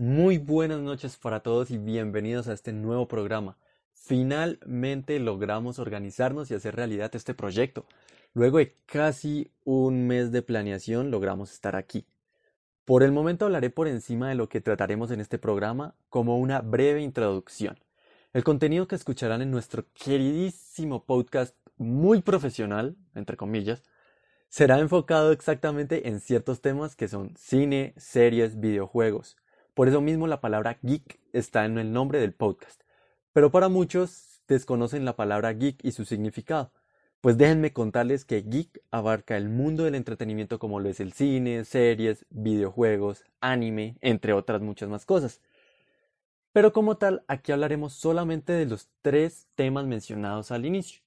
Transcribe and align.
Muy 0.00 0.38
buenas 0.38 0.78
noches 0.78 1.16
para 1.16 1.40
todos 1.40 1.72
y 1.72 1.76
bienvenidos 1.76 2.46
a 2.46 2.52
este 2.52 2.72
nuevo 2.72 3.08
programa. 3.08 3.58
Finalmente 3.94 5.18
logramos 5.18 5.80
organizarnos 5.80 6.52
y 6.52 6.54
hacer 6.54 6.76
realidad 6.76 7.10
este 7.16 7.34
proyecto. 7.34 7.84
Luego 8.32 8.58
de 8.58 8.76
casi 8.86 9.50
un 9.64 10.06
mes 10.06 10.30
de 10.30 10.42
planeación 10.42 11.10
logramos 11.10 11.52
estar 11.52 11.74
aquí. 11.74 12.06
Por 12.84 13.02
el 13.02 13.10
momento 13.10 13.46
hablaré 13.46 13.70
por 13.70 13.88
encima 13.88 14.28
de 14.28 14.36
lo 14.36 14.48
que 14.48 14.60
trataremos 14.60 15.10
en 15.10 15.20
este 15.20 15.36
programa 15.36 15.96
como 16.10 16.38
una 16.38 16.60
breve 16.60 17.02
introducción. 17.02 17.76
El 18.32 18.44
contenido 18.44 18.86
que 18.86 18.94
escucharán 18.94 19.42
en 19.42 19.50
nuestro 19.50 19.84
queridísimo 19.94 21.06
podcast 21.06 21.56
muy 21.76 22.22
profesional, 22.22 22.96
entre 23.16 23.36
comillas, 23.36 23.82
será 24.48 24.78
enfocado 24.78 25.32
exactamente 25.32 26.06
en 26.08 26.20
ciertos 26.20 26.60
temas 26.60 26.94
que 26.94 27.08
son 27.08 27.34
cine, 27.36 27.94
series, 27.96 28.60
videojuegos. 28.60 29.36
Por 29.78 29.86
eso 29.86 30.00
mismo 30.00 30.26
la 30.26 30.40
palabra 30.40 30.76
geek 30.82 31.20
está 31.32 31.64
en 31.64 31.78
el 31.78 31.92
nombre 31.92 32.18
del 32.18 32.32
podcast. 32.32 32.82
Pero 33.32 33.52
para 33.52 33.68
muchos 33.68 34.42
desconocen 34.48 35.04
la 35.04 35.14
palabra 35.14 35.52
geek 35.52 35.84
y 35.84 35.92
su 35.92 36.04
significado. 36.04 36.72
Pues 37.20 37.38
déjenme 37.38 37.72
contarles 37.72 38.24
que 38.24 38.42
geek 38.42 38.82
abarca 38.90 39.36
el 39.36 39.48
mundo 39.48 39.84
del 39.84 39.94
entretenimiento 39.94 40.58
como 40.58 40.80
lo 40.80 40.88
es 40.88 40.98
el 40.98 41.12
cine, 41.12 41.64
series, 41.64 42.26
videojuegos, 42.28 43.22
anime, 43.40 43.96
entre 44.00 44.32
otras 44.32 44.62
muchas 44.62 44.88
más 44.88 45.06
cosas. 45.06 45.42
Pero 46.50 46.72
como 46.72 46.96
tal, 46.96 47.22
aquí 47.28 47.52
hablaremos 47.52 47.92
solamente 47.92 48.54
de 48.54 48.66
los 48.66 48.88
tres 49.00 49.46
temas 49.54 49.86
mencionados 49.86 50.50
al 50.50 50.66
inicio. 50.66 51.02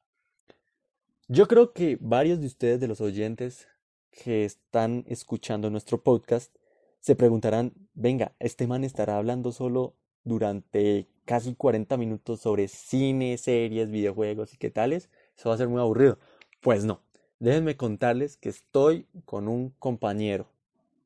Yo 1.28 1.50
creo 1.50 1.74
que 1.74 1.98
varios 2.00 2.40
de 2.40 2.48
ustedes, 2.48 2.80
de 2.80 2.88
los 2.88 3.02
oyentes 3.02 3.68
que 4.12 4.46
están 4.46 5.04
escuchando 5.10 5.70
nuestro 5.70 6.02
podcast, 6.02 6.56
se 7.02 7.16
preguntarán, 7.16 7.74
venga, 7.94 8.34
este 8.40 8.68
man 8.68 8.84
estará 8.84 9.18
hablando 9.18 9.52
solo 9.52 9.96
durante 10.24 11.08
casi 11.26 11.56
40 11.56 11.98
minutos 11.98 12.42
sobre 12.42 12.68
cine, 12.68 13.38
series, 13.38 13.90
videojuegos 13.90 14.54
y 14.54 14.58
qué 14.58 14.70
tales. 14.70 15.10
Eso 15.38 15.50
va 15.50 15.56
a 15.56 15.58
ser 15.58 15.68
muy 15.68 15.82
aburrido. 15.82 16.20
Pues 16.62 16.86
no, 16.86 17.02
déjenme 17.40 17.76
contarles 17.76 18.38
que 18.38 18.50
estoy 18.50 19.08
con 19.26 19.48
un 19.48 19.72
compañero. 19.80 20.48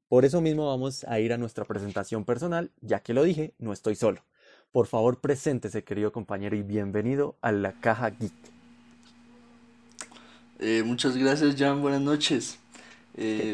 Por 0.10 0.26
eso 0.26 0.42
mismo 0.42 0.68
vamos 0.68 1.06
a 1.06 1.20
ir 1.20 1.32
a 1.32 1.38
nuestra 1.38 1.64
presentación 1.64 2.26
personal, 2.26 2.72
ya 2.82 3.00
que 3.00 3.14
lo 3.14 3.24
dije, 3.24 3.54
no 3.58 3.72
estoy 3.72 3.96
solo. 3.96 4.22
Por 4.72 4.88
favor, 4.88 5.22
preséntese, 5.22 5.86
querido 5.86 6.12
compañero, 6.12 6.58
y 6.58 6.62
bienvenido 6.62 7.38
a 7.42 7.54
la 7.54 7.72
Caja 7.80 8.10
Geek. 8.10 8.34
Eh, 10.60 10.84
muchas 10.86 11.16
gracias, 11.16 11.56
Jan. 11.56 11.82
Buenas 11.82 12.02
noches. 12.02 12.60
Eh, 13.16 13.54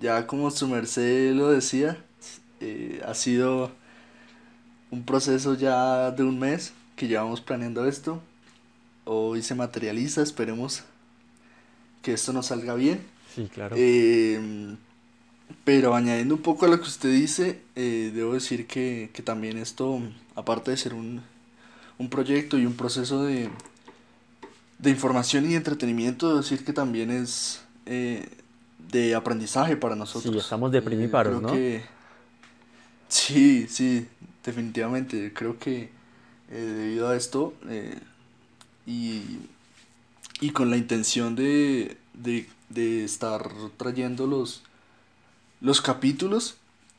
ya 0.00 0.26
como 0.26 0.50
su 0.50 0.68
merced 0.68 1.32
lo 1.34 1.50
decía, 1.50 1.96
eh, 2.60 3.00
ha 3.06 3.14
sido 3.14 3.70
un 4.90 5.04
proceso 5.04 5.54
ya 5.54 6.10
de 6.10 6.22
un 6.22 6.38
mes 6.38 6.72
que 6.96 7.08
llevamos 7.08 7.40
planeando 7.40 7.86
esto. 7.86 8.20
Hoy 9.04 9.42
se 9.42 9.54
materializa, 9.54 10.22
esperemos 10.22 10.82
que 12.02 12.12
esto 12.12 12.32
nos 12.32 12.46
salga 12.46 12.74
bien. 12.74 13.00
Sí, 13.34 13.48
claro. 13.52 13.76
pero 15.64 15.94
añadiendo 15.94 16.34
un 16.34 16.42
poco 16.42 16.64
a 16.64 16.68
lo 16.68 16.80
que 16.80 16.86
usted 16.86 17.12
dice, 17.12 17.60
debo 17.74 18.32
decir 18.32 18.66
que, 18.66 19.10
que, 19.12 19.22
también 19.22 19.58
esto, 19.58 20.00
aparte 20.34 20.70
de 20.70 20.76
ser 20.78 20.94
un, 20.94 21.22
un 21.98 22.08
proyecto 22.08 22.58
y 22.58 22.64
un 22.64 22.74
proceso 22.74 23.24
de, 23.24 23.50
de 24.78 24.90
información 24.90 25.50
y 25.50 25.54
entretenimiento, 25.54 26.36
decir 26.36 26.64
que 26.64 26.72
también 26.72 27.10
es 27.10 27.62
eh, 27.86 28.28
de 28.90 29.14
aprendizaje 29.14 29.76
para 29.76 29.96
nosotros. 29.96 30.32
Sí, 30.32 30.38
estamos 30.38 30.70
de 30.72 30.78
eh, 30.78 30.82
¿no? 31.40 31.52
Sí, 33.08 33.66
sí, 33.68 34.06
definitivamente. 34.44 35.32
Creo 35.32 35.58
que 35.58 35.90
eh, 36.50 36.54
debido 36.54 37.08
a 37.08 37.16
esto 37.16 37.54
y, 38.86 39.22
y 40.40 40.50
con 40.50 40.70
la 40.70 40.76
intención 40.76 41.34
de, 41.36 41.96
de, 42.14 42.48
de 42.68 43.04
estar 43.04 43.48
trayendo 43.76 44.26
los, 44.26 44.62
los 45.60 45.80
capítulos, 45.80 46.56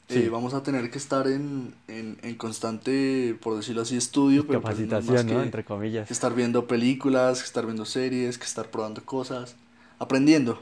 eh, 0.10 0.30
vamos 0.32 0.54
a 0.54 0.64
tener 0.64 0.90
que 0.90 0.98
estar 0.98 1.28
en, 1.28 1.74
en, 1.90 2.18
en, 2.22 2.36
constante, 2.36 3.38
por 3.42 3.58
decirlo 3.58 3.82
así, 3.82 3.98
estudio. 3.98 4.48
Capacitación, 4.48 5.28
¿no? 5.28 5.44
Entre 5.44 5.66
comillas. 5.66 6.08
Que 6.08 6.14
estar 6.14 6.34
viendo 6.34 6.66
películas, 6.66 7.40
que 7.40 7.46
estar 7.46 7.66
viendo 7.66 7.84
series, 7.84 8.38
que 8.38 8.46
estar 8.46 8.72
probando 8.72 9.04
cosas, 9.04 9.56
aprendiendo. 10.00 10.62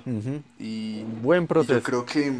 Y 0.59 1.03
buen 1.21 1.47
proceso. 1.47 1.73
yo 1.73 1.83
creo 1.83 2.05
que 2.05 2.33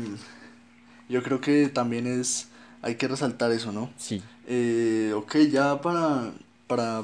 yo 1.09 1.21
creo 1.23 1.41
que 1.41 1.69
también 1.69 2.07
es 2.07 2.47
hay 2.81 2.95
que 2.95 3.07
resaltar 3.07 3.51
eso, 3.51 3.71
¿no? 3.71 3.91
Sí. 3.97 4.21
Eh, 4.47 5.13
ok, 5.15 5.37
ya 5.51 5.81
para 5.81 6.31
para 6.67 7.03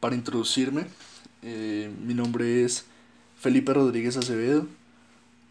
para 0.00 0.14
introducirme, 0.14 0.86
eh, 1.42 1.90
mi 2.04 2.14
nombre 2.14 2.64
es 2.64 2.84
Felipe 3.38 3.72
Rodríguez 3.72 4.16
Acevedo. 4.16 4.66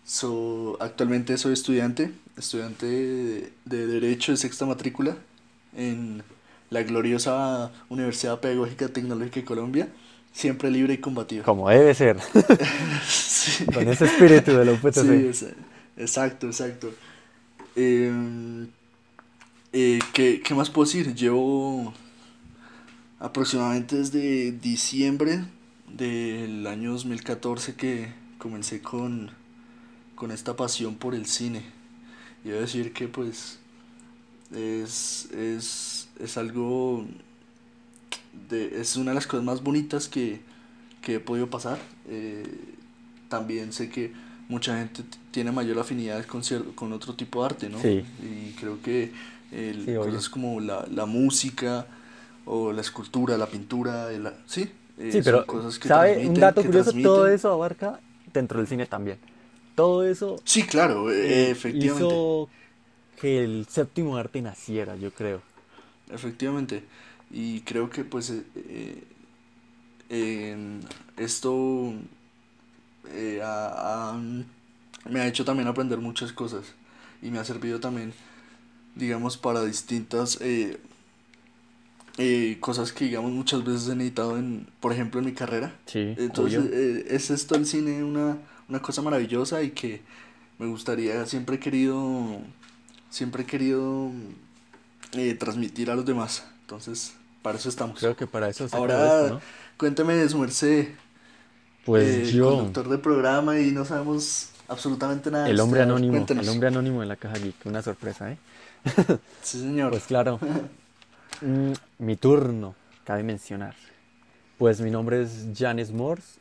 So, 0.06 0.78
actualmente 0.80 1.36
soy 1.38 1.54
estudiante 1.54 2.12
estudiante 2.38 2.86
de, 2.86 3.88
Derecho 3.88 4.32
de 4.32 4.38
sexta 4.38 4.66
matrícula 4.66 5.18
en 5.76 6.24
la 6.70 6.84
gloriosa 6.84 7.72
Universidad 7.90 8.40
Pedagógica 8.40 8.90
Tecnológica 8.90 9.40
de 9.40 9.46
Colombia, 9.46 9.88
siempre 10.36 10.70
libre 10.70 10.96
y 10.96 10.98
combativo. 10.98 11.44
Como 11.44 11.70
debe 11.70 11.96
ser. 11.96 12.18
Con 13.74 13.88
ese 13.88 14.06
espíritu 14.06 14.52
de 14.52 14.66
la 14.66 14.74
UPTC. 14.74 15.34
Sí, 15.34 15.48
exacto, 15.98 16.48
exacto. 16.48 16.94
Em, 17.76 18.68
eh, 19.72 20.00
¿qué, 20.14 20.42
¿Qué 20.42 20.54
más 20.54 20.70
puedo 20.70 20.86
decir? 20.86 21.16
Llevo 21.16 21.94
aproximadamente 23.20 23.96
desde 23.96 24.52
diciembre 24.52 25.46
del 25.88 26.68
año 26.68 26.92
2014 26.92 27.76
que 27.76 28.14
comencé 28.38 28.82
con, 28.82 29.32
con 30.16 30.32
esta 30.32 30.56
pasión 30.56 30.96
por 30.96 31.16
el 31.16 31.26
cine. 31.26 31.64
Y 32.44 32.50
decir 32.50 32.92
que 32.94 33.08
pues 33.08 33.60
es, 34.54 35.30
es, 35.32 36.38
algo, 36.38 37.06
de, 38.50 38.82
es 38.82 38.96
una 38.96 39.12
de 39.12 39.16
las 39.16 39.28
cosas 39.28 39.46
más 39.46 39.64
bonitas 39.64 40.08
que, 40.08 40.42
he 41.08 41.20
podido 41.20 41.50
pasar. 41.50 41.78
Eh, 42.10 42.44
también 43.30 43.74
sé 43.74 43.90
que 43.90 44.12
mucha 44.50 44.78
gente 44.78 45.04
tiene 45.32 45.52
mayor 45.52 45.78
afinidad 45.80 46.26
con, 46.26 46.42
con 46.74 46.94
otro 46.94 47.14
tipo 47.14 47.42
de 47.42 47.46
arte, 47.46 47.70
¿no? 47.70 47.78
Y 47.80 48.56
creo 48.60 48.82
que 48.82 49.12
el, 49.52 49.96
cosas 49.98 50.30
como 50.30 50.60
la, 50.60 50.86
la, 50.92 51.06
música 51.06 51.86
o 52.46 52.72
la 52.72 52.82
escultura, 52.82 53.38
la 53.38 53.48
pintura, 53.48 54.10
sí, 54.48 54.70
eh, 54.98 55.12
sí, 55.12 55.22
pero 55.24 55.46
cosas 55.46 55.78
que 55.78 55.88
¿sabe? 55.88 56.28
Un 56.28 56.34
dato 56.36 56.64
curioso, 56.64 56.92
todo 57.04 57.28
eso 57.28 57.52
abarca 57.52 58.00
dentro 58.34 58.60
del 58.60 58.68
cine 58.68 58.86
también 58.86 59.18
todo 59.76 60.06
eso. 60.08 60.38
Sí, 60.44 60.64
claro, 60.64 61.12
eh, 61.12 61.52
efectivamente. 61.52 62.06
Hizo 62.06 62.50
que 63.20 63.44
el 63.44 63.68
séptimo 63.70 64.18
arte 64.18 64.42
naciera, 64.42 64.96
yo 64.96 65.12
creo. 65.12 65.42
Efectivamente. 66.10 66.84
Y 67.36 67.62
creo 67.62 67.90
que 67.90 68.04
pues 68.04 68.34
eh, 68.56 69.04
esto 71.18 71.94
eh, 73.10 73.42
me 75.10 75.20
ha 75.20 75.28
hecho 75.28 75.44
también 75.44 75.68
aprender 75.68 76.00
muchas 76.00 76.32
cosas 76.32 76.64
y 77.22 77.30
me 77.30 77.40
ha 77.40 77.44
servido 77.44 77.80
también, 77.80 78.14
digamos, 78.96 79.38
para 79.38 79.64
distintas 79.66 80.40
cosas 82.62 82.94
que, 82.94 83.06
digamos, 83.06 83.32
muchas 83.34 83.66
veces 83.66 83.90
he 83.90 83.96
necesitado, 83.96 84.38
en, 84.38 84.68
por 84.80 84.94
ejemplo, 84.94 85.20
en 85.20 85.26
mi 85.26 85.34
carrera. 85.34 85.78
Sí, 85.86 86.16
Entonces, 86.18 86.64
es 87.08 87.30
esto 87.30 87.56
el 87.56 87.66
cine 87.66 88.04
una 88.04 88.38
una 88.68 88.82
cosa 88.82 89.02
maravillosa 89.02 89.62
y 89.64 89.72
que 89.72 90.02
me 90.58 90.68
gustaría, 90.68 91.26
siempre 91.26 91.58
he 91.58 91.60
querido, 91.60 92.40
siempre 93.10 93.44
he 93.44 93.46
querido 93.46 94.12
eh, 95.14 95.34
transmitir 95.36 95.92
a 95.92 95.96
los 95.96 96.06
demás. 96.06 96.46
Entonces, 96.62 97.14
para 97.46 97.60
eso 97.60 97.70
estamos. 97.70 98.00
Creo 98.00 98.16
que 98.16 98.26
para 98.26 98.50
eso 98.50 98.68
Ahora, 98.72 99.40
cuénteme 99.78 100.16
de 100.16 100.28
su 100.28 100.40
merced. 100.40 100.88
Pues 101.86 102.30
eh, 102.30 102.32
yo. 102.32 102.50
Conductor 102.56 102.90
de 102.90 102.98
programa 102.98 103.60
y 103.60 103.70
no 103.70 103.86
sabemos 103.86 104.50
absolutamente 104.68 105.30
nada. 105.30 105.48
El 105.48 105.60
hombre 105.60 105.84
anónimo, 105.84 106.26
el 106.28 106.50
hombre 106.50 106.70
anónimo 106.70 107.02
de 107.02 107.06
la 107.06 107.16
caja 107.16 107.36
geek, 107.36 107.64
una 107.66 107.84
sorpresa, 107.84 108.32
¿eh? 108.32 108.40
sí, 109.44 109.60
señor. 109.60 109.92
Pues 109.92 110.04
claro. 110.06 110.40
Mm, 111.42 111.74
mi 112.00 112.16
turno, 112.16 112.76
cabe 113.04 113.22
mencionar. 113.22 113.76
Pues 114.58 114.80
mi 114.80 114.90
nombre 114.90 115.22
es 115.22 115.48
Janes 115.54 115.92
Morse 115.92 116.40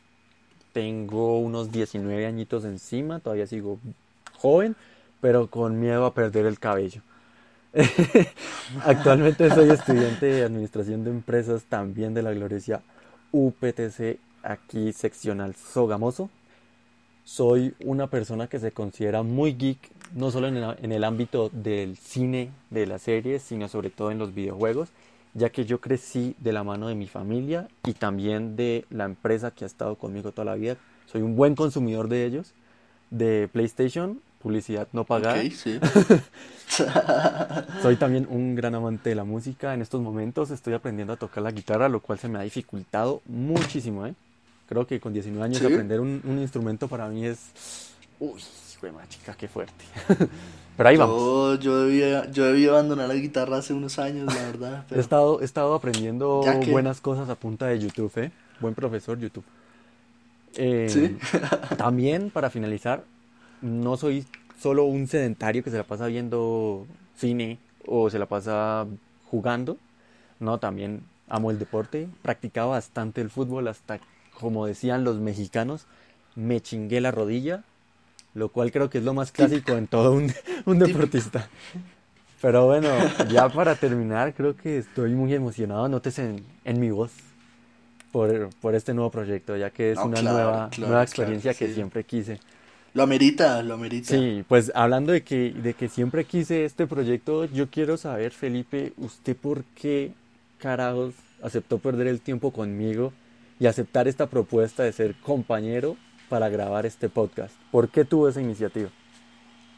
tengo 0.71 1.39
unos 1.39 1.69
19 1.71 2.25
añitos 2.25 2.63
encima, 2.63 3.19
todavía 3.19 3.45
sigo 3.45 3.77
joven, 4.37 4.75
pero 5.19 5.49
con 5.49 5.79
miedo 5.79 6.05
a 6.05 6.13
perder 6.13 6.45
el 6.45 6.59
cabello. 6.59 7.01
Actualmente 8.85 9.49
soy 9.49 9.69
estudiante 9.69 10.27
de 10.27 10.43
Administración 10.43 11.03
de 11.03 11.09
Empresas 11.09 11.63
también 11.67 12.13
de 12.13 12.21
la 12.21 12.31
gloriosa 12.31 12.81
UPTC, 13.33 14.17
aquí 14.43 14.93
seccional 14.93 15.55
Sogamoso. 15.55 16.29
soy 17.25 17.75
una 17.83 18.07
persona 18.07 18.47
que 18.47 18.59
se 18.59 18.71
considera 18.71 19.23
muy 19.23 19.55
geek, 19.55 19.91
no 20.13 20.31
solo 20.31 20.47
en 20.47 20.55
el, 20.55 20.75
en 20.81 20.91
el 20.93 21.03
ámbito 21.03 21.49
del 21.49 21.97
cine, 21.97 22.51
de 22.69 22.85
las 22.85 23.01
series, 23.01 23.41
sino 23.41 23.67
sobre 23.67 23.89
todo 23.89 24.09
en 24.11 24.19
los 24.19 24.33
videojuegos, 24.33 24.89
ya 25.33 25.49
que 25.49 25.65
yo 25.65 25.81
crecí 25.81 26.33
de 26.39 26.53
la 26.53 26.63
mano 26.63 26.87
de 26.87 26.95
mi 26.95 27.07
familia 27.07 27.67
y 27.85 27.93
también 27.93 28.55
de 28.55 28.85
la 28.89 29.03
empresa 29.03 29.51
que 29.51 29.65
ha 29.65 29.67
estado 29.67 29.95
conmigo 29.95 30.31
toda 30.31 30.45
la 30.45 30.55
vida. 30.55 30.77
Soy 31.07 31.23
un 31.23 31.35
buen 31.35 31.55
consumidor 31.55 32.07
de 32.07 32.25
ellos, 32.25 32.53
de 33.09 33.49
PlayStation, 33.51 34.21
publicidad 34.49 34.87
no 34.93 35.05
pagada. 35.05 35.41
Ok, 35.41 35.51
sí. 35.53 35.79
Soy 37.81 37.95
también 37.95 38.27
un 38.29 38.53
gran 38.53 38.75
amante 38.75 39.09
de 39.09 39.15
la 39.15 39.23
música. 39.23 39.73
En 39.73 39.81
estos 39.81 40.01
momentos 40.01 40.51
estoy 40.51 40.75
aprendiendo 40.75 41.13
a 41.13 41.17
tocar 41.17 41.41
la 41.43 41.49
guitarra, 41.49 41.89
lo 41.89 41.99
cual 41.99 42.19
se 42.19 42.27
me 42.27 42.37
ha 42.37 42.43
dificultado 42.43 43.23
muchísimo, 43.25 44.05
¿eh? 44.05 44.13
Creo 44.69 44.85
que 44.85 44.99
con 44.99 45.13
19 45.13 45.43
años 45.43 45.57
¿Sí? 45.57 45.65
aprender 45.65 45.99
un, 45.99 46.21
un 46.23 46.37
instrumento 46.39 46.87
para 46.87 47.07
mí 47.07 47.25
es... 47.25 47.39
Uy, 48.19 48.39
buena 48.81 49.09
chica, 49.09 49.33
qué 49.35 49.47
fuerte. 49.47 49.83
Pero 50.77 50.89
ahí 50.89 50.97
vamos. 50.97 51.17
Yo, 51.17 51.55
yo, 51.59 51.83
debía, 51.85 52.29
yo 52.31 52.43
debí 52.45 52.67
abandonar 52.67 53.07
la 53.07 53.15
guitarra 53.15 53.57
hace 53.57 53.73
unos 53.73 53.97
años, 53.97 54.31
la 54.31 54.43
verdad. 54.43 54.85
He 54.95 54.99
estado, 54.99 55.41
he 55.41 55.45
estado 55.45 55.73
aprendiendo 55.73 56.41
que- 56.61 56.69
buenas 56.69 57.01
cosas 57.01 57.29
a 57.29 57.35
punta 57.35 57.65
de 57.65 57.79
YouTube, 57.79 58.11
¿eh? 58.17 58.31
Buen 58.59 58.75
profesor 58.75 59.17
YouTube. 59.17 59.43
Eh, 60.55 60.87
Sí. 60.87 61.17
también, 61.77 62.29
para 62.29 62.51
finalizar, 62.51 63.03
no 63.65 63.97
soy 63.97 64.25
solo 64.59 64.85
un 64.85 65.07
sedentario 65.07 65.63
que 65.63 65.71
se 65.71 65.77
la 65.77 65.83
pasa 65.83 66.07
viendo 66.07 66.87
cine 67.15 67.59
o 67.85 68.09
se 68.09 68.19
la 68.19 68.27
pasa 68.27 68.87
jugando. 69.25 69.77
No, 70.39 70.59
también 70.59 71.03
amo 71.29 71.51
el 71.51 71.59
deporte. 71.59 72.09
Practicaba 72.21 72.71
bastante 72.71 73.21
el 73.21 73.29
fútbol 73.29 73.67
hasta, 73.67 73.99
como 74.39 74.65
decían 74.67 75.03
los 75.03 75.17
mexicanos, 75.19 75.87
me 76.35 76.61
chingué 76.61 77.01
la 77.01 77.11
rodilla, 77.11 77.63
lo 78.33 78.49
cual 78.49 78.71
creo 78.71 78.89
que 78.89 78.99
es 78.99 79.03
lo 79.03 79.13
más 79.13 79.31
clásico 79.31 79.77
en 79.77 79.87
todo 79.87 80.13
un, 80.13 80.33
un 80.65 80.79
deportista. 80.79 81.49
Pero 82.41 82.65
bueno, 82.65 83.15
ya 83.17 83.49
para 83.49 83.75
terminar, 83.79 84.33
creo 84.35 84.55
que 84.55 84.77
estoy 84.77 85.15
muy 85.15 85.33
emocionado, 85.33 85.87
notes 85.89 86.19
en, 86.19 86.45
en 86.65 86.79
mi 86.79 86.91
voz, 86.91 87.11
por, 88.11 88.49
por 88.61 88.75
este 88.75 88.93
nuevo 88.93 89.11
proyecto, 89.11 89.57
ya 89.57 89.71
que 89.71 89.91
es 89.91 90.03
No, 90.03 90.05
una 90.05 90.21
claro, 90.21 90.21
nueva, 90.21 90.69
claro, 90.69 90.85
nueva 90.85 91.03
experiencia 91.03 91.53
claro, 91.53 91.55
que 91.55 91.69
siempre 91.69 92.03
quise. 92.05 92.39
Lo 92.95 93.03
amerita, 93.03 93.61
lo 93.61 93.73
amerita. 93.73 94.07
Sí, 94.07 94.45
pues 94.47 94.71
hablando 94.73 95.11
de 95.11 95.21
que, 95.21 95.51
de 95.51 95.73
que 95.73 95.89
siempre 95.89 96.23
quise 96.23 96.63
este 96.63 96.87
proyecto, 96.87 97.43
yo 97.43 97.69
quiero 97.69 97.97
saber, 97.97 98.31
Felipe, 98.31 98.93
¿usted 98.95 99.35
por 99.35 99.65
qué 99.75 100.13
carajos 100.59 101.13
aceptó 101.43 101.77
perder 101.77 102.07
el 102.07 102.21
tiempo 102.21 102.51
conmigo 102.51 103.11
y 103.59 103.65
aceptar 103.65 104.07
esta 104.07 104.29
propuesta 104.29 104.83
de 104.83 104.93
ser 104.93 105.15
compañero 105.15 105.97
para 106.29 106.47
grabar 106.47 106.85
este 106.85 107.09
podcast? 107.09 107.53
¿Por 107.69 107.89
qué 107.89 108.05
tuvo 108.05 108.29
esa 108.29 108.39
iniciativa? 108.39 108.89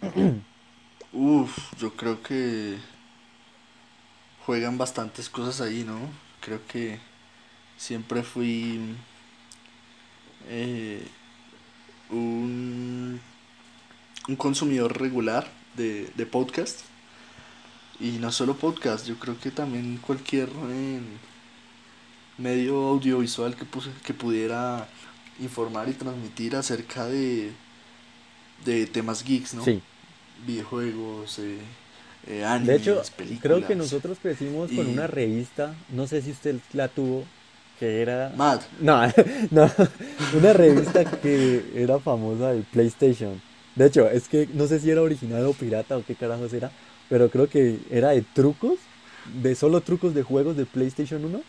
Uf, 1.11 1.73
yo 1.79 1.93
creo 1.93 2.21
que 2.21 2.77
juegan 4.45 4.77
bastantes 4.77 5.27
cosas 5.27 5.61
ahí, 5.61 5.83
¿no? 5.83 5.97
Creo 6.39 6.59
que 6.67 6.99
siempre 7.77 8.21
fui 8.21 8.95
eh, 10.49 11.01
un, 12.11 13.19
un 14.27 14.35
consumidor 14.35 14.99
regular 14.99 15.47
de, 15.75 16.09
de 16.15 16.25
podcast. 16.25 16.81
Y 17.99 18.11
no 18.19 18.31
solo 18.31 18.55
podcast, 18.55 19.07
yo 19.07 19.15
creo 19.17 19.39
que 19.39 19.49
también 19.49 19.97
cualquier 19.97 20.49
eh, 20.69 20.99
medio 22.37 22.75
audiovisual 22.89 23.55
que, 23.55 23.65
puse- 23.65 23.91
que 24.05 24.13
pudiera 24.13 24.87
informar 25.39 25.89
y 25.89 25.93
transmitir 25.93 26.55
acerca 26.55 27.05
de, 27.07 27.51
de 28.65 28.85
temas 28.85 29.23
geeks, 29.23 29.55
¿no? 29.55 29.63
Sí, 29.63 29.81
videojuegos, 30.45 31.39
eh, 31.39 31.57
eh, 32.27 32.33
de 32.33 32.45
animes, 32.45 32.81
hecho, 32.81 33.01
películas. 33.15 33.41
creo 33.41 33.67
que 33.67 33.75
nosotros 33.75 34.19
crecimos 34.21 34.71
con 34.71 34.85
una 34.87 35.07
revista, 35.07 35.75
no 35.89 36.05
sé 36.05 36.21
si 36.21 36.31
usted 36.31 36.57
la 36.73 36.89
tuvo, 36.89 37.25
que 37.79 38.01
era... 38.01 38.29
Mad, 38.33 38.61
No, 38.79 39.01
no, 39.51 39.71
una 40.31 40.53
revista 40.53 41.05
que 41.05 41.71
era 41.75 41.99
famosa 41.99 42.51
de 42.53 42.63
PlayStation. 42.63 43.41
De 43.75 43.85
hecho, 43.87 44.09
es 44.09 44.27
que 44.27 44.47
no 44.53 44.67
sé 44.67 44.79
si 44.79 44.89
era 44.91 45.01
original 45.01 45.45
o 45.45 45.53
pirata 45.53 45.97
o 45.97 46.03
qué 46.05 46.15
carajos 46.15 46.53
era, 46.53 46.71
pero 47.09 47.29
creo 47.29 47.49
que 47.49 47.85
era 47.89 48.09
de 48.09 48.21
trucos, 48.23 48.79
de 49.25 49.55
solo 49.55 49.81
trucos 49.81 50.13
de 50.13 50.23
juegos 50.23 50.57
de 50.57 50.65
PlayStation 50.65 51.23
1, 51.25 51.45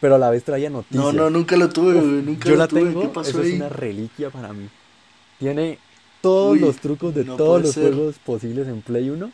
pero 0.00 0.16
a 0.16 0.18
la 0.18 0.30
vez 0.30 0.44
traía 0.44 0.70
noticias. 0.70 1.04
no, 1.12 1.12
no, 1.12 1.30
nunca 1.30 1.56
lo 1.56 1.68
tuve, 1.70 1.94
Uf, 1.94 2.22
nunca 2.22 2.48
yo 2.48 2.56
lo 2.56 2.56
la 2.56 2.68
tuve, 2.68 2.94
tengo, 2.94 3.00
¿qué 3.00 3.08
pasó 3.08 3.38
eso 3.38 3.42
es 3.42 3.50
ahí? 3.50 3.52
una 3.52 3.68
reliquia 3.68 4.30
para 4.30 4.52
mí. 4.52 4.70
Tiene 5.38 5.80
todos 6.20 6.58
Uy, 6.58 6.60
los 6.60 6.80
trucos 6.80 7.14
de 7.14 7.24
no 7.24 7.36
todos 7.36 7.62
los 7.62 7.76
ser. 7.76 7.92
juegos 7.94 8.18
posibles 8.20 8.68
en 8.68 8.82
Play 8.82 9.10
1 9.10 9.32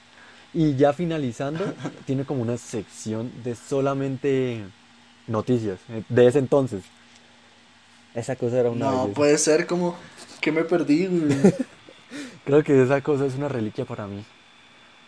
y 0.53 0.77
ya 0.77 0.93
finalizando, 0.93 1.75
tiene 2.07 2.25
como 2.25 2.43
una 2.43 2.59
sección 2.59 3.43
de 3.45 3.55
solamente 3.55 4.73
noticias 5.27 5.81
eh, 5.89 6.05
de 6.09 6.27
ese 6.27 6.39
entonces. 6.41 6.93
Esa 8.15 8.37
cosa 8.37 8.61
era 8.61 8.71
una 8.71 8.87
No, 8.87 8.89
belleza. 8.89 9.15
puede 9.15 9.37
ser 9.39 9.67
como 9.67 9.97
que 10.41 10.53
me 10.53 10.65
perdí, 10.65 11.07
güey. 11.07 11.53
Creo 12.45 12.63
que 12.65 12.83
esa 12.83 13.03
cosa 13.03 13.27
es 13.27 13.35
una 13.37 13.49
reliquia 13.49 13.85
para 13.87 14.07
mí. 14.07 14.27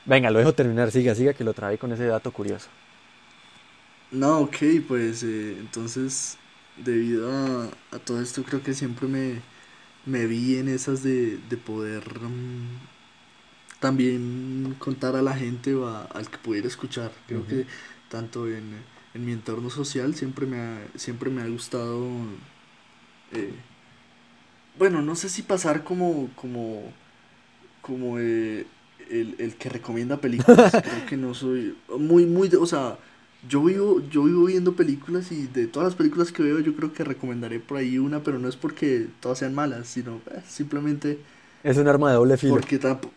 Venga, 0.04 0.30
lo 0.30 0.40
dejo 0.40 0.54
terminar, 0.54 0.90
siga, 0.92 1.14
siga 1.14 1.34
que 1.34 1.44
lo 1.44 1.54
trae 1.54 1.78
con 1.78 1.92
ese 1.92 2.06
dato 2.06 2.32
curioso. 2.32 2.70
No, 4.10 4.40
ok, 4.40 4.56
pues 4.86 5.22
eh, 5.22 5.56
entonces, 5.58 6.38
debido 6.76 7.30
a, 7.32 7.70
a 7.90 7.98
todo 7.98 8.20
esto, 8.20 8.44
creo 8.44 8.62
que 8.62 8.74
siempre 8.74 9.08
me, 9.08 9.42
me 10.04 10.26
vi 10.26 10.58
en 10.58 10.68
esas 10.68 11.02
de, 11.02 11.38
de 11.38 11.56
poder 11.58 12.04
mm, 12.20 12.80
también 13.80 14.76
contar 14.78 15.16
a 15.16 15.22
la 15.22 15.34
gente 15.34 15.74
o 15.74 15.86
a- 15.88 16.04
al 16.06 16.30
que 16.30 16.38
pudiera 16.38 16.68
escuchar. 16.68 17.12
Creo 17.26 17.46
que 17.46 17.66
tanto 18.08 18.48
en, 18.48 18.86
en 19.14 19.24
mi 19.26 19.32
entorno 19.32 19.70
social 19.70 20.14
siempre 20.14 20.46
me 20.46 20.60
ha, 20.60 20.88
siempre 20.96 21.30
me 21.30 21.42
ha 21.42 21.48
gustado, 21.48 22.08
eh, 23.32 23.62
bueno, 24.78 25.02
no 25.02 25.14
sé 25.16 25.28
si 25.28 25.42
pasar 25.42 25.84
como, 25.84 26.30
como, 26.34 26.94
como 27.82 28.18
eh, 28.18 28.66
el, 29.10 29.36
el 29.38 29.56
que 29.56 29.68
recomienda 29.68 30.20
películas. 30.20 30.78
Creo 30.82 31.04
que 31.04 31.16
no 31.16 31.34
soy 31.34 31.76
muy, 31.98 32.26
muy, 32.26 32.50
o 32.54 32.66
sea, 32.66 32.98
yo 33.42 33.62
vivo, 33.64 34.00
yo 34.10 34.24
vivo 34.24 34.44
viendo 34.46 34.76
películas 34.76 35.32
y 35.32 35.46
de 35.48 35.66
todas 35.66 35.88
las 35.88 35.96
películas 35.96 36.32
que 36.32 36.42
veo 36.44 36.60
yo 36.60 36.76
creo 36.76 36.92
que 36.92 37.04
recomendaré 37.04 37.60
por 37.60 37.78
ahí 37.78 37.98
una, 37.98 38.22
pero 38.22 38.38
no 38.38 38.48
es 38.48 38.56
porque 38.56 39.08
todas 39.20 39.38
sean 39.38 39.54
malas, 39.54 39.88
sino 39.88 40.22
eh, 40.30 40.42
simplemente 40.48 41.20
Es 41.64 41.76
un 41.76 41.88
arma 41.88 42.10
de 42.10 42.16
doble 42.16 42.36
filo. 42.36 42.52
porque 42.52 42.78
tampoco, 42.78 43.14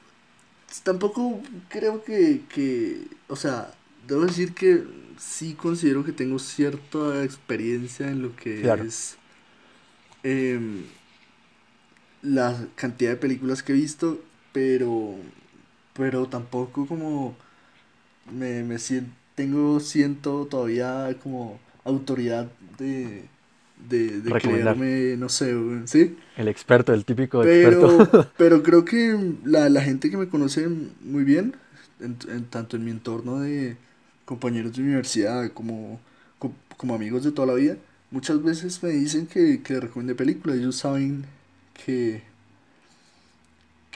tampoco 0.84 1.42
creo 1.70 2.04
que, 2.04 2.44
que, 2.50 3.08
o 3.28 3.36
sea, 3.36 3.74
debo 4.08 4.26
decir 4.26 4.54
que 4.54 4.84
sí 5.20 5.54
considero 5.56 6.04
que 6.04 6.12
tengo 6.14 6.40
cierta 6.40 7.24
experiencia 7.24 8.10
en 8.10 8.22
lo 8.22 8.36
que 8.36 8.62
Claro. 8.62 8.88
es 8.88 9.18
em, 10.24 10.86
la 12.22 12.68
cantidad 12.76 13.12
de 13.12 13.18
películas 13.18 13.62
que 13.64 13.74
he 13.74 13.76
visto, 13.76 14.20
pero, 14.52 15.16
pero 15.96 16.28
tampoco 16.28 16.88
como 16.88 17.36
me, 18.32 18.64
me 18.64 18.80
siento, 18.80 19.12
tengo, 19.36 19.80
siento 19.80 20.48
todavía 20.48 21.18
como 21.24 21.60
autoridad 21.86 22.48
de, 22.80 23.26
de, 23.90 24.22
de 24.22 24.38
creerme, 24.38 25.18
no 25.18 25.30
sé, 25.30 25.54
¿sí? 25.88 26.18
El 26.36 26.48
experto, 26.48 26.94
el 26.94 27.04
típico 27.04 27.44
Pero, 27.44 27.44
experto. 27.44 27.88
pero 28.38 28.64
creo 28.64 28.86
que 28.86 29.18
la, 29.44 29.70
la 29.70 29.82
gente 29.82 30.10
que 30.10 30.18
me 30.18 30.30
conoce 30.30 30.68
muy 30.68 31.24
bien, 31.24 31.56
en, 32.00 32.18
en- 32.30 32.46
tanto 32.46 32.76
en 32.78 32.86
mi 32.86 32.92
entorno 32.92 33.40
de 33.40 33.78
compañeros 34.26 34.74
de 34.76 34.84
universidad 34.84 35.52
como, 35.54 36.00
co- 36.40 36.54
como, 36.78 36.96
amigos 36.96 37.24
de 37.24 37.32
toda 37.32 37.48
la 37.48 37.54
vida, 37.56 37.78
muchas 38.12 38.42
veces 38.44 38.82
me 38.84 38.90
dicen 38.90 39.28
que, 39.28 39.62
que 39.64 39.80
recomiende 39.80 40.16
películas. 40.16 40.58
Ellos 40.58 40.76
saben 40.78 41.26
que, 41.86 42.24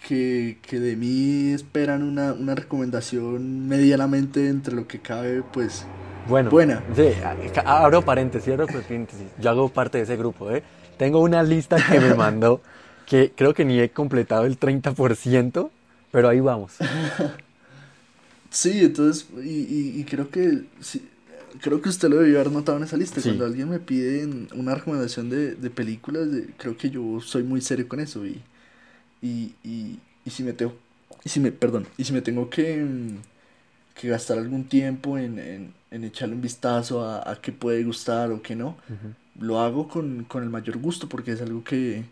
que, 0.07 0.57
que 0.61 0.79
de 0.79 0.95
mí 0.95 1.51
esperan 1.51 2.03
una, 2.03 2.33
una 2.33 2.55
recomendación 2.55 3.67
medianamente 3.67 4.47
entre 4.47 4.75
lo 4.75 4.87
que 4.87 4.99
cabe, 4.99 5.41
pues 5.53 5.85
Bueno, 6.27 6.49
buena. 6.51 6.83
sí, 6.95 7.09
abro 7.65 8.01
paréntesis, 8.03 8.51
abro 8.53 8.67
paréntesis. 8.67 9.27
Yo 9.41 9.49
hago 9.49 9.69
parte 9.69 9.97
de 9.97 10.03
ese 10.05 10.15
grupo, 10.17 10.51
¿eh? 10.51 10.63
Tengo 10.97 11.19
una 11.21 11.43
lista 11.43 11.81
que 11.81 11.99
me 11.99 12.13
mandó 12.13 12.61
que 13.05 13.31
creo 13.35 13.53
que 13.53 13.65
ni 13.65 13.79
he 13.79 13.89
completado 13.89 14.45
el 14.45 14.57
30%, 14.57 15.71
pero 16.11 16.29
ahí 16.29 16.39
vamos. 16.39 16.73
Sí, 18.51 18.79
entonces, 18.79 19.27
y, 19.43 19.49
y, 19.49 19.99
y 19.99 20.03
creo 20.05 20.29
que 20.29 20.63
sí, 20.81 21.07
creo 21.61 21.81
que 21.81 21.89
usted 21.89 22.09
lo 22.09 22.17
debió 22.17 22.39
haber 22.39 22.51
notado 22.51 22.77
en 22.77 22.83
esa 22.83 22.97
lista. 22.97 23.21
Sí. 23.21 23.29
Cuando 23.29 23.45
alguien 23.45 23.69
me 23.69 23.79
pide 23.79 24.25
una 24.55 24.75
recomendación 24.75 25.29
de, 25.29 25.55
de 25.55 25.69
películas, 25.69 26.31
de- 26.31 26.47
creo 26.57 26.77
que 26.77 26.89
yo 26.89 27.21
soy 27.21 27.43
muy 27.43 27.61
serio 27.61 27.87
con 27.87 27.99
eso. 27.99 28.25
Y, 28.25 28.41
y, 29.21 29.53
y, 29.63 29.99
y 30.25 30.29
si 30.31 30.43
me 30.43 30.53
tengo, 30.53 30.75
y 31.23 31.29
si 31.29 31.39
me, 31.39 31.51
perdón, 31.51 31.87
y 31.97 32.05
si 32.05 32.13
me 32.13 32.21
tengo 32.21 32.49
que, 32.49 32.77
mm, 32.83 33.17
que 33.95 34.09
gastar 34.09 34.37
algún 34.39 34.65
tiempo 34.65 35.17
en, 35.17 35.39
en, 35.39 35.73
en 35.91 36.03
echarle 36.03 36.35
un 36.35 36.41
vistazo 36.41 37.03
a, 37.05 37.29
a 37.31 37.41
qué 37.41 37.51
puede 37.51 37.83
gustar 37.83 38.31
o 38.31 38.41
qué 38.41 38.55
no, 38.55 38.77
lo 39.39 39.59
hago 39.59 39.87
con, 39.87 40.25
con 40.25 40.43
el 40.43 40.49
mayor 40.49 40.77
gusto 40.77 41.09
porque 41.09 41.33
es 41.33 41.41
algo 41.41 41.63
que, 41.63 42.03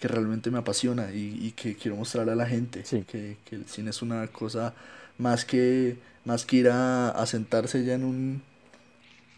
que 0.00 0.08
realmente 0.08 0.50
me 0.50 0.58
apasiona 0.58 1.12
y, 1.12 1.38
y 1.42 1.52
que 1.52 1.74
quiero 1.76 1.96
mostrarle 1.96 2.32
a 2.32 2.36
la 2.36 2.46
gente. 2.46 2.84
Sí. 2.84 3.04
Que, 3.06 3.36
que 3.44 3.56
el 3.56 3.66
cine 3.66 3.90
es 3.90 4.02
una 4.02 4.26
cosa 4.28 4.74
más 5.18 5.44
que, 5.44 5.98
más 6.24 6.44
que 6.46 6.56
ir 6.58 6.68
a, 6.70 7.10
a 7.10 7.26
sentarse 7.26 7.84
ya 7.84 7.94
en 7.94 8.04
un 8.04 8.42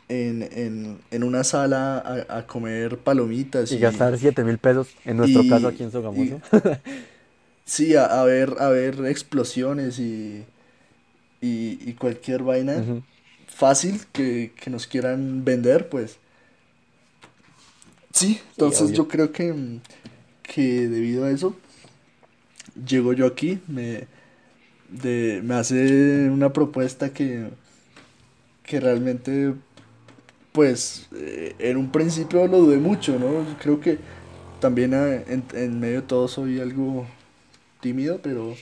en, 0.09 0.43
en, 0.53 1.01
en 1.11 1.25
una 1.25 1.45
sala 1.45 1.99
a, 1.99 2.39
a 2.39 2.47
comer 2.47 2.99
palomitas 2.99 3.73
Y 3.73 3.79
gastar 3.79 4.19
7 4.19 4.43
mil 4.43 4.59
pesos, 4.59 4.97
en 5.05 5.19
nuestro 5.19 5.47
y- 5.47 5.47
caso 5.47 5.69
aquí 5.69 5.85
en 5.85 5.93
Sogamoso. 5.93 6.43
sí, 7.65 7.95
a, 7.97 8.05
a 8.07 8.25
ver, 8.25 8.55
a 8.61 8.69
ver 8.71 9.05
explosiones 9.07 9.99
y, 9.99 10.45
y, 11.41 11.79
y 11.91 11.95
cualquier 11.95 12.43
vaina 12.43 12.87
fácil 13.49 14.07
que, 14.13 14.53
que 14.61 14.71
nos 14.71 14.87
quieran 14.87 15.45
vender, 15.45 15.89
pues. 15.89 16.19
Sí, 18.13 18.41
entonces 18.53 18.93
yo 18.93 19.09
creo 19.09 19.33
que, 19.33 19.55
que 20.43 20.89
debido 20.89 21.25
a 21.25 21.31
eso, 21.31 21.57
llego 22.87 23.13
yo 23.13 23.27
aquí, 23.27 23.61
me, 23.69 24.07
de, 24.91 25.41
me 25.45 25.55
hace 25.55 26.29
una 26.31 26.53
propuesta 26.53 27.13
que, 27.13 27.51
que 28.63 28.81
realmente, 28.81 29.55
pues, 30.53 31.09
eh, 31.15 31.55
en 31.59 31.77
un 31.77 31.91
principio 31.93 32.47
lo 32.47 32.59
dudé 32.61 32.79
mucho, 32.79 33.19
¿no? 33.19 33.45
Yo 33.45 33.57
creo 33.59 33.81
que 33.81 33.99
también 34.61 34.95
ah, 34.95 35.15
en, 35.15 35.45
en 35.55 35.81
medio 35.81 36.03
de 36.03 36.07
todo 36.07 36.29
soy 36.29 36.61
algo 36.61 37.07
tímido, 37.81 38.21
pero, 38.23 38.61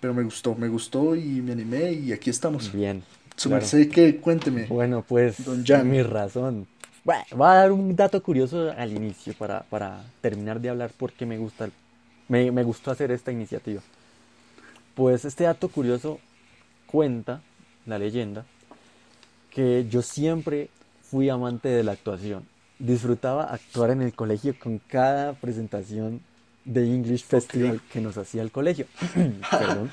pero 0.00 0.14
me 0.14 0.22
gustó, 0.24 0.54
me 0.56 0.68
gustó 0.68 1.16
y 1.16 1.42
me 1.42 1.52
animé 1.52 1.92
y 1.92 2.12
aquí 2.12 2.30
estamos. 2.30 2.72
Bien. 2.72 3.04
Su 3.36 3.50
claro. 3.50 3.52
merced, 3.52 3.90
que 3.90 4.18
cuénteme. 4.20 4.68
Bueno, 4.68 5.04
pues 5.06 5.44
Don 5.44 5.64
Jan. 5.64 5.90
mi 5.90 6.02
razón. 6.02 6.68
Bueno, 7.04 7.24
voy 7.32 7.48
a 7.48 7.54
dar 7.54 7.72
un 7.72 7.96
dato 7.96 8.22
curioso 8.22 8.70
al 8.76 8.92
inicio 8.92 9.34
para, 9.34 9.62
para 9.64 10.12
terminar 10.20 10.60
de 10.60 10.68
hablar 10.70 10.92
por 10.92 11.12
qué 11.12 11.26
me 11.26 11.38
gusta, 11.38 11.70
me, 12.28 12.50
me 12.52 12.62
gustó 12.62 12.90
hacer 12.90 13.10
esta 13.10 13.32
iniciativa. 13.32 13.82
Pues 14.94 15.24
este 15.24 15.44
dato 15.44 15.68
curioso 15.68 16.18
cuenta 16.86 17.42
la 17.86 17.98
leyenda 17.98 18.44
que 19.50 19.86
yo 19.88 20.02
siempre 20.02 20.70
fui 21.02 21.28
amante 21.28 21.68
de 21.68 21.82
la 21.82 21.92
actuación. 21.92 22.46
Disfrutaba 22.78 23.44
actuar 23.44 23.90
en 23.90 24.02
el 24.02 24.14
colegio 24.14 24.54
con 24.58 24.78
cada 24.78 25.34
presentación 25.34 26.20
de 26.64 26.84
English 26.86 27.24
Festival 27.24 27.80
que 27.92 28.00
nos 28.00 28.16
hacía 28.16 28.42
el 28.42 28.50
colegio. 28.50 28.86
Perdón. 29.50 29.90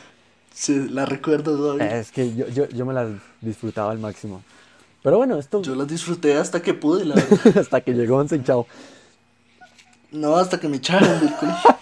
Sí, 0.54 0.88
la 0.90 1.06
recuerdo 1.06 1.56
todavía. 1.56 2.00
Es 2.00 2.12
que 2.12 2.36
yo, 2.36 2.48
yo, 2.48 2.68
yo 2.70 2.86
me 2.86 2.94
las 2.94 3.10
disfrutaba 3.42 3.92
al 3.92 4.00
máximo. 4.00 4.42
Pero 5.04 5.18
bueno, 5.18 5.38
esto 5.38 5.62
Yo 5.62 5.76
las 5.76 5.88
disfruté 5.88 6.36
hasta 6.36 6.62
que 6.62 6.74
pude, 6.74 7.06
la 7.06 7.16
verdad. 7.16 7.58
hasta 7.60 7.82
que 7.82 7.94
llegó 7.94 8.18
Once 8.18 8.42
Chao. 8.44 8.68
No, 10.12 10.36
hasta 10.36 10.60
que 10.60 10.68
me 10.68 10.78
echaron 10.78 11.20
del 11.20 11.36
colegio. 11.36 11.76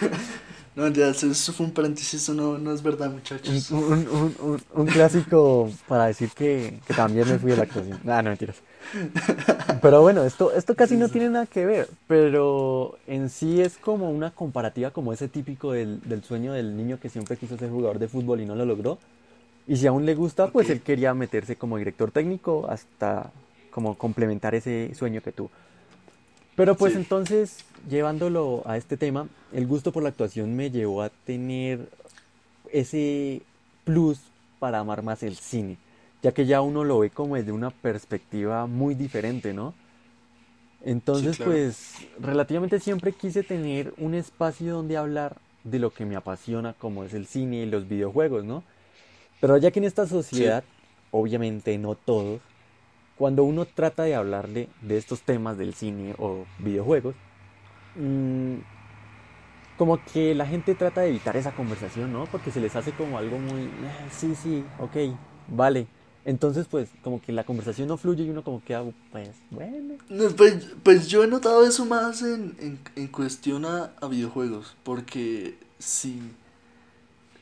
No, 0.78 0.86
ya, 0.88 1.08
eso 1.08 1.26
eso 1.28 1.52
fue 1.52 1.66
un 1.66 1.72
paréntesis, 1.72 2.22
eso 2.22 2.34
no, 2.34 2.56
no 2.56 2.72
es 2.72 2.82
verdad, 2.84 3.10
muchachos. 3.10 3.72
un- 3.72 4.06
un- 4.08 4.36
un- 4.40 4.62
un 4.74 4.86
clásico 4.86 5.68
para 5.88 6.06
decir 6.06 6.30
que, 6.30 6.78
que 6.86 6.94
también 6.94 7.28
me 7.28 7.36
fui 7.38 7.50
de 7.50 7.56
la 7.56 7.64
actuación. 7.64 7.98
Ah, 8.06 8.22
no, 8.22 8.30
mentiras. 8.30 8.56
Pero 9.82 10.02
bueno, 10.02 10.24
esto, 10.24 10.52
esto 10.52 10.74
casi 10.74 10.96
no 10.96 11.08
tiene 11.08 11.28
nada 11.30 11.46
que 11.46 11.66
ver, 11.66 11.88
pero 12.06 12.96
en 13.06 13.28
sí 13.28 13.60
es 13.60 13.76
como 13.76 14.08
una 14.10 14.30
comparativa 14.30 14.90
como 14.92 15.12
ese 15.12 15.28
típico 15.28 15.72
del, 15.72 16.00
del 16.08 16.22
sueño 16.22 16.52
del 16.52 16.76
niño 16.76 16.98
que 17.00 17.08
siempre 17.08 17.36
quiso 17.36 17.56
ser 17.58 17.70
jugador 17.70 17.98
de 17.98 18.08
fútbol 18.08 18.40
y 18.40 18.46
no 18.46 18.54
lo 18.54 18.64
logró. 18.64 18.98
Y 19.66 19.76
si 19.76 19.86
aún 19.86 20.06
le 20.06 20.14
gusta, 20.14 20.48
pues 20.50 20.70
él 20.70 20.80
quería 20.80 21.12
meterse 21.12 21.56
como 21.56 21.76
director 21.76 22.10
técnico 22.10 22.66
hasta 22.70 23.30
como 23.70 23.96
complementar 23.96 24.54
ese 24.54 24.92
sueño 24.94 25.20
que 25.22 25.32
tuvo. 25.32 25.50
Pero 26.58 26.74
pues 26.74 26.92
Sí. 26.92 26.98
entonces, 26.98 27.64
llevándolo 27.88 28.62
a 28.66 28.76
este 28.76 28.96
tema, 28.96 29.28
el 29.52 29.68
gusto 29.68 29.92
por 29.92 30.02
la 30.02 30.08
actuación 30.08 30.56
me 30.56 30.72
llevó 30.72 31.02
a 31.02 31.08
tener 31.08 31.88
ese 32.72 33.42
plus 33.84 34.18
para 34.58 34.80
amar 34.80 35.02
más 35.02 35.22
el 35.22 35.36
cine, 35.36 35.78
ya 36.20 36.32
que 36.32 36.46
ya 36.46 36.60
uno 36.60 36.82
lo 36.82 36.98
ve 36.98 37.10
como 37.10 37.36
desde 37.36 37.52
una 37.52 37.70
perspectiva 37.70 38.66
muy 38.66 38.96
diferente, 38.96 39.54
¿no? 39.54 39.72
Entonces, 40.84 41.36
claro. 41.36 41.52
pues, 41.52 42.08
relativamente 42.18 42.80
siempre 42.80 43.12
quise 43.12 43.44
tener 43.44 43.94
un 43.96 44.14
espacio 44.14 44.74
donde 44.74 44.96
hablar 44.96 45.36
de 45.62 45.78
lo 45.78 45.94
que 45.94 46.06
me 46.06 46.16
apasiona, 46.16 46.74
como 46.74 47.04
es 47.04 47.14
el 47.14 47.26
cine 47.26 47.58
y 47.62 47.66
los 47.66 47.88
videojuegos, 47.88 48.44
¿no? 48.44 48.64
Pero 49.40 49.56
ya 49.58 49.70
que 49.70 49.78
en 49.80 49.84
esta 49.84 50.06
sociedad, 50.08 50.64
obviamente 51.12 51.78
no 51.78 51.94
todos, 51.94 52.40
cuando 53.18 53.44
uno 53.44 53.64
trata 53.66 54.04
de 54.04 54.14
hablarle 54.14 54.68
de 54.80 54.96
estos 54.96 55.22
temas 55.22 55.58
del 55.58 55.74
cine 55.74 56.14
o 56.18 56.46
videojuegos, 56.60 57.14
mm, 57.96 58.54
como 59.76 60.02
que 60.12 60.34
la 60.34 60.46
gente 60.46 60.74
trata 60.74 61.02
de 61.02 61.08
evitar 61.10 61.36
esa 61.36 61.52
conversación, 61.52 62.12
¿no? 62.12 62.24
Porque 62.26 62.50
se 62.50 62.60
les 62.60 62.74
hace 62.74 62.92
como 62.92 63.18
algo 63.18 63.38
muy, 63.38 63.68
"Ah, 63.86 64.08
sí, 64.10 64.34
sí, 64.34 64.64
ok, 64.80 65.16
vale. 65.48 65.86
Entonces, 66.24 66.66
pues, 66.68 66.90
como 67.02 67.22
que 67.22 67.32
la 67.32 67.44
conversación 67.44 67.88
no 67.88 67.96
fluye 67.96 68.24
y 68.24 68.30
uno 68.30 68.42
como 68.42 68.62
que, 68.62 68.74
ah, 68.74 68.84
pues, 69.12 69.30
bueno. 69.50 69.94
No, 70.10 70.28
Pues, 70.30 70.66
pues 70.82 71.06
yo 71.08 71.24
he 71.24 71.26
notado 71.28 71.64
eso 71.66 71.86
más 71.86 72.22
en, 72.22 72.54
en, 72.60 72.78
en 72.96 73.06
cuestión 73.08 73.64
a, 73.64 73.92
a 74.00 74.08
videojuegos, 74.08 74.76
porque 74.82 75.56
sí, 75.78 76.20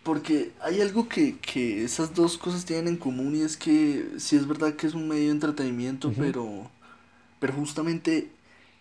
porque 0.07 0.53
hay 0.63 0.81
algo 0.81 1.09
que, 1.09 1.37
que 1.39 1.83
esas 1.83 2.15
dos 2.15 2.39
cosas 2.39 2.65
tienen 2.65 2.87
en 2.87 2.97
común 2.97 3.35
y 3.35 3.41
es 3.43 3.57
que 3.57 4.09
sí 4.19 4.37
es 4.37 4.47
verdad 4.47 4.77
que 4.77 4.87
es 4.87 4.95
un 4.95 5.09
medio 5.09 5.25
de 5.25 5.31
entretenimiento, 5.33 6.13
pero, 6.17 6.71
pero 7.41 7.53
justamente 7.55 8.31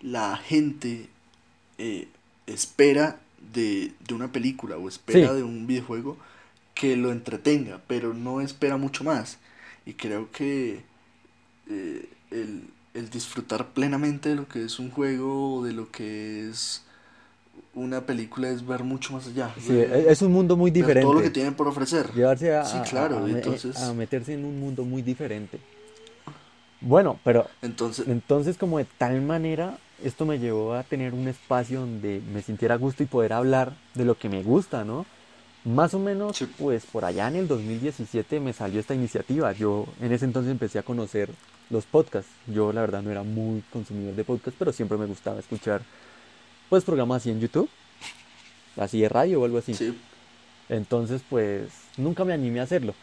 la 0.02 0.38
gente 0.38 1.10
eh, 1.80 2.08
espera 2.46 3.20
de, 3.56 3.92
de 4.08 4.14
una 4.14 4.32
película 4.32 4.78
o 4.78 4.88
espera 4.88 5.30
Sí. 5.32 5.36
de 5.38 5.44
un 5.44 5.66
videojuego 5.66 6.16
que 6.76 6.96
lo 6.96 7.12
entretenga, 7.12 7.82
pero 7.88 8.14
no 8.14 8.40
espera 8.40 8.78
mucho 8.78 9.04
más. 9.04 9.40
Y 9.88 9.94
creo 9.94 10.30
que 10.32 10.84
eh, 11.70 12.08
el, 12.30 12.66
el 12.94 13.10
disfrutar 13.10 13.70
plenamente 13.74 14.30
de 14.30 14.36
lo 14.36 14.48
que 14.48 14.64
es 14.64 14.78
un 14.78 14.92
juego 14.92 15.56
o 15.56 15.64
de 15.66 15.74
lo 15.74 15.90
que 15.90 16.48
es 16.52 16.84
una 17.76 18.02
película 18.02 18.50
es 18.50 18.66
ver 18.66 18.84
mucho 18.84 19.14
más 19.14 19.28
allá. 19.28 19.54
Sí, 19.60 19.74
ver- 19.74 19.92
e- 19.94 20.12
es 20.12 20.22
un 20.22 20.32
mundo 20.32 20.56
muy 20.58 20.72
ver 20.72 20.84
todo 20.84 20.94
lo 20.94 21.00
que 21.00 21.04
diferente. 21.30 21.30
tienen 21.32 21.54
por 21.54 21.68
ofrecer. 21.68 22.12
Llevarse 22.14 22.56
a, 22.56 22.66
Sí, 22.66 22.78
claro, 22.90 23.20
a- 23.20 23.26
a 23.26 23.30
entonces- 23.30 23.78
a 23.78 23.94
meterse 23.94 24.34
en 24.34 24.46
un 24.46 24.60
mundo 24.60 24.84
muy 24.84 25.02
diferente. 25.02 25.60
Bueno, 26.82 27.20
pero 27.24 27.48
Entonces, 27.62 28.08
Entonces, 28.08 28.58
como 28.58 28.78
de 28.78 28.86
tal 28.98 29.22
manera, 29.22 29.78
esto 30.04 30.26
me 30.26 30.40
llevó 30.40 30.74
a 30.74 30.84
tener 30.84 31.14
un 31.14 31.28
espacio 31.28 31.82
donde 31.82 32.22
me 32.34 32.42
sintiera 32.42 32.76
a 32.76 32.78
gusto 32.78 33.02
y 33.04 33.08
poder 33.08 33.34
hablar 33.34 33.74
de 33.96 34.06
lo 34.06 34.16
que 34.18 34.30
me 34.30 34.44
gusta, 34.44 34.84
¿no? 34.84 35.06
Más 35.64 35.94
o 35.96 36.00
menos, 36.00 36.38
Sí. 36.38 36.46
pues 36.60 36.86
por 36.86 37.06
allá 37.06 37.28
en 37.28 37.38
el 37.38 37.48
2017 37.48 38.40
me 38.40 38.54
salió 38.54 38.80
esta 38.80 38.94
iniciativa. 38.94 39.52
Yo 39.54 39.88
en 40.00 40.12
ese 40.12 40.26
entonces 40.26 40.52
empecé 40.52 40.78
a 40.78 40.84
conocer 40.84 41.30
los 41.72 41.86
podcasts. 41.86 42.30
Yo 42.46 42.72
la 42.72 42.82
verdad 42.82 43.02
no 43.02 43.10
era 43.10 43.24
muy 43.24 43.64
consumidor 43.74 44.14
de 44.16 44.24
podcasts, 44.24 44.56
pero 44.60 44.72
siempre 44.72 44.98
me 44.98 45.08
gustaba 45.08 45.40
escuchar 45.40 45.82
pues 46.70 46.84
programas 46.84 47.22
así 47.22 47.32
en 47.32 47.40
YouTube, 47.40 47.70
así 48.78 49.02
de 49.02 49.10
radio 49.10 49.42
o 49.42 49.46
algo 49.46 49.58
así. 49.58 49.74
sí, 49.74 49.98
Entonces, 50.70 51.22
pues 51.30 51.70
nunca 51.98 52.26
me 52.26 52.34
animé 52.34 52.60
a 52.60 52.64
hacerlo. 52.64 52.94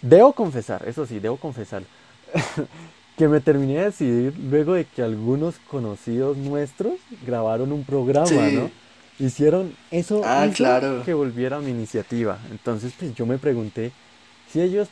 Debo 0.00 0.32
confesar, 0.32 0.82
eso 0.88 1.06
sí, 1.06 1.20
debo 1.20 1.36
confesar, 1.36 1.84
que 3.16 3.28
me 3.28 3.40
terminé 3.40 3.74
de 3.78 3.84
decidir 3.86 4.34
luego 4.38 4.74
de 4.74 4.84
que 4.84 5.02
algunos 5.02 5.56
conocidos 5.70 6.36
nuestros 6.36 6.94
grabaron 7.26 7.72
un 7.72 7.84
programa, 7.84 8.26
Sí. 8.26 8.36
¿no? 8.54 8.70
Hicieron 9.18 9.76
eso 9.90 10.22
Ah, 10.24 10.46
hizo 10.46 10.56
claro. 10.56 11.02
que 11.04 11.14
volviera 11.14 11.60
mi 11.60 11.70
iniciativa. 11.70 12.38
Entonces, 12.50 12.92
pues 12.98 13.14
yo 13.14 13.26
me 13.26 13.38
pregunté 13.38 13.92
si 14.50 14.60
ellos 14.60 14.88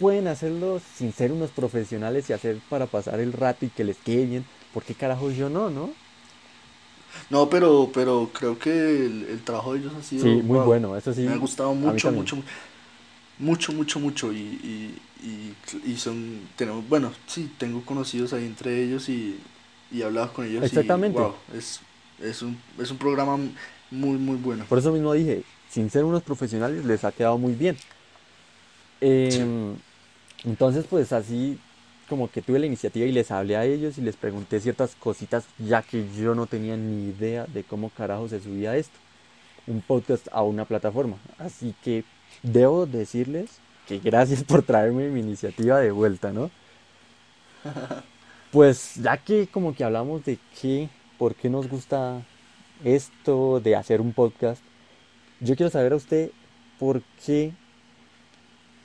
pueden 0.00 0.26
hacerlo 0.26 0.80
sin 0.96 1.12
ser 1.12 1.30
unos 1.30 1.50
profesionales 1.50 2.28
y 2.28 2.32
hacer 2.32 2.56
para 2.68 2.86
pasar 2.86 3.20
el 3.20 3.32
rato 3.32 3.66
y 3.66 3.68
que 3.68 3.84
les 3.84 3.98
quede 3.98 4.24
bien, 4.24 4.44
¿por 4.72 4.82
qué 4.82 4.94
carajo 4.94 5.30
yo 5.30 5.48
no, 5.50 5.70
no? 5.70 5.90
No, 7.30 7.48
pero, 7.50 7.90
pero 7.92 8.30
creo 8.32 8.58
que 8.58 8.70
el, 9.06 9.26
el 9.30 9.42
trabajo 9.44 9.72
de 9.74 9.80
ellos 9.80 9.94
ha 9.94 10.02
sido 10.02 10.24
Sí, 10.24 10.42
muy 10.42 10.58
wow, 10.58 10.66
bueno, 10.66 10.96
eso 10.96 11.12
sí. 11.12 11.22
Me 11.22 11.32
ha 11.32 11.36
gustado 11.36 11.74
mucho, 11.74 12.10
mucho, 12.10 12.36
mucho, 13.38 13.72
mucho, 13.72 14.00
mucho. 14.00 14.32
Y, 14.32 14.36
y, 14.38 15.02
y, 15.22 15.56
y 15.92 15.96
son, 15.96 16.48
tenemos, 16.56 16.88
bueno, 16.88 17.12
sí, 17.26 17.50
tengo 17.58 17.84
conocidos 17.84 18.32
ahí 18.32 18.46
entre 18.46 18.82
ellos 18.82 19.08
y, 19.08 19.38
y 19.90 20.00
he 20.02 20.04
hablado 20.04 20.32
con 20.32 20.46
ellos. 20.46 20.72
y, 20.72 20.76
Exactamente. 20.76 21.08
wow, 21.10 21.34
es, 21.54 21.80
es, 22.18 22.42
un, 22.42 22.58
es 22.78 22.90
un 22.90 22.98
programa 22.98 23.36
muy, 23.90 24.18
muy 24.18 24.36
bueno. 24.36 24.64
Por 24.68 24.78
eso 24.78 24.92
mismo 24.92 25.12
dije, 25.14 25.46
sin 25.66 25.90
ser 25.90 26.04
unos 26.04 26.22
profesionales 26.22 26.84
les 26.84 27.04
ha 27.04 27.12
quedado 27.12 27.38
muy 27.38 27.54
bien. 27.54 27.82
Em, 29.00 29.82
Entonces, 30.44 30.86
pues 30.88 31.12
así 31.12 31.64
como 32.08 32.30
que 32.30 32.42
tuve 32.42 32.58
la 32.58 32.66
iniciativa 32.66 33.06
y 33.06 33.12
les 33.12 33.30
hablé 33.30 33.56
a 33.56 33.64
ellos 33.64 33.98
y 33.98 34.00
les 34.00 34.16
pregunté 34.16 34.60
ciertas 34.60 34.94
cositas, 34.94 35.44
ya 35.58 35.82
que 35.82 36.08
yo 36.16 36.34
no 36.34 36.46
tenía 36.46 36.76
ni 36.76 37.10
idea 37.10 37.46
de 37.46 37.64
cómo 37.64 37.90
carajo 37.90 38.28
se 38.28 38.40
subía 38.40 38.76
esto, 38.76 38.98
un 39.66 39.80
podcast 39.80 40.26
a 40.32 40.42
una 40.42 40.64
plataforma. 40.64 41.16
Así 41.38 41.74
que 41.82 42.04
debo 42.42 42.86
decirles 42.86 43.50
que 43.86 43.98
gracias 43.98 44.42
por 44.44 44.62
traerme 44.62 45.08
mi 45.08 45.20
iniciativa 45.20 45.80
de 45.80 45.90
vuelta, 45.90 46.32
¿no? 46.32 46.50
Pues 48.50 48.94
ya 48.96 49.18
que 49.18 49.46
como 49.46 49.74
que 49.74 49.84
hablamos 49.84 50.24
de 50.24 50.38
qué, 50.60 50.88
por 51.18 51.34
qué 51.34 51.50
nos 51.50 51.68
gusta 51.68 52.22
esto 52.82 53.60
de 53.60 53.76
hacer 53.76 54.00
un 54.00 54.12
podcast, 54.12 54.62
yo 55.40 55.54
quiero 55.54 55.70
saber 55.70 55.92
a 55.92 55.96
usted 55.96 56.30
por 56.78 57.02
qué 57.24 57.52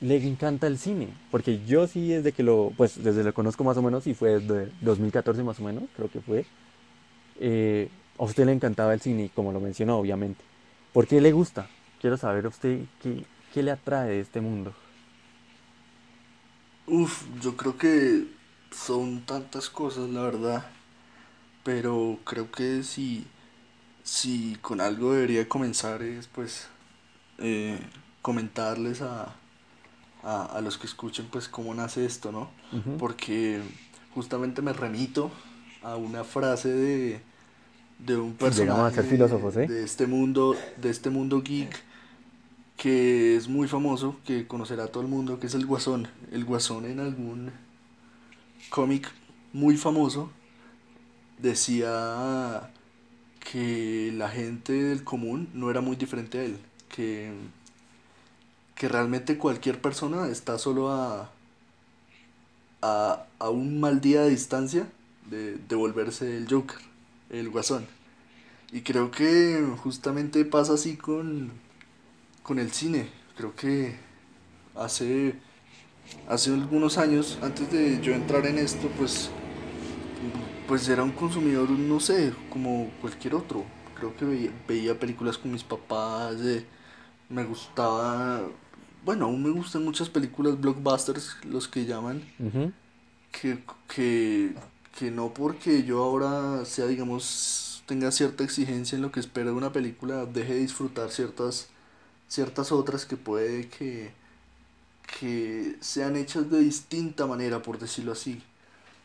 le 0.04 0.18
encanta 0.18 0.68
el 0.68 0.78
cine. 0.78 1.08
Porque 1.32 1.64
yo 1.66 1.88
sí 1.88 2.10
desde 2.10 2.34
que 2.34 2.44
lo, 2.44 2.72
pues 2.76 3.02
desde 3.02 3.24
lo 3.24 3.34
conozco 3.34 3.64
más 3.64 3.78
o 3.78 3.82
menos, 3.82 4.06
y 4.06 4.14
fue 4.14 4.40
desde 4.40 4.72
2014 4.82 5.44
más 5.44 5.60
o 5.60 5.64
menos, 5.64 5.84
creo 5.96 6.12
que 6.12 6.20
fue, 6.20 6.46
eh, 7.40 7.90
a 8.20 8.24
usted 8.24 8.46
le 8.46 8.52
encantaba 8.52 8.94
el 8.94 9.02
cine, 9.02 9.32
como 9.34 9.52
lo 9.52 9.60
mencionó, 9.60 9.98
obviamente. 9.98 10.44
¿Por 10.92 11.08
qué 11.08 11.22
le 11.22 11.32
gusta? 11.32 11.68
Quiero 12.02 12.18
saber 12.18 12.46
a 12.46 12.50
usted 12.50 12.82
qué, 13.02 13.24
qué 13.54 13.64
le 13.64 13.72
atrae 13.72 14.20
este 14.20 14.42
mundo. 14.42 14.74
Uf, 16.86 17.24
yo 17.42 17.56
creo 17.56 17.78
que 17.78 18.28
son 18.72 19.22
tantas 19.22 19.70
cosas, 19.70 20.10
la 20.10 20.22
verdad. 20.22 20.66
Pero 21.64 22.20
creo 22.26 22.52
que 22.52 22.84
si, 22.84 23.26
si 24.04 24.58
con 24.62 24.82
algo 24.82 25.14
debería 25.14 25.48
comenzar 25.48 26.04
es 26.04 26.28
pues 26.28 26.68
eh, 27.38 27.80
comentarles 28.22 29.02
a, 29.02 29.34
a, 30.24 30.46
a 30.46 30.62
los 30.62 30.78
que 30.78 30.88
escuchen 30.88 31.28
pues 31.32 31.48
cómo 31.48 31.74
nace 31.74 32.06
esto, 32.06 32.32
¿no? 32.32 32.50
Porque 32.98 33.62
justamente 34.14 34.62
me 34.62 34.74
remito 34.74 35.32
a 35.82 35.96
una 35.96 36.24
frase 36.24 36.70
de, 36.70 37.22
de 38.00 38.18
un 38.18 38.36
a 38.40 38.52
ser 38.52 38.68
personaje 38.68 39.04
filósofos, 39.04 39.58
¿eh? 39.58 39.68
de 39.68 39.84
este 39.84 40.08
mundo, 40.08 40.56
de 40.78 40.90
este 40.90 41.10
mundo 41.10 41.42
geek 41.42 41.84
que 42.78 43.36
es 43.36 43.48
muy 43.48 43.68
famoso, 43.68 44.18
que 44.26 44.48
conocerá 44.48 44.88
todo 44.88 45.04
el 45.04 45.10
mundo, 45.10 45.40
que 45.40 45.48
es 45.48 45.54
el 45.54 45.66
Guasón. 45.66 46.08
El 46.32 46.44
Guasón 46.44 46.86
en 46.86 47.00
algún 47.00 47.52
cómic 48.70 49.12
muy 49.54 49.78
famoso 49.78 50.32
decía 51.38 52.72
que 53.40 54.12
la 54.16 54.30
gente 54.30 54.74
del 54.74 55.04
común 55.04 55.50
no 55.54 55.70
era 55.70 55.82
muy 55.82 55.96
diferente 55.96 56.40
a 56.40 56.44
él, 56.44 56.58
que, 56.90 57.32
que 58.84 58.90
realmente 58.90 59.38
cualquier 59.38 59.80
persona 59.80 60.28
está 60.28 60.58
solo 60.58 60.92
a, 60.92 61.32
a, 62.82 63.26
a 63.40 63.50
un 63.50 63.80
mal 63.80 64.02
día 64.02 64.24
de 64.24 64.30
distancia 64.30 64.90
de, 65.30 65.76
volverse 65.78 66.36
el 66.36 66.50
Joker, 66.50 66.80
el 67.30 67.50
Guasón. 67.50 67.88
Y 68.74 68.82
creo 68.82 69.10
que 69.10 69.66
justamente 69.82 70.44
pasa 70.44 70.74
así 70.74 70.98
con, 70.98 71.54
con 72.44 72.60
el 72.60 72.74
cine. 72.74 73.08
Creo 73.38 73.56
que 73.56 73.96
hace, 74.76 75.36
hace 76.28 76.54
algunos 76.54 76.98
años, 76.98 77.40
antes 77.42 77.72
de 77.72 78.02
yo 78.02 78.14
entrar 78.14 78.46
en 78.46 78.58
esto, 78.58 78.90
pues, 78.98 79.30
pues 80.68 80.90
era 80.90 81.04
un 81.04 81.14
consumidor, 81.14 81.70
no 81.70 82.02
sé, 82.02 82.34
como 82.50 82.92
cualquier 83.00 83.36
otro. 83.36 83.64
Creo 83.96 84.14
que 84.18 84.52
veía, 84.68 85.00
películas 85.00 85.38
con 85.38 85.54
mis 85.54 85.64
papás, 85.64 86.36
me 87.30 87.46
gustaba, 87.46 88.42
bueno, 89.06 89.26
aún 89.26 89.44
me 89.44 89.50
gustan 89.50 89.84
muchas 89.84 90.10
películas 90.10 90.60
blockbusters, 90.60 91.38
los 91.46 91.68
que 91.68 91.86
llaman, 91.86 92.24
que, 93.32 93.60
que, 93.94 94.54
que 94.98 95.12
no 95.12 95.34
porque 95.34 95.84
yo 95.84 96.04
ahora 96.04 96.66
sea, 96.66 96.86
digamos, 96.86 97.84
tenga 97.86 98.12
cierta 98.12 98.44
exigencia 98.44 98.96
en 98.96 99.02
lo 99.02 99.12
que 99.12 99.20
espero 99.20 99.52
de 99.52 99.56
una 99.56 99.72
película, 99.72 100.26
deje 100.26 100.54
de 100.54 100.60
disfrutar 100.60 101.12
ciertas, 101.12 101.70
ciertas 102.28 102.72
otras 102.72 103.06
que 103.06 103.18
puede 103.18 103.68
que, 103.68 104.12
que 105.20 105.76
sean 105.82 106.16
hechas 106.16 106.50
de 106.50 106.60
distinta 106.60 107.26
manera, 107.26 107.62
por 107.62 107.80
decirlo 107.80 108.14
así. 108.14 108.42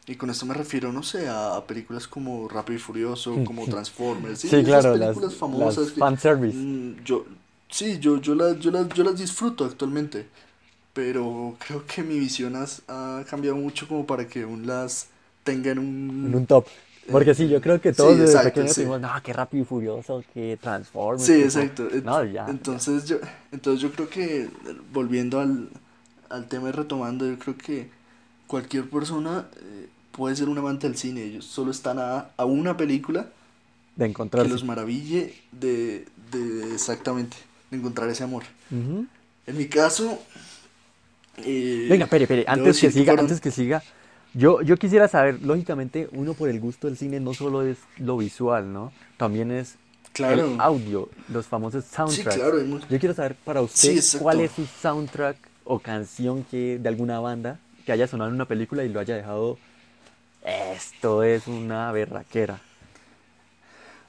Y 0.07 0.15
con 0.15 0.31
esto 0.31 0.47
me 0.47 0.55
refiero, 0.55 0.91
no 0.91 1.03
sé, 1.03 1.29
a, 1.29 1.63
películas 1.67 2.09
como 2.09 2.49
Rápido 2.49 2.77
y 2.79 2.81
Furioso, 2.81 3.37
como 3.45 3.67
Transformers, 3.67 4.41
¿sí? 4.41 4.49
Sí, 4.49 4.63
claro, 4.63 4.97
las, 4.97 5.09
películas 5.09 5.35
famosas 5.35 5.85
las 5.85 5.93
que, 5.93 6.01
fanservice. 6.01 6.57
mm, 6.57 7.05
yo, 7.05 7.27
sí, 7.69 7.99
yo, 7.99 8.21
yo 8.21 8.35
las, 8.35 8.59
yo 8.61 8.71
las, 8.71 8.89
yo 8.91 9.05
las 9.05 9.19
disfruto 9.19 9.65
actualmente, 9.65 10.29
pero 10.95 11.57
creo 11.61 11.87
que 11.87 12.03
mi 12.03 12.19
visión 12.21 12.57
has- 12.57 12.83
ha 12.89 13.25
cambiado 13.29 13.57
mucho 13.59 13.89
como 13.89 14.07
para 14.07 14.29
que 14.29 14.43
aún 14.45 14.67
las 14.67 15.09
tenga 15.45 15.73
en 15.73 15.79
En 16.23 16.35
un 16.35 16.47
un... 16.47 16.47
top. 16.47 16.69
Porque 17.11 17.35
sí, 17.35 17.49
yo 17.49 17.61
creo 17.61 17.81
que 17.81 17.93
sí, 17.93 18.15
todos 18.15 18.19
desde 18.19 18.41
pequeños 18.41 18.77
sí. 18.77 18.85
decimos, 18.85 19.01
no, 19.01 19.11
qué 19.25 19.33
rápido 19.33 19.63
y 19.63 19.67
furioso, 19.67 20.25
qué 20.33 20.57
Transformers, 20.61 21.33
Sí, 21.33 21.33
qué... 21.35 21.51
po-". 21.51 21.67
exacto. 21.67 21.89
No, 22.03 22.25
ya, 22.25 22.33
ya. 22.33 22.59
Entonces 22.69 23.05
yo, 23.07 23.19
entonces 23.53 23.81
yo 23.83 23.93
creo 23.93 24.09
que, 24.09 24.49
volviendo 24.93 25.41
al, 25.41 25.69
al 26.31 26.49
tema 26.49 26.69
y 26.69 26.73
retomando, 26.73 27.27
yo 27.27 27.39
creo 27.39 27.57
que 27.59 27.91
cualquier 28.47 28.89
persona 28.91 29.49
eh, 29.61 29.89
puede 30.13 30.37
ser 30.37 30.49
un 30.49 30.59
amante 30.59 30.89
del 30.89 30.97
cine. 30.97 31.23
Ellos 31.25 31.45
solo 31.47 31.71
están 31.71 31.99
a, 31.99 32.31
a 32.37 32.45
una 32.47 32.77
película 32.77 33.31
De 33.97 34.07
que 34.37 34.47
encontrarse. 34.47 34.49
los 34.49 34.65
maraville 34.65 35.35
de, 35.53 36.07
de 36.33 36.75
exactamente, 36.75 37.37
de 37.71 37.77
encontrar 37.77 38.09
ese 38.09 38.25
amor. 38.25 38.45
Ujú. 38.71 39.07
En 39.47 39.57
mi 39.57 39.67
caso, 39.67 40.21
eh, 41.39 41.87
Venga, 41.89 42.05
espere, 42.05 42.25
espere, 42.25 42.45
antes 42.47 42.81
que 42.81 42.91
siga, 42.91 43.05
fueron- 43.13 43.25
antes 43.27 43.41
que 43.41 43.51
siga, 43.51 43.83
yo, 44.35 44.61
yo 44.63 44.77
quisiera 44.77 45.09
saber, 45.09 45.41
lógicamente, 45.43 46.09
uno 46.13 46.35
por 46.35 46.49
el 46.49 46.61
gusto 46.61 46.87
del 46.87 46.97
cine 46.97 47.21
no 47.21 47.33
solo 47.35 47.63
es 47.63 47.79
lo 47.99 48.17
visual, 48.19 48.73
¿no? 48.73 48.93
También 49.17 49.51
es 49.51 49.77
Claro. 50.13 50.55
el 50.55 50.61
audio, 50.61 51.09
los 51.29 51.47
famosos 51.47 51.85
Sí, 51.85 51.95
soundtracks. 51.95 52.37
claro, 52.37 52.59
hay 52.59 52.65
mu- 52.65 52.81
Yo 52.91 52.99
quiero 52.99 53.15
saber 53.15 53.37
para 53.37 53.61
Sí, 53.69 53.99
usted 53.99 54.19
cuál 54.21 54.41
es 54.41 54.51
su 54.53 54.67
soundtrack 54.67 55.37
o 55.65 55.79
canción 55.79 56.45
que 56.45 56.79
de 56.79 56.89
alguna 56.89 57.21
banda 57.21 57.59
que 57.87 57.93
haya 57.93 58.07
sonado 58.07 58.29
en 58.29 58.35
una 58.35 58.45
película 58.47 58.85
y 58.85 58.89
lo 58.89 59.01
haya 59.01 59.17
dejado. 59.17 59.59
Esto 60.45 61.23
es 61.23 61.47
una 61.47 61.91
berraquera. 61.93 62.61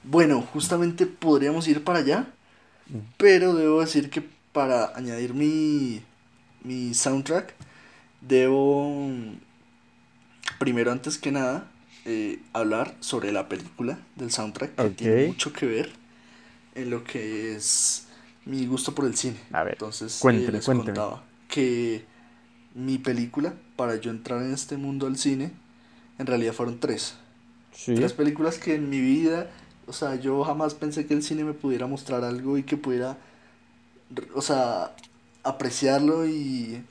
Bueno, 0.04 0.42
justamente 0.54 1.06
podríamos 1.06 1.68
ir 1.68 1.84
para 1.84 2.00
allá, 2.00 2.28
pero 3.18 3.54
debo 3.54 3.82
decir 3.82 4.10
que 4.10 4.24
para 4.52 4.96
añadir 4.98 5.34
mi, 5.34 6.02
mi 6.64 6.94
soundtrack, 6.94 7.54
debo, 8.22 9.08
mm, 9.10 9.34
primero 10.60 10.92
antes 10.92 11.18
que 11.18 11.32
nada, 11.32 11.70
eh, 12.06 12.40
hablar 12.54 12.96
sobre 13.00 13.32
la 13.32 13.48
película 13.50 14.00
del 14.16 14.32
soundtrack, 14.32 14.76
que 14.76 14.90
tiene 14.92 15.28
mucho 15.28 15.54
que 15.54 15.66
ver 15.66 15.92
en 16.76 16.90
lo 16.90 17.04
que 17.04 17.56
es 17.56 18.08
mi 18.46 18.66
gusto 18.66 18.96
por 18.96 19.06
el 19.06 19.16
cine. 19.16 19.38
A 19.52 19.64
ver, 19.64 19.74
Entonces, 19.74 20.18
eh, 20.18 20.22
cuénteme, 20.22 20.52
les 20.54 20.66
cuénteme. 20.66 20.86
contaba 20.94 21.24
que 21.48 22.06
mi 22.76 22.98
película, 22.98 23.54
para 23.76 23.96
yo 23.98 24.12
entrar 24.12 24.42
en 24.42 24.54
este 24.54 24.78
mundo 24.78 25.06
del 25.08 25.18
cine, 25.18 25.52
en 26.18 26.26
realidad 26.26 26.54
fueron 26.54 26.80
tres. 26.80 27.16
Sí. 27.74 27.96
Tres 27.96 28.14
películas 28.14 28.58
que 28.58 28.76
en 28.76 28.90
mi 28.90 29.00
vida, 29.00 29.50
o 29.90 29.94
sea, 29.94 30.16
yo 30.16 30.44
jamás 30.46 30.74
pensé 30.76 31.06
que 31.08 31.14
el 31.16 31.24
cine 31.24 31.44
me 31.44 31.54
pudiera 31.54 31.88
mostrar 31.88 32.24
algo 32.24 32.58
y 32.58 32.64
que 32.64 32.78
pudiera, 32.78 33.18
o 34.36 34.42
sea, 34.42 34.96
apreciarlo 35.44 36.28
y, 36.28 36.84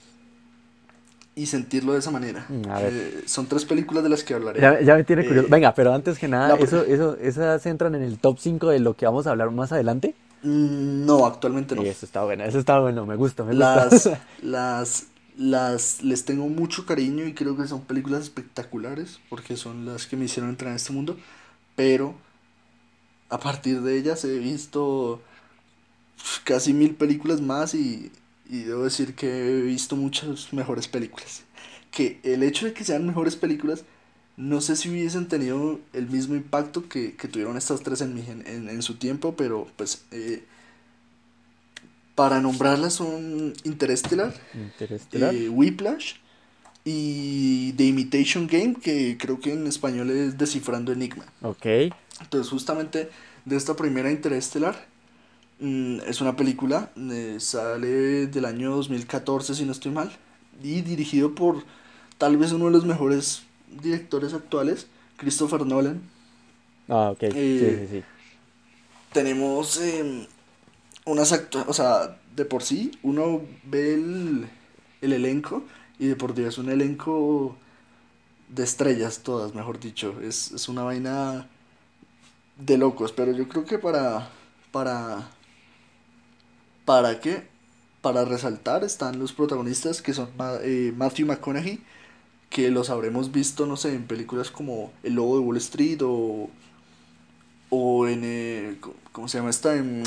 y 1.34 1.46
sentirlo 1.46 1.92
de 1.92 2.00
esa 2.00 2.10
manera. 2.10 2.44
Mm, 2.48 2.68
a 2.70 2.80
ver. 2.80 2.92
Eh, 2.92 3.22
son 3.26 3.46
tres 3.46 3.64
películas 3.64 4.02
de 4.02 4.10
las 4.10 4.24
que 4.24 4.34
hablaré. 4.34 4.60
Ya, 4.60 4.80
ya 4.80 4.96
me 4.96 5.04
tiene 5.04 5.22
Eh, 5.22 5.26
curioso. 5.28 5.48
Venga, 5.48 5.72
pero 5.74 5.94
antes 5.94 6.18
que 6.18 6.26
nada, 6.28 6.56
eso, 6.56 6.84
eso, 6.84 7.16
¿esas 7.20 7.64
entran 7.66 7.94
en 7.94 8.02
el 8.02 8.18
top 8.18 8.38
5 8.40 8.68
de 8.70 8.80
lo 8.80 8.94
que 8.94 9.06
vamos 9.06 9.26
a 9.26 9.30
hablar 9.30 9.50
más 9.52 9.70
adelante? 9.72 10.14
Mm, 10.42 11.06
No, 11.06 11.26
actualmente 11.26 11.74
no. 11.76 11.82
Sí, 11.82 11.88
eso 11.88 12.06
está 12.06 12.24
bueno, 12.24 12.44
eso 12.44 12.58
está 12.58 12.78
bueno, 12.80 13.06
me 13.06 13.16
gusta, 13.16 13.44
me 13.44 13.52
gusta. 13.54 13.84
Las, 13.86 14.10
las, 14.42 15.06
las, 15.36 16.02
les 16.02 16.24
tengo 16.24 16.48
mucho 16.48 16.86
cariño 16.86 17.24
y 17.24 17.34
creo 17.34 17.56
que 17.56 17.68
son 17.68 17.82
películas 17.82 18.22
espectaculares 18.22 19.20
porque 19.30 19.56
son 19.56 19.86
las 19.86 20.06
que 20.06 20.16
me 20.16 20.24
hicieron 20.24 20.50
entrar 20.50 20.70
en 20.70 20.76
este 20.76 20.92
mundo, 20.92 21.16
pero 21.76 22.14
a 23.28 23.38
partir 23.38 23.82
de 23.82 23.98
ellas 23.98 24.24
he 24.24 24.38
visto 24.38 25.22
casi 26.44 26.72
mil 26.72 26.94
películas 26.94 27.40
más 27.40 27.74
y, 27.74 28.10
y 28.48 28.60
debo 28.62 28.84
decir 28.84 29.14
que 29.14 29.26
he 29.28 29.60
visto 29.62 29.96
muchas 29.96 30.52
mejores 30.52 30.88
películas. 30.88 31.42
Que 31.90 32.20
el 32.22 32.42
hecho 32.42 32.66
de 32.66 32.72
que 32.72 32.84
sean 32.84 33.06
mejores 33.06 33.36
películas, 33.36 33.84
no 34.36 34.60
sé 34.60 34.76
si 34.76 34.88
hubiesen 34.88 35.26
tenido 35.28 35.80
el 35.92 36.08
mismo 36.08 36.34
impacto 36.34 36.88
que, 36.88 37.14
que 37.16 37.28
tuvieron 37.28 37.56
estas 37.56 37.80
tres 37.82 38.00
en, 38.00 38.14
mi, 38.14 38.20
en, 38.28 38.68
en 38.68 38.82
su 38.82 38.94
tiempo, 38.96 39.34
pero 39.36 39.66
pues 39.76 40.04
eh, 40.10 40.44
para 42.14 42.40
nombrarlas 42.40 42.94
son 42.94 43.52
Interstellar, 43.64 44.34
Interestelar. 44.54 45.34
eh, 45.34 45.48
Whiplash 45.48 46.14
y 46.84 47.72
The 47.72 47.84
Imitation 47.84 48.46
Game, 48.46 48.74
que 48.74 49.16
creo 49.18 49.40
que 49.40 49.52
en 49.52 49.66
español 49.66 50.10
es 50.10 50.38
Descifrando 50.38 50.92
Enigma. 50.92 51.26
Ok. 51.42 51.66
Entonces, 52.20 52.50
justamente 52.50 53.10
de 53.44 53.56
esta 53.56 53.76
primera 53.76 54.10
Interestelar, 54.10 54.86
mm, 55.60 56.00
es 56.06 56.20
una 56.20 56.36
película, 56.36 56.92
eh, 56.96 57.36
sale 57.40 58.26
del 58.28 58.44
año 58.46 58.72
2014, 58.76 59.54
si 59.54 59.64
no 59.64 59.72
estoy 59.72 59.92
mal, 59.92 60.12
y 60.62 60.82
dirigido 60.82 61.34
por 61.34 61.64
tal 62.18 62.36
vez 62.36 62.52
uno 62.52 62.66
de 62.66 62.72
los 62.72 62.86
mejores 62.86 63.44
directores 63.82 64.34
actuales, 64.34 64.88
Christopher 65.18 65.66
Nolan. 65.66 66.02
Ah, 66.88 67.10
ok. 67.12 67.24
Sí, 67.54 67.66
Eh, 67.66 67.78
sí, 67.78 67.86
sí. 67.88 68.08
Tenemos 69.12 69.78
eh, 69.80 70.28
unas 71.06 71.32
actuaciones, 71.32 71.70
o 71.70 71.74
sea, 71.74 72.18
de 72.36 72.44
por 72.44 72.62
sí, 72.62 72.92
uno 73.02 73.42
ve 73.64 73.94
el, 73.94 74.48
el 75.02 75.12
elenco 75.12 75.64
y 75.98 76.08
de 76.08 76.16
por 76.16 76.34
Dios 76.34 76.54
es 76.54 76.58
un 76.58 76.70
elenco 76.70 77.56
de 78.48 78.64
estrellas 78.64 79.22
todas, 79.24 79.54
mejor 79.54 79.80
dicho. 79.80 80.20
Es, 80.22 80.52
es 80.52 80.68
una 80.68 80.84
vaina 80.84 81.48
de 82.58 82.76
locos, 82.76 83.12
pero 83.12 83.32
yo 83.32 83.48
creo 83.48 83.64
que 83.64 83.78
para, 83.78 84.28
para, 84.72 85.28
¿para 86.84 87.20
qué? 87.20 87.46
Para 88.02 88.24
resaltar 88.24 88.84
están 88.84 89.18
los 89.18 89.32
protagonistas 89.32 90.02
que 90.02 90.12
son 90.12 90.28
eh, 90.62 90.92
Matthew 90.96 91.26
McConaughey, 91.26 91.80
que 92.50 92.70
los 92.70 92.90
habremos 92.90 93.32
visto, 93.32 93.66
no 93.66 93.76
sé, 93.76 93.94
en 93.94 94.04
películas 94.04 94.50
como 94.50 94.92
El 95.02 95.14
Lobo 95.14 95.38
de 95.38 95.44
Wall 95.44 95.56
Street 95.58 96.00
o, 96.02 96.50
o 97.70 98.06
en, 98.06 98.20
eh, 98.24 98.76
¿cómo 99.12 99.28
se 99.28 99.38
llama 99.38 99.50
esta? 99.50 99.76
En 99.76 100.02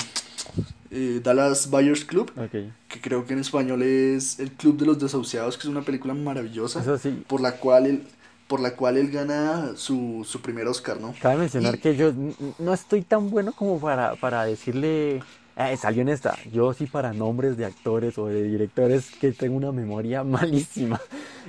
eh, 0.89 1.21
Dallas 1.23 1.69
Buyers 1.69 2.03
Club, 2.03 2.31
que 2.51 3.01
creo 3.01 3.25
que 3.25 3.33
en 3.33 3.39
español 3.39 3.81
es 3.81 4.39
El 4.39 4.51
Club 4.51 4.77
de 4.77 4.85
los 4.85 4.99
Desahuciados, 4.99 5.57
que 5.57 5.61
es 5.61 5.69
una 5.69 5.83
película 5.83 6.13
maravillosa, 6.13 6.83
por 7.27 7.39
la 7.39 7.57
cual 7.57 7.85
él, 7.85 8.03
por 8.51 8.59
la 8.59 8.75
cual 8.75 8.97
él 8.97 9.09
gana 9.09 9.77
su, 9.77 10.27
su 10.27 10.41
primer 10.41 10.67
Oscar, 10.67 10.99
¿no? 10.99 11.15
Cabe 11.21 11.37
mencionar 11.37 11.79
que 11.79 11.95
yo 11.95 12.11
no 12.59 12.73
estoy 12.73 13.01
tan 13.01 13.29
bueno 13.29 13.53
como 13.53 13.79
para, 13.79 14.15
para 14.17 14.43
decirle, 14.43 15.23
eh, 15.55 15.77
salió 15.77 16.01
en 16.01 16.09
esta, 16.09 16.37
yo 16.51 16.73
sí 16.73 16.85
para 16.85 17.13
nombres 17.13 17.55
de 17.55 17.63
actores 17.63 18.17
o 18.17 18.27
de 18.27 18.43
directores 18.43 19.09
que 19.21 19.31
tengo 19.31 19.55
una 19.55 19.71
memoria 19.71 20.23
malísima. 20.25 20.99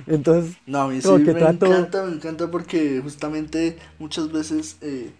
Entonces, 0.07 0.55
no, 0.65 0.83
a 0.83 0.87
mí 0.87 1.01
sí 1.01 1.09
me 1.09 1.31
encanta, 1.31 2.05
me 2.05 2.13
encanta 2.13 2.49
porque 2.49 3.01
justamente 3.03 3.77
muchas 3.99 4.31
veces, 4.31 4.77
eh, 4.79 5.11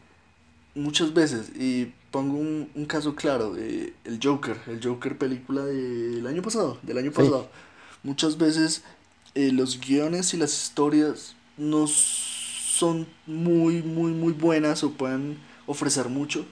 muchas 0.76 1.14
veces, 1.14 1.52
y 1.54 1.92
pongo 2.12 2.38
un, 2.38 2.70
un 2.76 2.86
caso 2.86 3.14
claro, 3.14 3.58
eh, 3.58 3.94
el 4.06 4.22
Joker, 4.24 4.56
el 4.68 4.82
Joker 4.82 5.18
película 5.18 5.66
del 5.66 6.26
año 6.28 6.42
pasado, 6.42 6.78
del 6.82 6.98
año 6.98 7.12
pasado. 7.12 7.50
Muchas 8.04 8.38
veces 8.38 8.84
eh, 9.36 9.52
los 9.52 9.82
guiones 9.82 10.34
y 10.34 10.38
las 10.38 10.54
historias 10.54 11.36
no 11.58 11.88
son 11.88 13.08
muy, 13.26 13.82
muy, 13.82 14.12
muy 14.12 14.34
buenas 14.34 14.84
o 14.84 14.92
pueden 14.92 15.38
ofrecer 15.66 16.10
mucho, 16.10 16.46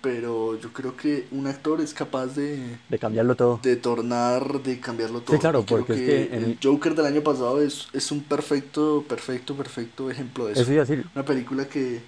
pero 0.00 0.58
yo 0.58 0.72
creo 0.72 0.96
que 0.96 1.26
un 1.30 1.46
actor 1.46 1.80
es 1.80 1.94
capaz 1.94 2.26
de... 2.28 2.78
De 2.88 2.98
cambiarlo 2.98 3.34
todo. 3.34 3.60
De 3.62 3.76
tornar, 3.76 4.62
de 4.62 4.80
cambiarlo 4.80 5.20
todo. 5.20 5.36
Sí, 5.36 5.40
claro, 5.40 5.64
porque 5.64 5.94
que 5.94 6.22
el 6.36 6.58
Joker 6.62 6.94
del 6.94 7.06
año 7.06 7.22
pasado 7.22 7.62
es, 7.62 7.88
es 7.92 8.10
un 8.10 8.22
perfecto, 8.22 9.04
perfecto, 9.08 9.54
perfecto 9.54 10.10
ejemplo 10.10 10.46
de 10.46 10.52
eso. 10.52 10.62
Eso 10.62 10.72
decir. 10.72 11.06
Una 11.14 11.24
película 11.24 11.66
que 11.66 12.00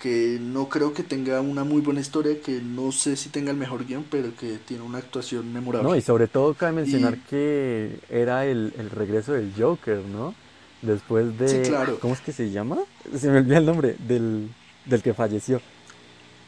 que 0.00 0.38
no 0.40 0.68
creo 0.68 0.94
que 0.94 1.02
tenga 1.02 1.40
una 1.40 1.62
muy 1.64 1.82
buena 1.82 2.00
historia, 2.00 2.40
que 2.40 2.60
no 2.62 2.90
sé 2.90 3.16
si 3.16 3.28
tenga 3.28 3.50
el 3.50 3.56
mejor 3.56 3.86
guion, 3.86 4.04
pero 4.10 4.34
que 4.34 4.56
tiene 4.56 4.82
una 4.82 4.98
actuación 4.98 5.52
memorable. 5.52 5.88
No, 5.88 5.96
y 5.96 6.00
sobre 6.00 6.26
todo 6.26 6.54
cabe 6.54 6.72
mencionar 6.72 7.18
que 7.28 7.98
era 8.08 8.46
el, 8.46 8.72
el, 8.78 8.90
regreso 8.90 9.34
del 9.34 9.52
Joker, 9.56 9.98
¿no? 9.98 10.34
Después 10.82 11.38
de... 11.38 11.48
Sí, 11.48 11.68
claro. 11.68 11.98
¿Cómo 12.00 12.14
es 12.14 12.20
que 12.20 12.32
se 12.32 12.50
llama? 12.50 12.78
Se 13.18 13.28
me 13.28 13.38
olvida 13.38 13.58
el 13.58 13.66
nombre 13.66 13.96
del, 13.98 14.48
del 14.86 15.02
que 15.02 15.12
falleció. 15.12 15.60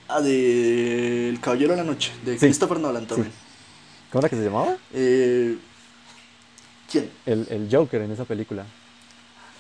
Ah, 0.09 0.21
de 0.21 1.29
El 1.29 1.41
Caballero 1.41 1.73
de 1.73 1.79
la 1.79 1.85
Noche, 1.85 2.13
de 2.25 2.37
Christopher 2.37 2.79
Nolan 2.79 3.07
también. 3.07 3.33
¿Cómo 4.11 4.21
era 4.21 4.29
que 4.29 4.37
se 4.37 4.45
llamaba? 4.45 4.77
Eh, 4.93 5.57
¿Quién? 6.91 7.11
El, 7.25 7.47
el 7.51 7.69
Joker 7.71 8.03
en 8.03 8.11
esa 8.11 8.25
película. 8.25 8.65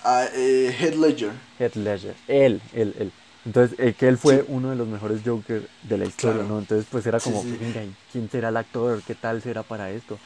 Ah, 0.04 0.26
eh, 0.34 0.74
Head 0.78 0.94
Ledger. 0.94 1.32
Head 1.58 1.74
Ledger. 1.74 2.14
Él, 2.28 2.60
él, 2.74 2.94
él. 2.98 3.12
Entonces, 3.44 3.78
eh, 3.78 3.94
que 3.98 4.08
él 4.08 4.18
fue 4.18 4.44
uno 4.48 4.70
de 4.70 4.76
los 4.76 4.86
mejores 4.88 5.20
Joker 5.24 5.68
de 5.82 5.98
la 5.98 6.04
historia, 6.04 6.42
¿no? 6.44 6.58
Entonces, 6.58 6.86
pues 6.90 7.06
era 7.06 7.18
como, 7.18 7.42
venga, 7.42 7.82
¿quién 8.10 8.28
será 8.30 8.50
el 8.50 8.56
actor? 8.56 9.02
¿Qué 9.06 9.14
tal 9.14 9.42
será 9.42 9.62
para 9.62 9.90
esto? 9.90 10.18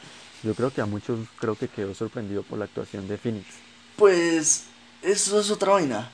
Yo 0.43 0.53
creo 0.53 0.71
que 0.71 0.81
a 0.81 0.85
muchos 0.85 1.19
creo 1.39 1.55
que 1.55 1.67
quedó 1.67 1.93
sorprendido 1.95 2.43
por 2.43 2.59
la 2.59 2.65
actuación 2.65 3.07
de 3.07 3.17
Phoenix. 3.17 3.45
Pues, 3.97 4.65
eso 5.01 5.39
es 5.39 5.51
otra 5.51 5.73
vaina. 5.73 6.11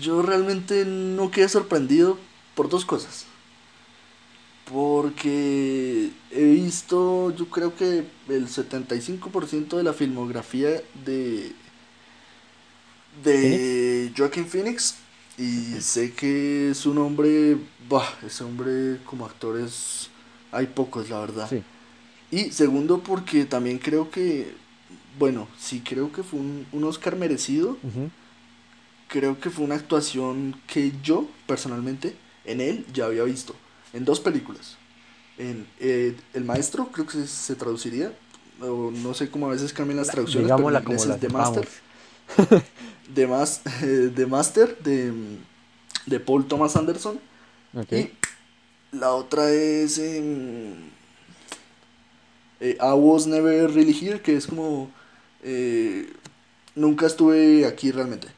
Yo 0.00 0.22
realmente 0.22 0.84
no 0.84 1.30
quedé 1.30 1.48
sorprendido 1.48 2.18
por 2.54 2.68
dos 2.68 2.84
cosas. 2.84 3.26
Porque 4.70 6.10
he 6.30 6.44
visto, 6.44 7.30
yo 7.36 7.46
creo 7.50 7.76
que 7.76 8.06
el 8.28 8.48
75% 8.48 9.76
de 9.76 9.82
la 9.82 9.92
filmografía 9.92 10.82
de, 11.04 11.52
de 13.22 14.12
Joaquin 14.16 14.46
Phoenix 14.46 14.94
y 15.36 15.80
sé 15.80 16.12
que 16.12 16.70
es 16.70 16.86
un 16.86 16.98
hombre, 16.98 17.56
bah, 17.88 18.08
ese 18.24 18.44
hombre 18.44 19.00
como 19.04 19.26
actor 19.26 19.58
es, 19.58 20.08
hay 20.52 20.66
pocos, 20.66 21.10
la 21.10 21.20
verdad. 21.20 21.50
Y 22.30 22.50
segundo, 22.52 23.00
porque 23.00 23.44
también 23.44 23.78
creo 23.78 24.10
que, 24.10 24.54
bueno, 25.18 25.48
sí 25.58 25.80
creo 25.80 26.12
que 26.12 26.22
fue 26.22 26.40
un, 26.40 26.84
Oscar 26.84 27.16
merecido. 27.16 27.76
Creo 29.08 29.38
que 29.38 29.50
fue 29.50 29.64
una 29.64 29.76
actuación 29.76 30.60
que 30.66 30.92
yo, 31.02 31.28
personalmente, 31.46 32.16
en 32.44 32.60
él 32.60 32.86
ya 32.92 33.06
había 33.06 33.22
visto. 33.24 33.54
En 33.92 34.04
dos 34.04 34.20
películas. 34.20 34.76
En 35.38 35.66
eh, 35.78 36.16
El 36.32 36.44
Maestro, 36.44 36.88
creo 36.90 37.06
que 37.06 37.26
se, 37.26 37.54
traduciría. 37.54 38.12
O 38.60 38.90
no 38.90 39.14
sé 39.14 39.30
cómo 39.30 39.46
a 39.46 39.50
veces 39.50 39.72
cambian 39.72 39.98
las 39.98 40.08
traducciones. 40.08 40.50
pero 40.50 40.68
en 40.68 40.82
inglés 40.82 41.06
es 41.06 41.20
The 41.20 41.28
Master. 41.28 41.68
de, 43.14 43.26
más, 43.26 43.62
de 43.82 44.26
Master 44.26 44.78
de, 44.78 45.12
de 46.06 46.20
Paul 46.20 46.46
Thomas 46.46 46.76
Anderson. 46.76 47.20
Y 47.90 48.10
la 48.92 49.12
otra 49.12 49.50
es 49.50 49.98
eh, 49.98 50.74
I 52.60 52.76
Was 52.80 53.26
Never 53.26 53.72
Really 53.72 53.96
Here, 54.00 54.20
que 54.20 54.36
es 54.36 54.46
como 54.46 54.90
eh, 55.44 56.12
nunca 56.74 57.06
estuve 57.06 57.66
aquí 57.66 57.92
realmente. 57.92 58.28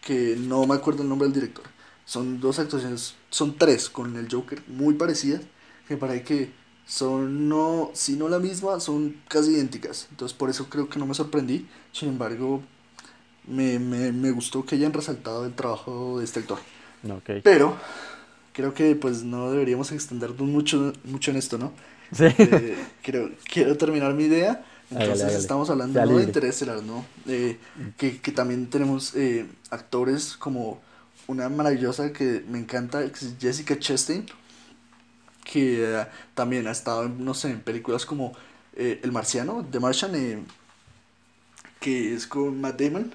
Que 0.00 0.36
no 0.38 0.66
me 0.66 0.74
acuerdo 0.74 1.02
el 1.02 1.08
nombre 1.08 1.28
del 1.28 1.34
director. 1.34 1.64
Son 2.06 2.40
dos 2.40 2.58
actuaciones, 2.58 3.14
son 3.30 3.56
tres 3.56 3.88
con 3.88 4.16
el 4.16 4.28
Joker, 4.30 4.62
muy 4.68 4.94
parecidas, 4.94 5.42
que 5.88 5.96
parece 5.96 6.22
que 6.22 6.50
son 6.86 7.48
no, 7.48 7.90
si 7.94 8.16
no 8.16 8.28
la 8.28 8.38
misma, 8.38 8.78
son 8.80 9.16
casi 9.28 9.52
idénticas. 9.52 10.08
Entonces 10.10 10.36
por 10.36 10.50
eso 10.50 10.68
creo 10.68 10.88
que 10.88 10.98
no 10.98 11.06
me 11.06 11.14
sorprendí. 11.14 11.66
Sin 11.92 12.10
embargo, 12.10 12.62
me, 13.46 13.78
me, 13.78 14.12
me 14.12 14.30
gustó 14.30 14.64
que 14.64 14.76
hayan 14.76 14.92
resaltado 14.92 15.44
el 15.46 15.54
trabajo 15.54 16.18
de 16.18 16.24
este 16.24 16.40
actor. 16.40 16.58
Pero 17.42 17.76
creo 18.52 18.72
que 18.72 18.94
pues 18.96 19.22
no 19.22 19.50
deberíamos 19.50 19.92
extendernos 19.92 20.40
mucho, 20.40 20.92
mucho 21.04 21.30
en 21.30 21.36
esto, 21.36 21.58
¿no? 21.58 21.72
Sí. 22.12 22.26
Eh, 22.38 22.76
creo, 23.02 23.30
quiero 23.44 23.76
terminar 23.76 24.14
mi 24.14 24.24
idea. 24.24 24.64
Entonces 24.94 25.34
estamos 25.34 25.70
hablando 25.70 26.00
de 26.00 26.22
Interestelar, 26.22 26.82
¿no? 26.82 27.04
Eh, 27.26 27.58
que, 27.96 28.20
que, 28.20 28.32
también 28.32 28.68
tenemos 28.68 29.14
eh, 29.14 29.46
actores 29.70 30.36
como 30.36 30.80
una 31.26 31.48
maravillosa 31.48 32.12
que 32.12 32.44
me 32.48 32.58
encanta, 32.58 33.00
que 33.00 33.12
es 33.12 33.34
Jessica 33.40 33.78
Chastain, 33.78 34.26
que 35.44 36.06
también 36.34 36.66
ha 36.66 36.70
estado, 36.70 37.08
no 37.08 37.34
sé, 37.34 37.50
en 37.50 37.60
películas 37.60 38.06
como 38.06 38.32
El 38.74 39.12
Marciano, 39.12 39.64
The 39.70 39.80
Martian, 39.80 40.46
que 41.80 42.14
es 42.14 42.26
con 42.26 42.60
Matt 42.60 42.80
Damon. 42.80 43.14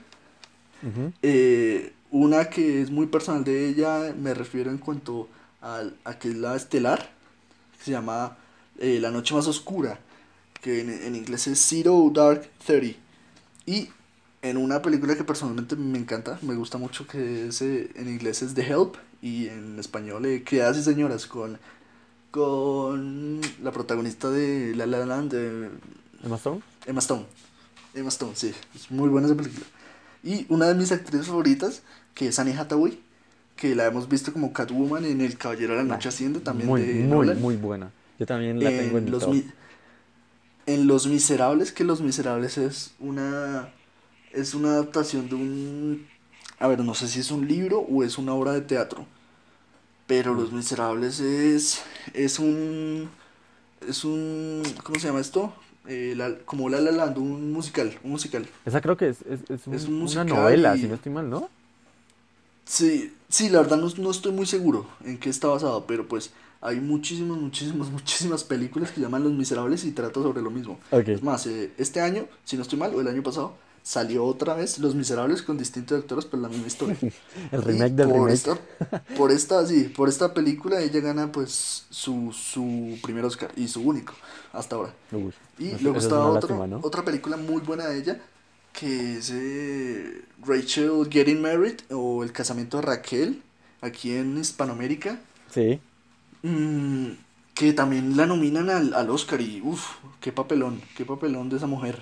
Eh, 1.21 1.93
una 2.11 2.49
que 2.49 2.81
es 2.81 2.91
muy 2.91 3.07
personal 3.07 3.43
de 3.43 3.69
ella, 3.69 4.13
me 4.17 4.33
refiero 4.33 4.71
en 4.71 4.77
cuanto 4.77 5.27
a, 5.61 5.83
a 6.03 6.19
que 6.19 6.29
es 6.29 6.35
la 6.35 6.55
estelar, 6.55 7.09
se 7.83 7.91
llama 7.91 8.37
eh, 8.79 8.99
La 9.01 9.11
Noche 9.11 9.33
Más 9.33 9.47
Oscura, 9.47 9.99
que 10.61 10.81
en, 10.81 11.15
inglés 11.15 11.47
es 11.47 11.59
Zero 11.59 12.11
Dark 12.13 12.49
Thirty. 12.65 12.95
Y 13.65 13.89
en 14.41 14.57
una 14.57 14.81
película 14.81 15.15
que 15.15 15.23
personalmente 15.23 15.75
me 15.75 15.97
encanta, 15.97 16.39
me 16.41 16.55
gusta 16.55 16.77
mucho, 16.77 17.07
que 17.07 17.47
es, 17.47 17.61
eh, 17.61 17.89
en 17.95 18.09
inglés 18.09 18.41
es 18.41 18.53
The 18.53 18.61
Help 18.61 18.95
y 19.21 19.47
en 19.47 19.77
español 19.79 20.25
eh, 20.25 20.43
Criadas 20.45 20.77
y 20.77 20.83
Señoras, 20.83 21.25
con, 21.25 21.59
con 22.31 23.41
la 23.61 23.71
protagonista 23.71 24.29
de 24.29 24.73
La 24.75 24.85
La 24.85 25.05
Land. 25.05 25.33
Emma 26.23 26.35
Stone. 26.37 26.61
Emma 26.85 26.99
Stone. 26.99 27.25
Emma 27.93 28.09
Stone, 28.09 28.33
sí, 28.35 28.53
es 28.75 28.91
muy 28.91 29.09
buena 29.09 29.27
esa 29.27 29.35
película. 29.35 29.65
Y 30.23 30.45
una 30.49 30.67
de 30.67 30.75
mis 30.75 30.91
actrices 30.91 31.27
favoritas, 31.27 31.81
que 32.13 32.27
es 32.27 32.39
Annie 32.39 32.53
Hathaway, 32.53 32.99
que 33.55 33.75
la 33.75 33.85
hemos 33.85 34.07
visto 34.07 34.31
como 34.31 34.53
Catwoman 34.53 35.05
en 35.05 35.21
El 35.21 35.37
Caballero 35.37 35.73
de 35.73 35.79
la 35.79 35.83
Noche 35.83 36.09
Asciende, 36.09 36.39
también 36.39 36.69
muy, 36.69 36.81
de 36.81 37.03
Muy, 37.03 37.35
muy 37.35 37.55
buena. 37.55 37.91
Yo 38.17 38.25
también 38.25 38.61
la 38.61 38.69
tengo 38.69 38.97
en 38.97 39.11
los 39.11 39.25
En 40.73 40.87
Los 40.87 41.07
Miserables, 41.07 41.71
que 41.71 41.83
Los 41.83 42.01
Miserables 42.01 42.57
es 42.57 42.93
una 42.99 43.69
es 44.31 44.53
una 44.53 44.69
adaptación 44.69 45.27
de 45.29 45.35
un 45.35 46.07
a 46.59 46.67
ver, 46.67 46.79
no 46.83 46.93
sé 46.93 47.07
si 47.07 47.19
es 47.19 47.31
un 47.31 47.47
libro 47.47 47.79
o 47.79 48.03
es 48.03 48.17
una 48.17 48.33
obra 48.33 48.53
de 48.53 48.61
teatro. 48.61 49.05
Pero 50.07 50.33
Los 50.33 50.51
Miserables 50.51 51.19
es 51.19 51.81
es 52.13 52.39
un 52.39 53.09
es 53.87 54.03
un 54.03 54.63
¿cómo 54.83 54.99
se 54.99 55.07
llama 55.07 55.21
esto? 55.21 55.53
eh, 55.89 56.13
la, 56.15 56.35
como 56.45 56.69
La 56.69 56.79
La 56.79 56.91
Land, 56.91 57.17
un 57.17 57.51
musical, 57.51 57.97
un 58.03 58.11
musical. 58.11 58.47
Esa 58.65 58.79
creo 58.79 58.95
que 58.95 59.09
es, 59.09 59.21
es, 59.23 59.41
es, 59.49 59.85
una 59.87 60.23
novela, 60.23 60.75
si 60.75 60.87
no 60.87 60.95
estoy 60.95 61.11
mal, 61.11 61.29
¿no? 61.29 61.49
Sí, 62.65 63.13
sí, 63.27 63.49
la 63.49 63.61
verdad 63.61 63.77
no, 63.77 63.89
no, 63.97 64.11
estoy 64.11 64.31
muy 64.31 64.45
seguro 64.45 64.87
en 65.03 65.17
qué 65.17 65.29
está 65.29 65.47
basado, 65.47 65.85
pero 65.87 66.07
pues 66.07 66.31
hay 66.61 66.79
muchísimas, 66.79 67.37
muchísimas, 67.37 67.89
muchísimas 67.91 68.43
películas 68.43 68.91
que 68.91 69.01
llaman 69.01 69.23
Los 69.23 69.33
Miserables 69.33 69.83
y 69.85 69.91
trata 69.91 70.21
sobre 70.21 70.41
lo 70.41 70.51
mismo. 70.51 70.79
Es 70.91 71.23
más, 71.23 71.45
eh, 71.47 71.71
este 71.77 72.01
año, 72.01 72.25
si 72.43 72.55
no 72.55 72.63
estoy 72.63 72.79
mal, 72.79 72.93
o 72.93 73.01
el 73.01 73.07
año 73.07 73.23
pasado, 73.23 73.55
salió 73.81 74.25
otra 74.25 74.53
vez 74.55 74.77
Los 74.79 74.93
Miserables 74.95 75.41
con 75.41 75.57
distintos 75.57 75.99
actores, 75.99 76.25
pero 76.25 76.41
la 76.43 76.49
misma 76.49 76.67
historia. 76.67 76.97
El 77.51 77.61
remake 77.63 77.93
del 77.93 78.07
por 78.09 78.15
remake. 78.15 78.33
Esta, 78.33 78.59
por 79.17 79.31
esta, 79.31 79.65
sí, 79.65 79.85
por 79.95 80.09
esta 80.09 80.33
película 80.33 80.81
ella 80.81 80.99
gana 80.99 81.31
pues 81.31 81.85
su, 81.89 82.31
su 82.33 82.97
primer 83.01 83.25
Oscar 83.25 83.51
y 83.55 83.67
su 83.67 83.81
único 83.81 84.13
hasta 84.51 84.75
ahora. 84.75 84.93
Uy, 85.11 85.33
Y 85.57 85.71
luego 85.81 85.97
es 85.97 86.03
estaba 86.05 86.33
lástima, 86.33 86.67
¿no? 86.67 86.79
otra 86.83 87.03
película 87.03 87.37
muy 87.37 87.61
buena 87.61 87.87
de 87.87 87.99
ella, 87.99 88.21
que 88.73 89.17
es 89.17 89.31
eh, 89.33 90.23
Rachel 90.45 91.07
Getting 91.09 91.41
Married 91.41 91.79
o 91.91 92.23
El 92.23 92.31
casamiento 92.31 92.77
de 92.77 92.83
Raquel, 92.83 93.41
aquí 93.81 94.13
en 94.13 94.37
Hispanoamérica, 94.37 95.19
Sí. 95.49 95.79
Mm, 96.43 97.07
que 97.53 97.73
también 97.73 98.15
la 98.17 98.25
nominan 98.25 98.69
al, 98.69 98.93
al 98.93 99.09
Oscar 99.09 99.41
y 99.41 99.61
uff, 99.61 99.95
qué 100.21 100.31
papelón, 100.31 100.81
qué 100.95 101.05
papelón 101.05 101.49
de 101.49 101.57
esa 101.57 101.67
mujer. 101.67 102.01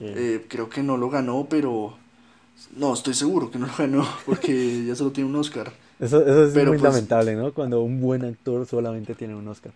Eh, 0.00 0.44
creo 0.48 0.68
que 0.68 0.82
no 0.82 0.96
lo 0.96 1.08
ganó, 1.10 1.46
pero... 1.48 1.96
No, 2.76 2.92
estoy 2.94 3.14
seguro 3.14 3.50
que 3.50 3.58
no 3.58 3.66
lo 3.66 3.72
ganó, 3.76 4.06
porque 4.26 4.84
ya 4.84 4.94
solo 4.94 5.10
tiene 5.12 5.30
un 5.30 5.36
Oscar. 5.36 5.72
Eso, 5.98 6.20
eso 6.22 6.44
es 6.46 6.52
pero 6.54 6.70
muy 6.72 6.78
pues- 6.78 6.92
lamentable, 6.92 7.34
¿no? 7.36 7.52
Cuando 7.52 7.80
un 7.82 8.00
buen 8.00 8.24
actor 8.24 8.66
solamente 8.66 9.14
tiene 9.14 9.34
un 9.34 9.46
Oscar. 9.48 9.72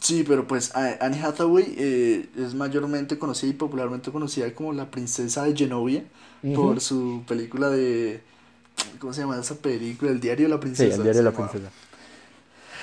Sí, 0.00 0.24
pero 0.26 0.46
pues 0.46 0.74
Anne 0.76 1.20
Hathaway 1.20 1.74
eh, 1.76 2.28
es 2.38 2.54
mayormente 2.54 3.18
conocida 3.18 3.50
y 3.50 3.54
popularmente 3.54 4.12
conocida 4.12 4.52
como 4.54 4.72
la 4.72 4.90
princesa 4.90 5.44
de 5.44 5.56
Genovia 5.56 6.04
por 6.54 6.80
su 6.80 7.24
película 7.26 7.68
de... 7.68 8.20
¿Cómo 9.00 9.12
se 9.12 9.22
llama 9.22 9.38
esa 9.40 9.56
película? 9.56 10.12
El 10.12 10.20
diario 10.20 10.46
de 10.46 10.50
la 10.50 10.56
Sí, 10.56 10.60
princesa. 10.62 10.94
el 10.96 11.02
diario 11.02 11.18
de 11.18 11.24
la 11.24 11.30
llamaba. 11.32 11.50
princesa. 11.50 11.72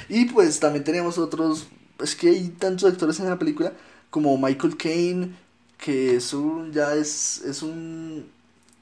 Y 0.10 0.26
pues 0.26 0.60
también 0.60 0.84
tenemos 0.84 1.18
otros... 1.18 1.68
Es 2.00 2.16
que 2.16 2.30
hay 2.30 2.50
tantos 2.50 2.92
actores 2.92 3.20
en 3.20 3.30
la 3.30 3.40
película 3.40 3.74
como 4.10 4.38
Michael 4.38 4.78
Caine, 4.78 5.36
que 5.78 6.16
es 6.16 6.34
un... 6.34 6.72
ya 6.74 6.96
es, 6.96 7.42
es 7.46 7.62
un... 7.62 8.26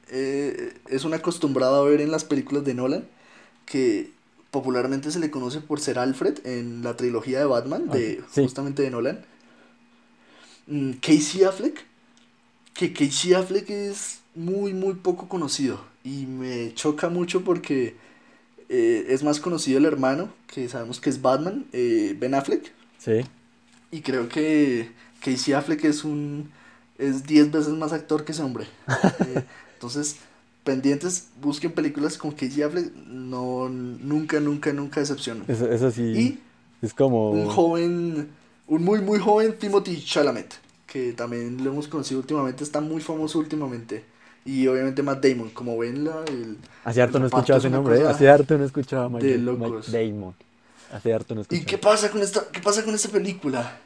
eh, 0.10 0.74
es 0.88 1.04
un 1.06 1.14
acostumbrado 1.14 1.76
a 1.82 1.90
ver 1.90 2.02
en 2.02 2.12
las 2.12 2.26
películas 2.26 2.64
de 2.66 2.74
Nolan, 2.74 3.06
que 3.66 4.12
popularmente 4.52 5.12
se 5.12 5.20
le 5.20 5.32
conoce 5.32 5.62
por 5.62 5.80
ser 5.80 5.98
Alfred 6.00 6.46
en 6.46 6.84
la 6.84 6.96
trilogía 6.96 7.40
de 7.40 7.46
Batman, 7.46 7.90
de 7.90 8.24
sí. 8.32 8.42
justamente 8.44 8.84
de 8.84 8.92
Nolan. 8.92 9.26
Mm, 10.68 10.92
Casey 11.02 11.44
Affleck, 11.44 11.86
que 12.74 12.94
Casey 12.94 13.34
Affleck 13.34 13.70
es 13.70 14.20
muy, 14.36 14.74
muy 14.74 14.94
poco 14.96 15.28
conocido 15.28 15.84
y 16.04 16.26
me 16.26 16.74
choca 16.74 17.10
mucho 17.10 17.44
porque 17.44 17.96
eh, 18.76 19.06
es 19.14 19.22
más 19.24 19.40
conocido 19.40 19.78
el 19.78 19.86
hermano, 19.86 20.30
que 20.48 20.68
sabemos 20.68 21.00
que 21.00 21.12
es 21.12 21.22
Batman, 21.22 21.66
eh, 21.74 22.16
Ben 22.20 22.34
Affleck, 22.34 22.72
Sí. 22.98 23.22
y 23.92 24.02
creo 24.02 24.28
que 24.30 24.90
Casey 25.22 25.54
Affleck 25.54 25.86
es 25.86 26.04
un 26.04 26.50
es 26.98 27.24
10 27.26 27.52
veces 27.52 27.74
más 27.74 27.94
actor 27.94 28.26
que 28.26 28.32
ese 28.32 28.42
hombre. 28.42 28.66
Eh, 29.28 29.44
entonces, 29.76 30.16
pendientes, 30.64 31.28
busquen 31.42 31.72
películas 31.74 32.18
con 32.18 32.32
Casey 32.32 32.62
Affleck, 32.64 32.92
no 33.08 33.70
nunca 33.70 34.40
nunca 34.40 34.74
nunca 34.74 35.02
decepcionan. 35.02 35.44
Eso, 35.48 35.70
eso 35.70 35.92
sí. 35.92 36.02
Y 36.02 36.40
es 36.86 36.94
como. 36.94 37.32
un 37.32 37.48
joven, 37.48 38.30
un 38.68 38.84
muy 38.84 39.02
muy 39.02 39.20
joven 39.20 39.56
Timothy 39.60 40.02
Chalamet, 40.04 40.52
que 40.88 41.14
también 41.14 41.64
lo 41.64 41.72
hemos 41.72 41.88
conocido 41.88 42.22
últimamente, 42.22 42.64
está 42.64 42.82
muy 42.82 43.02
famoso 43.02 43.38
últimamente. 43.40 44.04
Y 44.46 44.68
obviamente 44.68 45.04
Matt 45.04 45.24
Damon, 45.26 45.50
como 45.52 45.78
ven 45.78 46.04
la 46.06 46.24
el 46.26 46.58
Hace 46.84 47.02
harto 47.02 47.20
no 47.20 47.26
escuchaba 47.28 47.60
una 47.60 47.70
nombre, 47.70 47.98
¿eh? 48.00 48.06
Hace 48.08 48.30
harto 48.30 48.58
no 48.58 48.66
escuchaba 48.66 49.10
locos. 49.38 49.92
Damon. 49.92 50.36
Hace 50.94 51.14
harto 51.14 51.34
no 51.36 51.42
¿Y 51.50 51.62
escuchaba. 51.62 51.66
qué 51.66 51.78
pasa 51.78 52.10
con 52.12 52.22
esta, 52.22 52.48
qué 52.52 52.60
pasa 52.62 52.84
con 52.84 52.96
esta 52.96 53.10
película? 53.10 53.80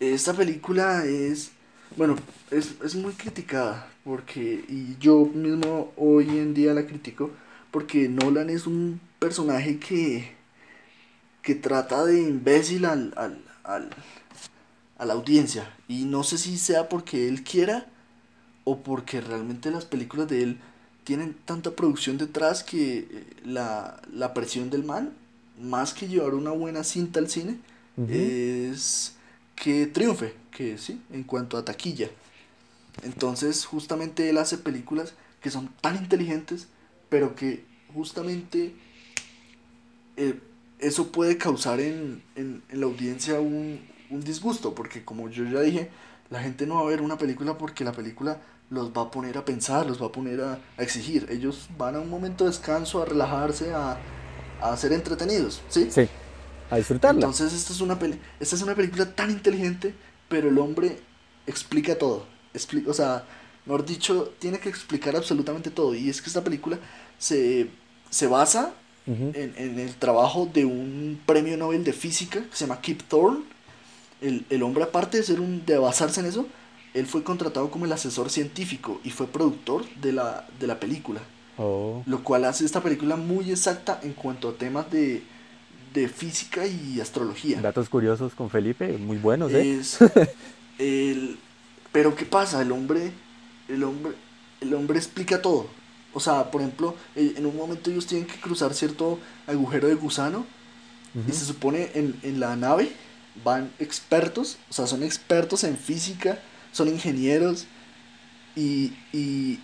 Esta 0.00 0.34
película 0.34 1.04
es, 1.06 1.52
bueno, 1.96 2.16
es, 2.50 2.74
es 2.84 2.94
muy 2.96 3.12
criticada, 3.14 3.88
porque, 4.04 4.64
y 4.68 4.96
yo 5.00 5.26
mismo 5.26 5.92
hoy 5.96 6.28
en 6.30 6.54
día 6.54 6.74
la 6.74 6.86
critico, 6.86 7.30
porque 7.70 8.08
Nolan 8.08 8.50
es 8.50 8.66
un 8.66 9.00
personaje 9.20 9.78
que, 9.78 10.32
que 11.42 11.54
trata 11.54 12.04
de 12.04 12.20
imbécil 12.20 12.84
al, 12.84 13.12
al, 13.16 13.38
al- 13.64 13.90
a 14.98 15.04
la 15.06 15.14
audiencia, 15.14 15.74
y 15.88 16.04
no 16.04 16.22
sé 16.22 16.38
si 16.38 16.56
sea 16.58 16.88
porque 16.88 17.28
él 17.28 17.42
quiera, 17.42 17.86
o 18.64 18.78
porque 18.82 19.20
realmente 19.20 19.70
las 19.70 19.84
películas 19.84 20.28
de 20.28 20.42
él 20.42 20.58
tienen 21.04 21.34
tanta 21.44 21.72
producción 21.72 22.18
detrás 22.18 22.62
que 22.64 22.98
eh, 23.10 23.24
la, 23.44 24.00
la 24.12 24.34
presión 24.34 24.70
del 24.70 24.84
man, 24.84 25.12
más 25.60 25.94
que 25.94 26.08
llevar 26.08 26.34
una 26.34 26.50
buena 26.52 26.84
cinta 26.84 27.20
al 27.20 27.28
cine, 27.28 27.58
es 28.08 29.14
que 29.56 29.86
triunfe, 29.86 30.34
que 30.50 30.78
sí, 30.78 31.00
en 31.12 31.24
cuanto 31.24 31.56
a 31.56 31.64
taquilla. 31.64 32.10
Entonces, 33.02 33.64
justamente 33.66 34.28
él 34.30 34.38
hace 34.38 34.58
películas 34.58 35.14
que 35.40 35.50
son 35.50 35.68
tan 35.80 35.96
inteligentes, 35.96 36.68
pero 37.08 37.34
que 37.34 37.64
justamente 37.94 38.74
eh, 40.16 40.38
eso 40.78 41.12
puede 41.12 41.38
causar 41.38 41.80
en, 41.80 42.22
en- 42.36 42.62
en 42.68 42.80
la 42.80 42.86
audiencia 42.86 43.40
un, 43.40 43.80
un 44.10 44.20
disgusto, 44.22 44.74
porque 44.74 45.04
como 45.04 45.28
yo 45.28 45.44
ya 45.44 45.60
dije, 45.60 45.90
la 46.30 46.40
gente 46.42 46.66
no 46.66 46.76
va 46.76 46.82
a 46.82 46.84
ver 46.90 47.02
una 47.02 47.18
película 47.18 47.58
porque 47.58 47.84
la 47.84 47.92
película 47.92 48.40
los 48.72 48.90
va 48.90 49.02
a 49.02 49.10
poner 49.10 49.36
a 49.36 49.44
pensar, 49.44 49.86
los 49.86 50.00
va 50.00 50.06
a 50.06 50.12
poner 50.12 50.40
a, 50.40 50.58
a 50.78 50.82
exigir. 50.82 51.26
Ellos 51.30 51.68
van 51.76 51.94
a 51.96 52.00
un 52.00 52.08
momento 52.08 52.44
de 52.44 52.50
descanso, 52.50 53.02
a 53.02 53.04
relajarse, 53.04 53.72
a, 53.74 53.98
a 54.60 54.76
ser 54.76 54.92
entretenidos, 54.92 55.60
¿sí? 55.68 55.88
Sí. 55.90 56.08
A 56.70 56.76
disfrutarla. 56.78 57.20
Entonces 57.20 57.52
esta 57.52 57.72
es 57.72 57.80
una 57.82 57.98
peli 57.98 58.18
esta 58.40 58.56
es 58.56 58.62
una 58.62 58.74
película 58.74 59.04
tan 59.14 59.30
inteligente, 59.30 59.94
pero 60.28 60.48
el 60.48 60.58
hombre 60.58 60.98
explica 61.46 61.98
todo. 61.98 62.24
Expli- 62.54 62.88
o 62.88 62.94
sea, 62.94 63.24
mejor 63.66 63.84
dicho, 63.84 64.32
tiene 64.38 64.58
que 64.58 64.70
explicar 64.70 65.14
absolutamente 65.16 65.70
todo. 65.70 65.94
Y 65.94 66.08
es 66.08 66.22
que 66.22 66.28
esta 66.28 66.42
película 66.42 66.78
se, 67.18 67.68
se 68.08 68.26
basa 68.26 68.72
Ujú. 69.06 69.32
en, 69.34 69.52
en 69.56 69.78
el 69.80 69.94
trabajo 69.96 70.48
de 70.52 70.64
un 70.64 71.20
premio 71.26 71.56
Nobel 71.58 71.84
de 71.84 71.92
física 71.92 72.40
que 72.40 72.56
se 72.56 72.64
llama 72.66 72.80
Kip 72.80 73.02
Thorne. 73.02 73.44
El, 74.22 74.46
el 74.50 74.62
hombre, 74.62 74.84
aparte 74.84 75.18
de 75.18 75.24
ser 75.24 75.40
un, 75.40 75.66
de 75.66 75.76
basarse 75.76 76.20
en 76.20 76.26
eso, 76.26 76.46
él 76.94 77.06
fue 77.06 77.22
contratado 77.22 77.70
como 77.70 77.84
el 77.84 77.92
asesor 77.92 78.30
científico 78.30 79.00
y 79.04 79.10
fue 79.10 79.26
productor 79.26 79.84
de 79.96 80.12
la, 80.12 80.46
de 80.58 80.66
la 80.66 80.78
película. 80.78 81.20
Oh. 81.58 82.02
Lo 82.06 82.22
cual 82.22 82.44
hace 82.44 82.64
esta 82.64 82.82
película 82.82 83.16
muy 83.16 83.50
exacta 83.50 84.00
en 84.02 84.12
cuanto 84.12 84.50
a 84.50 84.54
temas 84.54 84.90
de, 84.90 85.22
de 85.92 86.08
física 86.08 86.66
y 86.66 87.00
astrología. 87.00 87.60
Datos 87.60 87.88
curiosos 87.88 88.34
con 88.34 88.50
Felipe, 88.50 88.96
muy 88.98 89.18
buenos, 89.18 89.52
¿eh? 89.52 89.78
Es 89.78 89.98
el 90.78 91.38
pero 91.92 92.14
qué 92.14 92.24
pasa, 92.24 92.62
el 92.62 92.72
hombre 92.72 93.12
el 93.68 93.84
hombre 93.84 94.12
el 94.60 94.74
hombre 94.74 94.98
explica 94.98 95.42
todo. 95.42 95.66
O 96.14 96.20
sea, 96.20 96.50
por 96.50 96.60
ejemplo, 96.60 96.94
eh, 97.16 97.34
en 97.36 97.46
un 97.46 97.56
momento 97.56 97.90
ellos 97.90 98.06
tienen 98.06 98.26
que 98.26 98.38
cruzar 98.38 98.74
cierto 98.74 99.18
agujero 99.46 99.88
de 99.88 99.94
gusano 99.94 100.44
y 101.28 101.32
se 101.32 101.44
supone 101.44 101.90
en, 101.94 102.18
en 102.22 102.40
la 102.40 102.56
nave 102.56 102.90
van 103.44 103.70
expertos, 103.78 104.58
o 104.70 104.72
sea, 104.72 104.86
son 104.86 105.02
expertos 105.02 105.64
en 105.64 105.76
física, 105.76 106.38
son 106.72 106.88
ingenieros 106.88 107.66
y, 108.56 108.92
y, 109.12 109.60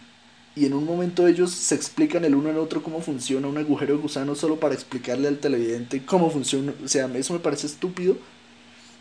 y 0.56 0.66
en 0.66 0.74
un 0.74 0.84
momento 0.84 1.26
ellos 1.28 1.52
se 1.52 1.74
explican 1.74 2.24
el 2.24 2.34
uno 2.34 2.50
al 2.50 2.58
otro 2.58 2.82
cómo 2.82 3.00
funciona 3.02 3.48
un 3.48 3.58
agujero 3.58 3.96
de 3.96 4.02
gusano 4.02 4.34
solo 4.34 4.60
para 4.60 4.74
explicarle 4.74 5.28
al 5.28 5.38
televidente 5.38 6.04
cómo 6.04 6.30
funciona. 6.30 6.74
O 6.84 6.88
sea, 6.88 7.06
eso 7.16 7.34
me 7.34 7.40
parece 7.40 7.66
estúpido 7.68 8.18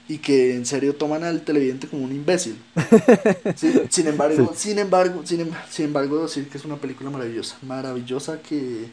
y 0.08 0.20
que 0.20 0.56
en 0.56 0.66
serio 0.66 0.96
toman 0.96 1.24
al 1.24 1.44
televidente 1.44 1.88
como 1.88 2.04
un 2.06 2.14
imbécil. 2.14 2.58
Sí, 3.56 3.86
Sin 3.90 4.08
embargo, 4.08 4.54
sin 4.56 4.78
embargo, 4.80 5.24
sin, 5.26 5.42
em- 5.42 5.52
sin 5.70 5.86
embargo, 5.86 6.24
decir 6.24 6.48
que 6.50 6.58
es 6.60 6.66
una 6.66 6.78
película 6.78 7.10
maravillosa, 7.10 7.58
maravillosa 7.64 8.42
que, 8.42 8.92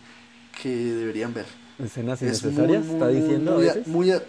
que 0.63 0.69
deberían 0.71 1.35
ver. 1.35 1.47
Escenas 1.79 2.23
Es 2.23 2.45
muy, 2.45 2.79
innecesarias, 2.79 2.81
muy, 2.81 3.01
está 3.01 3.09
diciendo 3.09 3.61
muy, 3.61 3.71
muy 3.87 4.11
a- 4.13 4.23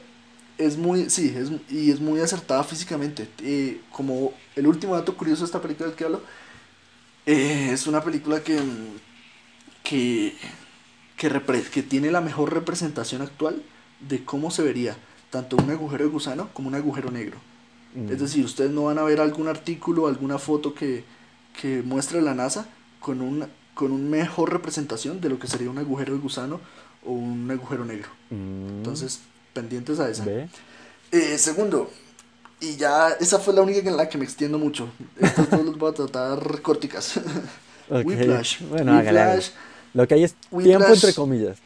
es 0.58 0.78
muy, 0.78 1.10
sí, 1.10 1.34
es, 1.36 1.52
y 1.70 1.92
es 1.92 2.00
muy 2.00 2.20
acertada 2.20 2.64
físicamente. 2.64 3.28
Eh, 3.42 3.82
como 3.92 4.34
el 4.56 4.68
último 4.68 4.96
dato 4.96 5.16
curioso 5.18 5.42
de 5.42 5.46
esta 5.46 5.62
película 5.62 5.88
del 5.88 5.96
que 5.96 6.06
hablo, 6.06 6.22
eh, 7.26 7.70
es 7.72 7.88
una 7.88 8.02
película 8.04 8.42
que, 8.42 8.60
mm, 8.60 8.98
que, 9.84 10.36
que, 11.18 11.32
repre- 11.32 11.70
que 11.70 11.84
tiene 11.84 12.12
la 12.12 12.22
mejor 12.22 12.54
representación 12.54 13.22
actual 13.22 13.62
de 14.00 14.24
cómo 14.24 14.52
se 14.52 14.64
vería 14.64 14.98
tanto 15.30 15.58
un 15.58 15.70
agujero 15.70 16.06
de 16.06 16.10
gusano 16.12 16.50
como 16.54 16.68
un 16.68 16.76
agujero 16.76 17.12
negro. 17.12 17.38
Mm. 17.96 18.12
Es 18.12 18.20
decir, 18.20 18.46
ustedes 18.46 18.72
no 18.72 18.84
van 18.86 19.00
a 19.00 19.04
ver 19.04 19.20
algún 19.20 19.48
artículo, 19.48 20.08
alguna 20.08 20.38
foto 20.38 20.74
que, 20.74 21.04
que 21.60 21.82
muestre 21.84 22.22
la 22.22 22.34
NASA 22.34 22.68
con 23.00 23.22
un 23.22 23.48
con 23.74 23.92
una 23.92 24.10
mejor 24.10 24.54
representación 24.54 25.20
de 25.20 25.28
lo 25.28 25.38
que 25.38 25.48
sería 25.48 25.70
un 25.70 25.78
agujero 25.78 26.14
de 26.14 26.20
gusano 26.20 26.62
o 27.04 27.12
un 27.12 27.52
agujero 27.52 27.84
negro. 27.84 28.08
Mm. 28.30 28.78
Entonces, 28.78 29.20
pendientes 29.56 30.00
a 30.00 30.10
esa. 30.10 30.24
Eh, 31.12 31.38
segundo, 31.40 31.90
y 32.60 32.76
ya 32.76 33.10
esa 33.20 33.40
fue 33.40 33.54
la 33.56 33.62
única 33.62 33.90
en 33.90 33.98
la 33.98 34.08
que 34.08 34.18
me 34.20 34.26
extiendo 34.26 34.60
mucho. 34.60 34.90
Estos 35.20 35.50
dos 35.50 35.66
los 35.66 35.78
voy 35.80 35.90
a 35.92 35.94
tratar 35.96 36.62
corticas. 36.62 37.20
Ok. 37.88 38.04
Whiplash. 38.04 38.62
Bueno. 38.64 38.98
Whiplash 38.98 39.50
Lo 39.94 40.08
que 40.08 40.16
hay 40.16 40.24
es 40.24 40.34
tiempo 40.34 40.58
Whiplash. 40.58 40.94
entre 40.96 41.14
comillas. 41.14 41.58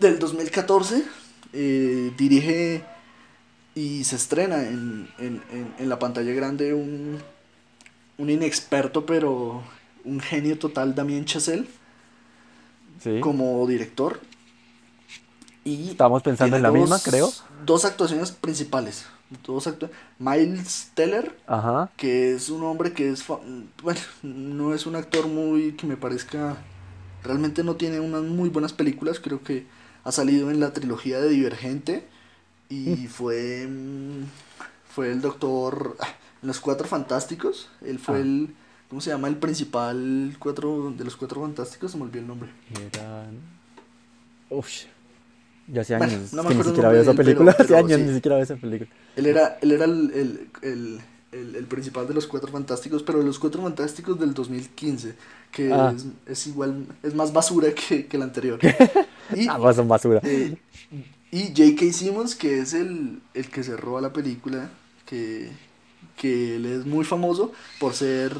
del 0.00 0.18
2014 0.18 1.04
eh, 1.52 2.10
dirige 2.18 2.82
y 3.76 4.02
se 4.02 4.16
estrena 4.16 4.64
en, 4.66 5.08
en, 5.20 5.40
en, 5.52 5.74
en 5.78 5.88
la 5.88 6.00
pantalla 6.00 6.32
grande 6.32 6.74
un, 6.74 7.20
un 8.18 8.30
inexperto, 8.30 9.06
pero 9.06 9.62
un 10.04 10.18
genio 10.18 10.58
total, 10.58 10.92
Damien 10.96 11.24
Chazelle, 11.24 11.68
Sí. 13.00 13.20
como 13.20 13.64
director. 13.68 14.18
Y 15.64 15.90
Estamos 15.90 16.22
pensando 16.22 16.56
en 16.56 16.62
la 16.62 16.72
misma, 16.72 16.98
creo. 16.98 17.30
Dos 17.64 17.84
actuaciones 17.84 18.32
principales. 18.32 19.06
Dos 19.44 19.66
actu- 19.66 19.88
Miles 20.18 20.90
Teller, 20.94 21.38
Ajá. 21.46 21.90
que 21.96 22.34
es 22.34 22.50
un 22.50 22.62
hombre 22.64 22.92
que 22.92 23.10
es, 23.10 23.24
bueno, 23.82 24.00
no 24.22 24.74
es 24.74 24.84
un 24.86 24.94
actor 24.96 25.26
muy 25.26 25.72
que 25.72 25.86
me 25.86 25.96
parezca, 25.96 26.56
realmente 27.22 27.64
no 27.64 27.76
tiene 27.76 27.98
unas 28.00 28.22
muy 28.24 28.50
buenas 28.50 28.74
películas, 28.74 29.20
creo 29.20 29.42
que 29.42 29.66
ha 30.04 30.12
salido 30.12 30.50
en 30.50 30.60
la 30.60 30.72
trilogía 30.74 31.18
de 31.18 31.30
Divergente 31.30 32.06
y 32.68 33.06
fue, 33.06 33.66
mm, 33.66 34.24
fue 34.94 35.10
el 35.12 35.22
doctor, 35.22 35.96
ah, 36.00 36.08
en 36.42 36.48
los 36.48 36.60
Cuatro 36.60 36.86
Fantásticos, 36.86 37.70
él 37.80 37.98
fue 37.98 38.16
Ah. 38.16 38.20
el, 38.20 38.54
¿cómo 38.90 39.00
se 39.00 39.10
llama? 39.10 39.28
El 39.28 39.36
principal 39.36 40.36
cuatro, 40.40 40.92
de 40.94 41.04
los 41.04 41.16
Cuatro 41.16 41.40
Fantásticos, 41.40 41.92
se 41.92 41.96
me 41.96 42.02
olvidó 42.02 42.18
el 42.20 42.26
nombre. 42.26 42.50
Eran. 42.92 43.38
Uf. 44.50 44.68
Ya 45.72 45.80
hace 45.80 45.96
Bueno, 45.96 46.12
años 46.12 46.32
no 46.34 46.42
me 46.42 46.48
que 46.50 46.54
ni 46.56 46.62
siquiera 46.64 46.88
veo 46.90 47.02
esa 47.02 47.10
pero- 47.14 47.24
película. 47.24 47.56
Hace 47.58 47.76
años 47.76 47.98
sí. 47.98 48.06
ni 48.06 48.14
siquiera 48.14 48.36
veo 48.36 48.44
esa 48.44 48.56
película. 48.56 48.90
Él 49.16 49.26
era, 49.26 49.58
él 49.62 49.72
era 49.72 49.84
el, 49.86 50.10
el, 50.62 51.00
el, 51.32 51.56
el, 51.56 51.64
principal 51.66 52.06
de 52.06 52.12
los 52.14 52.26
Cuatro 52.26 52.50
Fantásticos, 52.52 53.02
pero 53.02 53.18
de 53.20 53.24
los 53.24 53.38
Cuatro 53.38 53.62
Fantásticos 53.62 54.20
del 54.20 54.34
2015, 54.34 55.14
que 55.50 55.72
Ah. 55.72 55.94
es, 55.96 56.04
es 56.26 56.46
igual, 56.46 56.86
es 57.02 57.14
más 57.14 57.32
basura 57.32 57.68
que, 57.88 58.06
que 58.06 58.16
el 58.16 58.22
anterior. 58.22 58.58
Y, 59.34 59.48
Ah, 59.48 59.56
pues 59.58 59.76
son 59.76 59.88
basura. 59.88 60.20
eh, 60.24 60.56
y 61.30 61.44
J.K. 61.56 61.90
Simmons, 61.94 62.34
que 62.34 62.58
es 62.58 62.74
el, 62.74 63.20
el 63.32 63.48
que 63.48 63.62
se 63.62 63.74
roba 63.78 64.02
la 64.02 64.12
película, 64.12 64.68
que, 65.06 65.48
que 66.16 66.56
él 66.56 66.66
es 66.66 66.84
muy 66.84 67.04
famoso 67.06 67.50
por 67.80 67.94
ser 67.94 68.34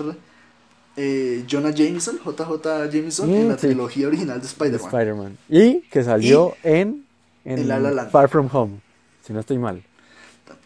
eh, 0.96 1.44
Jonah 1.50 1.70
Jameson, 1.70 2.18
JJ 2.22 2.90
Jameson, 2.92 3.30
en 3.34 3.46
Mm, 3.46 3.48
la 3.48 3.54
sí. 3.58 3.68
trilogía 3.68 4.06
original 4.08 4.36
de 4.36 4.42
de 4.42 4.48
Spider-Man. 4.48 4.86
Spider-Man. 4.88 5.38
Y 5.48 5.80
que 5.88 6.02
salió 6.04 6.54
en, 6.62 7.01
en 7.44 7.58
en 7.60 7.68
La 7.68 7.78
La 7.78 7.90
Land. 7.90 8.10
Far 8.10 8.28
From 8.28 8.48
Home. 8.52 8.80
Si 9.24 9.32
no 9.32 9.40
estoy 9.40 9.58
mal. 9.58 9.82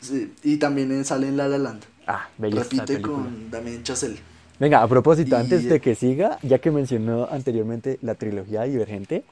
Sí, 0.01 0.33
y 0.43 0.57
también 0.57 1.05
sale 1.05 1.29
en 1.29 1.37
La 1.37 1.49
La 1.49 1.59
Land. 1.59 1.83
Ah, 2.07 2.29
bella 2.39 2.61
Repite 2.61 3.01
con 3.01 3.51
Damien 3.51 3.83
Chazelle. 3.83 4.19
Venga, 4.59 4.83
a 4.83 4.89
propósito, 4.89 5.37
Y- 5.37 5.41
antes 5.41 5.69
de 5.69 5.81
que 5.81 5.95
siga, 5.95 6.39
ya 6.43 6.59
que 6.59 6.71
mencionó 6.71 7.29
anteriormente 7.31 7.99
la 8.03 8.15
trilogía 8.15 8.62
Divergente, 8.62 9.25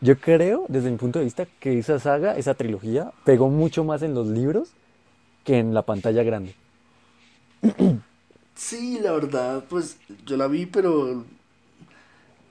yo 0.00 0.18
creo, 0.20 0.66
desde 0.68 0.90
mi 0.90 0.96
punto 0.96 1.18
de 1.18 1.24
vista, 1.24 1.46
que 1.60 1.78
esa 1.78 1.98
saga, 1.98 2.36
esa 2.36 2.54
trilogía, 2.54 3.12
pegó 3.24 3.48
mucho 3.48 3.82
más 3.84 4.02
en 4.02 4.14
los 4.14 4.28
libros 4.28 4.70
que 5.44 5.58
en 5.58 5.74
la 5.74 5.82
pantalla 5.82 6.22
grande. 6.22 6.54
Sí, 8.54 8.98
la 9.00 9.12
verdad, 9.12 9.64
pues 9.68 9.96
yo 10.26 10.36
la 10.36 10.48
vi, 10.48 10.66
pero 10.66 11.24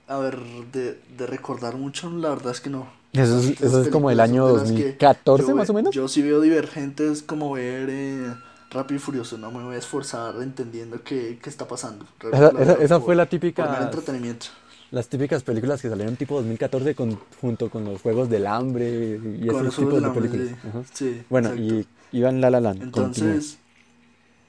a 0.08 0.18
ver, 0.18 0.38
de, 0.72 1.00
de 1.16 1.26
recordar 1.26 1.76
mucho, 1.76 2.10
la 2.10 2.30
verdad 2.30 2.52
es 2.52 2.60
que 2.60 2.70
no. 2.70 2.88
Eso 3.12 3.38
es, 3.38 3.60
eso 3.60 3.82
es 3.82 3.88
como 3.88 4.10
el 4.10 4.20
año 4.20 4.44
son 4.44 4.48
de 4.48 4.52
las 4.52 4.72
que 4.72 4.84
2014 4.84 5.44
yo 5.52 5.56
más 5.56 5.70
o 5.70 5.74
menos. 5.74 5.94
Yo 5.94 6.08
sí 6.08 6.22
veo 6.22 6.40
Divergentes 6.40 7.22
como 7.22 7.52
ver 7.52 7.88
eh, 7.90 8.34
Rápido 8.70 8.96
y 8.96 9.00
Furioso, 9.00 9.38
no 9.38 9.50
me 9.50 9.62
voy 9.64 9.76
a 9.76 9.78
esforzar 9.78 10.34
entendiendo 10.42 11.02
qué, 11.02 11.38
qué 11.42 11.48
está 11.50 11.66
pasando. 11.66 12.04
Esa, 12.32 12.50
por- 12.50 13.00
fue 13.00 13.14
la 13.16 13.24
por 13.24 13.30
típica, 13.30 13.82
entretenimiento. 13.82 14.46
las 14.90 15.08
típicas 15.08 15.42
películas 15.42 15.80
que 15.82 15.88
salieron 15.88 16.16
tipo 16.16 16.36
2014 16.36 16.94
con, 16.94 17.18
junto 17.40 17.70
con 17.70 17.84
los 17.84 18.00
Juegos 18.02 18.28
del 18.28 18.46
Hambre 18.46 19.18
y 19.18 19.46
Con 19.48 19.66
esos 19.66 19.76
tipos 19.76 20.00
de 20.02 20.06
Hambre, 20.06 20.28
películas. 20.28 20.48
sí. 20.48 20.68
Ajá. 20.68 20.82
Sí, 20.92 21.22
Bueno, 21.30 21.48
exacto. 21.48 21.62
y 21.62 21.86
iban 22.18 22.40
La 22.40 22.50
La 22.50 22.60
Land. 22.60 22.82
Entonces, 22.82 23.58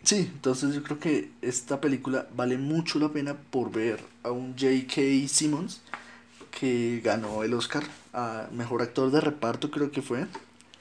sí, 0.03 0.29
entonces 0.33 0.73
yo 0.75 0.83
creo 0.83 0.99
que 0.99 1.31
esta 1.41 1.81
película 1.81 2.27
vale 2.35 2.57
mucho 2.57 2.99
la 2.99 3.09
pena 3.09 3.35
por 3.51 3.71
ver 3.71 3.99
a 4.23 4.31
un 4.31 4.53
J.K. 4.53 5.27
Simmons 5.27 5.81
que 6.51 7.01
ganó 7.03 7.43
el 7.43 7.53
Oscar 7.53 7.83
a 8.13 8.47
Mejor 8.51 8.81
Actor 8.81 9.11
de 9.11 9.21
Reparto, 9.21 9.71
creo 9.71 9.91
que 9.91 10.01
fue, 10.01 10.27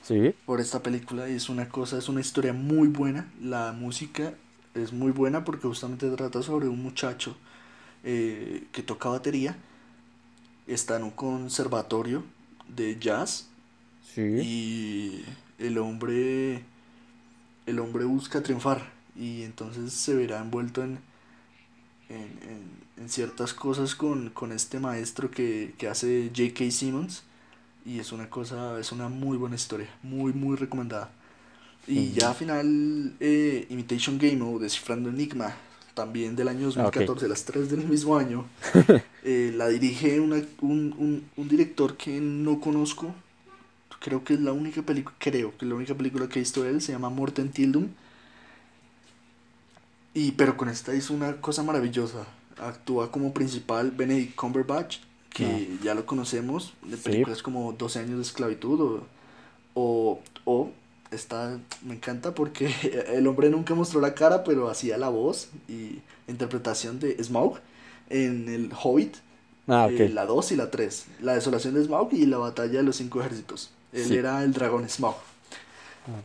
Sí, 0.00 0.34
por 0.46 0.60
esta 0.60 0.82
película. 0.82 1.28
Y 1.28 1.34
es 1.34 1.48
una 1.48 1.68
cosa, 1.68 1.98
es 1.98 2.08
una 2.08 2.20
historia 2.20 2.52
muy 2.52 2.88
buena. 2.88 3.32
La 3.42 3.72
música 3.72 4.34
es 4.74 4.92
muy 4.92 5.12
buena 5.12 5.44
porque 5.44 5.68
justamente 5.68 6.10
trata 6.10 6.42
sobre 6.42 6.68
un 6.68 6.82
muchacho 6.82 7.36
eh, 8.04 8.66
que 8.72 8.82
toca 8.82 9.08
batería, 9.10 9.56
está 10.66 10.96
en 10.96 11.04
un 11.04 11.10
conservatorio 11.10 12.24
de 12.68 12.98
jazz 12.98 13.48
sí. 14.00 14.48
y 14.48 15.24
el 15.58 15.78
hombre 15.78 16.64
el 17.66 17.78
hombre 17.78 18.04
busca 18.04 18.42
triunfar 18.42 18.92
y 19.16 19.42
entonces 19.42 19.92
se 19.92 20.14
verá 20.14 20.40
envuelto 20.40 20.82
en 20.82 20.98
en, 22.08 22.22
en- 22.42 22.77
en 23.00 23.08
ciertas 23.08 23.54
cosas 23.54 23.94
con, 23.94 24.30
con 24.30 24.52
este 24.52 24.80
maestro 24.80 25.30
que, 25.30 25.74
que 25.78 25.88
hace 25.88 26.30
J.K. 26.34 26.70
Simmons 26.70 27.22
y 27.86 28.00
es 28.00 28.12
una 28.12 28.30
cosa 28.30 28.78
es 28.80 28.92
una 28.92 29.08
muy 29.08 29.36
buena 29.38 29.56
historia 29.56 29.88
muy 30.02 30.32
muy 30.32 30.56
recomendada. 30.56 31.10
Y 31.86 32.12
ya 32.12 32.30
al 32.30 32.36
final 32.36 33.14
eh, 33.20 33.66
Imitation 33.70 34.18
Game 34.18 34.42
o 34.42 34.58
Descifrando 34.58 35.10
Enigma 35.10 35.54
también 35.94 36.36
del 36.36 36.48
año 36.48 36.66
2014 36.66 37.28
las 37.28 37.44
tres 37.44 37.70
del 37.70 37.86
mismo 37.86 38.16
año 38.18 38.46
eh, 39.24 39.52
la 39.56 39.68
dirige 39.68 40.20
una- 40.20 40.42
un, 40.60 40.94
un, 40.98 41.24
un 41.36 41.48
director 41.48 41.96
que 41.96 42.20
no 42.20 42.60
conozco. 42.60 43.14
Creo 44.00 44.24
que 44.24 44.34
es 44.34 44.40
la 44.40 44.52
única 44.52 44.82
película 44.82 45.14
creo 45.18 45.56
que 45.58 45.64
es 45.64 45.68
la 45.68 45.74
única 45.76 45.94
película 45.94 46.28
que 46.28 46.38
he 46.38 46.42
visto 46.42 46.62
de 46.62 46.70
él 46.70 46.80
se 46.82 46.92
llama 46.92 47.10
Morten 47.10 47.50
Tildum. 47.50 47.88
Y 50.14 50.32
pero 50.32 50.56
con 50.56 50.68
esta 50.68 50.94
hizo 50.94 51.14
una 51.14 51.40
cosa 51.40 51.62
maravillosa 51.62 52.26
actúa 52.60 53.10
como 53.10 53.32
principal 53.32 53.90
Benedict 53.90 54.34
Cumberbatch 54.34 54.98
que 55.30 55.76
ya 55.82 55.94
lo 55.94 56.04
conocemos 56.06 56.74
de 56.82 56.96
Sí. 56.96 57.02
películas 57.04 57.42
como 57.42 57.72
12 57.72 57.98
años 58.00 58.16
de 58.16 58.22
esclavitud 58.22 58.80
o 58.80 59.06
o, 59.74 60.20
o 60.44 60.70
esta 61.10 61.58
me 61.84 61.94
encanta 61.94 62.34
porque 62.34 62.66
el 63.14 63.26
hombre 63.28 63.48
nunca 63.50 63.74
mostró 63.74 64.00
la 64.00 64.14
cara 64.14 64.42
pero 64.44 64.68
hacía 64.68 64.98
la 64.98 65.08
voz 65.08 65.48
y 65.68 66.00
interpretación 66.26 66.98
de 67.00 67.22
Smaug 67.22 67.58
en 68.10 68.48
el 68.48 68.70
Hobbit 68.82 69.16
Ah, 69.70 69.88
eh, 69.90 70.08
la 70.08 70.24
2 70.24 70.52
y 70.52 70.56
la 70.56 70.70
3. 70.70 71.04
La 71.20 71.34
desolación 71.34 71.74
de 71.74 71.84
Smaug 71.84 72.08
y 72.14 72.24
la 72.24 72.38
batalla 72.38 72.78
de 72.78 72.82
los 72.84 72.96
cinco 72.96 73.20
ejércitos. 73.20 73.70
Él 73.92 74.06
Sí. 74.06 74.16
era 74.16 74.42
el 74.42 74.54
dragón 74.54 74.88
Smaug. 74.88 75.14
Ah. 76.06 76.22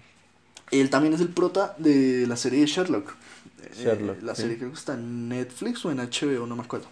Él 0.81 0.89
también 0.89 1.13
es 1.13 1.21
el 1.21 1.29
prota 1.29 1.75
de 1.77 2.25
la 2.27 2.35
serie 2.35 2.61
de 2.61 2.65
Sherlock. 2.67 3.15
Eh, 3.61 3.71
Sherlock, 3.83 4.21
la 4.23 4.35
sí. 4.35 4.41
serie 4.43 4.57
creo 4.57 4.71
que 4.71 4.77
está 4.77 4.93
en 4.95 5.29
Netflix 5.29 5.85
o 5.85 5.91
en 5.91 5.97
HBO, 5.99 6.45
no 6.47 6.55
me 6.55 6.63
acuerdo. 6.63 6.87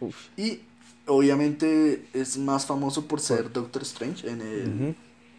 Uf. 0.00 0.14
Y 0.36 0.60
obviamente 1.06 2.06
es 2.12 2.36
más 2.38 2.66
famoso 2.66 3.06
por 3.06 3.20
ser 3.20 3.52
Doctor 3.52 3.82
Strange 3.82 4.28
en 4.28 4.40
el 4.40 4.94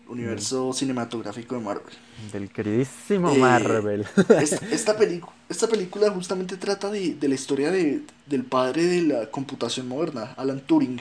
universo 0.07 0.71
cinematográfico 0.73 1.55
de 1.55 1.61
Marvel. 1.61 1.93
Del 2.31 2.49
queridísimo 2.49 3.31
Eh, 3.31 3.37
Marvel. 3.39 4.05
Es- 4.39 4.53
esta, 4.71 4.97
pelicu- 4.97 5.31
esta 5.49 5.67
película 5.67 6.11
justamente 6.11 6.57
trata 6.57 6.89
de, 6.91 7.15
de 7.15 7.27
la 7.27 7.35
historia 7.35 7.71
de, 7.71 8.03
del 8.27 8.43
padre 8.43 8.83
de 8.85 9.01
la 9.01 9.31
computación 9.31 9.87
moderna, 9.87 10.33
Alan 10.37 10.61
Turing, 10.61 10.99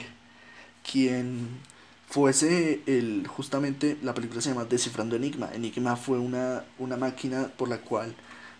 quien 0.91 1.47
fuese 2.15 2.81
el, 2.85 3.27
justamente, 3.27 3.97
la 4.01 4.13
película 4.13 4.39
se 4.39 4.47
llama 4.47 4.63
Descifrando 4.63 5.17
Enigma. 5.17 5.49
Enigma 5.53 5.97
fue 5.97 6.17
una, 6.17 6.63
una 6.79 6.95
máquina 6.95 7.49
por 7.57 7.67
la 7.67 7.79
cual 7.79 8.15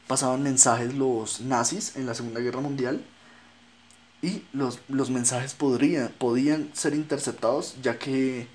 pasaban 0.07 0.43
mensajes 0.43 0.93
los 0.93 1.39
nazis 1.39 1.95
en 1.95 2.05
la 2.05 2.13
Segunda 2.15 2.41
Guerra 2.41 2.59
Mundial 2.59 3.01
y 4.21 4.41
los, 4.51 4.79
los 4.89 5.09
mensajes 5.09 5.53
podrían, 5.53 6.11
podían 6.17 6.69
ser 6.73 6.95
interceptados 6.95 7.75
ya 7.81 7.97
que 7.97 8.47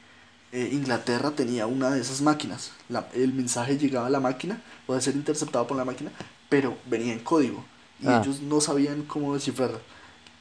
eh, 0.52 0.68
Inglaterra 0.70 1.30
tenía 1.30 1.66
una 1.66 1.88
de 1.88 2.02
esas 2.02 2.20
máquinas. 2.20 2.72
La- 2.90 3.08
el 3.14 3.32
mensaje 3.32 3.78
llegaba 3.78 4.08
a 4.08 4.10
la 4.10 4.20
máquina, 4.20 4.62
puede 4.86 5.00
ser 5.00 5.14
interceptado 5.16 5.66
por 5.66 5.78
la 5.78 5.86
máquina, 5.86 6.10
pero 6.50 6.76
venía 6.90 7.14
en 7.14 7.20
código 7.20 7.64
y 8.02 8.06
Ah. 8.06 8.20
ellos 8.22 8.42
no 8.42 8.60
sabían 8.60 9.04
cómo 9.04 9.32
descifrarlo. 9.32 9.80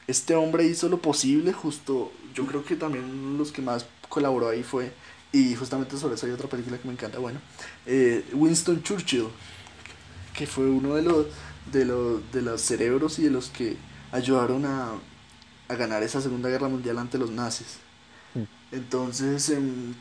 Este 0.06 0.34
hombre 0.34 0.66
hizo 0.66 0.90
lo 0.90 0.98
posible, 0.98 1.54
justo, 1.54 2.12
yo 2.34 2.44
creo 2.44 2.62
que 2.62 2.76
también 2.76 3.38
los 3.38 3.52
que 3.52 3.62
más 3.62 3.86
colaboró 4.10 4.50
ahí 4.50 4.62
fue, 4.62 4.92
y 5.32 5.54
justamente 5.54 5.96
sobre 5.96 6.16
eso 6.16 6.26
hay 6.26 6.32
otra 6.32 6.48
película 6.48 6.76
que 6.76 6.86
me 6.86 6.92
encanta, 6.92 7.18
bueno, 7.18 7.40
eh, 7.86 8.22
Winston 8.34 8.82
Churchill, 8.82 9.28
que 10.34 10.46
fue 10.46 10.66
uno 10.66 10.96
de 10.96 11.02
los, 11.02 11.26
de 11.72 11.86
los, 11.86 12.30
de 12.32 12.42
los 12.42 12.60
cerebros 12.60 13.18
y 13.18 13.22
de 13.22 13.30
los 13.30 13.48
que 13.48 13.78
ayudaron 14.12 14.66
a, 14.66 14.92
a 15.68 15.74
ganar 15.76 16.02
esa 16.02 16.20
Segunda 16.20 16.50
Guerra 16.50 16.68
Mundial 16.68 16.98
ante 16.98 17.16
los 17.16 17.30
nazis. 17.30 17.78
Mm. 18.34 18.74
Entonces, 18.74 19.48
em, 19.50 19.94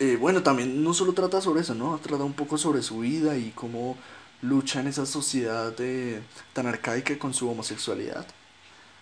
eh, 0.00 0.16
bueno, 0.16 0.42
también 0.42 0.82
no 0.82 0.92
solo 0.94 1.12
trata 1.12 1.40
sobre 1.40 1.62
eso, 1.62 1.74
¿no? 1.74 1.98
Trata 1.98 2.24
un 2.24 2.34
poco 2.34 2.58
sobre 2.58 2.82
su 2.82 3.00
vida 3.00 3.36
y 3.36 3.50
cómo 3.50 3.96
lucha 4.42 4.80
en 4.80 4.88
esa 4.88 5.06
sociedad 5.06 5.74
eh, 5.78 6.22
tan 6.52 6.66
arcaica 6.66 7.18
con 7.18 7.34
su 7.34 7.48
homosexualidad. 7.48 8.26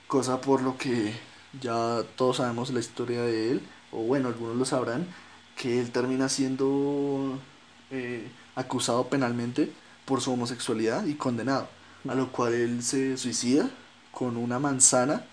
Cosa 0.07 0.41
por 0.41 0.63
lo 0.63 0.79
que 0.79 1.15
ya 1.61 2.03
todos 2.17 2.39
sabemos 2.39 2.71
la 2.71 2.81
historia 2.81 3.23
de 3.23 3.53
él, 3.53 3.63
o 3.93 4.03
bueno, 4.03 4.29
algunos 4.29 4.57
lo 4.57 4.65
sabrán, 4.65 5.07
que 5.57 5.81
él 5.81 5.91
termina 5.91 6.29
siendo 6.29 7.39
eh, 7.91 8.29
acusado 8.55 9.09
penalmente 9.09 9.73
por 10.05 10.21
su 10.21 10.33
homosexualidad 10.33 11.07
y 11.07 11.15
condenado. 11.15 11.69
a 12.09 12.15
lo 12.15 12.31
cual 12.31 12.55
él 12.55 12.83
se 12.83 13.17
suicida 13.17 13.69
con 14.13 14.37
una 14.37 14.59
manzana, 14.59 15.25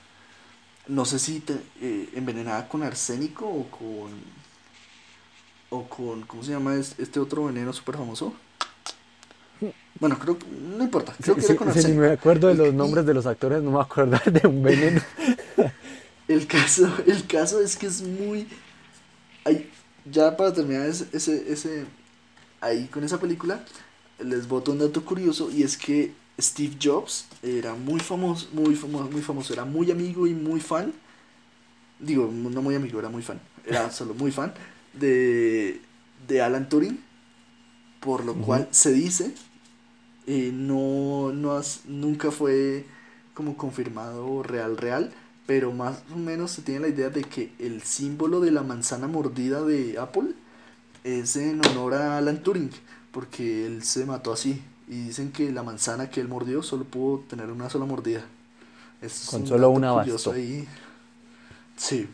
no 0.87 1.05
sé 1.05 1.19
si 1.19 1.43
eh, 1.81 2.09
envenenada 2.15 2.67
con 2.67 2.83
arsénico 2.83 3.47
o 3.47 3.69
con... 3.69 4.11
o 5.69 5.87
con, 5.87 6.23
¿cómo 6.23 6.43
se 6.43 6.51
llama 6.51 6.75
este 6.75 7.19
otro 7.19 7.45
veneno 7.45 7.71
súper 7.73 7.97
famoso? 7.97 8.33
Bueno, 9.99 10.17
creo 10.19 10.37
que 10.37 10.45
no 10.47 10.83
importa. 10.83 11.13
Creo 11.21 11.35
que 11.35 11.55
con 11.55 11.73
si 11.73 11.93
me 11.93 12.11
acuerdo 12.11 12.47
de 12.49 12.55
los 12.55 12.73
nombres 12.73 13.05
de 13.05 13.13
los 13.13 13.25
actores, 13.25 13.61
no 13.61 13.71
me 13.71 13.79
acuerdo 13.81 14.19
de 14.31 14.47
un 14.47 14.61
veneno. 14.61 15.01
El, 16.27 16.47
caso, 16.47 16.91
el 17.07 17.25
caso 17.27 17.61
es 17.61 17.75
que 17.75 17.87
es 17.87 18.01
muy... 18.01 18.47
ya 20.05 20.35
para 20.35 20.53
terminar 20.53 20.87
ese, 20.87 21.07
ese, 21.13 21.85
ahí 22.61 22.87
con 22.87 23.03
esa 23.03 23.19
película, 23.19 23.63
les 24.19 24.47
boto 24.47 24.71
un 24.71 24.79
dato 24.79 25.03
curioso 25.03 25.49
y 25.51 25.63
es 25.63 25.77
que 25.77 26.13
Steve 26.39 26.75
Jobs 26.81 27.25
era 27.41 27.75
muy 27.75 27.99
famoso, 27.99 28.49
muy 28.53 28.75
famoso, 28.75 29.09
muy 29.09 29.21
famoso, 29.21 29.53
era 29.53 29.65
muy 29.65 29.91
amigo 29.91 30.25
y 30.27 30.33
muy 30.33 30.59
fan. 30.59 30.93
Digo, 31.99 32.29
no 32.31 32.61
muy 32.61 32.75
amigo, 32.75 32.99
era 32.99 33.09
muy 33.09 33.21
fan. 33.21 33.39
Era 33.65 33.91
solo 33.91 34.13
muy 34.13 34.31
fan 34.31 34.53
de, 34.93 35.81
de 36.27 36.41
Alan 36.41 36.69
Turing. 36.69 36.99
Por 37.99 38.25
lo 38.25 38.35
cual 38.35 38.67
se 38.71 38.91
dice, 38.91 39.33
eh, 40.27 40.51
no, 40.53 41.31
no 41.31 41.61
nunca 41.85 42.31
fue 42.31 42.85
como 43.33 43.55
confirmado 43.55 44.43
real, 44.43 44.75
real. 44.75 45.13
Pero 45.45 45.71
más 45.71 46.03
o 46.13 46.17
menos 46.17 46.51
se 46.51 46.61
tiene 46.61 46.81
la 46.81 46.87
idea 46.87 47.09
de 47.09 47.23
que 47.23 47.51
el 47.59 47.81
símbolo 47.81 48.39
de 48.39 48.51
la 48.51 48.63
manzana 48.63 49.07
mordida 49.07 49.61
de 49.61 49.99
Apple 49.99 50.31
es 51.03 51.35
en 51.35 51.65
honor 51.67 51.95
a 51.95 52.17
Alan 52.17 52.43
Turing. 52.43 52.71
Porque 53.11 53.67
él 53.67 53.83
se 53.83 54.05
mató 54.05 54.33
así, 54.33 54.63
y 54.87 55.05
dicen 55.05 55.31
que 55.31 55.51
la 55.51 55.63
manzana 55.63 56.09
que 56.09 56.19
él 56.19 56.27
mordió 56.27 56.63
solo 56.63 56.83
pudo 56.83 57.19
tener 57.19 57.51
una 57.51 57.69
sola 57.69 57.85
mordida. 57.85 58.23
Es 59.01 59.27
Con 59.29 59.45
solo 59.45 59.69
una 59.69 59.91
bastó. 59.91 60.31
Ahí. 60.31 60.67
Sí. 61.77 62.07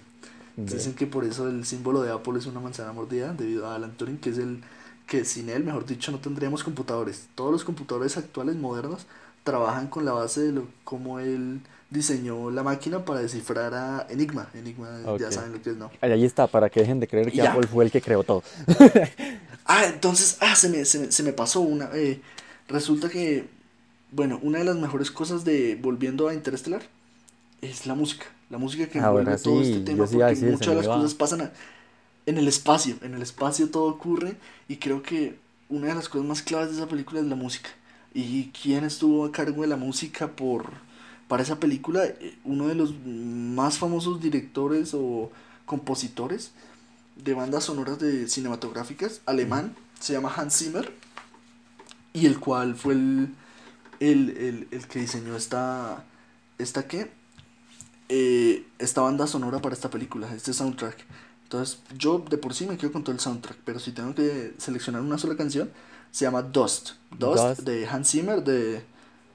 Dicen 0.58 0.94
que 0.94 1.08
por 1.08 1.24
eso 1.24 1.48
el 1.48 1.66
símbolo 1.66 2.02
de 2.02 2.12
Apple 2.12 2.38
es 2.38 2.46
una 2.46 2.60
manzana 2.60 2.92
mordida, 2.92 3.34
debido 3.34 3.68
a 3.68 3.76
Alan 3.76 3.96
Turing, 3.96 4.18
que 4.18 4.32
es 4.32 4.38
el 4.38 4.62
que 5.08 5.26
sin 5.26 5.50
él, 5.50 5.64
mejor 5.64 5.86
dicho, 5.86 6.12
no 6.12 6.20
tendríamos 6.20 6.64
computadores. 6.64 7.28
Todos 7.34 7.52
los 7.52 7.64
computadores 7.64 8.18
actuales 8.18 8.56
modernos 8.56 9.08
trabajan 9.44 9.88
con 9.88 10.06
la 10.06 10.14
base 10.14 10.42
de 10.42 10.52
lo, 10.52 10.68
cómo 10.84 11.20
él 11.20 11.62
diseñó 11.90 12.52
la 12.52 12.62
máquina 12.62 13.04
para 13.04 13.22
descifrar 13.22 13.74
a 13.74 14.08
Enigma. 14.10 14.50
Enigma, 14.54 15.02
ya 15.20 15.32
saben 15.32 15.54
lo 15.54 15.62
que 15.62 15.72
es, 15.72 15.78
¿no? 15.78 15.90
Ahí 16.02 16.24
está, 16.24 16.48
para 16.48 16.70
que 16.70 16.82
dejen 16.82 17.00
de 17.00 17.08
creer 17.08 17.32
que 17.32 17.42
Apple 17.42 17.68
fue 17.68 17.86
el 17.86 17.92
que 17.92 18.02
creó 18.02 18.24
todo. 18.24 18.44
ah, 19.66 19.86
entonces, 19.86 20.38
ah, 20.42 20.56
se 20.56 20.70
me, 20.70 20.86
se 20.86 21.00
me, 21.00 21.12
se 21.12 21.24
me 21.24 21.34
pasó 21.34 21.62
una. 21.62 21.90
Eh, 21.94 22.22
Resulta 22.70 23.10
que, 23.10 23.48
bueno, 24.12 24.40
una 24.44 24.60
de 24.60 24.66
las 24.66 24.76
mejores 24.76 25.10
cosas 25.10 25.44
de 25.44 25.78
volviendo 25.82 26.28
a 26.28 26.34
Interestelar 26.36 26.84
es 27.62 27.88
la 27.88 27.96
música. 27.96 28.28
La 28.50 28.60
música 28.60 28.88
que 28.88 29.00
ah, 29.00 29.08
envuelve 29.08 29.38
todo 29.38 29.62
este 29.62 29.80
tema, 29.80 30.06
porque 30.06 30.46
muchas 30.46 30.68
de 30.68 30.76
las 30.76 30.88
cosas 30.88 31.14
pasan 31.16 31.52
en 32.26 32.38
el 32.38 32.48
espacio. 32.48 32.96
En 33.02 33.16
el 33.16 33.22
espacio 33.24 33.70
todo 33.70 33.86
ocurre 33.86 34.36
y 34.68 34.78
creo 34.78 35.02
que 35.02 35.36
una 35.68 35.88
de 35.88 35.96
las 35.96 36.10
cosas 36.10 36.28
más 36.28 36.44
claves 36.44 36.70
de 36.70 36.76
esa 36.78 36.88
película 36.88 37.20
es 37.20 37.26
la 37.26 37.36
música. 37.36 37.70
¿Y 38.14 38.50
quién 38.50 38.84
estuvo 38.84 39.26
a 39.26 39.32
cargo 39.32 39.62
de 39.62 39.68
la 39.68 39.78
música 39.78 40.28
por 40.36 40.72
para 41.28 41.44
esa 41.44 41.60
película? 41.60 42.04
Uno 42.44 42.68
de 42.68 42.76
los 42.76 42.94
más 43.06 43.78
famosos 43.78 44.22
directores 44.22 44.94
o 44.94 45.32
compositores 45.66 46.52
de 47.16 47.34
bandas 47.34 47.66
sonoras 47.66 48.00
de 48.00 48.28
cinematográficas, 48.28 49.22
alemán, 49.26 49.76
se 50.00 50.14
llama 50.14 50.34
Hans 50.36 50.58
Zimmer 50.58 50.92
y 52.14 52.26
el 52.26 52.40
cual 52.40 52.76
fue 52.76 52.94
el, 52.94 53.36
el, 54.00 54.68
el, 54.72 54.88
que 54.88 55.00
diseñó 55.00 55.36
esta, 55.36 56.06
esta 56.58 56.88
qué, 56.88 57.12
eh, 58.08 58.66
esta 58.80 59.02
banda 59.02 59.28
sonora 59.28 59.60
para 59.60 59.76
esta 59.76 59.90
película, 59.90 60.34
este 60.34 60.54
soundtrack. 60.54 61.06
Entonces 61.44 61.80
yo 61.98 62.24
de 62.30 62.38
por 62.38 62.54
sí 62.54 62.66
me 62.66 62.78
quedo 62.78 62.92
con 62.92 63.04
todo 63.04 63.14
el 63.14 63.20
soundtrack, 63.20 63.58
pero 63.66 63.80
si 63.80 63.92
tengo 63.92 64.16
que 64.16 64.54
seleccionar 64.58 65.02
una 65.02 65.18
sola 65.18 65.36
canción, 65.36 65.70
se 66.12 66.26
llama 66.26 66.42
Dust. 66.42 66.92
Dust, 67.18 67.62
de 67.62 67.88
Hans 67.88 68.10
Zimmer, 68.10 68.44
de... 68.44 68.82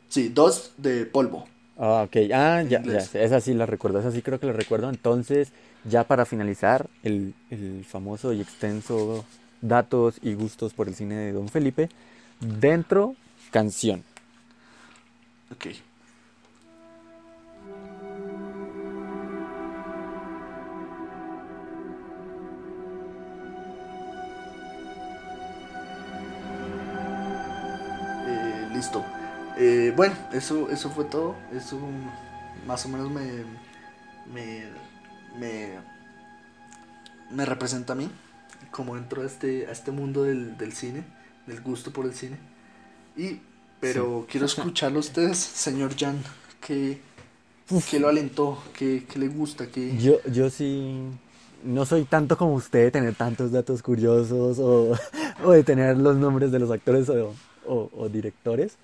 Sí, 0.09 0.29
Dust 0.29 0.77
de 0.79 1.07
polvo. 1.07 1.47
Ah, 1.77 2.05
ok. 2.07 2.17
Ah, 2.33 2.63
ya, 2.63 2.83
ya, 2.83 2.99
esa 2.99 3.41
sí 3.41 3.53
la 3.55 3.67
recuerdo, 3.67 3.99
esa 3.99 4.13
sí 4.13 4.23
creo 4.23 4.39
que 4.39 4.47
la 4.47 4.53
recuerdo. 4.53 4.89
Entonces, 4.89 5.53
ya 5.85 6.05
para 6.05 6.25
finalizar, 6.25 6.89
el, 7.03 7.35
el 7.51 7.85
famoso 7.85 8.33
y 8.33 8.41
extenso 8.41 9.25
datos 9.61 10.17
y 10.23 10.35
gustos 10.35 10.73
por 10.75 10.89
el 10.89 10.95
cine 10.95 11.17
de 11.17 11.33
Don 11.33 11.49
Felipe, 11.49 11.89
Dentro, 12.41 13.15
canción. 13.51 14.05
Ok. 15.51 15.67
Listo. 28.75 29.05
Eh, 29.57 29.93
bueno, 29.97 30.15
eso, 30.33 30.69
eso 30.71 30.91
fue 30.91 31.05
todo. 31.05 31.37
Eso 31.57 31.79
más 32.67 32.85
o 32.85 32.89
menos 32.89 33.11
me, 33.11 33.45
me, 34.33 34.65
me, 35.39 35.69
me 37.31 37.47
representa 37.47 37.93
a 37.93 37.97
mí, 37.97 38.11
como 38.71 38.97
entro 38.97 39.23
a 39.23 39.27
este, 39.27 39.67
a 39.67 39.73
este 39.73 39.91
mundo 39.91 40.25
del, 40.25 40.57
del 40.59 40.73
cine 40.73 41.05
del 41.47 41.61
gusto 41.61 41.91
por 41.91 42.07
el 42.07 42.15
cine. 42.15 42.39
Y, 43.17 43.41
pero 43.81 44.27
quiero 44.31 44.47
escucharlo 44.47 44.99
a 44.99 45.01
ustedes, 45.01 45.39
señor 45.39 45.97
Jan, 45.97 46.23
que, 46.61 47.01
que 47.91 48.01
lo 48.01 48.09
alentó, 48.09 48.63
que, 48.77 49.05
le 49.17 49.29
gusta, 49.29 49.67
que... 49.67 49.97
Yo, 49.99 50.23
yo 50.31 50.51
sí, 50.51 51.01
no 51.63 51.85
soy 51.87 52.05
tanto 52.05 52.37
como 52.37 52.55
usted 52.55 52.85
de 52.85 52.91
tener 52.91 53.15
tantos 53.15 53.53
datos 53.53 53.83
curiosos 53.83 54.59
o, 54.59 54.99
o 55.45 55.51
de 55.53 55.65
tener 55.65 55.97
los 55.97 56.17
nombres 56.17 56.51
de 56.51 56.59
los 56.59 56.71
actores 56.71 57.09
o, 57.09 57.35
o, 57.67 58.09
directores. 58.09 58.77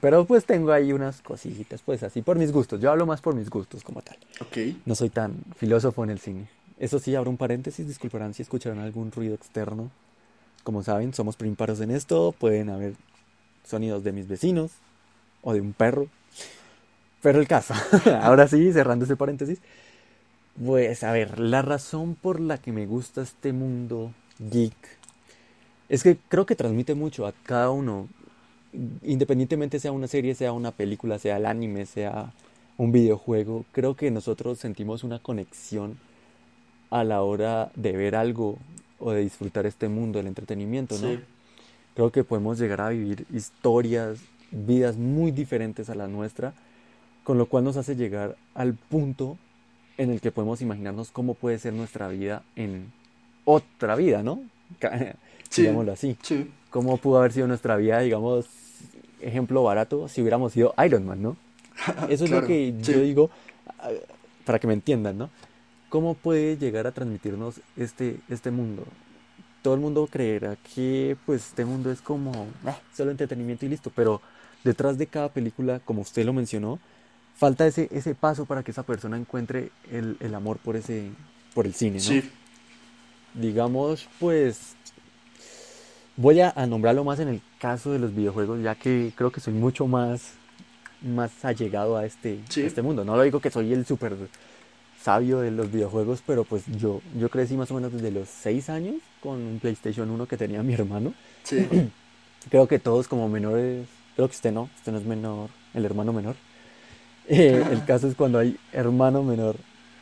Pero 0.00 0.24
pues 0.24 0.46
tengo 0.46 0.72
ahí 0.72 0.92
unas 0.92 1.20
cositas, 1.20 1.82
pues 1.82 2.02
así 2.02 2.22
por 2.22 2.38
mis 2.38 2.52
gustos. 2.52 2.80
Yo 2.80 2.90
hablo 2.90 3.04
más 3.04 3.20
por 3.20 3.34
mis 3.34 3.50
gustos 3.50 3.82
como 3.82 4.00
tal. 4.00 4.16
Ok. 4.40 4.76
No 4.86 4.94
soy 4.94 5.10
tan 5.10 5.36
filósofo 5.56 6.04
en 6.04 6.10
el 6.10 6.18
cine. 6.18 6.48
Eso 6.78 6.98
sí, 6.98 7.14
abro 7.14 7.30
un 7.30 7.36
paréntesis, 7.36 7.86
disculparán 7.86 8.34
si 8.34 8.42
escucharán 8.42 8.78
algún 8.78 9.12
ruido 9.12 9.34
externo. 9.34 9.90
Como 10.62 10.82
saben, 10.82 11.12
somos 11.12 11.36
prímparos 11.36 11.80
en 11.80 11.90
esto. 11.90 12.34
Pueden 12.38 12.70
haber 12.70 12.94
sonidos 13.64 14.02
de 14.04 14.12
mis 14.12 14.26
vecinos 14.26 14.72
o 15.42 15.52
de 15.52 15.60
un 15.60 15.74
perro. 15.74 16.08
Pero 17.22 17.40
el 17.40 17.46
caso, 17.46 17.74
ahora 18.22 18.48
sí, 18.48 18.72
cerrando 18.72 19.04
ese 19.04 19.16
paréntesis. 19.16 19.60
Pues 20.62 21.02
a 21.04 21.12
ver, 21.12 21.38
la 21.40 21.62
razón 21.62 22.14
por 22.14 22.40
la 22.40 22.58
que 22.58 22.72
me 22.72 22.86
gusta 22.86 23.22
este 23.22 23.52
mundo 23.52 24.12
geek 24.38 24.74
es 25.94 26.02
que 26.02 26.16
creo 26.28 26.44
que 26.44 26.56
transmite 26.56 26.94
mucho 26.94 27.24
a 27.24 27.32
cada 27.44 27.70
uno, 27.70 28.08
independientemente 29.02 29.78
sea 29.78 29.92
una 29.92 30.08
serie, 30.08 30.34
sea 30.34 30.52
una 30.52 30.72
película, 30.72 31.20
sea 31.20 31.36
el 31.36 31.46
anime, 31.46 31.86
sea 31.86 32.32
un 32.76 32.90
videojuego, 32.90 33.64
creo 33.70 33.94
que 33.94 34.10
nosotros 34.10 34.58
sentimos 34.58 35.04
una 35.04 35.20
conexión 35.20 35.96
a 36.90 37.04
la 37.04 37.22
hora 37.22 37.70
de 37.76 37.92
ver 37.92 38.16
algo 38.16 38.58
o 38.98 39.12
de 39.12 39.20
disfrutar 39.20 39.66
este 39.66 39.88
mundo 39.88 40.18
del 40.18 40.26
entretenimiento, 40.26 40.98
¿no? 40.98 41.16
Creo 41.94 42.10
que 42.10 42.24
podemos 42.24 42.58
llegar 42.58 42.80
a 42.80 42.88
vivir 42.88 43.24
historias, 43.32 44.18
vidas 44.50 44.96
muy 44.96 45.30
diferentes 45.30 45.90
a 45.90 45.94
la 45.94 46.08
nuestra, 46.08 46.54
con 47.22 47.38
lo 47.38 47.46
cual 47.46 47.62
nos 47.62 47.76
hace 47.76 47.94
llegar 47.94 48.34
al 48.54 48.74
punto 48.74 49.38
en 49.96 50.10
el 50.10 50.20
que 50.20 50.32
podemos 50.32 50.60
imaginarnos 50.60 51.12
cómo 51.12 51.34
puede 51.34 51.60
ser 51.60 51.72
nuestra 51.72 52.08
vida 52.08 52.42
en 52.56 52.92
otra 53.44 53.94
vida, 53.94 54.24
¿no? 54.24 54.42
Digámoslo 55.62 55.92
así. 55.92 56.16
Sí. 56.22 56.50
¿Cómo 56.70 56.96
pudo 56.96 57.18
haber 57.18 57.32
sido 57.32 57.46
nuestra 57.46 57.76
vida, 57.76 58.00
digamos, 58.00 58.46
ejemplo 59.20 59.62
barato, 59.62 60.08
si 60.08 60.20
hubiéramos 60.20 60.52
sido 60.52 60.74
Iron 60.84 61.06
Man, 61.06 61.22
¿no? 61.22 61.36
Eso 62.08 62.24
es 62.24 62.30
lo 62.30 62.44
que 62.46 62.74
yo 62.80 63.00
digo, 63.00 63.30
ah, 63.78 63.90
para 64.44 64.58
que 64.58 64.66
me 64.66 64.74
entiendan, 64.74 65.18
¿no? 65.18 65.30
¿Cómo 65.88 66.14
puede 66.14 66.56
llegar 66.56 66.86
a 66.86 66.92
transmitirnos 66.92 67.60
este, 67.76 68.18
este 68.28 68.50
mundo? 68.50 68.84
Todo 69.62 69.74
el 69.74 69.80
mundo 69.80 70.08
creerá 70.10 70.56
que 70.74 71.16
pues 71.24 71.48
este 71.48 71.64
mundo 71.64 71.90
es 71.90 72.00
como 72.00 72.32
eh, 72.66 72.74
solo 72.94 73.10
entretenimiento 73.10 73.64
y 73.64 73.70
listo, 73.70 73.90
pero 73.94 74.20
detrás 74.62 74.98
de 74.98 75.06
cada 75.06 75.28
película, 75.28 75.80
como 75.80 76.02
usted 76.02 76.24
lo 76.24 76.32
mencionó, 76.32 76.78
falta 77.36 77.66
ese, 77.66 77.88
ese 77.92 78.14
paso 78.14 78.44
para 78.44 78.62
que 78.62 78.72
esa 78.72 78.82
persona 78.82 79.16
encuentre 79.16 79.70
el, 79.90 80.16
el 80.20 80.34
amor 80.34 80.58
por 80.58 80.76
ese 80.76 81.10
por 81.54 81.66
el 81.66 81.74
cine, 81.74 81.96
¿no? 81.96 82.00
Sí. 82.00 82.30
Digamos, 83.34 84.08
pues 84.18 84.74
voy 86.16 86.40
a, 86.40 86.52
nombrarlo 86.66 87.04
más 87.04 87.20
en 87.20 87.28
el 87.28 87.40
caso 87.58 87.92
de 87.92 87.98
los 87.98 88.14
videojuegos, 88.14 88.62
ya 88.62 88.74
que 88.74 89.12
creo 89.14 89.32
que 89.32 89.40
soy 89.40 89.54
mucho 89.54 89.86
más, 89.86 90.34
más 91.02 91.44
allegado 91.44 91.96
a 91.96 92.06
este, 92.06 92.40
a 92.56 92.60
este 92.60 92.82
mundo. 92.82 93.04
No 93.04 93.16
lo 93.16 93.22
digo 93.22 93.40
que 93.40 93.50
soy 93.50 93.72
el 93.72 93.84
super 93.86 94.14
sabio 95.00 95.40
de 95.40 95.50
los 95.50 95.70
videojuegos, 95.70 96.22
pero 96.26 96.44
pues 96.44 96.64
yo, 96.78 97.02
yo 97.18 97.28
crecí 97.28 97.56
más 97.56 97.70
o 97.70 97.74
menos 97.74 97.92
desde 97.92 98.10
los 98.10 98.28
6 98.28 98.70
años 98.70 98.96
con 99.20 99.34
un 99.34 99.58
PlayStation 99.60 100.10
1 100.10 100.26
que 100.26 100.36
tenía 100.36 100.62
mi 100.62 100.74
hermano. 100.74 101.14
Sí. 101.42 101.66
Creo 102.50 102.68
que 102.68 102.78
todos 102.78 103.08
como 103.08 103.28
menores 103.28 103.86
creo 104.14 104.28
que 104.28 104.34
usted 104.34 104.52
no, 104.52 104.68
usted 104.76 104.92
no 104.92 104.98
es 104.98 105.04
menor, 105.04 105.50
el 105.72 105.84
hermano 105.84 106.12
menor. 106.12 106.36
Eh, 107.26 107.64
el 107.70 107.84
caso 107.86 108.06
es 108.06 108.14
cuando 108.14 108.38
hay 108.38 108.58
hermano 108.72 109.22
menor 109.22 109.56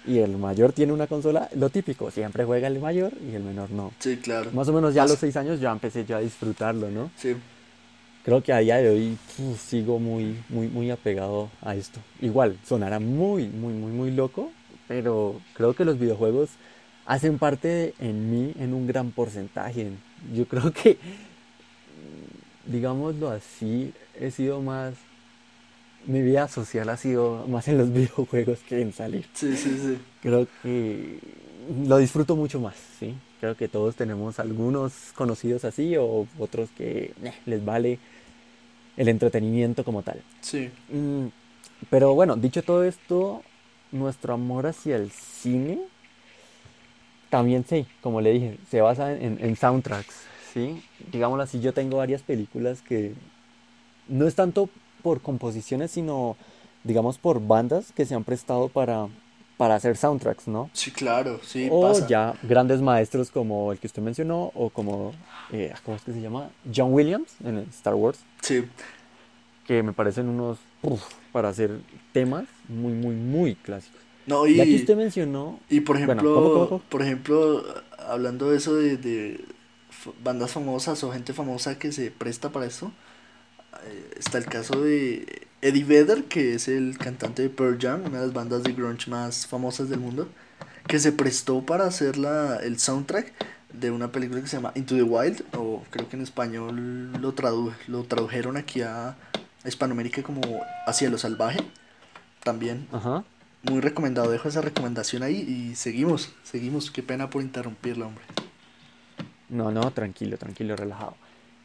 y 0.06 0.18
el 0.18 0.36
mayor 0.36 0.72
tiene 0.72 0.92
una 0.92 1.06
consola, 1.06 1.48
lo 1.54 1.70
típico, 1.70 2.10
siempre 2.10 2.44
juega 2.44 2.68
el 2.68 2.78
mayor 2.80 3.12
y 3.30 3.34
el 3.34 3.42
menor 3.42 3.70
no. 3.70 3.92
Sí, 3.98 4.16
claro. 4.16 4.50
Más 4.52 4.68
o 4.68 4.72
menos 4.72 4.94
ya 4.94 5.04
a 5.04 5.06
los 5.06 5.18
seis 5.18 5.36
años 5.36 5.60
ya 5.60 5.70
empecé 5.72 6.04
yo 6.04 6.16
a 6.16 6.20
disfrutarlo, 6.20 6.90
¿no? 6.90 7.10
Sí. 7.16 7.36
Creo 8.24 8.42
que 8.42 8.52
a 8.52 8.58
día 8.58 8.76
de 8.76 8.88
hoy 8.88 9.18
sigo 9.58 9.98
muy, 9.98 10.36
muy, 10.48 10.68
muy 10.68 10.90
apegado 10.90 11.50
a 11.60 11.74
esto. 11.74 11.98
Igual, 12.20 12.56
sonará 12.64 13.00
muy, 13.00 13.46
muy, 13.48 13.72
muy, 13.72 13.90
muy 13.90 14.10
loco, 14.12 14.52
pero 14.86 15.40
creo 15.54 15.74
que 15.74 15.84
los 15.84 15.98
videojuegos 15.98 16.50
hacen 17.04 17.38
parte 17.38 17.68
de- 17.68 17.94
en 17.98 18.30
mí 18.30 18.52
en 18.60 18.74
un 18.74 18.86
gran 18.86 19.10
porcentaje. 19.10 19.90
Yo 20.32 20.46
creo 20.46 20.72
que, 20.72 20.98
digámoslo 22.66 23.30
así, 23.30 23.92
he 24.18 24.30
sido 24.30 24.60
más, 24.60 24.94
mi 26.06 26.22
vida 26.22 26.48
social 26.48 26.88
ha 26.88 26.96
sido 26.96 27.46
más 27.48 27.68
en 27.68 27.78
los 27.78 27.92
videojuegos 27.92 28.60
que 28.60 28.80
en 28.80 28.92
salir. 28.92 29.26
Sí, 29.34 29.56
sí, 29.56 29.78
sí. 29.80 29.98
Creo 30.20 30.46
que 30.62 31.18
lo 31.86 31.98
disfruto 31.98 32.36
mucho 32.36 32.60
más, 32.60 32.74
¿sí? 32.98 33.14
Creo 33.40 33.56
que 33.56 33.68
todos 33.68 33.96
tenemos 33.96 34.38
algunos 34.38 34.92
conocidos 35.14 35.64
así 35.64 35.96
o 35.96 36.26
otros 36.38 36.70
que 36.76 37.12
eh, 37.22 37.32
les 37.46 37.64
vale 37.64 37.98
el 38.96 39.08
entretenimiento 39.08 39.84
como 39.84 40.02
tal. 40.02 40.22
Sí. 40.40 40.70
Mm, 40.90 41.26
pero 41.90 42.14
bueno, 42.14 42.36
dicho 42.36 42.62
todo 42.62 42.84
esto, 42.84 43.42
nuestro 43.90 44.34
amor 44.34 44.66
hacia 44.66 44.96
el 44.96 45.10
cine 45.10 45.80
también 47.32 47.64
sí, 47.66 47.86
como 48.02 48.20
le 48.20 48.30
dije, 48.30 48.58
se 48.70 48.82
basa 48.82 49.14
en, 49.14 49.38
en 49.40 49.56
soundtracks, 49.56 50.14
¿sí? 50.52 50.82
Digámoslo 51.10 51.42
así, 51.42 51.60
yo 51.60 51.72
tengo 51.72 51.96
varias 51.96 52.20
películas 52.20 52.82
que 52.82 53.14
no 54.06 54.26
es 54.26 54.34
tanto 54.34 54.68
por 55.02 55.20
composiciones, 55.20 55.90
sino 55.90 56.36
digamos 56.84 57.18
por 57.18 57.40
bandas 57.46 57.92
que 57.92 58.06
se 58.06 58.14
han 58.14 58.24
prestado 58.24 58.68
para, 58.68 59.08
para 59.56 59.74
hacer 59.76 59.96
soundtracks, 59.96 60.48
¿no? 60.48 60.70
Sí, 60.72 60.90
claro, 60.90 61.40
sí, 61.44 61.68
O 61.70 61.82
pasa. 61.82 62.06
ya 62.08 62.34
grandes 62.42 62.80
maestros 62.80 63.30
como 63.30 63.72
el 63.72 63.78
que 63.78 63.86
usted 63.86 64.02
mencionó, 64.02 64.50
o 64.54 64.70
como, 64.70 65.12
eh, 65.52 65.72
¿cómo 65.84 65.96
es 65.96 66.02
que 66.02 66.12
se 66.12 66.20
llama? 66.20 66.50
John 66.74 66.92
Williams 66.92 67.34
en 67.44 67.58
Star 67.70 67.94
Wars 67.94 68.18
Sí, 68.40 68.64
que 69.66 69.82
me 69.82 69.92
parecen 69.92 70.28
unos 70.28 70.58
uf, 70.82 71.02
para 71.30 71.48
hacer 71.50 71.78
temas 72.12 72.44
muy, 72.68 72.92
muy, 72.92 73.14
muy 73.14 73.54
clásicos. 73.54 74.00
no, 74.26 74.46
y, 74.46 74.74
usted 74.74 74.96
mencionó, 74.96 75.60
y 75.70 75.80
por 75.80 75.96
bueno, 75.96 76.12
ejemplo, 76.12 76.34
¿cómo, 76.34 76.52
cómo, 76.52 76.68
cómo? 76.68 76.82
por 76.88 77.02
ejemplo, 77.02 77.64
hablando 78.08 78.50
de 78.50 78.56
eso 78.56 78.74
de, 78.74 79.44
bandas 80.24 80.50
famosas 80.50 81.04
o 81.04 81.12
gente 81.12 81.32
famosa 81.32 81.78
que 81.78 81.92
se 81.92 82.10
presta 82.10 82.50
para 82.50 82.66
esto, 82.66 82.86
eh, 82.86 82.90
está 84.18 84.38
el 84.38 84.46
caso 84.46 84.80
de 84.80 85.46
Eddie 85.60 85.84
Vedder, 85.84 86.24
que 86.24 86.54
es 86.54 86.68
el 86.68 86.98
cantante 86.98 87.42
de 87.42 87.50
Pearl 87.50 87.78
Jam, 87.80 88.04
una 88.06 88.20
de 88.20 88.26
las 88.26 88.34
bandas 88.34 88.62
de 88.62 88.72
grunge 88.72 89.10
más 89.10 89.46
famosas 89.46 89.88
del 89.88 90.00
mundo, 90.00 90.28
que 90.86 90.98
se 90.98 91.12
prestó 91.12 91.64
para 91.64 91.86
hacer 91.86 92.18
la, 92.18 92.56
el 92.56 92.78
soundtrack 92.78 93.32
de 93.72 93.90
una 93.90 94.12
película 94.12 94.40
que 94.40 94.48
se 94.48 94.56
llama 94.56 94.72
Into 94.74 94.96
the 94.96 95.02
Wild, 95.02 95.44
o 95.56 95.82
creo 95.90 96.08
que 96.08 96.16
en 96.16 96.22
español 96.22 97.12
lo, 97.12 97.32
tradu 97.32 97.72
lo 97.86 98.04
tradujeron 98.04 98.56
aquí 98.56 98.82
a 98.82 99.16
Hispanoamérica 99.64 100.22
como 100.22 100.40
Hacia 100.86 101.08
lo 101.08 101.18
Salvaje, 101.18 101.60
también 102.42 102.88
Ajá. 102.92 103.24
muy 103.62 103.80
recomendado, 103.80 104.30
dejo 104.30 104.48
esa 104.48 104.60
recomendación 104.60 105.22
ahí 105.22 105.36
y 105.36 105.76
seguimos, 105.76 106.32
seguimos, 106.42 106.90
qué 106.90 107.02
pena 107.02 107.30
por 107.30 107.42
interrumpirla, 107.42 108.06
hombre. 108.06 108.24
No, 109.48 109.70
no, 109.70 109.90
tranquilo, 109.92 110.38
tranquilo, 110.38 110.76
relajado. 110.76 111.14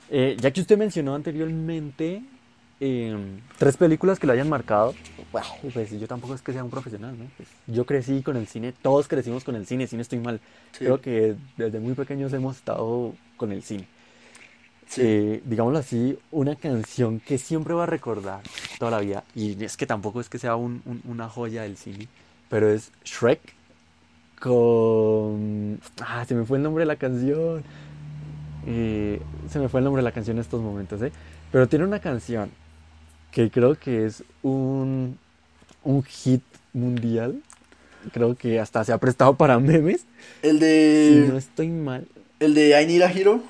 Eh, 0.10 0.38
ya 0.40 0.52
que 0.52 0.62
usted 0.62 0.78
mencionó 0.78 1.16
anteriormente 1.16 2.22
em, 2.80 3.40
tres 3.58 3.76
películas 3.76 4.20
que 4.20 4.28
lo 4.28 4.34
hayan 4.34 4.48
marcado, 4.50 4.94
bueno, 5.32 5.48
pues 5.74 5.92
yo 6.00 6.08
tampoco 6.08 6.34
es 6.36 6.42
que 6.42 6.54
sea 6.54 6.64
un 6.64 6.70
profesional, 6.70 7.18
¿no? 7.18 7.26
Pues 7.36 7.50
yo 7.68 7.86
crecí 7.86 8.22
con 8.22 8.38
el 8.38 8.48
cine, 8.48 8.74
todos 8.82 9.08
crecimos 9.08 9.44
con 9.44 9.56
el 9.56 9.66
cine, 9.66 9.88
si 9.88 9.96
no 9.96 10.02
estoy 10.02 10.20
mal. 10.20 10.40
Sí, 10.74 10.86
Creo 10.86 11.02
que 11.02 11.36
desde 11.58 11.80
muy 11.80 11.94
pequeños 11.94 12.32
hemos 12.34 12.56
estado 12.58 13.14
con 13.36 13.52
el 13.52 13.64
cine. 13.64 13.86
sí, 14.88 15.02
eh, 15.04 15.42
digámoslo 15.44 15.80
así, 15.80 16.18
una 16.32 16.56
canción 16.56 17.20
que 17.20 17.38
siempre 17.38 17.74
va 17.74 17.84
a 17.84 17.88
recordar 17.88 18.42
toda 18.80 18.92
la 18.92 19.00
vida. 19.00 19.24
Y 19.36 19.62
es 19.64 19.76
que 19.76 19.86
tampoco 19.86 20.22
es 20.22 20.30
que 20.30 20.38
sea 20.40 20.56
un- 20.56 20.82
un- 20.86 21.02
una 21.06 21.28
joya 21.28 21.64
del 21.64 21.76
cine, 21.78 22.08
pero 22.50 22.70
es 22.70 22.92
Shrek 23.04 23.42
con... 24.40 25.80
Ah, 26.00 26.24
se 26.26 26.36
me 26.36 26.46
fue 26.46 26.58
el 26.58 26.64
nombre 26.64 26.84
de 26.84 26.86
la 26.88 26.96
canción. 26.96 27.64
Eh, 28.68 29.22
se 29.50 29.60
me 29.60 29.70
fue 29.70 29.80
el 29.80 29.86
nombre 29.86 30.02
de 30.02 30.04
la 30.04 30.12
canción 30.12 30.38
en 30.38 30.42
estos 30.42 30.62
momentos, 30.62 31.02
¿eh? 31.02 31.12
Pero 31.52 31.68
tiene 31.68 31.86
una 31.86 32.00
canción 32.00 32.52
que 33.32 33.50
creo 33.50 33.80
que 33.80 34.06
es 34.06 34.24
un, 34.44 35.18
un 35.84 36.04
hit 36.04 36.44
mundial. 36.74 37.42
Creo 38.14 38.36
que 38.36 38.60
hasta 38.60 38.84
se 38.84 38.92
ha 38.94 38.98
prestado 38.98 39.36
para 39.36 39.58
memes. 39.60 40.06
El 40.42 40.60
Si 40.60 41.16
no 41.28 41.34
de, 41.34 41.38
estoy 41.38 41.70
mal, 41.70 42.08
el 42.40 42.54
de 42.54 42.82
I 42.82 42.86
Need 42.88 43.02
a 43.02 43.12
Hero, 43.12 43.42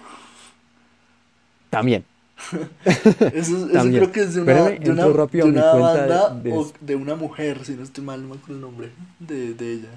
también. 1.70 2.06
eso, 2.86 3.34
eso 3.34 3.68
También. 3.74 4.04
creo 4.04 4.12
que 4.12 4.20
es 4.22 4.36
de 4.36 4.42
una, 4.42 4.52
Espérame, 4.52 4.80
de 4.84 4.92
una, 4.92 5.06
de 5.06 5.64
de- 5.64 5.82
banda 5.82 6.30
de- 6.30 6.54
o 6.54 6.72
de 6.82 6.96
una 6.96 7.16
mujer, 7.16 7.66
si 7.66 7.74
no 7.74 7.84
estoy 7.84 8.04
mal, 8.04 8.22
no 8.22 8.30
me 8.30 8.36
acuerdo 8.36 8.56
el 8.56 8.62
nombre 8.62 8.92
de, 9.20 9.54
de 9.56 9.74
ella. 9.74 9.90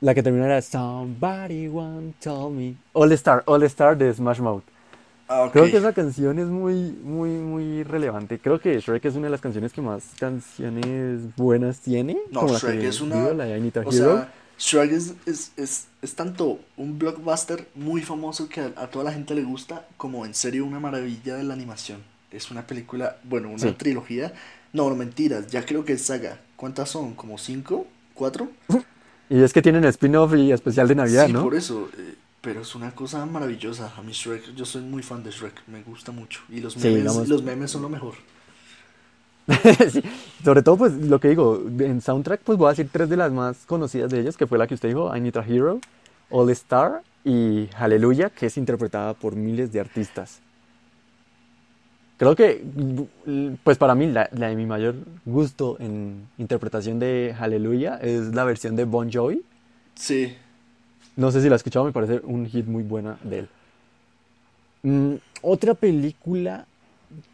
La 0.00 0.14
que 0.14 0.22
termina 0.22 0.46
era 0.46 0.62
Somebody 0.62 1.68
One 1.68 2.14
Told 2.22 2.56
Me. 2.56 2.74
All 2.94 3.12
Star, 3.12 3.42
All 3.46 3.62
Star 3.64 3.96
de 3.98 4.12
Smash 4.14 4.40
Mouth. 4.40 4.62
Ah, 5.28 5.44
ok. 5.44 5.52
Creo 5.52 5.64
que 5.70 5.76
esa 5.76 5.92
canción 5.92 6.38
es 6.38 6.46
muy, 6.46 6.74
muy, 7.04 7.28
muy 7.30 7.82
relevante. 7.84 8.38
Creo 8.38 8.58
que 8.60 8.80
Shrek 8.80 9.04
es 9.04 9.14
una 9.14 9.26
de 9.26 9.30
las 9.30 9.40
canciones 9.40 9.72
que 9.72 9.80
más 9.80 10.02
canciones 10.18 11.20
buenas 11.36 11.80
tiene. 11.80 12.16
No, 12.30 12.40
como 12.40 12.52
la 12.54 12.58
Shrek 12.58 12.80
que 12.80 12.88
es 12.88 13.00
una- 13.00 13.16
digo, 13.16 13.34
la 13.34 13.44
de 13.44 13.58
I 13.58 13.60
Need 13.60 13.76
a 13.76 13.80
O 13.80 13.92
Hero. 13.92 14.16
sea, 14.16 14.32
Shrek 14.58 14.90
es, 14.92 15.14
es, 15.26 15.52
es, 15.56 15.86
es 16.02 16.14
tanto 16.16 16.58
un 16.76 16.98
blockbuster 16.98 17.68
muy 17.74 18.02
famoso 18.02 18.48
que 18.48 18.60
a, 18.60 18.72
a 18.76 18.86
toda 18.88 19.04
la 19.04 19.12
gente 19.12 19.34
le 19.34 19.42
gusta, 19.44 19.86
como 19.96 20.24
en 20.26 20.34
serio 20.34 20.64
una 20.64 20.80
maravilla 20.80 21.36
de 21.36 21.44
la 21.44 21.54
animación. 21.54 22.02
Es 22.32 22.50
una 22.50 22.66
película, 22.66 23.18
bueno, 23.24 23.48
una 23.50 23.58
Sí. 23.58 23.72
trilogía. 23.72 24.32
No, 24.72 24.88
no, 24.88 24.96
mentiras, 24.96 25.46
ya 25.48 25.64
creo 25.64 25.84
que 25.84 25.92
es 25.92 26.02
saga. 26.02 26.40
¿Cuántas 26.56 26.88
son? 26.88 27.14
¿Como 27.14 27.38
cinco? 27.38 27.86
¿Cuatro? 28.14 28.48
Y 29.30 29.40
es 29.42 29.52
que 29.52 29.62
tienen 29.62 29.84
spin-off 29.84 30.34
y 30.34 30.52
especial 30.52 30.88
de 30.88 30.94
Navidad, 30.96 31.26
sí, 31.26 31.32
¿no? 31.32 31.42
por 31.44 31.54
eso. 31.54 31.88
eh, 31.96 32.16
pero 32.42 32.60
es 32.62 32.74
una 32.74 32.90
cosa 32.94 33.24
maravillosa. 33.26 33.92
A 33.96 34.02
mí 34.02 34.12
Shrek, 34.12 34.54
yo 34.54 34.64
soy 34.64 34.82
muy 34.82 35.02
fan 35.02 35.22
de 35.22 35.30
Shrek, 35.30 35.62
me 35.68 35.82
gusta 35.82 36.10
mucho. 36.12 36.40
Y 36.50 36.60
los 36.60 36.72
Sí, 36.74 36.80
memes, 36.80 36.96
digamos- 37.02 37.28
los 37.28 37.42
memes 37.42 37.70
son 37.70 37.82
lo 37.82 37.88
mejor. 37.88 38.14
Sí, 39.90 40.02
Sobre 40.44 40.62
todo, 40.62 40.76
pues 40.76 40.92
lo 40.92 41.18
que 41.20 41.28
digo, 41.28 41.62
en 41.78 42.00
soundtrack, 42.00 42.40
pues 42.42 42.56
voy 42.58 42.66
a 42.66 42.70
decir 42.70 42.88
tres 42.90 43.08
de 43.08 43.16
las 43.16 43.32
más 43.32 43.58
conocidas 43.66 44.10
de 44.10 44.20
ellas, 44.20 44.36
que 44.36 44.46
fue 44.46 44.58
la 44.58 44.66
que 44.66 44.74
usted 44.74 44.88
dijo, 44.88 45.14
I 45.14 45.20
Need 45.20 45.36
a 45.36 45.44
Hero, 45.46 45.80
All 46.30 46.50
Star 46.50 47.02
y 47.24 47.68
Hallelujah, 47.78 48.30
que 48.30 48.46
es 48.46 48.56
interpretada 48.56 49.14
por 49.14 49.34
miles 49.36 49.72
de 49.72 49.80
artistas. 49.80 50.40
Creo 52.20 52.36
que, 52.36 52.62
pues 53.64 53.78
para 53.78 53.94
mí, 53.94 54.06
la, 54.06 54.28
la 54.32 54.48
de 54.48 54.54
mi 54.54 54.66
mayor 54.66 54.94
gusto 55.24 55.78
en 55.80 56.28
interpretación 56.36 56.98
de 56.98 57.34
Hallelujah 57.34 57.96
es 57.96 58.34
la 58.34 58.44
versión 58.44 58.76
de 58.76 58.84
Bon 58.84 59.10
Jovi. 59.10 59.40
Sí, 59.94 60.36
No 61.16 61.30
sé 61.32 61.40
si 61.40 61.48
la 61.48 61.54
has 61.54 61.60
escuchado, 61.60 61.86
me 61.86 61.92
parece 61.92 62.20
un 62.24 62.44
hit 62.44 62.66
muy 62.66 62.82
buena 62.82 63.16
de 63.24 63.38
él. 63.38 63.48
Mm, 64.82 65.14
otra 65.40 65.72
película 65.72 66.66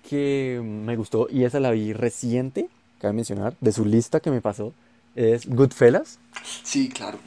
que 0.09 0.62
me 0.62 0.95
gustó, 0.95 1.26
y 1.28 1.43
esa 1.43 1.59
la 1.59 1.72
vi 1.72 1.93
reciente, 1.93 2.68
cabe 3.01 3.12
mencionar, 3.12 3.57
de 3.61 3.72
su 3.72 3.84
lista 3.84 4.20
que 4.20 4.30
me 4.30 4.41
pasó, 4.41 4.72
es 5.16 5.49
Goodfellas. 5.49 6.20
sí, 6.62 6.91
claro. 6.91 7.18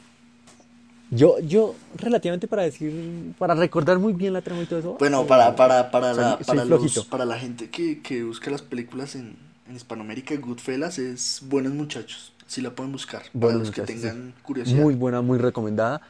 Yo, 1.10 1.38
yo, 1.40 1.74
relativamente 1.96 2.46
para 2.46 2.62
decir, 2.62 3.34
para 3.38 3.54
recordar 3.54 3.98
muy 3.98 4.12
bien 4.12 4.32
la 4.32 4.42
trama 4.42 4.62
y 4.62 4.66
todo 4.66 4.78
eso. 4.78 4.96
Bueno, 4.98 5.22
eh, 5.22 5.26
para, 5.26 5.56
para, 5.56 5.90
para, 5.90 6.14
soy- 6.14 6.24
la, 6.24 6.38
para, 6.38 6.64
los, 6.64 7.04
para 7.06 7.24
la 7.24 7.38
gente 7.38 7.68
que, 7.68 8.00
que 8.00 8.22
busca 8.22 8.50
las 8.50 8.62
películas 8.62 9.16
en, 9.16 9.36
en 9.68 9.76
Hispanoamérica, 9.76 10.36
Goodfellas 10.36 10.98
es 10.98 11.42
Buenos 11.48 11.72
Muchachos. 11.72 12.32
Si 12.46 12.60
la 12.60 12.70
pueden 12.70 12.92
buscar, 12.92 13.22
para 13.22 13.32
Buenos 13.34 13.60
los 13.68 13.70
que 13.70 13.86
sí. 13.86 13.94
tengan 13.94 14.34
curiosidad. 14.42 14.82
Muy 14.82 14.94
buena, 14.94 15.20
muy 15.20 15.38
recomendada. 15.38 16.00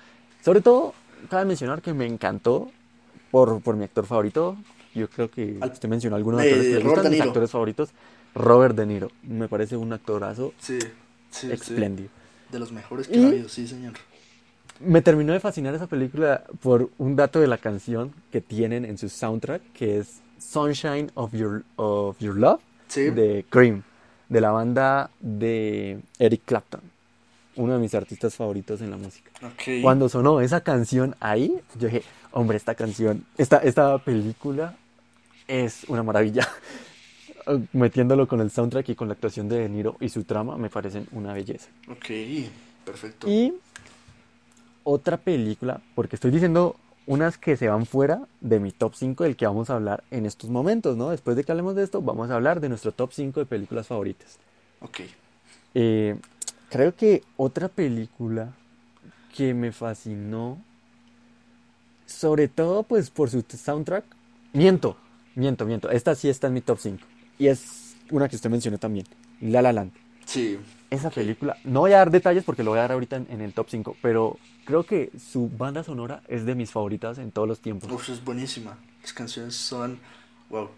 Sobre 0.42 0.60
todo, 0.60 0.94
cabe 1.28 1.44
mencionar 1.44 1.82
que 1.82 1.92
me 1.94 2.06
encantó 2.06 2.70
por, 3.30 3.60
por 3.62 3.76
mi 3.76 3.84
actor 3.84 4.06
favorito. 4.06 4.56
Yo 4.94 5.08
creo 5.08 5.30
que 5.30 5.56
Al- 5.60 5.70
usted 5.70 5.88
mencionó 5.88 6.16
algunos 6.16 6.40
eh, 6.42 6.44
actores 6.44 6.66
que 6.66 6.74
le 6.74 6.80
Robert 6.80 6.94
gustan, 6.94 7.04
De 7.04 7.10
mis 7.10 7.20
actores 7.20 7.50
favoritos. 7.50 7.90
Robert 8.34 8.76
De 8.76 8.86
Niro. 8.86 9.10
Me 9.22 9.48
parece 9.48 9.76
un 9.76 9.92
actorazo 9.92 10.52
Sí, 10.60 10.78
sí, 11.30 11.48
sí. 11.48 11.52
espléndido. 11.52 12.08
De 12.50 12.58
los 12.58 12.72
mejores 12.72 13.06
que 13.08 13.18
ha 13.18 13.26
habido, 13.28 13.48
sí, 13.48 13.66
señor. 13.66 13.92
Me 14.80 15.02
terminó 15.02 15.32
de 15.32 15.40
fascinar 15.40 15.74
esa 15.74 15.86
película 15.86 16.44
por 16.62 16.90
un 16.98 17.14
dato 17.14 17.40
de 17.40 17.46
la 17.46 17.58
canción 17.58 18.12
que 18.32 18.40
tienen 18.40 18.84
en 18.84 18.96
su 18.96 19.08
soundtrack, 19.08 19.60
que 19.72 19.98
es 19.98 20.20
Sunshine 20.38 21.10
of 21.14 21.32
Your, 21.32 21.64
of 21.76 22.18
Your 22.18 22.36
Love 22.36 22.60
Sí, 22.88 23.10
de 23.10 23.44
Cream, 23.50 23.82
de 24.28 24.40
la 24.40 24.50
banda 24.50 25.10
de 25.20 26.00
Eric 26.18 26.42
Clapton, 26.46 26.80
uno 27.56 27.74
de 27.74 27.78
mis 27.78 27.94
artistas 27.94 28.34
favoritos 28.34 28.80
en 28.80 28.90
la 28.90 28.96
música. 28.96 29.30
Cuando 29.82 30.08
sonó 30.08 30.40
esa 30.40 30.62
canción 30.62 31.14
ahí, 31.20 31.60
yo 31.78 31.88
dije, 31.88 32.02
hombre, 32.32 32.56
esta 32.56 32.74
canción, 32.74 33.24
esta, 33.36 33.58
esta 33.58 33.98
película 33.98 34.76
es 35.46 35.84
una 35.88 36.02
maravilla. 36.02 36.48
metiéndolo 37.72 38.28
con 38.28 38.40
el 38.40 38.50
soundtrack 38.50 38.90
y 38.90 38.94
con 38.94 39.08
la 39.08 39.14
actuación 39.14 39.48
de 39.48 39.58
De 39.58 39.68
Niro 39.68 39.96
y 40.00 40.08
su 40.08 40.24
trama, 40.24 40.56
me 40.56 40.68
parecen 40.70 41.06
una 41.12 41.32
belleza. 41.32 41.68
Ok, 41.88 42.06
perfecto. 42.84 43.28
Y 43.28 43.54
otra 44.84 45.16
película, 45.16 45.80
porque 45.94 46.16
estoy 46.16 46.30
diciendo 46.30 46.76
unas 47.06 47.38
que 47.38 47.56
se 47.56 47.68
van 47.68 47.86
fuera 47.86 48.22
de 48.40 48.60
mi 48.60 48.70
top 48.70 48.94
5 48.94 49.24
del 49.24 49.36
que 49.36 49.46
vamos 49.46 49.70
a 49.70 49.74
hablar 49.74 50.04
en 50.10 50.26
estos 50.26 50.50
momentos, 50.50 50.96
¿no? 50.96 51.10
Después 51.10 51.36
de 51.36 51.44
que 51.44 51.52
hablemos 51.52 51.74
de 51.74 51.82
esto, 51.82 52.02
vamos 52.02 52.30
a 52.30 52.36
hablar 52.36 52.60
de 52.60 52.68
nuestro 52.68 52.92
top 52.92 53.12
5 53.12 53.40
de 53.40 53.46
películas 53.46 53.86
favoritas. 53.86 54.38
Ok. 54.80 55.00
Eh, 55.74 56.16
creo 56.68 56.94
que 56.94 57.22
otra 57.36 57.68
película 57.68 58.52
que 59.36 59.54
me 59.54 59.72
fascinó, 59.72 60.58
sobre 62.06 62.48
todo 62.48 62.82
pues 62.82 63.10
por 63.10 63.30
su 63.30 63.42
soundtrack, 63.42 64.04
miento, 64.52 64.96
miento, 65.34 65.64
miento, 65.66 65.90
esta 65.90 66.14
sí 66.14 66.28
está 66.28 66.48
en 66.48 66.54
mi 66.54 66.60
top 66.60 66.78
5 66.78 67.04
y 67.38 67.48
es 67.48 67.96
una 68.10 68.28
que 68.28 68.36
usted 68.36 68.50
mencionó 68.50 68.78
también, 68.78 69.06
La 69.40 69.62
La 69.62 69.72
Land. 69.72 69.92
Sí. 70.24 70.58
Esa 70.90 71.10
película, 71.10 71.56
no 71.64 71.80
voy 71.80 71.92
a 71.92 71.98
dar 71.98 72.10
detalles 72.10 72.44
porque 72.44 72.64
lo 72.64 72.70
voy 72.70 72.78
a 72.78 72.82
dar 72.82 72.92
ahorita 72.92 73.16
en, 73.16 73.26
en 73.30 73.40
el 73.40 73.52
top 73.52 73.66
5, 73.70 73.96
pero 74.02 74.38
creo 74.64 74.84
que 74.84 75.10
su 75.32 75.48
banda 75.48 75.84
sonora 75.84 76.22
es 76.28 76.44
de 76.44 76.54
mis 76.54 76.70
favoritas 76.72 77.18
en 77.18 77.30
todos 77.30 77.46
los 77.46 77.60
tiempos. 77.60 77.90
Uf, 77.90 78.08
es 78.10 78.24
buenísima. 78.24 78.76
Las 79.02 79.12
canciones 79.12 79.54
son. 79.54 79.98
Wow. 80.50 80.68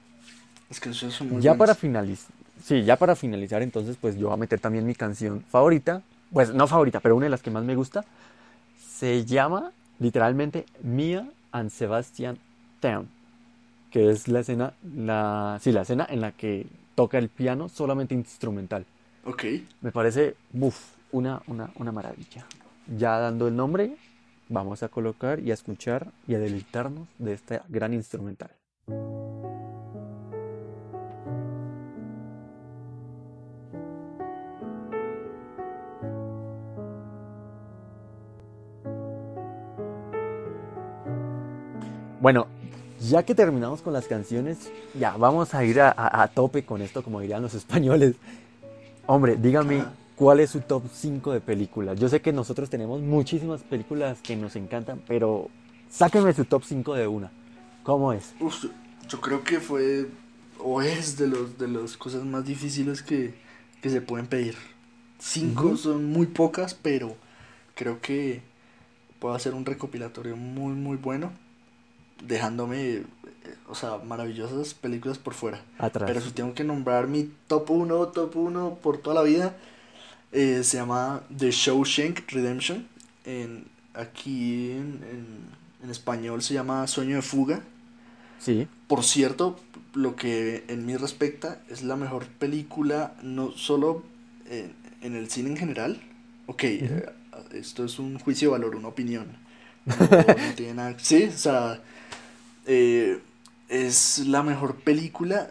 Las 0.69 0.81
canciones 0.81 1.17
son 1.17 1.31
muy 1.31 1.43
Ya 1.43 1.53
para 1.53 1.59
buenas. 1.73 1.79
finalizar, 1.79 2.31
sí, 2.63 2.83
ya 2.85 2.97
para 2.97 3.17
finalizar, 3.17 3.63
entonces, 3.63 3.97
pues 4.01 4.17
yo 4.17 4.27
voy 4.29 4.35
a 4.35 4.39
meter 4.39 4.61
también 4.61 4.87
mi 4.87 4.95
canción 4.95 5.43
favorita, 5.51 6.03
pues 6.33 6.53
no 6.55 6.67
favorita, 6.67 7.01
pero 7.01 7.17
una 7.17 7.27
de 7.27 7.31
las 7.31 7.43
que 7.43 7.51
más 7.51 7.65
me 7.65 7.75
gusta, 7.75 8.05
se 8.99 9.25
llama 9.25 9.73
literalmente 9.99 10.67
Mia 10.83 11.29
and 11.53 11.71
Sebastian 11.71 12.39
Town, 12.81 13.09
que 13.91 14.11
es 14.11 14.29
la 14.29 14.41
escena, 14.41 14.73
la, 14.97 15.59
sí, 15.63 15.73
la 15.73 15.83
escena 15.83 16.07
en 16.09 16.21
la 16.21 16.33
que 16.33 16.67
toca 16.95 17.19
el 17.19 17.29
piano 17.29 17.69
solamente 17.69 18.15
instrumental. 18.15 18.85
Ok. 19.25 19.45
Me 19.81 19.93
parece, 19.93 20.37
buf, 20.53 20.79
una, 21.13 21.43
una, 21.47 21.71
una 21.77 21.93
maravilla. 21.93 22.45
Ya 22.97 23.19
dando 23.19 23.47
el 23.49 23.57
nombre, 23.57 23.97
vamos 24.49 24.83
a 24.83 24.89
colocar 24.89 25.41
y 25.41 25.51
a 25.51 25.55
escuchar 25.55 26.09
y 26.27 26.35
a 26.35 26.39
deleitarnos 26.39 27.09
de 27.19 27.33
esta 27.35 27.65
gran 27.69 27.95
instrumental. 27.95 28.51
Bueno, 42.21 42.47
ya 43.01 43.25
que 43.25 43.35
terminamos 43.35 43.83
con 43.83 43.93
las 43.93 44.07
canciones, 44.07 44.71
ya 44.99 45.17
vamos 45.17 45.55
a 45.55 45.65
ir 45.65 45.81
a, 45.81 45.91
a- 45.91 46.23
a 46.23 46.29
tope 46.29 46.65
con 46.65 46.81
esto, 46.83 47.03
como 47.03 47.21
dirían 47.21 47.43
los 47.43 47.55
españoles. 47.55 48.15
Hombre, 49.07 49.37
dígame, 49.37 49.81
Ajá. 49.81 49.93
¿cuál 50.17 50.41
es 50.41 50.51
su 50.51 50.61
top 50.61 50.85
5 50.93 51.33
de 51.33 51.41
películas? 51.41 51.99
Yo 51.99 52.09
sé 52.09 52.21
que 52.21 52.33
nosotros 52.33 52.71
tenemos 52.71 53.01
muchísimas 53.01 53.63
películas 53.63 54.21
que 54.23 54.37
nos 54.37 54.57
encantan, 54.57 55.01
pero 55.07 55.49
sáquenme 55.91 56.33
su 56.33 56.45
top 56.45 56.63
5 56.65 56.95
de 56.95 57.07
una. 57.07 57.31
¿Cómo 57.83 58.13
es? 58.13 58.35
Uf, 58.41 58.65
yo 59.09 59.21
creo 59.21 59.43
que 59.43 59.61
fue. 59.61 60.07
O 60.65 60.81
es 60.81 61.17
de 61.19 61.27
los 61.27 61.59
de 61.59 61.67
las 61.67 61.97
cosas 61.97 62.25
más 62.25 62.45
difíciles 62.45 63.03
que, 63.03 63.35
que 63.81 63.91
se 63.91 64.01
pueden 64.01 64.27
pedir. 64.27 64.55
Cinco 65.19 65.77
son 65.77 66.05
muy 66.07 66.27
pocas, 66.27 66.75
pero 66.75 67.17
creo 67.75 68.01
que 68.01 68.43
puedo 69.19 69.35
hacer 69.35 69.55
un 69.55 69.65
recopilatorio 69.65 70.37
muy, 70.37 70.75
muy 70.75 70.97
bueno. 70.97 71.33
Dejándome, 72.27 72.81
eh, 72.95 73.05
o 73.69 73.75
sea, 73.75 73.99
maravillosas 73.99 74.75
películas 74.75 75.19
por 75.19 75.35
fuera. 75.35 75.63
Atrás. 75.79 76.09
Pero 76.09 76.21
si 76.21 76.31
tengo 76.31 76.55
que 76.55 76.65
nombrar 76.65 77.09
mi 77.09 77.31
top 77.49 77.71
1, 77.71 78.09
top 78.09 78.37
1 78.37 78.79
por 78.83 78.99
toda 78.99 79.15
la 79.17 79.23
vida, 79.23 79.57
eh, 80.33 80.63
se 80.65 80.79
llama 80.79 81.23
The 81.37 81.51
Shawshank 81.51 82.31
Redemption. 82.31 82.87
En, 83.25 83.67
aquí 83.95 84.73
en, 84.73 85.01
en- 85.11 85.63
en 85.85 85.91
español 85.91 86.43
se 86.43 86.55
llama 86.55 86.87
Sueño 86.87 87.17
de 87.17 87.23
Fuga. 87.23 87.63
Sí, 88.39 88.67
Por 88.89 89.05
cierto, 89.05 89.59
lo 89.95 90.17
que 90.17 90.65
en 90.69 90.85
mí 90.87 90.97
respecta 90.97 91.61
es 91.69 91.83
la 91.83 91.97
mejor 91.97 92.27
película, 92.27 93.15
no 93.23 93.53
solo 93.53 94.03
en, 94.51 94.75
en 95.01 95.15
el 95.15 95.31
cine 95.31 95.51
en 95.51 95.57
general. 95.57 96.01
Ok, 96.47 96.65
eh, 96.65 97.07
esto 97.53 97.85
es 97.85 97.99
un 97.99 98.19
juicio 98.19 98.49
de 98.49 98.53
valor, 98.59 98.77
una 98.77 98.89
opinión. 98.89 99.27
No, 99.87 99.95
no 100.11 100.55
tiene 100.57 100.75
nada. 100.75 100.95
Sí, 100.99 101.25
o 101.25 101.39
sea, 101.39 101.81
eh, 102.67 103.21
es 103.69 104.19
la 104.27 104.43
mejor 104.43 104.77
película 104.77 105.49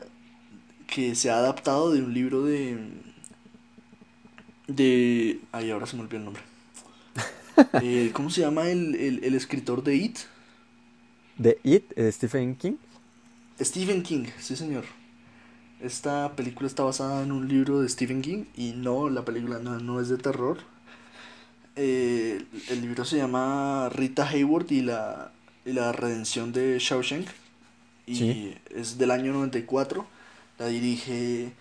que 0.88 1.16
se 1.16 1.30
ha 1.30 1.38
adaptado 1.38 1.91
de 1.91 2.01
un 2.01 2.14
libro 2.14 2.43
de. 2.43 2.78
de. 4.68 5.39
Ay, 5.51 5.72
ahora 5.72 5.88
se 5.88 5.95
me 5.95 6.03
olvidó 6.03 6.18
el 6.18 6.26
nombre. 6.26 6.43
Eh, 7.82 8.12
¿cómo 8.14 8.30
se 8.30 8.41
llama 8.41 8.70
el, 8.70 8.95
el, 8.95 9.24
el 9.24 9.36
escritor 9.36 9.84
de 9.84 9.95
It? 9.95 10.20
The 11.39 11.59
It, 11.64 11.93
de 11.93 12.12
Stephen 12.12 12.55
King. 12.55 12.78
Stephen 13.59 14.01
King, 14.01 14.26
sí 14.39 14.55
señor. 14.55 14.86
Esta 15.80 16.36
película 16.36 16.68
está 16.68 16.84
basada 16.84 17.24
en 17.24 17.32
un 17.32 17.47
libro 17.47 17.82
de 17.82 17.89
Stephen 17.89 18.22
King 18.22 18.45
y 18.55 18.72
no, 18.72 19.09
la 19.09 19.26
película 19.26 19.59
no, 19.59 19.80
no 19.80 19.99
es 19.99 20.09
de 20.09 20.18
terror. 20.18 20.59
Eh, 21.76 22.45
el 22.70 22.82
libro 22.82 23.05
se 23.05 23.18
llama 23.18 23.89
Rita 23.89 24.28
Hayworth 24.28 24.72
y 24.72 24.82
la, 24.82 25.32
la 25.66 25.91
redención 25.91 26.51
de 26.53 26.78
Shawshank 26.80 27.28
y 28.07 28.16
Sí. 28.16 28.55
es 28.70 28.97
del 28.97 29.12
año 29.12 29.34
94. 29.34 30.05
La 30.59 30.68
dirige 30.68 31.53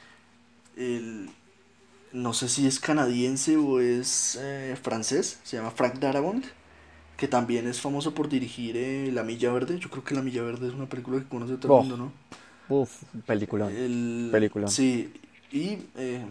el, 0.76 1.30
no 2.12 2.32
sé 2.34 2.48
si 2.48 2.66
es 2.66 2.80
canadiense 2.80 3.56
o 3.56 3.80
es 3.80 4.38
eh, 4.40 4.76
francés, 4.82 5.40
se 5.44 5.56
llama 5.56 5.70
Frank 5.70 5.94
Darabont, 6.00 6.44
que 7.16 7.28
también 7.28 7.66
es 7.68 7.80
famoso 7.80 8.14
por 8.14 8.28
dirigir 8.28 8.76
eh, 8.76 9.10
La 9.12 9.22
Milla 9.22 9.52
Verde. 9.52 9.78
Yo 9.78 9.90
creo 9.90 10.04
que 10.04 10.14
La 10.14 10.22
Milla 10.22 10.42
Verde 10.42 10.68
es 10.68 10.74
una 10.74 10.88
película 10.88 11.18
que 11.18 11.28
conoce 11.28 11.56
todo 11.56 11.74
Oh, 11.74 11.82
el 11.82 11.88
mundo, 11.88 11.96
¿no? 11.96 12.12
Uf, 12.68 13.02
película. 13.26 13.70
El, 13.70 14.28
Película. 14.32 14.68
Sí, 14.68 15.12
y 15.52 15.78
eh, 15.96 16.24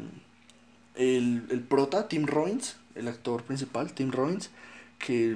el, 0.95 1.43
el 1.49 1.61
prota, 1.61 2.07
Tim 2.07 2.25
Robbins, 2.25 2.75
el 2.95 3.07
actor 3.07 3.43
principal, 3.43 3.93
Tim 3.93 4.11
Robbins, 4.11 4.49
que 4.97 5.35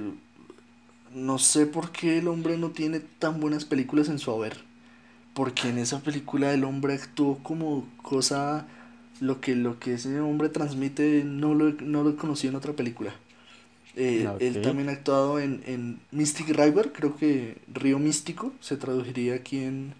no 1.14 1.38
sé 1.38 1.66
por 1.66 1.92
qué 1.92 2.18
el 2.18 2.28
hombre 2.28 2.56
no 2.58 2.70
tiene 2.70 3.00
tan 3.00 3.40
buenas 3.40 3.64
películas 3.64 4.08
en 4.08 4.18
su 4.18 4.30
haber. 4.32 4.58
Porque 5.34 5.70
en 5.70 5.78
esa 5.78 6.00
película 6.02 6.52
el 6.54 6.64
hombre 6.64 6.94
actuó 6.94 7.38
como 7.42 7.86
cosa, 8.02 8.66
lo 9.20 9.40
que, 9.40 9.56
lo 9.56 9.78
que 9.80 9.94
ese 9.94 10.20
hombre 10.20 10.48
transmite 10.50 11.24
no 11.24 11.54
lo, 11.54 11.68
he- 11.70 11.76
no 11.82 12.04
lo 12.04 12.10
he 12.12 12.16
conocido 12.16 12.50
en 12.52 12.56
otra 12.56 12.74
película. 12.74 13.14
Eh, 13.96 14.32
Él 14.40 14.60
también 14.60 14.88
ha 14.88 14.92
actuado 14.92 15.40
en, 15.40 15.62
en 15.66 16.00
Mystic 16.12 16.48
River, 16.50 16.92
creo 16.92 17.16
que 17.16 17.58
Río 17.72 17.98
Místico 18.00 18.52
se 18.60 18.76
traduciría 18.76 19.34
aquí 19.36 19.60
en, 19.60 19.94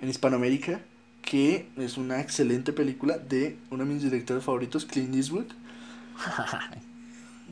en 0.00 0.08
Hispanoamérica, 0.08 0.80
que 1.22 1.66
es 1.76 1.98
una 1.98 2.20
excelente 2.20 2.72
película 2.72 3.18
de 3.18 3.56
uno 3.70 3.84
de 3.84 3.92
mis 3.94 4.02
directores 4.02 4.44
favoritos, 4.44 4.86
Clint 4.86 5.14
Eastwood. 5.14 5.46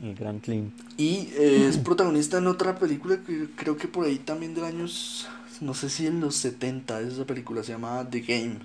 El 0.01 0.15
gran 0.15 0.39
Clint. 0.39 0.73
Y 0.97 1.29
eh, 1.37 1.67
es 1.67 1.77
protagonista 1.77 2.37
en 2.37 2.47
otra 2.47 2.77
película 2.79 3.17
que 3.25 3.47
creo 3.55 3.77
que 3.77 3.87
por 3.87 4.05
ahí 4.05 4.17
también 4.19 4.55
del 4.55 4.63
años, 4.65 5.27
no 5.61 5.73
sé 5.73 5.89
si 5.89 6.07
en 6.07 6.21
los 6.21 6.35
70 6.35 7.01
es 7.01 7.13
esa 7.13 7.25
película, 7.25 7.63
se 7.63 7.73
llama 7.73 8.07
The 8.09 8.21
Game. 8.21 8.59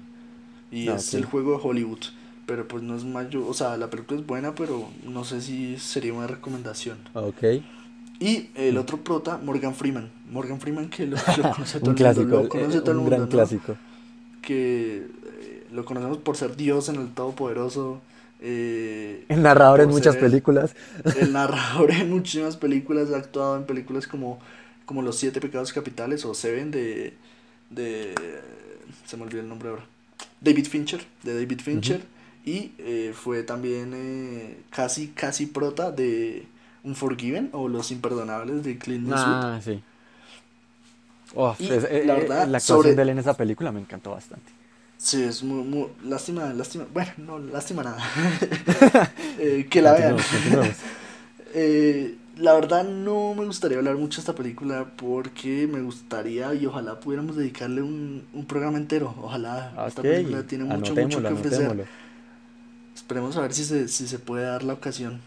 Y 0.71 0.89
Ah, 0.89 0.97
es 0.97 1.15
el 1.15 1.25
juego 1.25 1.53
de 1.53 1.61
Hollywood. 1.63 2.01
Pero 2.47 2.69
pues 2.69 2.83
no 2.83 2.95
es 2.97 3.05
mayor, 3.05 3.45
o 3.49 3.55
sea, 3.55 3.77
la 3.79 3.89
película 3.91 4.21
es 4.21 4.27
buena, 4.27 4.55
pero 4.55 4.91
no 5.03 5.25
sé 5.25 5.41
si 5.41 5.79
sería 5.79 6.13
una 6.13 6.27
recomendación. 6.27 6.99
Ok. 7.15 7.43
Y 8.21 8.51
el 8.55 8.77
otro 8.79 9.03
prota, 9.03 9.39
Morgan 9.39 9.75
Freeman. 9.75 10.11
Morgan 10.31 10.61
Freeman 10.61 10.89
que 10.91 11.07
lo, 11.07 11.17
lo 11.37 11.51
conoce 11.51 11.81
todo 11.81 11.91
Un 11.91 11.97
el 11.97 12.03
mundo, 12.03 12.27
clásico, 12.27 12.37
lo 12.37 12.49
conoce 12.49 12.79
eh, 12.79 12.81
todo 12.81 12.93
el 12.93 12.99
un 12.99 13.05
mundo, 13.05 13.17
gran 13.17 13.29
¿no? 13.29 13.29
clásico. 13.29 13.79
que 14.41 15.07
eh, 15.25 15.67
lo 15.73 15.85
conocemos 15.85 16.19
por 16.19 16.37
ser 16.37 16.57
Dios 16.57 16.89
en 16.89 16.97
el 16.97 17.13
Todopoderoso, 17.15 18.03
eh, 18.47 19.25
El 19.29 19.43
narrador 19.43 19.81
en 19.81 19.89
muchas 19.89 20.17
películas. 20.17 20.75
el 21.19 21.33
narrador 21.39 21.91
en 21.93 22.11
muchísimas 22.11 22.57
películas, 22.57 23.11
ha 23.11 23.17
actuado 23.17 23.57
en 23.57 23.65
películas 23.65 24.07
como, 24.07 24.39
como 24.87 25.03
Los 25.03 25.17
Siete 25.19 25.41
Pecados 25.41 25.73
Capitales 25.73 26.25
o 26.25 26.35
Seven 26.35 26.71
de, 26.71 27.15
de... 27.71 28.15
se 29.07 29.17
me 29.17 29.23
olvidó 29.25 29.41
el 29.41 29.49
nombre 29.49 29.71
ahora. 29.71 29.85
David 30.41 30.67
Fincher, 30.67 31.01
de 31.23 31.35
David 31.35 31.61
Fincher. 31.63 32.03
Y 32.45 32.73
eh, 32.77 33.15
fue 33.15 33.43
también 33.43 33.93
eh, 33.95 34.59
casi, 34.69 35.09
casi 35.09 35.47
prota 35.47 35.91
de 35.91 36.45
Unforgiven 36.83 37.49
o 37.53 37.69
Los 37.69 37.91
Imperdonables 37.91 38.63
de 38.63 38.77
Clint 38.77 39.09
Eastwood. 39.09 39.35
Ah, 39.43 39.61
sí. 39.65 39.83
Oh, 41.35 41.57
es- 41.59 42.07
la 42.07 42.15
verdad, 42.15 42.47
la 42.47 42.59
actuación 42.59 42.79
sobre- 42.83 42.95
de 42.95 43.03
él 43.03 43.09
en 43.09 43.19
esa 43.19 43.35
película 43.35 43.73
me 43.73 43.81
encantó 43.81 44.11
bastante. 44.11 44.53
Sí, 45.05 45.23
es 45.23 45.43
muy, 45.43 45.63
muy... 45.63 45.89
Lástima, 46.03 46.47
lástima... 46.55 46.87
Bueno, 46.91 47.13
no, 47.19 47.39
lástima 47.39 47.83
nada. 47.83 48.03
Eh, 49.39 49.67
que 49.69 49.83
la 49.83 49.93
vean. 49.93 50.17
Eh, 51.57 52.17
la 52.37 52.53
verdad 52.55 52.83
no 52.83 53.33
me 53.35 53.45
gustaría 53.45 53.79
hablar 53.79 53.95
mucho 53.97 54.17
de 54.17 54.21
esta 54.23 54.35
película 54.35 54.91
porque 54.97 55.69
me 55.69 55.83
gustaría 55.83 56.53
y 56.53 56.67
ojalá 56.67 56.99
pudiéramos 56.99 57.37
dedicarle 57.37 57.81
un, 57.81 58.25
un 58.33 58.45
programa 58.47 58.77
entero. 58.79 59.15
Ojalá. 59.23 59.73
Esta 59.87 60.03
película 60.03 60.43
tiene 60.45 60.65
mucho, 60.65 60.97
mucho 60.97 61.21
que 61.21 61.29
ofrecer. 61.29 61.87
Esperemos 62.97 63.37
a 63.37 63.43
ver 63.43 63.53
si 63.53 63.65
se, 63.65 63.87
si 63.87 64.09
se 64.09 64.19
puede 64.19 64.47
dar 64.47 64.65
la 64.65 64.73
ocasión. 64.73 65.21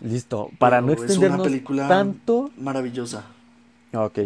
Listo. 0.00 0.50
Para 0.58 0.80
no 0.80 0.92
extendernos 0.92 1.40
una 1.40 1.44
película 1.44 1.88
tanto. 1.88 2.50
Maravillosa. 2.56 3.24
Ok. 3.94 4.18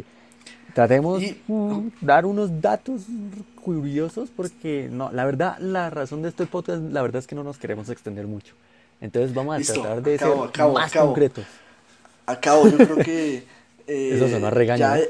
Tratemos 0.78 1.20
de 1.20 1.36
dar 2.00 2.24
unos 2.24 2.60
datos 2.60 3.02
curiosos 3.64 4.30
porque 4.30 4.88
no, 4.88 5.10
la 5.10 5.24
verdad, 5.24 5.58
la 5.58 5.90
razón 5.90 6.22
de 6.22 6.28
este 6.28 6.46
podcast, 6.46 6.80
la 6.92 7.02
verdad 7.02 7.18
es 7.18 7.26
que 7.26 7.34
no 7.34 7.42
nos 7.42 7.58
queremos 7.58 7.88
extender 7.88 8.28
mucho. 8.28 8.54
Entonces 9.00 9.34
vamos 9.34 9.56
a 9.68 9.72
tratar 9.72 10.02
de 10.04 10.18
ser 10.18 10.28
más 10.72 10.92
concretos. 10.92 11.44
Acabo, 12.26 12.68
yo 12.68 12.76
creo 12.76 12.96
que... 12.98 13.44
Eh, 13.88 14.16
Eso 14.16 14.28
suena 14.28 14.50
regaño. 14.50 14.80
Ya 14.80 15.00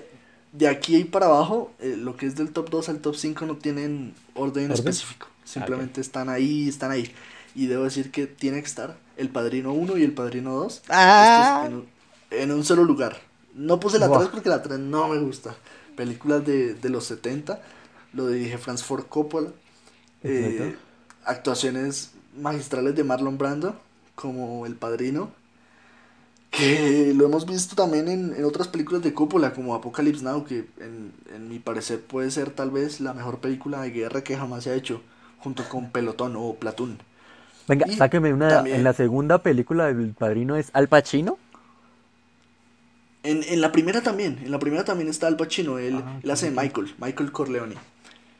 de, 0.52 0.68
aquí 0.68 1.02
para 1.02 1.26
abajo, 1.26 1.72
eh, 1.80 1.96
lo 1.98 2.16
que 2.16 2.26
es 2.26 2.36
del 2.36 2.52
top 2.52 2.70
2 2.70 2.90
al 2.90 3.00
top 3.00 3.16
5 3.16 3.44
no 3.44 3.56
tienen 3.56 4.14
orden, 4.34 4.70
específico. 4.70 5.26
Simplemente 5.42 6.00
están 6.00 6.28
ahí, 6.28 6.68
están 6.68 6.92
ahí. 6.92 7.12
Y 7.56 7.66
debo 7.66 7.82
decir 7.82 8.12
que 8.12 8.28
tiene 8.28 8.60
que 8.60 8.68
estar 8.68 8.96
el 9.16 9.30
Padrino 9.30 9.72
1 9.72 9.98
y 9.98 10.04
el 10.04 10.12
Padrino 10.12 10.52
2 10.52 10.82
ah. 10.90 11.68
en, 12.30 12.52
un, 12.52 12.64
solo 12.64 12.84
lugar. 12.84 13.18
No 13.58 13.80
puse 13.80 13.98
la 13.98 14.08
3 14.08 14.28
porque 14.28 14.48
la 14.48 14.62
3 14.62 14.78
no 14.78 15.08
me 15.08 15.18
gusta. 15.18 15.54
Películas 15.96 16.46
de, 16.46 16.74
de 16.74 16.88
los 16.88 17.04
70, 17.06 17.60
lo 18.12 18.28
dirige 18.28 18.56
Franz 18.56 18.84
Ford 18.84 19.06
Coppola. 19.08 19.50
Eh, 20.22 20.76
actuaciones 21.24 22.12
magistrales 22.36 22.94
de 22.94 23.02
Marlon 23.02 23.36
Brando 23.36 23.74
como 24.14 24.64
el 24.64 24.76
padrino. 24.76 25.32
Que 26.50 27.12
lo 27.14 27.26
hemos 27.26 27.46
visto 27.46 27.74
también 27.74 28.08
en, 28.08 28.32
en 28.34 28.44
otras 28.44 28.68
películas 28.68 29.02
de 29.02 29.12
Coppola, 29.12 29.52
como 29.52 29.74
Apocalypse 29.74 30.24
Now, 30.24 30.44
que 30.44 30.66
en, 30.78 31.12
en, 31.34 31.48
mi 31.48 31.58
parecer 31.58 32.00
puede 32.00 32.30
ser 32.30 32.50
tal 32.50 32.70
vez 32.70 33.00
la 33.00 33.12
mejor 33.12 33.40
película 33.40 33.82
de 33.82 33.90
guerra 33.90 34.22
que 34.22 34.36
jamás 34.36 34.64
se 34.64 34.70
ha 34.70 34.74
hecho, 34.74 35.02
junto 35.40 35.68
con 35.68 35.90
Pelotón 35.90 36.36
o 36.36 36.54
Platoon. 36.54 36.98
Venga, 37.66 37.86
sáqueme 37.88 38.32
una. 38.32 38.60
en 38.60 38.82
la 38.82 38.94
segunda 38.94 39.42
película 39.42 39.92
del 39.92 40.14
padrino 40.14 40.56
es 40.56 40.70
Al 40.72 40.88
Pacino. 40.88 41.38
En, 43.28 43.42
en, 43.42 43.60
la 43.60 43.72
primera 43.72 44.00
también, 44.00 44.38
en 44.42 44.50
la 44.50 44.58
primera 44.58 44.84
también 44.84 45.10
está 45.10 45.26
Al 45.26 45.36
Pacino, 45.36 45.78
él, 45.78 45.96
ah, 46.02 46.18
él 46.22 46.30
hace 46.30 46.50
de 46.50 46.52
Michael, 46.52 46.94
Michael 46.98 47.30
Corleone. 47.30 47.74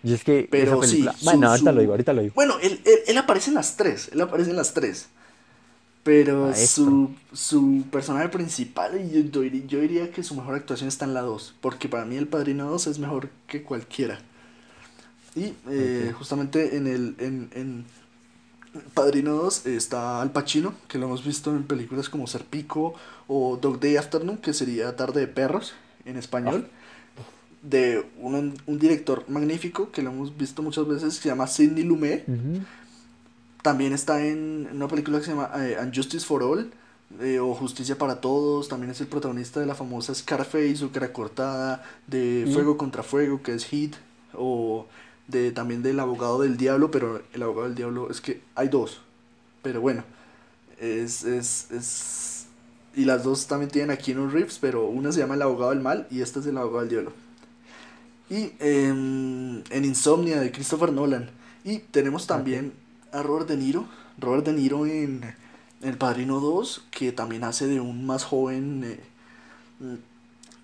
Y 0.03 0.14
es 0.14 0.24
que 0.24 0.49
Pero 0.51 0.80
película... 0.80 1.12
sí, 1.12 1.24
bueno, 1.26 1.51
ahorita 1.51 1.72
lo 1.72 1.80
digo, 1.80 1.93
ahorita 1.93 2.12
lo 2.14 2.22
digo. 2.22 2.34
Bueno, 2.34 2.55
él, 2.62 2.80
él, 3.07 3.18
aparece 3.18 3.51
en 3.51 3.57
las 3.57 3.76
tres, 3.76 4.09
él 4.12 4.20
aparece 4.22 4.51
en 4.51 4.57
las 4.57 4.72
tres. 4.72 5.09
Pero 6.05 6.55
su, 6.55 7.11
su 7.34 7.84
personaje 7.91 8.30
principal, 8.30 8.99
yo, 9.12 9.43
yo, 9.43 9.80
diría 9.80 10.11
que 10.11 10.22
su 10.22 10.34
mejor 10.34 10.55
actuación 10.55 10.89
está 10.89 11.05
en 11.05 11.12
la 11.12 11.20
2, 11.20 11.57
porque 11.61 11.86
para 11.86 12.07
mí 12.07 12.16
el 12.16 12.26
Padrino 12.26 12.70
2 12.70 12.86
es 12.86 12.99
mejor 12.99 13.28
que 13.47 13.62
cualquiera. 13.62 14.18
Y 15.34 15.53
eh, 15.68 16.14
justamente 16.16 16.76
en 16.76 16.86
el 16.86 17.14
en, 17.18 17.51
en 17.53 17.84
Padrino 18.95 19.35
2 19.35 19.66
está 19.66 20.21
Al 20.21 20.33
Pacino, 20.33 20.75
que 20.89 20.99
lo 20.99 21.07
hemos 21.07 21.25
visto 21.25 21.51
en 21.51 21.64
películas 21.64 22.09
como 22.09 22.27
Serpico 22.27 22.95
o 23.27 23.59
Dog 23.61 23.81
Day 23.81 23.97
Afternoon, 23.97 24.39
que 24.39 24.53
sería 24.53 24.95
Tarde 24.97 25.21
de 25.21 25.27
Perros 25.29 25.75
en 26.05 26.16
español. 26.16 26.69
Ah 26.69 26.79
de 27.62 28.07
un, 28.19 28.55
un, 28.66 28.79
director 28.79 29.25
magnífico 29.29 29.91
que 29.91 30.03
lo 30.03 30.11
hemos 30.11 30.37
visto 30.37 30.62
muchas 30.62 30.87
veces, 30.87 31.14
se 31.14 31.29
llama 31.29 31.47
Sidney 31.47 31.85
Lumet. 31.85 32.25
También 33.62 33.93
está 33.93 34.25
en, 34.25 34.69
una 34.73 34.89
película 34.89 35.19
que 35.19 35.25
se 35.25 35.31
llama 35.33 35.51
eh, 35.57 35.77
Unjustice 35.83 36.25
for 36.25 36.43
All 36.43 36.71
eh, 37.21 37.41
o 37.41 37.55
Justicia 37.55 37.99
para 37.99 38.21
Todos. 38.21 38.69
También 38.69 38.93
es 38.93 39.01
el 39.01 39.09
protagonista 39.09 39.61
de 39.61 39.66
la 39.66 39.75
famosa 39.75 40.14
Scarface 40.14 40.85
o 40.85 40.93
Cara 40.93 41.12
Cortada, 41.12 41.83
de 42.07 42.49
Fuego 42.53 42.77
contra 42.77 43.03
Fuego, 43.03 43.43
que 43.43 43.55
es 43.55 43.64
Hit, 43.64 43.97
o 44.35 44.87
de 45.29 45.53
también 45.53 45.83
del 45.83 46.01
Abogado 46.01 46.41
del 46.41 46.57
Diablo, 46.57 46.91
pero 46.91 47.22
el 47.33 47.43
Abogado 47.43 47.66
del 47.68 47.76
Diablo 47.76 48.11
es 48.11 48.20
que 48.20 48.43
hay 48.55 48.68
dos. 48.68 49.01
Pero 49.62 49.81
bueno, 49.81 50.05
es, 50.81 51.24
es, 51.24 51.70
es... 51.70 52.47
Y 52.95 53.05
las 53.05 53.22
dos 53.22 53.47
también 53.47 53.70
tienen 53.70 53.91
aquí 53.91 54.11
en 54.12 54.18
un 54.18 54.33
Reeves, 54.33 54.59
pero 54.61 54.87
una 54.89 55.12
se 55.12 55.20
llama 55.20 55.35
El 55.35 55.43
Abogado 55.43 55.70
del 55.70 55.81
Mal 55.81 56.07
y 56.11 56.22
esta 56.22 56.41
es 56.41 56.47
El 56.47 56.59
Abogado 56.59 56.81
del 56.81 56.89
Diablo 56.91 57.12
y 58.31 58.53
en 58.61 59.64
Insomnia 59.70 60.41
de 60.41 60.53
Christopher 60.53 60.93
Nolan. 60.93 61.31
Y 61.64 61.79
tenemos 61.79 62.26
también 62.26 62.72
a 63.12 63.22
Robert 63.22 63.49
De 63.49 63.57
Niro, 63.57 63.87
Robert 64.18 64.45
De 64.45 64.53
Niro 64.53 64.87
en 64.87 65.35
El 65.83 65.97
Padrino 65.97 66.41
2, 66.41 66.87
que 66.91 67.12
también 67.12 67.45
hace 67.45 67.66
de 67.66 67.81
un 67.81 68.07
más 68.07 68.24
joven 68.24 68.85
eh, 68.85 69.01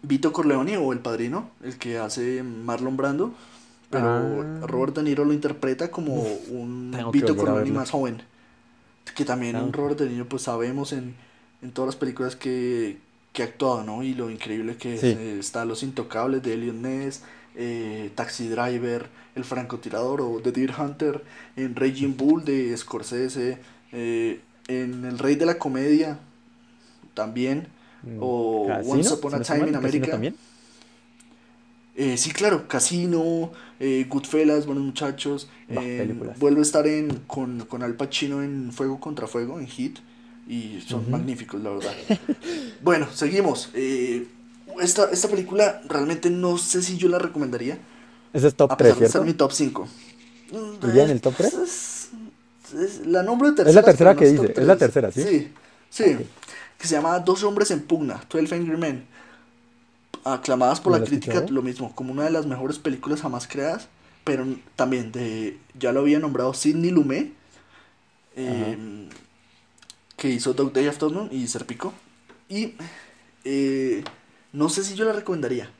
Vito 0.03 0.33
Corleone 0.33 0.77
o 0.77 0.93
El 0.93 0.99
Padrino, 0.99 1.51
el 1.63 1.79
que 1.79 1.99
hace 1.99 2.43
Marlon 2.43 2.97
Brando. 2.97 3.35
Pero 3.91 4.09
ah. 4.09 4.67
Robert 4.67 4.97
De 4.97 5.03
Niro 5.03 5.25
lo 5.25 5.33
interpreta 5.33 5.91
como 5.91 6.15
un 6.15 6.97
Vito 7.13 7.37
Corleone 7.37 7.71
más 7.71 7.91
joven. 7.91 8.23
Que 9.15 9.25
también 9.25 9.73
Robert 9.73 9.99
De 9.99 10.09
Niro 10.09 10.29
pues 10.29 10.43
sabemos 10.43 10.93
en, 10.93 11.15
en 11.63 11.71
todas 11.73 11.89
las 11.89 11.97
películas 11.97 12.37
que, 12.37 12.99
que 13.33 13.43
ha 13.43 13.47
actuado, 13.47 13.83
¿no? 13.83 14.03
Y 14.03 14.15
lo 14.15 14.31
increíble 14.31 14.77
que 14.77 14.95
eh, 14.95 15.39
está 15.39 15.65
Los 15.65 15.83
Intocables 15.83 16.43
de 16.43 16.55
Elliot 16.55 16.77
Ness, 16.77 17.23
eh, 17.57 18.11
Taxi 18.15 18.49
Driver, 18.49 19.09
El 19.35 19.45
francotirador 19.45 20.21
o 20.21 20.41
The 20.43 20.53
Deer 20.53 20.73
Hunter, 20.79 21.23
en 21.57 21.75
Raging 21.75 22.17
Bull 22.17 22.45
de 22.45 22.77
Scorsese, 22.77 23.59
eh, 23.93 24.41
en 24.69 25.05
El 25.05 25.19
Rey 25.19 25.35
de 25.35 25.47
la 25.47 25.59
Comedia 25.59 26.19
también, 27.15 27.69
mm, 28.03 28.19
o 28.21 28.67
Once 28.85 29.13
Upon 29.13 29.35
a 29.35 29.41
Time 29.41 29.69
in 29.69 29.77
America. 29.77 30.13
También? 30.13 30.37
Eh, 31.97 32.17
sí, 32.17 32.33
claro, 32.33 32.67
Casino, 32.67 33.53
Goodfellas, 34.09 34.67
Buenos 34.67 34.85
Muchachos, 34.85 35.49
vuelve 36.39 36.59
a 36.59 36.63
estar 36.63 36.87
en, 36.87 37.21
con, 37.27 37.61
con 37.67 37.83
Al 37.83 37.95
Pacino 37.95 38.43
en 38.43 38.73
Fuego 38.73 38.99
contra 38.99 39.27
Fuego, 39.27 39.61
en 39.61 39.67
Hit, 39.69 39.99
y 40.47 40.81
son 40.87 41.11
magníficos, 41.11 41.63
la 41.63 41.71
verdad. 41.71 41.93
bueno, 42.83 43.07
seguimos. 43.13 43.71
Eh, 43.75 44.27
esta, 44.81 45.11
esta 45.11 45.29
película 45.29 45.81
realmente 45.89 46.31
no 46.31 46.59
sé 46.59 46.83
si 46.83 46.97
yo 46.97 47.09
la 47.09 47.19
recomendaría. 47.19 47.79
Ese 48.33 48.49
es 48.49 48.55
top 48.55 48.73
a 48.73 48.77
3, 48.77 48.97
¿cierto? 48.97 49.19
Es 49.21 49.25
mi 49.25 49.35
top 49.35 49.53
5. 49.53 49.89
¿Ya 50.95 51.05
en 51.05 51.11
el 51.11 51.21
top 51.21 51.35
3? 51.37 51.55
Es, 51.55 53.07
la 53.07 53.23
nombre 53.23 53.51
de 53.51 53.57
tercera. 53.57 53.71
Es 53.71 53.77
la 53.77 53.83
tercera 53.83 54.17
que 54.17 54.27
dice, 54.27 54.53
es 54.57 54.67
la 54.67 54.77
tercera, 54.77 55.13
¿sí? 55.13 55.23
Sí, 55.23 55.53
sí. 55.91 56.17
Que 56.77 56.89
se 56.89 56.97
llama 56.97 57.19
Dos 57.21 57.43
hombres 57.45 57.71
en 57.71 57.83
pugna, 57.83 58.23
12 58.29 58.55
Angry 58.55 58.77
Men. 58.77 59.07
Aclamadas 60.25 60.81
por 60.81 60.93
la 60.99 61.05
crítica, 61.05 61.45
lo 61.51 61.63
mismo, 61.63 61.95
como 61.95 62.13
una 62.13 62.25
de 62.25 62.31
las 62.31 62.47
mejores 62.47 62.79
películas 62.79 63.21
jamás 63.21 63.47
creadas. 63.47 63.89
Pero 64.25 64.47
también 64.75 65.13
de, 65.13 65.59
ya 65.79 65.93
lo 65.93 66.01
había 66.01 66.19
nombrado 66.19 66.55
Sidney 66.55 66.91
Lumet, 66.91 67.31
eh, 68.37 69.09
que 70.17 70.31
hizo 70.31 70.55
Dog 70.55 70.73
Day 70.73 70.87
Afternoon 70.87 71.29
y 71.31 71.47
Serpico. 71.47 71.93
Y 72.49 72.73
eh, 73.45 74.03
no 74.55 74.71
sé 74.71 74.83
si 74.83 74.95
yo 74.95 75.05
la 75.05 75.13
recomendaría. 75.13 75.71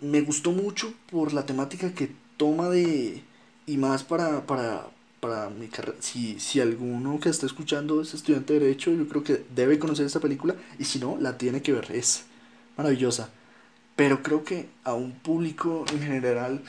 Me 0.00 0.22
gustó 0.22 0.52
mucho 0.52 0.94
por 1.10 1.34
la 1.34 1.44
temática 1.44 1.92
que 1.92 2.12
toma 2.38 2.70
de... 2.70 3.22
Y 3.66 3.76
más 3.76 4.04
para, 4.04 4.46
para, 4.46 4.86
para 5.20 5.50
mi 5.50 5.66
carrera. 5.68 5.98
Si, 6.00 6.40
si 6.40 6.60
alguno 6.60 7.20
que 7.20 7.28
está 7.28 7.44
escuchando 7.44 8.00
es 8.00 8.14
estudiante 8.14 8.54
de 8.54 8.60
Derecho, 8.60 8.90
yo 8.90 9.06
creo 9.06 9.22
que 9.22 9.44
debe 9.54 9.78
conocer 9.78 10.06
esta 10.06 10.20
película. 10.20 10.54
Y 10.78 10.84
si 10.84 10.98
no, 10.98 11.18
la 11.20 11.36
tiene 11.36 11.60
que 11.60 11.72
ver. 11.74 11.92
Es 11.92 12.24
maravillosa. 12.78 13.28
Pero 13.96 14.22
creo 14.22 14.44
que 14.44 14.70
a 14.84 14.94
un 14.94 15.12
público 15.12 15.84
en 15.92 16.00
general 16.00 16.62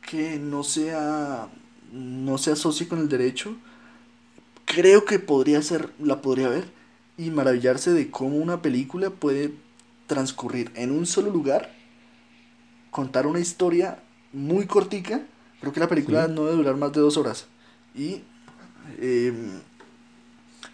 que 0.00 0.38
no 0.38 0.62
sea 0.62 1.48
no 1.92 2.38
se 2.38 2.52
asocie 2.52 2.88
con 2.88 3.00
el 3.00 3.08
derecho, 3.08 3.56
creo 4.64 5.04
que 5.04 5.18
podría 5.18 5.60
ser, 5.62 5.90
la 5.98 6.22
podría 6.22 6.48
ver 6.48 6.64
y 7.16 7.30
maravillarse 7.30 7.92
de 7.92 8.10
cómo 8.10 8.36
una 8.36 8.62
película 8.62 9.10
puede 9.10 9.52
transcurrir 10.06 10.70
en 10.74 10.90
un 10.90 11.06
solo 11.06 11.30
lugar, 11.30 11.72
contar 12.90 13.26
una 13.26 13.40
historia 13.40 13.98
muy 14.32 14.66
cortica. 14.66 15.22
Creo 15.60 15.72
que 15.72 15.80
la 15.80 15.88
película 15.88 16.28
no 16.28 16.44
debe 16.44 16.58
durar 16.58 16.76
más 16.76 16.92
de 16.92 17.00
dos 17.00 17.16
horas. 17.16 17.46
Y, 17.94 18.22
em, 19.00 19.60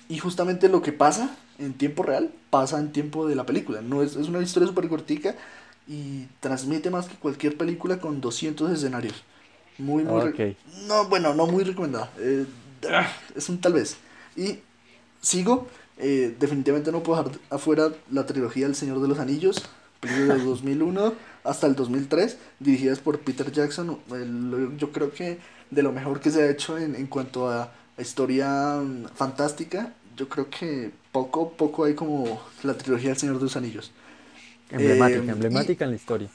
y 0.09 0.19
justamente 0.19 0.69
lo 0.69 0.83
que 0.83 0.93
pasa 0.93 1.37
en 1.65 1.75
tiempo 1.75 2.03
real 2.03 2.33
pasa 2.51 2.79
en 2.79 2.93
tiempo 2.93 3.27
de 3.27 3.35
la 3.35 3.47
película. 3.47 3.81
No 3.81 4.03
es, 4.03 4.17
es 4.17 4.29
una 4.29 4.41
historia 4.41 4.69
súper 4.69 4.89
cortica 4.89 5.35
y 5.87 6.27
transmite 6.41 6.91
más 6.91 7.09
que 7.09 7.17
cualquier 7.17 7.57
película 7.57 7.99
con 7.99 8.21
200 8.21 8.71
escenarios. 8.71 9.25
Muy, 9.79 10.05
muy... 10.05 10.57
No, 10.87 11.09
bueno, 11.09 11.35
no 11.35 11.47
muy 11.47 11.65
recomendada. 11.65 12.11
Eh, 12.19 12.47
es 13.35 13.49
un 13.49 13.61
tal 13.61 13.75
vez. 13.75 13.97
Y 14.37 14.59
sigo. 15.21 15.69
Eh, 15.99 16.35
definitivamente 16.41 16.91
no 16.91 17.03
puedo 17.03 17.23
dejar 17.23 17.41
afuera 17.51 17.93
la 18.11 18.27
trilogía 18.27 18.67
El 18.67 18.75
Señor 18.75 19.01
de 19.01 19.09
los 19.09 19.19
Anillos, 19.19 19.63
película 20.01 20.35
del 20.35 20.45
2001 20.47 21.15
hasta 21.45 21.67
el 21.67 21.75
2003, 21.77 22.39
dirigidas 22.61 22.99
por 22.99 23.21
Peter 23.21 23.53
Jackson. 23.53 23.99
yo 24.79 24.91
creo 24.91 25.13
que 25.13 25.39
de 25.71 25.83
lo 25.83 25.93
mejor 25.93 26.21
que 26.21 26.31
se 26.31 26.43
ha 26.43 26.51
hecho 26.51 26.79
en, 26.79 26.95
en 26.97 27.07
cuanto 27.07 27.49
a, 27.49 27.73
historia 27.99 28.81
mm, 28.83 29.07
fantástica 29.15 29.93
yo 30.17 30.29
creo 30.29 30.49
que 30.51 30.91
poco, 31.13 31.53
poco 31.53 31.85
hay 31.85 31.95
como 31.95 32.41
la 32.63 32.75
trilogía 32.77 33.11
del 33.11 33.19
Señor 33.19 33.37
de 33.39 33.43
los 33.45 33.57
Anillos. 33.57 33.93
Emblemática, 34.71 35.19
Eh, 35.21 35.31
emblemática 35.31 35.85
en 35.85 35.91
la 35.91 35.97
historia. 35.97 36.29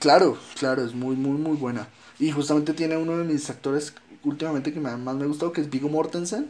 Claro, 0.00 0.36
claro, 0.58 0.84
es 0.84 0.94
muy, 0.94 1.16
muy, 1.16 1.38
muy 1.38 1.56
buena. 1.56 1.88
Y 2.18 2.30
justamente 2.32 2.72
tiene 2.74 2.96
uno 2.96 3.16
de 3.18 3.24
mis 3.24 3.48
actores 3.50 3.94
últimamente 4.24 4.72
que 4.72 4.80
más 4.80 4.98
me 4.98 5.24
ha 5.24 5.26
gustado, 5.26 5.52
que 5.52 5.60
es 5.60 5.70
Viggo 5.70 5.88
Mortensen, 5.88 6.46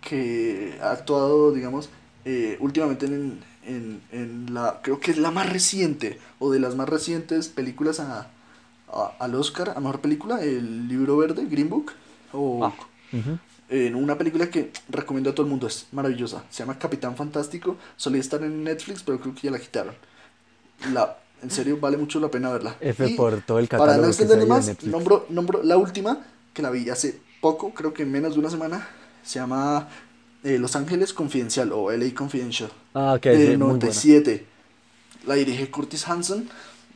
que 0.00 0.78
ha 0.82 0.90
actuado, 0.92 1.52
digamos, 1.52 1.88
eh, 2.24 2.56
últimamente 2.60 3.06
en, 3.06 3.40
en, 3.64 4.02
en 4.10 4.52
la, 4.54 4.80
creo 4.82 5.00
que 5.00 5.10
es 5.12 5.18
la 5.18 5.30
más 5.30 5.50
reciente, 5.50 6.18
o 6.38 6.50
de 6.50 6.60
las 6.60 6.74
más 6.74 6.88
recientes 6.88 7.48
películas 7.48 8.00
a, 8.00 8.28
a- 8.92 9.12
al 9.18 9.34
Oscar, 9.34 9.72
a 9.76 9.80
Mejor 9.80 10.00
Película, 10.00 10.42
el 10.42 10.88
Libro 10.88 11.16
Verde, 11.16 11.46
Green 11.46 11.68
Book, 11.68 11.92
o 12.32 12.64
Ah. 12.64 12.72
En 13.72 13.94
una 13.94 14.18
película 14.18 14.50
que 14.50 14.70
recomiendo 14.88 15.30
a 15.30 15.34
todo 15.34 15.44
el 15.46 15.50
mundo, 15.50 15.66
es 15.66 15.86
maravillosa, 15.92 16.44
se 16.50 16.60
llama 16.62 16.78
Capitán 16.78 17.16
Fantástico, 17.16 17.76
solía 17.96 18.20
estar 18.20 18.42
en 18.42 18.62
Netflix, 18.64 19.02
pero 19.02 19.18
creo 19.20 19.34
que 19.34 19.40
ya 19.42 19.50
la 19.50 19.58
quitaron. 19.58 19.94
La, 20.92 21.18
en 21.42 21.50
serio, 21.50 21.78
vale 21.80 21.96
mucho 21.96 22.20
la 22.20 22.30
pena 22.30 22.50
verla. 22.50 22.76
F 22.80 23.06
Y 23.08 23.16
por 23.16 23.40
todo 23.42 23.58
el 23.58 23.68
para 23.68 23.96
catálogo 23.96 24.02
no 24.02 24.08
extendernos 24.08 24.48
veía 24.48 24.60
en 24.60 24.76
más, 24.76 24.84
nombro, 24.84 25.26
nombro 25.30 25.62
la 25.62 25.76
última, 25.76 26.18
que 26.52 26.62
la 26.62 26.70
vi 26.70 26.88
hace 26.90 27.18
poco, 27.40 27.72
creo 27.72 27.94
que 27.94 28.02
en 28.02 28.12
menos 28.12 28.34
de 28.34 28.40
una 28.40 28.50
semana, 28.50 28.88
se 29.24 29.38
llama 29.38 29.88
eh, 30.44 30.58
Los 30.58 30.76
Ángeles 30.76 31.12
Confidencial 31.12 31.72
o 31.72 31.90
LA 31.90 32.14
Confidential, 32.14 32.70
Ah, 32.94 33.14
ok, 33.16 33.22
de 33.22 33.36
sí, 33.36 33.38
muy 33.56 33.56
buena. 33.56 33.58
97. 33.66 34.46
La 35.26 35.34
dirige 35.34 35.70
Curtis 35.70 36.06
Hanson, 36.08 36.48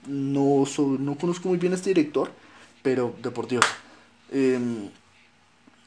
no, 0.09 0.65
so- 0.67 0.97
no 0.99 1.17
conozco 1.17 1.49
muy 1.49 1.59
bien 1.59 1.73
a 1.73 1.77
este 1.77 1.91
director, 1.91 2.31
pero 2.83 3.15
de 3.23 3.31
por 3.31 3.47
Dios. 3.49 3.65
em, 4.33 4.89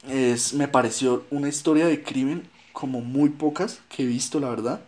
es, 0.08 0.54
me 0.54 0.68
pareció 0.68 1.24
una 1.30 1.48
historia 1.48 1.86
de 1.86 2.02
crimen 2.02 2.48
como 2.72 3.00
muy 3.00 3.30
pocas 3.30 3.80
que 3.88 4.02
he 4.04 4.06
visto, 4.06 4.40
la 4.40 4.48
verdad. 4.50 4.80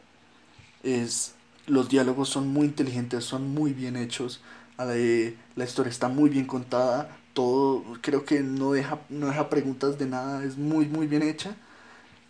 Es, 0.82 1.34
los 1.66 1.88
diálogos 1.88 2.28
son 2.28 2.48
muy 2.48 2.66
inteligentes, 2.66 3.24
son 3.24 3.48
muy 3.54 3.72
bien 3.72 3.96
hechos. 3.96 4.40
La, 4.78 4.86
la 4.86 5.64
historia 5.64 5.90
está 5.90 6.08
muy 6.08 6.30
bien 6.30 6.46
contada. 6.46 7.16
Todo, 7.34 7.84
creo 8.02 8.24
que 8.24 8.40
no 8.42 8.72
deja, 8.72 9.00
no 9.08 9.28
deja 9.28 9.48
preguntas 9.50 9.98
de 9.98 10.06
nada. 10.06 10.44
Es 10.44 10.58
muy, 10.58 10.86
muy 10.86 11.06
bien 11.06 11.22
hecha. 11.22 11.56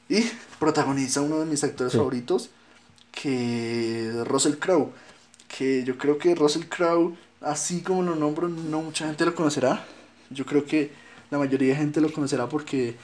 Y 0.09 0.23
protagoniza 0.59 1.21
uno 1.23 1.41
de 1.41 1.47
mis 1.47 1.65
actores 1.65 1.93
Sí. 1.93 1.99
favoritos, 1.99 2.51
que 3.13 4.09
es 4.09 4.29
Russell 4.29 4.57
Crowe. 4.59 4.93
Que 5.49 5.85
yo 5.85 5.99
creo 5.99 6.19
que 6.19 6.35
Russell 6.35 6.65
Crowe, 6.69 7.17
así 7.41 7.83
como 7.83 8.03
lo 8.03 8.17
nombro, 8.17 8.49
no 8.49 8.83
mucha 8.83 9.07
gente 9.07 9.27
lo 9.27 9.35
conocerá. 9.35 9.87
Yo 10.31 10.47
creo 10.47 10.65
que 10.67 10.93
la 11.33 11.39
mayoría 11.39 11.71
de 11.71 11.77
gente 11.77 12.01
lo 12.03 12.13
conocerá 12.13 12.49
porque 12.49 12.97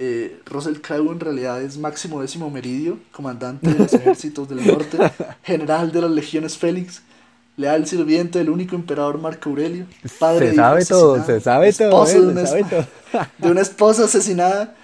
eh, 0.00 0.40
Russell 0.46 0.80
Crowe 0.80 1.12
en 1.12 1.20
realidad 1.20 1.62
es 1.62 1.78
Máximo 1.78 2.22
Décimo 2.22 2.50
Meridio, 2.50 3.00
comandante 3.12 3.72
de 3.72 3.80
los 3.80 3.94
ejércitos 3.96 4.48
del 4.48 4.64
norte, 4.66 5.04
general 5.44 5.92
de 5.92 6.02
las 6.02 6.12
legiones 6.12 6.58
Félix, 6.58 7.02
leal 7.56 7.86
sirviente 7.86 8.38
del 8.40 8.50
único 8.50 8.76
emperador 8.76 9.18
Marco 9.20 9.50
Aurelio, 9.50 9.86
padre 10.18 10.46
Se 10.46 10.52
de 10.52 10.54
sabe 10.54 10.84
hijo 10.84 10.86
todo, 10.86 11.22
se 11.22 11.40
sabe 11.40 11.72
todo, 11.72 12.06
eh, 12.06 12.14
de 12.14 12.20
se 12.20 12.28
una 12.28 12.46
sabe 12.46 12.64
todo. 12.64 12.86
de 13.38 13.50
una 13.50 13.60
esposa 13.62 14.04
asesinada 14.04 14.76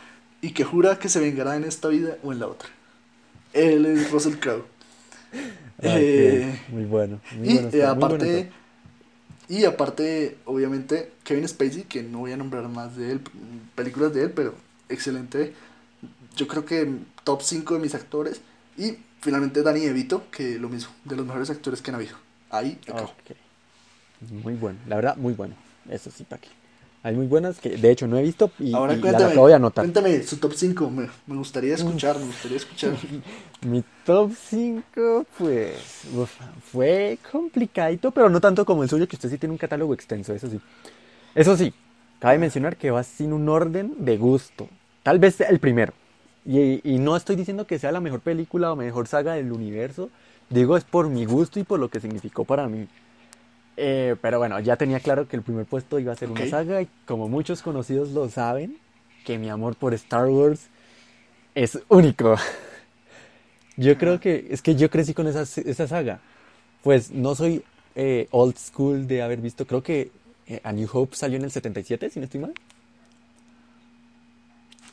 y 0.42 0.52
que 0.52 0.64
jura 0.64 0.98
que 0.98 1.08
se 1.08 1.20
vengará 1.20 1.56
en 1.56 1.64
esta 1.64 1.88
vida 1.88 2.18
o 2.22 2.32
en 2.32 2.40
la 2.40 2.48
otra. 2.48 2.68
Él 3.52 3.86
es 3.86 4.10
Russell 4.10 4.36
Crowe. 4.38 4.64
Eh, 5.80 6.60
Muy 6.66 6.84
bueno, 6.84 7.22
muy 7.30 7.48
y 7.48 7.50
bueno. 7.50 7.70
eh, 7.72 7.86
muy 7.88 8.04
bueno 8.04 8.24
aparte, 8.24 8.24
está. 8.24 8.48
Y 9.48 9.64
aparte, 9.64 10.36
obviamente, 10.44 11.12
Kevin 11.24 11.48
Spacey, 11.48 11.84
que 11.84 12.02
no 12.02 12.18
voy 12.18 12.32
a 12.32 12.36
nombrar 12.36 12.68
más 12.68 12.96
de 12.96 13.12
él, 13.12 13.20
películas 13.74 14.12
de 14.12 14.24
él, 14.24 14.30
pero 14.30 14.54
excelente. 14.88 15.54
Yo 16.36 16.46
creo 16.46 16.64
que 16.64 16.96
top 17.24 17.42
5 17.42 17.74
de 17.74 17.80
mis 17.80 17.94
actores. 17.94 18.40
Y 18.76 18.98
finalmente 19.20 19.62
Danny 19.62 19.80
DeVito, 19.80 20.30
que 20.30 20.58
lo 20.58 20.68
mismo, 20.68 20.92
de 21.04 21.16
los 21.16 21.26
mejores 21.26 21.50
actores 21.50 21.80
que 21.80 21.90
han 21.90 21.96
habido. 21.96 22.16
Ahí 22.50 22.78
acabo. 22.86 23.12
Muy 24.30 24.54
bueno, 24.54 24.78
la 24.86 24.96
verdad, 24.96 25.16
muy 25.16 25.32
bueno. 25.32 25.54
Eso 25.88 26.10
sí, 26.10 26.24
Paqui. 26.24 26.50
Hay 27.02 27.14
muy 27.14 27.26
buenas 27.26 27.60
que 27.60 27.70
de 27.76 27.90
hecho 27.90 28.08
no 28.08 28.18
he 28.18 28.22
visto 28.22 28.50
y, 28.58 28.74
Ahora 28.74 28.94
y 28.94 29.00
cuéntame, 29.00 29.32
acabo 29.32 29.46
de 29.48 29.54
anotar. 29.54 29.84
cuéntame 29.84 30.22
su 30.22 30.36
top 30.38 30.52
5. 30.54 30.90
Me, 30.90 31.08
me 31.26 31.36
gustaría 31.36 31.74
escuchar, 31.74 32.18
me 32.18 32.26
gustaría 32.26 32.56
escuchar. 32.56 32.92
Mi 33.66 33.84
top 34.04 34.32
5, 34.34 35.26
pues, 35.38 36.04
uf, 36.14 36.30
fue 36.72 37.18
complicadito, 37.30 38.10
pero 38.10 38.28
no 38.28 38.40
tanto 38.40 38.64
como 38.64 38.82
el 38.82 38.88
suyo, 38.88 39.06
que 39.06 39.16
usted 39.16 39.30
sí 39.30 39.38
tiene 39.38 39.52
un 39.52 39.58
catálogo 39.58 39.94
extenso, 39.94 40.34
eso 40.34 40.48
sí. 40.48 40.60
Eso 41.34 41.56
sí, 41.56 41.72
cabe 42.18 42.38
mencionar 42.38 42.76
que 42.76 42.90
va 42.90 43.02
sin 43.04 43.32
un 43.32 43.48
orden 43.48 43.94
de 43.98 44.16
gusto. 44.16 44.68
Tal 45.02 45.18
vez 45.18 45.40
el 45.40 45.60
primero. 45.60 45.92
Y, 46.44 46.80
y 46.82 46.98
no 46.98 47.16
estoy 47.16 47.36
diciendo 47.36 47.66
que 47.66 47.78
sea 47.78 47.92
la 47.92 48.00
mejor 48.00 48.20
película 48.20 48.72
o 48.72 48.76
mejor 48.76 49.06
saga 49.06 49.34
del 49.34 49.52
universo. 49.52 50.10
Digo, 50.50 50.76
es 50.76 50.84
por 50.84 51.08
mi 51.08 51.26
gusto 51.26 51.60
y 51.60 51.64
por 51.64 51.78
lo 51.78 51.90
que 51.90 52.00
significó 52.00 52.44
para 52.44 52.68
mí. 52.68 52.88
Eh, 53.80 54.16
pero 54.20 54.38
bueno, 54.38 54.58
ya 54.58 54.76
tenía 54.76 54.98
claro 54.98 55.28
que 55.28 55.36
el 55.36 55.42
primer 55.42 55.64
puesto 55.64 56.00
iba 56.00 56.12
a 56.12 56.16
ser 56.16 56.30
una 56.30 56.46
saga 56.46 56.82
y 56.82 56.88
como 57.06 57.28
muchos 57.28 57.62
conocidos 57.62 58.10
lo 58.10 58.28
saben, 58.28 58.76
que 59.24 59.38
mi 59.38 59.48
amor 59.50 59.76
por 59.76 59.94
Star 59.94 60.26
Wars 60.26 60.66
es 61.54 61.80
único. 61.88 62.36
Yo 63.76 63.96
creo 63.96 64.18
que 64.20 64.48
es 64.50 64.60
que 64.62 64.74
yo 64.74 64.90
crecí 64.90 65.14
con 65.14 65.26
esa, 65.28 65.42
esa 65.42 65.86
saga. 65.86 66.18
Pues 66.82 67.10
no 67.12 67.34
soy 67.34 67.62
eh, 67.94 68.28
old 68.30 68.56
school 68.56 69.06
de 69.06 69.22
haber 69.22 69.40
visto, 69.40 69.66
creo 69.66 69.82
que 69.82 70.10
eh, 70.46 70.60
A 70.64 70.72
New 70.72 70.88
Hope 70.92 71.16
salió 71.16 71.38
en 71.38 71.44
el 71.44 71.50
77, 71.50 72.10
si 72.10 72.18
no 72.20 72.24
estoy 72.24 72.40
mal. 72.40 72.52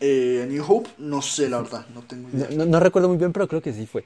Eh, 0.02 0.42
A 0.44 0.46
New 0.46 0.64
Hope, 0.68 0.90
no 0.98 1.22
sé 1.22 1.50
la 1.50 1.62
verdad, 1.62 1.86
no 1.94 2.02
tengo 2.02 2.30
No, 2.32 2.46
idea. 2.46 2.50
no- 2.58 2.66
no 2.66 2.80
recuerdo 2.80 3.08
muy 3.08 3.18
bien, 3.18 3.32
pero 3.32 3.48
creo 3.48 3.62
que 3.62 3.74
sí 3.74 3.86
fue. 3.86 4.04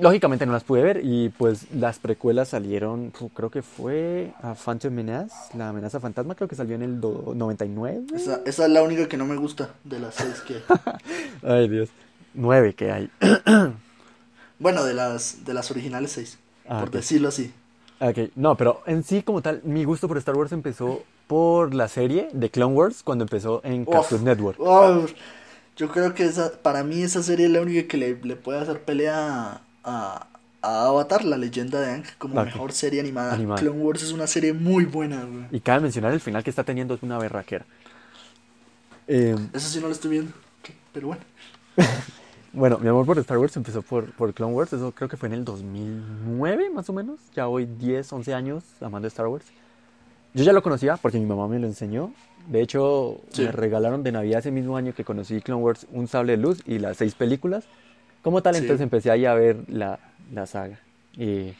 Lógicamente 0.00 0.46
no 0.46 0.52
las 0.52 0.64
pude 0.64 0.82
ver 0.82 1.00
y 1.04 1.28
pues 1.30 1.66
las 1.72 1.98
precuelas 1.98 2.48
salieron, 2.48 3.12
creo 3.34 3.50
que 3.50 3.62
fue 3.62 4.32
a 4.42 4.54
Phantom 4.54 4.92
Menace, 4.92 5.34
la 5.56 5.68
amenaza 5.68 6.00
fantasma, 6.00 6.34
creo 6.34 6.48
que 6.48 6.54
salió 6.56 6.74
en 6.76 6.82
el 6.82 7.00
do- 7.00 7.32
99. 7.36 8.04
Esa, 8.14 8.40
esa 8.46 8.64
es 8.64 8.70
la 8.70 8.82
única 8.82 9.08
que 9.08 9.16
no 9.16 9.26
me 9.26 9.36
gusta 9.36 9.70
de 9.84 9.98
las 10.00 10.14
seis 10.14 10.40
que 10.46 10.54
hay. 10.54 10.62
Ay 11.42 11.68
Dios, 11.68 11.88
9 12.34 12.74
que 12.74 12.90
hay. 12.92 13.10
Bueno, 14.58 14.84
de 14.84 14.94
las, 14.94 15.44
de 15.44 15.54
las 15.54 15.70
originales 15.72 16.12
seis, 16.12 16.38
Ah, 16.68 16.78
por 16.80 16.90
decirlo 16.92 17.28
así. 17.28 17.52
Ok, 18.00 18.30
no, 18.36 18.56
pero 18.56 18.80
en 18.86 19.02
sí 19.02 19.22
como 19.22 19.42
tal, 19.42 19.60
mi 19.64 19.82
gusto 19.84 20.06
por 20.06 20.18
Star 20.18 20.36
Wars 20.36 20.52
empezó 20.52 21.02
por 21.26 21.74
la 21.74 21.88
serie 21.88 22.28
de 22.32 22.48
Clone 22.50 22.72
Wars 22.74 23.02
cuando 23.02 23.24
empezó 23.24 23.60
en. 23.64 23.84
Cartoon 23.84 24.22
Network. 24.24 24.58
Yo 25.76 25.88
creo 25.90 26.14
que 26.14 26.24
esa, 26.26 26.52
para 26.62 26.84
mí 26.84 27.02
esa 27.02 27.22
serie 27.22 27.46
es 27.46 27.52
la 27.52 27.60
única 27.60 27.88
que 27.88 27.96
le, 27.96 28.20
le 28.22 28.36
puede 28.36 28.60
hacer 28.60 28.82
pelea 28.82 29.62
a, 29.84 30.26
a 30.62 30.86
Avatar, 30.86 31.24
la 31.24 31.36
leyenda 31.36 31.80
de 31.80 31.90
Aang, 31.90 32.04
como 32.18 32.42
mejor 32.44 32.72
serie 32.72 33.00
animada. 33.00 33.34
Animada. 33.34 33.60
Clone 33.60 33.80
Wars 33.80 34.02
es 34.02 34.12
una 34.12 34.26
serie 34.26 34.52
muy 34.52 34.84
buena, 34.84 35.24
güey. 35.24 35.44
Y 35.50 35.60
cabe 35.60 35.80
mencionar 35.80 36.12
el 36.12 36.20
final 36.20 36.42
que 36.44 36.50
está 36.50 36.64
teniendo 36.64 36.94
es 36.94 37.02
una 37.02 37.18
berraquera. 37.18 37.64
Eh, 39.08 39.36
Eso 39.52 39.68
sí 39.68 39.80
no 39.80 39.86
lo 39.88 39.92
estoy 39.92 40.10
viendo, 40.12 40.32
pero 40.92 41.08
bueno. 41.08 41.22
bueno, 42.52 42.78
mi 42.78 42.88
amor 42.88 43.04
por 43.06 43.18
Star 43.18 43.38
Wars 43.38 43.56
empezó 43.56 43.82
por, 43.82 44.12
por 44.12 44.32
Clone 44.32 44.52
Wars, 44.54 44.72
eso 44.72 44.92
creo 44.92 45.08
que 45.08 45.16
fue 45.16 45.28
en 45.28 45.34
el 45.34 45.44
2009 45.44 46.70
más 46.70 46.88
o 46.88 46.92
menos. 46.92 47.18
Ya 47.34 47.46
voy 47.46 47.66
10, 47.66 48.12
11 48.12 48.34
años 48.34 48.64
amando 48.80 49.08
Star 49.08 49.26
Wars. 49.26 49.46
Yo 50.34 50.44
ya 50.44 50.52
lo 50.52 50.62
conocía 50.62 50.96
porque 50.96 51.18
mi 51.18 51.26
mamá 51.26 51.46
me 51.48 51.58
lo 51.58 51.66
enseñó. 51.66 52.12
De 52.48 52.60
hecho, 52.62 53.20
Sí. 53.30 53.42
me 53.42 53.52
regalaron 53.52 54.02
de 54.02 54.12
Navidad 54.12 54.40
ese 54.40 54.50
mismo 54.50 54.76
año 54.76 54.94
que 54.94 55.04
conocí 55.04 55.40
Clone 55.42 55.62
Wars 55.62 55.86
un 55.92 56.08
sable 56.08 56.32
de 56.32 56.38
luz 56.42 56.60
y 56.66 56.78
las 56.78 56.96
seis 56.96 57.14
películas. 57.14 57.64
Como 58.22 58.42
tal, 58.42 58.54
Sí. 58.54 58.60
entonces 58.62 58.82
empecé 58.82 59.10
ahí 59.10 59.26
a 59.26 59.34
ver 59.34 59.56
la, 59.68 59.98
la 60.32 60.46
saga. 60.46 60.78
Y 61.16 61.52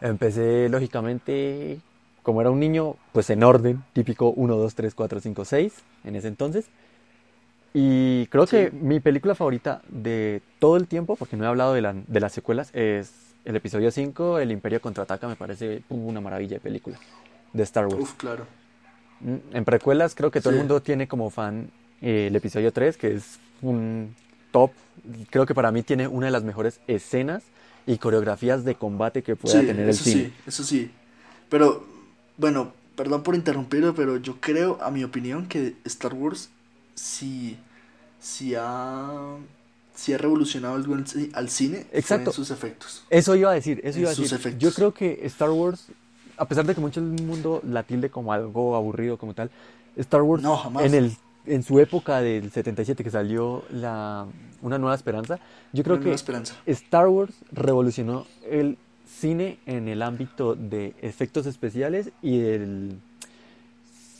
empecé, 0.00 0.68
lógicamente, 0.68 1.78
como 2.22 2.40
era 2.40 2.50
un 2.50 2.58
niño, 2.60 2.96
pues 3.12 3.30
en 3.30 3.42
orden, 3.44 3.82
típico 3.92 4.30
1, 4.30 4.56
2, 4.56 4.74
3, 4.74 4.94
4, 4.94 5.20
5, 5.20 5.44
6, 5.44 5.74
en 6.04 6.16
ese 6.16 6.28
entonces. 6.28 6.66
Y 7.74 8.26
creo 8.28 8.46
que 8.46 8.70
Sí. 8.70 8.76
mi 8.76 9.00
película 9.00 9.34
favorita 9.34 9.82
de 9.88 10.40
todo 10.58 10.76
el 10.76 10.86
tiempo, 10.86 11.16
porque 11.16 11.36
no 11.36 11.44
he 11.44 11.48
hablado 11.48 11.74
de, 11.74 11.82
la- 11.82 11.94
de 11.94 12.20
las 12.20 12.32
secuelas, 12.32 12.70
es 12.74 13.12
el 13.44 13.54
episodio 13.54 13.90
5, 13.90 14.38
El 14.38 14.50
Imperio 14.50 14.80
Contraataca, 14.80 15.28
me 15.28 15.36
parece 15.36 15.82
una 15.90 16.20
maravilla 16.20 16.54
de 16.56 16.60
película 16.60 16.98
de 17.52 17.62
Star 17.62 17.86
Wars. 17.86 18.00
Uf, 18.02 18.14
claro. 18.14 18.46
Mm, 19.20 19.36
En 19.56 19.64
precuelas 19.64 20.14
creo 20.14 20.30
que 20.30 20.40
todo 20.40 20.50
el 20.50 20.56
Sí. 20.56 20.58
mundo 20.60 20.80
tiene 20.82 21.06
como 21.06 21.30
fan 21.30 21.70
eh, 22.02 22.26
el 22.28 22.36
episodio 22.36 22.72
3, 22.72 22.96
que 22.96 23.14
es 23.14 23.38
un 23.62 24.14
top. 24.52 24.70
Creo 25.30 25.46
que 25.46 25.54
para 25.54 25.72
mí 25.72 25.82
tiene 25.82 26.08
una 26.08 26.26
de 26.26 26.32
las 26.32 26.44
mejores 26.44 26.80
escenas 26.86 27.44
y 27.86 27.98
coreografías 27.98 28.64
de 28.64 28.74
combate 28.74 29.22
que 29.22 29.36
pueda 29.36 29.60
Sí, 29.60 29.66
tener 29.66 29.88
el 29.88 29.90
eso 29.90 30.04
cine. 30.04 30.22
sí, 30.24 30.32
eso 30.46 30.64
sí. 30.64 30.90
Pero, 31.48 31.84
bueno, 32.36 32.72
perdón 32.96 33.22
por 33.22 33.34
interrumpirlo, 33.34 33.94
pero 33.94 34.16
yo 34.16 34.36
creo, 34.40 34.78
a 34.82 34.90
mi 34.90 35.04
opinión, 35.04 35.46
que 35.46 35.74
Star 35.84 36.14
Wars 36.14 36.50
sí, 36.94 37.56
sí 38.20 38.54
ha, 38.58 39.36
sí 39.94 40.12
ha 40.12 40.18
revolucionado 40.18 40.74
algo 40.74 40.94
al 41.34 41.48
cine 41.50 41.86
Exacto. 41.92 42.30
en 42.30 42.34
sus 42.34 42.50
efectos. 42.50 43.04
Eso 43.10 43.34
iba 43.36 43.50
a 43.50 43.54
decir, 43.54 43.80
eso 43.84 43.98
En 43.98 44.02
iba 44.02 44.10
a 44.10 44.14
decir. 44.14 44.34
efectos. 44.34 44.60
Yo 44.62 44.72
creo 44.74 44.92
que 44.94 45.20
Star 45.26 45.50
Wars, 45.50 45.86
a 46.36 46.44
pesar 46.46 46.66
de 46.66 46.74
que 46.74 46.80
mucho 46.80 47.00
el 47.00 47.06
mundo 47.06 47.60
la 47.64 47.82
tilde 47.82 48.10
como 48.10 48.32
algo 48.32 48.74
aburrido 48.76 49.16
como 49.16 49.34
tal, 49.34 49.50
Star 49.96 50.22
Wars 50.22 50.42
No, 50.42 50.56
jamás. 50.56 50.84
en 50.84 50.94
el 50.94 51.16
en 51.46 51.62
su 51.62 51.78
época 51.80 52.20
del 52.20 52.50
77 52.50 53.02
que 53.02 53.10
salió 53.10 53.64
la, 53.70 54.26
Una 54.62 54.78
Nueva 54.78 54.94
Esperanza, 54.94 55.38
yo 55.72 55.82
creo 55.82 55.96
Una 55.96 56.04
que. 56.04 56.72
Star 56.72 57.08
Wars 57.08 57.34
revolucionó 57.52 58.26
el 58.48 58.78
cine 59.06 59.58
en 59.66 59.88
el 59.88 60.02
ámbito 60.02 60.54
de 60.54 60.94
efectos 61.00 61.46
especiales 61.46 62.10
y 62.22 62.40
el... 62.40 62.98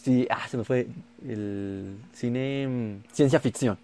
Sí, 0.02 0.26
ah, 0.30 0.46
se 0.48 0.56
me 0.56 0.64
fue 0.64 0.86
el 1.26 1.96
cine 2.12 2.68
mm, 2.68 3.12
ciencia 3.12 3.40
ficción. 3.40 3.76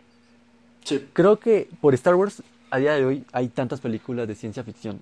Sí. 0.84 1.08
Creo 1.12 1.38
que 1.38 1.68
por 1.80 1.94
Star 1.94 2.14
Wars 2.14 2.42
a 2.70 2.78
día 2.78 2.92
de 2.94 3.04
hoy 3.04 3.24
hay 3.32 3.48
tantas 3.48 3.80
películas 3.80 4.28
de 4.28 4.34
ciencia 4.34 4.62
ficción. 4.62 5.00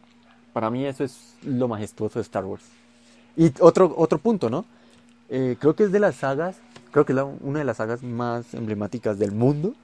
Para 0.52 0.70
mí 0.70 0.84
eso 0.86 1.04
es 1.04 1.36
lo 1.42 1.68
majestuoso 1.68 2.18
de 2.18 2.22
Star 2.22 2.44
Wars. 2.44 2.64
Y 3.36 3.52
otro, 3.60 3.94
otro 3.96 4.18
punto, 4.18 4.50
¿no? 4.50 4.64
Eh, 5.28 5.56
creo 5.60 5.76
que 5.76 5.84
es 5.84 5.92
de 5.92 6.00
las 6.00 6.16
sagas, 6.16 6.56
creo 6.90 7.04
que 7.04 7.12
es 7.12 7.16
la- 7.16 7.24
una 7.24 7.58
de 7.60 7.64
las 7.64 7.76
sagas 7.78 8.02
más 8.02 8.54
emblemáticas 8.54 9.18
del 9.18 9.32
mundo 9.32 9.74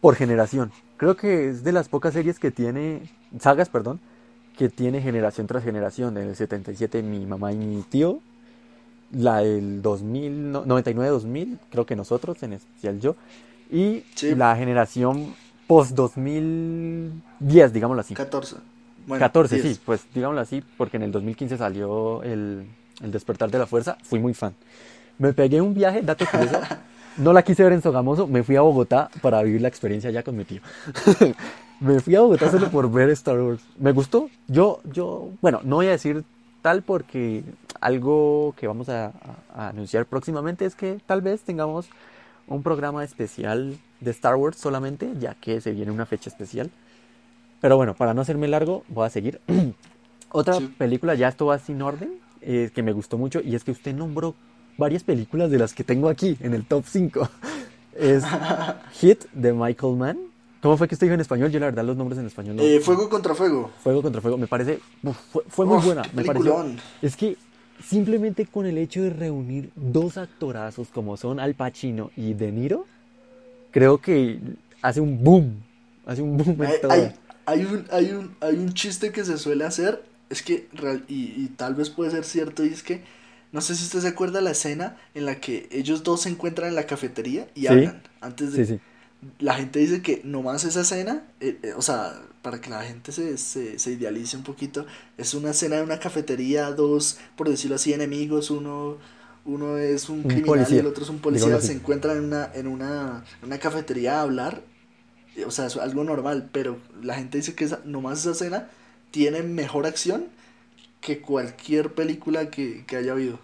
por 0.00 0.14
generación. 0.14 0.72
Creo 0.96 1.16
que 1.16 1.48
es 1.50 1.64
de 1.64 1.72
las 1.72 1.88
pocas 1.88 2.14
series 2.14 2.38
que 2.38 2.50
tiene, 2.50 3.02
sagas, 3.40 3.68
perdón, 3.68 4.00
que 4.56 4.68
tiene 4.68 5.02
generación 5.02 5.46
tras 5.46 5.64
generación. 5.64 6.16
En 6.16 6.28
el 6.28 6.36
77 6.36 7.02
mi 7.02 7.26
mamá 7.26 7.52
y 7.52 7.56
mi 7.56 7.82
tío, 7.82 8.20
la 9.12 9.38
del 9.38 9.82
2000, 9.82 10.50
no- 10.52 10.64
99-2000, 10.64 11.58
creo 11.70 11.86
que 11.86 11.96
nosotros, 11.96 12.42
en 12.42 12.54
especial 12.54 13.00
yo, 13.00 13.16
y 13.70 14.04
Sí. 14.14 14.34
la 14.34 14.56
generación 14.56 15.34
post 15.66 15.92
2010, 15.94 17.72
digámoslo 17.72 18.00
así. 18.00 18.14
14. 18.14 18.56
Bueno, 19.06 19.20
14, 19.20 19.56
10. 19.60 19.76
sí, 19.76 19.80
pues 19.84 20.06
digámoslo 20.14 20.40
así, 20.40 20.62
porque 20.76 20.96
en 20.96 21.04
el 21.04 21.12
2015 21.12 21.56
salió 21.56 22.22
el, 22.22 22.66
el 23.02 23.10
Despertar 23.12 23.50
de 23.50 23.58
la 23.58 23.66
Fuerza, 23.66 23.96
fui 24.02 24.18
muy 24.18 24.34
fan. 24.34 24.54
Me 25.18 25.32
pegué 25.32 25.60
un 25.60 25.74
viaje, 25.74 26.02
dato 26.02 26.24
curioso, 26.30 26.60
no 27.16 27.32
la 27.32 27.42
quise 27.42 27.62
ver 27.62 27.72
en 27.72 27.82
Sogamoso, 27.82 28.26
me 28.26 28.42
fui 28.42 28.56
a 28.56 28.60
Bogotá 28.60 29.08
para 29.22 29.42
vivir 29.42 29.62
la 29.62 29.68
experiencia 29.68 30.10
allá 30.10 30.22
con 30.22 30.36
mi 30.36 30.44
tío. 30.44 30.60
me 31.80 32.00
fui 32.00 32.14
a 32.14 32.20
Bogotá 32.20 32.50
solo 32.50 32.68
por 32.70 32.90
ver 32.90 33.08
Star 33.10 33.40
Wars. 33.40 33.62
Me 33.78 33.92
gustó, 33.92 34.28
yo, 34.48 34.80
yo, 34.92 35.30
bueno, 35.40 35.60
no 35.64 35.76
voy 35.76 35.86
a 35.86 35.90
decir 35.92 36.24
tal 36.62 36.82
porque 36.82 37.44
algo 37.80 38.54
que 38.56 38.66
vamos 38.66 38.88
a, 38.88 39.06
a- 39.06 39.12
a 39.54 39.68
anunciar 39.68 40.04
próximamente 40.06 40.64
es 40.66 40.74
que 40.74 40.98
tal 41.06 41.22
vez 41.22 41.42
tengamos 41.42 41.88
un 42.48 42.62
programa 42.62 43.02
especial 43.04 43.76
de 44.00 44.10
Star 44.10 44.36
Wars 44.36 44.56
solamente, 44.58 45.10
ya 45.18 45.34
que 45.34 45.60
se 45.60 45.72
viene 45.72 45.90
una 45.92 46.06
fecha 46.06 46.28
especial. 46.30 46.70
Pero 47.60 47.76
bueno, 47.76 47.94
para 47.94 48.12
no 48.14 48.20
hacerme 48.20 48.48
largo, 48.48 48.84
voy 48.88 49.06
a 49.06 49.10
seguir. 49.10 49.40
Otra 50.30 50.54
Sí. 50.54 50.74
película, 50.76 51.14
ya 51.14 51.28
esto 51.28 51.46
va 51.46 51.58
sin 51.58 51.80
orden, 51.80 52.18
eh, 52.42 52.70
que 52.74 52.82
me 52.82 52.92
gustó 52.92 53.16
mucho, 53.16 53.40
y 53.40 53.54
es 53.54 53.64
que 53.64 53.70
usted 53.70 53.94
nombró 53.94 54.34
varias 54.76 55.02
películas 55.02 55.50
de 55.50 55.58
las 55.58 55.74
que 55.74 55.84
tengo 55.84 56.08
aquí 56.08 56.36
en 56.40 56.54
el 56.54 56.64
top 56.64 56.84
5. 56.86 57.28
Es 57.98 58.24
Hit 59.00 59.24
de 59.32 59.54
Michael 59.54 59.96
Mann. 59.96 60.18
¿Cómo 60.60 60.76
fue 60.76 60.86
que 60.86 60.94
usted 60.94 61.06
dijo 61.06 61.14
en 61.14 61.20
español? 61.22 61.50
Yo 61.50 61.58
la 61.58 61.66
verdad 61.66 61.82
los 61.82 61.96
nombres 61.96 62.18
en 62.18 62.26
español 62.26 62.56
no. 62.56 62.62
Eh, 62.62 62.78
fuego 62.80 63.08
contra 63.08 63.34
fuego. 63.34 63.70
Fuego 63.82 64.02
contra 64.02 64.20
Fuego, 64.20 64.36
me 64.36 64.46
parece, 64.46 64.80
uf, 65.02 65.16
fue, 65.32 65.42
fue 65.48 65.64
muy 65.64 65.78
Uf, 65.78 65.84
buena, 65.86 66.02
me 66.12 66.22
pareció. 66.22 66.66
Es 67.00 67.16
que 67.16 67.38
simplemente 67.82 68.44
con 68.44 68.66
el 68.66 68.76
hecho 68.76 69.02
de 69.02 69.10
reunir 69.10 69.70
dos 69.76 70.18
actorazos 70.18 70.88
como 70.88 71.16
son 71.16 71.40
Al 71.40 71.54
Pacino 71.54 72.10
y 72.16 72.34
De 72.34 72.52
Niro, 72.52 72.86
creo 73.70 73.96
que 73.98 74.38
hace 74.82 75.00
un 75.00 75.24
boom, 75.24 75.62
hace 76.04 76.20
un 76.20 76.36
boom 76.36 76.62
en 76.62 76.66
Hay, 76.66 76.80
todo. 76.82 76.92
hay, 76.92 77.14
hay 77.46 77.64
un, 77.64 77.84
hay, 77.90 78.10
un, 78.10 78.36
hay 78.40 78.56
un 78.56 78.74
chiste 78.74 79.10
que 79.10 79.24
se 79.24 79.38
suele 79.38 79.64
hacer, 79.64 80.02
es 80.28 80.42
que, 80.42 80.68
y 81.08 81.46
tal 81.56 81.74
vez 81.74 81.88
puede 81.88 82.10
ser 82.10 82.24
cierto, 82.24 82.62
y 82.62 82.68
es 82.68 82.82
que, 82.82 83.02
no 83.56 83.62
sé 83.62 83.74
si 83.76 83.84
usted 83.84 84.00
se 84.02 84.08
acuerda 84.08 84.40
la 84.42 84.52
escena 84.52 84.98
en 85.14 85.26
la 85.26 85.40
que 85.40 85.68
ellos 85.72 86.04
dos 86.04 86.22
se 86.22 86.30
encuentran 86.30 86.68
en 86.70 86.76
la 86.76 86.86
cafetería 86.86 87.48
y 87.54 87.66
Sí. 87.66 87.68
hablan. 87.68 88.02
Antes 88.20 88.52
de, 88.52 88.58
Sí, 88.58 88.64
sí, 88.66 88.80
La 89.40 89.54
gente 89.54 89.78
dice 89.80 90.02
que 90.02 90.20
nomás 90.24 90.64
esa 90.64 90.82
escena, 90.82 91.24
eh, 91.40 91.58
eh, 91.62 91.72
o 91.76 91.82
sea, 91.82 92.22
para 92.42 92.60
que 92.60 92.70
la 92.70 92.82
gente 92.84 93.12
se, 93.12 93.38
se, 93.38 93.78
se 93.78 93.92
idealice 93.92 94.36
un 94.36 94.44
poquito, 94.44 94.86
es 95.18 95.34
una 95.34 95.50
escena 95.50 95.76
de 95.76 95.82
una 95.82 95.98
cafetería, 96.00 96.70
dos, 96.72 97.18
por 97.36 97.48
decirlo 97.48 97.76
así, 97.76 97.92
enemigos, 97.94 98.50
uno, 98.50 98.98
uno 99.44 99.78
es 99.78 100.08
un, 100.10 100.24
Un 100.24 100.28
criminal 100.28 100.74
y 100.74 100.78
el 100.78 100.86
otro 100.86 101.04
es 101.04 101.10
un 101.10 101.20
policía, 101.20 101.60
se 101.60 101.72
encuentran 101.72 102.18
en 102.18 102.24
una, 102.24 102.50
en 102.54 102.66
una, 102.68 103.24
una 103.42 103.58
cafetería 103.58 104.18
a 104.18 104.22
hablar, 104.22 104.62
eh, 105.36 105.44
o 105.46 105.50
sea, 105.50 105.66
es 105.66 105.76
algo 105.76 106.04
normal, 106.04 106.50
pero 106.52 106.78
la 107.02 107.14
gente 107.16 107.38
dice 107.38 107.54
que 107.54 107.64
esa, 107.64 107.80
nomás 107.84 108.20
esa 108.20 108.32
escena 108.32 108.70
tiene 109.10 109.42
mejor 109.42 109.86
acción 109.86 110.28
que 111.00 111.20
cualquier 111.20 111.94
película 111.94 112.50
que, 112.50 112.84
que 112.86 112.96
haya 112.96 113.12
habido. 113.12 113.38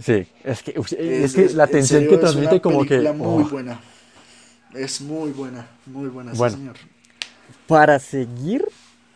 Sí, 0.00 0.26
es 0.44 0.62
que, 0.62 0.72
es, 0.76 0.92
Es- 0.92 1.34
que 1.34 1.44
es- 1.46 1.54
la 1.54 1.64
en 1.64 1.72
tensión 1.72 2.00
serio, 2.00 2.08
que 2.08 2.14
es 2.16 2.34
una 2.34 2.42
transmite 2.42 2.60
como 2.60 2.84
que... 2.84 2.98
muy 3.12 3.44
oh. 3.44 3.48
buena. 3.48 3.80
Es 4.74 5.00
muy 5.00 5.32
buena, 5.32 5.66
muy 5.86 6.08
buena, 6.08 6.34
sí, 6.34 6.48
señor. 6.48 6.76
Para 7.66 7.98
seguir, 7.98 8.64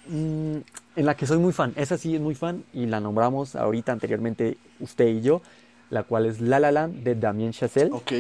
mm, 0.09 0.57
en 0.97 1.07
la 1.07 1.17
que 1.17 1.27
soy 1.27 1.39
muy 1.39 1.53
fan, 1.53 1.73
esa 1.77 1.99
sí 1.99 2.15
es 2.15 2.21
muy 2.21 2.35
fan 2.35 2.65
y 2.73 2.87
la 2.87 3.01
nombramos 3.01 3.57
ahorita 3.57 3.93
anteriormente 3.93 4.59
usted 4.81 5.09
y 5.09 5.23
yo, 5.23 5.43
la 5.91 6.05
cual 6.05 6.27
es 6.27 6.41
La 6.41 6.61
La 6.61 6.71
Land 6.73 7.03
de 7.03 7.15
Damien 7.15 7.53
Chazelle. 7.53 7.91
Ok, 7.93 8.13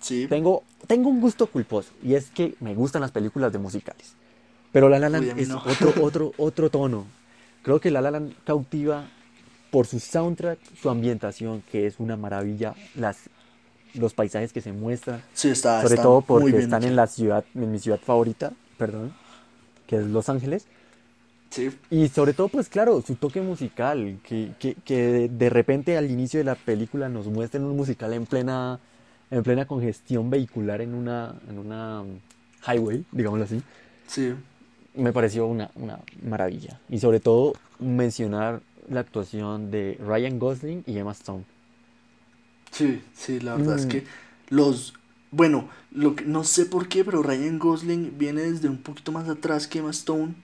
sí. 0.00 0.28
Tengo, 0.28 0.64
tengo 0.86 1.08
un 1.08 1.20
gusto 1.20 1.46
culposo 1.46 1.92
y 2.02 2.14
es 2.14 2.30
que 2.30 2.54
me 2.60 2.74
gustan 2.74 3.02
las 3.02 3.12
películas 3.12 3.52
de 3.52 3.58
musicales. 3.58 4.14
Pero 4.72 4.88
La 4.88 4.98
La 4.98 5.08
Land 5.08 5.32
Uy, 5.32 5.40
es 5.40 5.48
no. 5.48 5.62
otro, 5.64 5.94
otro, 6.02 6.32
otro 6.36 6.70
tono. 6.70 7.06
Creo 7.62 7.80
que 7.80 7.90
La 7.90 8.00
La 8.00 8.10
Land 8.10 8.34
cautiva 8.44 9.04
por 9.70 9.86
su 9.86 10.00
soundtrack, 10.00 10.58
su 10.80 10.88
ambientación, 10.90 11.62
que 11.70 11.86
es 11.86 11.98
una 12.00 12.16
maravilla, 12.16 12.74
las, 12.94 13.28
los 13.94 14.14
paisajes 14.14 14.52
que 14.52 14.60
se 14.60 14.72
muestran, 14.72 15.22
Sí, 15.32 15.48
está, 15.50 15.80
sobre 15.82 15.94
está 15.94 16.02
todo 16.02 16.20
porque 16.22 16.58
están 16.58 16.82
hecho. 16.82 16.90
en 16.90 16.96
la 16.96 17.06
ciudad, 17.06 17.44
en 17.54 17.72
mi 17.72 17.78
ciudad 17.78 17.98
favorita, 18.00 18.52
perdón, 18.78 19.12
que 19.86 19.96
es 19.96 20.06
Los 20.06 20.28
Ángeles. 20.28 20.66
Sí, 21.50 21.70
Y 21.90 22.08
sobre 22.08 22.34
todo, 22.34 22.48
pues 22.48 22.68
claro, 22.68 23.00
su 23.02 23.14
toque 23.14 23.40
musical, 23.40 24.18
que, 24.24 24.52
que, 24.58 24.74
que 24.84 25.28
de 25.32 25.48
repente 25.50 25.96
al 25.96 26.10
inicio 26.10 26.38
de 26.38 26.44
la 26.44 26.54
película 26.56 27.08
nos 27.08 27.26
muestren 27.28 27.64
un 27.64 27.76
musical 27.76 28.12
en 28.12 28.26
plena, 28.26 28.80
en 29.30 29.42
plena 29.42 29.66
congestión 29.66 30.28
vehicular 30.28 30.80
en 30.80 30.94
una, 30.94 31.34
en 31.48 31.58
una 31.58 32.02
um, 32.02 32.18
highway, 32.66 33.04
digámoslo 33.12 33.44
así, 33.44 33.62
sí. 34.06 34.34
me 34.94 35.12
pareció 35.12 35.46
una, 35.46 35.70
una 35.76 36.00
maravilla. 36.22 36.80
Y 36.88 36.98
sobre 36.98 37.20
todo 37.20 37.54
mencionar 37.78 38.60
la 38.88 39.00
actuación 39.00 39.70
de 39.70 39.98
Ryan 40.00 40.38
Gosling 40.38 40.84
y 40.86 40.98
Emma 40.98 41.12
Stone. 41.12 41.44
Sí, 42.70 43.00
sí, 43.14 43.40
la 43.40 43.56
verdad 43.56 43.76
es 43.76 43.86
Mm. 43.86 43.88
que 43.88 44.04
los... 44.50 44.94
Bueno, 45.30 45.68
lo 45.90 46.14
que, 46.14 46.24
no 46.24 46.44
sé 46.44 46.66
por 46.66 46.88
qué, 46.88 47.04
pero 47.04 47.22
Ryan 47.22 47.58
Gosling 47.58 48.16
viene 48.18 48.42
desde 48.42 48.68
un 48.68 48.78
poquito 48.78 49.12
más 49.12 49.28
atrás 49.28 49.66
que 49.66 49.78
Emma 49.80 49.90
Stone. 49.90 50.34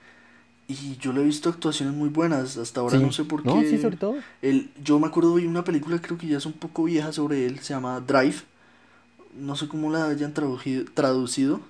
Y 0.68 0.97
yo 0.99 1.12
le 1.12 1.20
he 1.20 1.24
visto 1.24 1.49
actuaciones 1.51 1.95
muy 1.95 2.09
buenas. 2.09 2.57
Hasta 2.57 2.80
ahora 2.80 2.99
Sí. 2.99 3.05
no 3.05 3.12
sé 3.12 3.24
por 3.24 3.45
No, 3.45 3.61
qué. 3.61 3.68
sí, 3.70 3.78
sobre 3.80 3.97
todo. 3.97 4.16
Él, 4.43 4.70
yo 4.82 4.99
me 4.99 5.07
acuerdo 5.07 5.36
de 5.36 5.47
una 5.47 5.64
película, 5.64 6.01
creo 6.01 6.18
que 6.18 6.26
ya 6.26 6.38
es 6.38 6.47
un 6.47 6.53
poco 6.55 6.84
vieja 6.84 7.12
sobre 7.12 7.47
él, 7.47 7.59
se 7.61 7.74
llama 7.74 8.01
Drive. 8.01 8.36
No 9.38 9.57
sé 9.57 9.68
cómo 9.68 9.90
la 9.90 10.07
hayan 10.09 10.34
traducido. 10.34 10.84
traducido. 10.95 11.61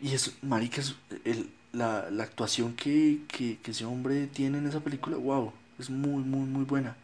Y 0.00 0.12
es, 0.14 0.32
marica, 0.42 0.80
es 0.80 0.94
el- 1.24 1.50
la, 1.72 2.10
la 2.10 2.24
actuación 2.24 2.74
que, 2.74 3.20
que, 3.28 3.58
que 3.62 3.70
ese 3.70 3.84
hombre 3.86 4.26
tiene 4.26 4.58
en 4.58 4.66
esa 4.66 4.80
película, 4.80 5.16
wow, 5.16 5.52
es 5.78 5.90
muy, 5.90 6.22
muy, 6.22 6.46
muy 6.48 6.64
buena. 6.64 6.96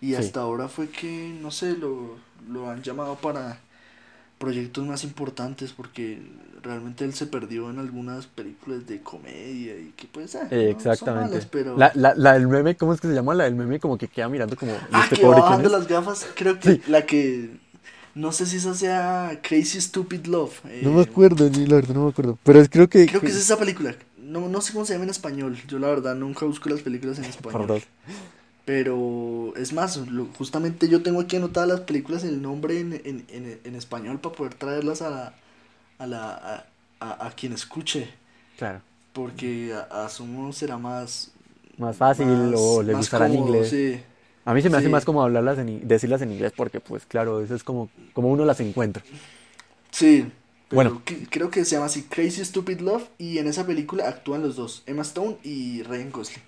Y 0.00 0.14
Sí. 0.14 0.16
hasta 0.16 0.40
ahora 0.42 0.68
fue 0.68 0.88
que, 0.90 1.36
no 1.40 1.50
sé, 1.50 1.76
lo, 1.76 2.16
lo 2.48 2.70
han 2.70 2.82
llamado 2.82 3.16
para 3.16 3.58
proyectos 4.38 4.84
más 4.86 5.04
importantes 5.04 5.72
porque 5.72 6.20
realmente 6.62 7.04
él 7.04 7.14
se 7.14 7.26
perdió 7.26 7.70
en 7.70 7.78
algunas 7.78 8.26
películas 8.26 8.86
de 8.86 9.00
comedia 9.00 9.76
y 9.78 9.92
que 9.96 10.08
pues, 10.08 10.34
ah, 10.34 10.48
Eh, 10.50 10.66
no 10.70 10.70
exactamente. 10.70 11.34
malas, 11.34 11.46
pero... 11.46 11.78
La, 11.78 11.92
la, 11.94 12.14
la 12.16 12.32
del 12.34 12.48
meme, 12.48 12.76
¿cómo 12.76 12.92
es 12.92 13.00
que 13.00 13.08
se 13.08 13.14
llama? 13.14 13.34
La 13.34 13.44
del 13.44 13.54
meme 13.54 13.80
como 13.80 13.96
que 13.96 14.08
queda 14.08 14.28
mirando 14.28 14.56
como, 14.56 14.72
¿y 14.90 14.98
Ah, 14.98 15.04
este 15.04 15.16
que 15.16 15.22
pobre 15.22 15.40
va 15.40 15.62
es? 15.62 15.72
las 15.72 15.86
gafas. 15.88 16.26
Creo 16.36 16.58
que 16.58 16.70
Sí. 16.72 16.82
la 16.88 17.06
que. 17.06 17.50
No 18.14 18.30
sé 18.32 18.44
si 18.44 18.56
esa 18.58 18.74
sea 18.74 19.40
Crazy 19.42 19.80
Stupid 19.80 20.26
Love. 20.26 20.52
eh, 20.66 20.84
No 20.84 20.92
me 20.92 21.02
acuerdo, 21.02 21.48
ni 21.48 21.64
la 21.66 21.76
verdad 21.76 21.94
no 21.94 22.04
me 22.04 22.10
acuerdo. 22.10 22.38
Pero 22.42 22.60
es 22.60 22.68
creo 22.68 22.88
que... 22.88 23.06
Creo 23.06 23.20
que 23.20 23.28
es 23.28 23.36
esa 23.36 23.56
película. 23.58 23.94
No, 24.32 24.48
no 24.48 24.60
sé 24.60 24.72
cómo 24.72 24.84
se 24.84 24.94
llama 24.94 25.04
en 25.04 25.10
español. 25.10 25.58
Yo 25.68 25.78
la 25.78 25.88
verdad 25.88 26.14
nunca 26.14 26.46
busco 26.46 26.68
las 26.70 26.80
películas 26.80 27.18
en 27.18 27.24
español. 27.24 27.66
Perdón. 27.66 27.82
Pero 28.64 29.52
es 29.56 29.72
más, 29.72 29.96
lo- 29.96 30.26
justamente 30.38 30.88
yo 30.88 31.02
tengo 31.02 31.20
aquí 31.20 31.36
anotadas 31.36 31.68
las 31.68 31.80
películas 31.80 32.22
el 32.24 32.40
nombre 32.40 32.78
en, 32.80 32.92
en, 33.04 33.24
en, 33.28 33.60
en 33.64 33.74
español 33.74 34.20
para 34.20 34.34
poder 34.34 34.54
traerlas 34.54 35.02
a 35.02 35.10
la, 35.10 35.34
a, 35.98 36.06
la, 36.06 36.64
a, 37.00 37.26
a, 37.26 37.30
quien 37.32 37.52
escuche. 37.52 38.08
Claro. 38.56 38.80
Porque 39.12 39.74
a- 39.74 40.04
asumo 40.04 40.52
será 40.52 40.78
más. 40.78 41.32
Más 41.76 41.96
fácil 41.96 42.26
o 42.56 42.82
le 42.82 42.92
más 42.92 43.00
gustará 43.00 43.26
en 43.26 43.34
inglés. 43.34 43.70
Sí. 43.70 44.00
A 44.44 44.54
mí 44.54 44.62
se 44.62 44.70
me 44.70 44.76
hace 44.76 44.88
más 44.88 45.04
como 45.04 45.22
hablarlas 45.22 45.58
en, 45.58 45.86
decirlas 45.86 46.22
en 46.22 46.32
inglés 46.32 46.52
porque 46.56 46.80
pues 46.80 47.04
claro, 47.06 47.42
eso 47.42 47.54
es 47.54 47.62
como, 47.64 47.90
como 48.12 48.28
uno 48.28 48.44
las 48.44 48.60
encuentra. 48.60 49.02
Sí, 49.90 50.26
pero 50.74 50.90
Bueno. 50.90 51.02
que- 51.04 51.26
creo 51.28 51.50
que 51.50 51.64
se 51.64 51.74
llama 51.76 51.86
así 51.86 52.02
Crazy 52.04 52.44
Stupid 52.44 52.80
Love 52.80 53.04
y 53.18 53.38
en 53.38 53.46
esa 53.46 53.66
película 53.66 54.08
actúan 54.08 54.42
los 54.42 54.56
dos, 54.56 54.82
Emma 54.86 55.02
Stone 55.02 55.36
y 55.44 55.82
Ryan 55.82 56.10
Gosling. 56.10 56.42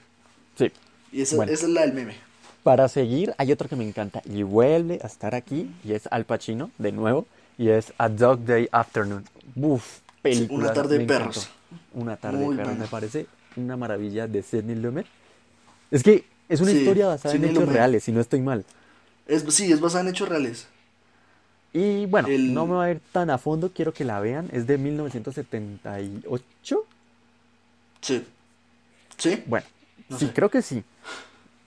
Sí. 0.57 0.73
Y 1.13 1.21
esa, 1.23 1.37
Bueno. 1.37 1.53
esa 1.53 1.67
es 1.67 1.73
la 1.73 1.83
del 1.83 1.93
meme. 1.93 2.15
Para 2.63 2.89
seguir, 2.89 3.35
hay 3.37 3.53
otro 3.53 3.69
que 3.69 3.77
me 3.77 3.87
encanta 3.87 4.23
y 4.25 4.43
vuelve 4.43 4.99
a 5.03 5.07
estar 5.07 5.35
aquí 5.35 5.71
y 5.85 5.93
es 5.93 6.09
Al 6.11 6.25
Pacino, 6.25 6.71
de 6.79 6.93
nuevo, 6.93 7.27
y 7.59 7.69
es 7.69 7.93
A 7.99 8.09
Dog 8.09 8.45
Day 8.47 8.69
Afternoon. 8.73 9.25
Uf, 9.55 9.99
película. 10.23 10.65
Una 10.65 10.73
tarde 10.73 10.99
de 10.99 11.05
perros. 11.05 11.49
Una 11.93 12.17
tarde 12.17 12.39
de 12.49 12.57
perros, 12.57 12.79
me 12.79 12.87
parece 12.87 13.27
una 13.57 13.77
maravilla 13.77 14.27
de 14.27 14.43
Sidney 14.43 14.77
Lumet. 14.77 15.07
Es 15.91 16.03
que 16.03 16.25
es 16.49 16.61
una 16.63 16.73
historia 16.73 17.07
basada 17.09 17.35
en 17.35 17.45
hechos 17.45 17.69
reales, 17.69 18.05
si 18.05 18.13
no 18.13 18.21
estoy 18.21 18.41
mal. 18.41 18.65
Es, 19.27 19.45
sí, 19.55 19.71
es 19.71 19.81
basada 19.81 20.03
en 20.03 20.09
hechos 20.09 20.29
reales. 20.29 20.67
Y 21.75 22.07
bueno, 22.07 22.29
no 22.29 22.67
me 22.67 22.75
va 22.75 22.85
a 22.85 22.91
ir 22.93 23.01
tan 23.11 23.31
a 23.31 23.37
fondo, 23.37 23.73
quiero 23.75 23.93
que 23.93 24.05
la 24.05 24.21
vean. 24.21 24.49
Es 24.53 24.69
de 24.69 24.79
1978. 24.79 26.85
Sí. 28.01 28.25
¿Sí? 29.19 29.43
Bueno, 29.45 29.67
sí, 30.17 30.31
creo 30.33 30.49
que 30.49 30.63
sí. 30.63 30.85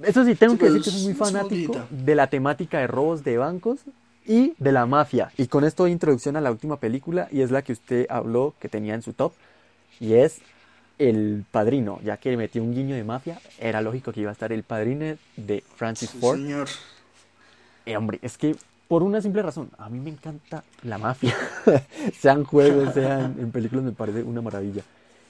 Eso 0.01 0.23
sí, 0.23 0.35
tengo 0.35 0.57
que 0.57 0.65
decir 0.65 0.81
que 0.81 0.91
soy 0.91 1.03
muy 1.03 1.13
fanático 1.13 1.85
de 1.89 2.15
la 2.15 2.27
temática 2.27 2.79
de 2.79 2.87
robos 2.87 3.25
de 3.25 3.37
bancos 3.37 3.81
y 4.25 4.53
de 4.57 4.71
la 4.71 4.85
mafia. 4.85 5.33
Y 5.37 5.47
con 5.47 5.65
esto 5.65 5.89
introducción 5.89 6.37
a 6.37 6.41
la 6.41 6.51
última 6.51 6.79
película 6.79 7.27
y 7.29 7.41
es 7.41 7.51
la 7.51 7.61
que 7.61 7.73
usted 7.73 8.07
habló 8.09 8.53
que 8.61 8.69
tenía 8.69 8.93
en 8.93 9.01
su 9.01 9.11
top. 9.11 9.33
Y 9.99 10.13
es 10.13 10.39
El 10.99 11.43
Padrino, 11.51 11.99
ya 12.01 12.15
que 12.15 12.37
metió 12.37 12.63
un 12.63 12.73
guiño 12.73 12.95
de 12.95 13.03
mafia, 13.03 13.41
era 13.59 13.81
lógico 13.81 14.13
que 14.13 14.21
iba 14.21 14.29
a 14.29 14.33
estar 14.33 14.53
el 14.53 14.63
padrino 14.63 15.17
de 15.35 15.63
Francis 15.75 16.11
Ford. 16.11 16.37
Señor. 16.37 16.69
Eh, 17.85 17.97
hombre, 17.97 18.19
es 18.21 18.37
que 18.37 18.55
por 18.87 19.03
una 19.03 19.21
simple 19.21 19.41
razón, 19.41 19.69
a 19.77 19.89
mí 19.89 19.99
me 19.99 20.09
encanta 20.09 20.63
la 20.83 20.97
mafia. 20.97 21.35
sean 22.19 22.43
juegos, 22.43 22.93
sean 22.93 23.35
en 23.39 23.51
películas, 23.51 23.83
me 23.83 23.91
parece 23.91 24.23
una 24.23 24.41
maravilla. 24.41 24.83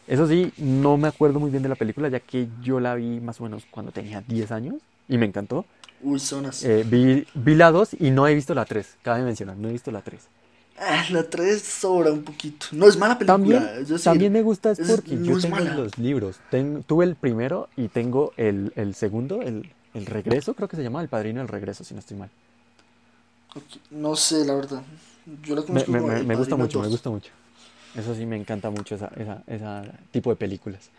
Eso 0.08 0.28
sí, 0.28 0.54
no 0.58 0.98
me 0.98 1.10
acuerdo 1.10 1.40
muy 1.40 1.50
bien 1.50 1.64
de 1.64 1.70
la 1.70 1.76
película, 1.76 2.08
ya 2.08 2.20
que 2.20 2.48
yo 2.62 2.80
la 2.80 2.96
vi 2.96 3.20
más 3.20 3.42
o 3.42 3.44
menos 3.44 3.66
cuando 3.70 3.92
tenía 3.92 4.22
10 4.22 4.52
años 4.52 4.76
y 5.10 5.18
me 5.18 5.26
encantó. 5.26 5.66
Uy, 6.02 6.20
zonas. 6.20 6.64
Eh, 6.64 6.86
vi, 6.88 7.28
vi, 7.34 7.56
la 7.56 7.72
2 7.72 7.98
y 8.00 8.12
no 8.12 8.28
he 8.28 8.34
visto 8.34 8.54
la 8.54 8.66
3, 8.66 8.98
cabe 9.02 9.24
mencionar, 9.24 9.58
no 9.58 9.68
he 9.68 9.72
visto 9.72 9.92
la 9.92 10.02
3. 10.02 10.22
Ah, 10.80 11.04
la 11.10 11.24
3 11.24 11.62
sobra 11.62 12.12
un 12.12 12.24
poquito. 12.24 12.68
No 12.72 12.88
es 12.88 12.98
mala 12.98 13.18
película. 13.18 13.36
También, 13.38 14.02
también 14.04 14.32
me 14.32 14.44
gusta 14.44 14.72
es 14.72 14.80
porque 14.80 15.18
yo 15.22 15.40
tengo 15.40 15.60
los 15.60 15.98
libros. 15.98 16.40
tuve 16.86 17.06
el 17.06 17.16
primero 17.16 17.68
y 17.76 17.88
tengo 17.88 18.32
el, 18.38 18.72
el 18.76 18.94
segundo, 18.94 19.42
el, 19.42 19.72
el, 19.96 20.06
regreso, 20.06 20.54
creo 20.54 20.68
que 20.68 20.76
se 20.76 20.84
llama 20.84 21.02
El 21.02 21.10
Padrino 21.10 21.40
del 21.40 21.48
Regreso, 21.48 21.84
si 21.84 21.96
no 21.96 22.00
estoy 22.00 22.18
mal. 22.18 22.30
No 23.92 24.16
sé, 24.16 24.46
la 24.46 24.56
verdad. 24.56 24.82
Yo 25.44 25.56
la 25.56 25.64
me, 25.68 26.00
me, 26.02 26.24
me 26.24 26.36
gusta 26.36 26.56
mucho, 26.56 26.82
me 26.82 26.88
gusta 26.88 27.10
mucho. 27.10 27.32
Eso 27.96 28.14
sí, 28.14 28.26
me 28.26 28.38
encanta 28.38 28.70
mucho 28.70 28.96
esa, 28.96 29.12
esa, 29.18 29.44
esa 29.48 29.84
tipo 30.12 30.30
de 30.30 30.36
películas. 30.36 30.90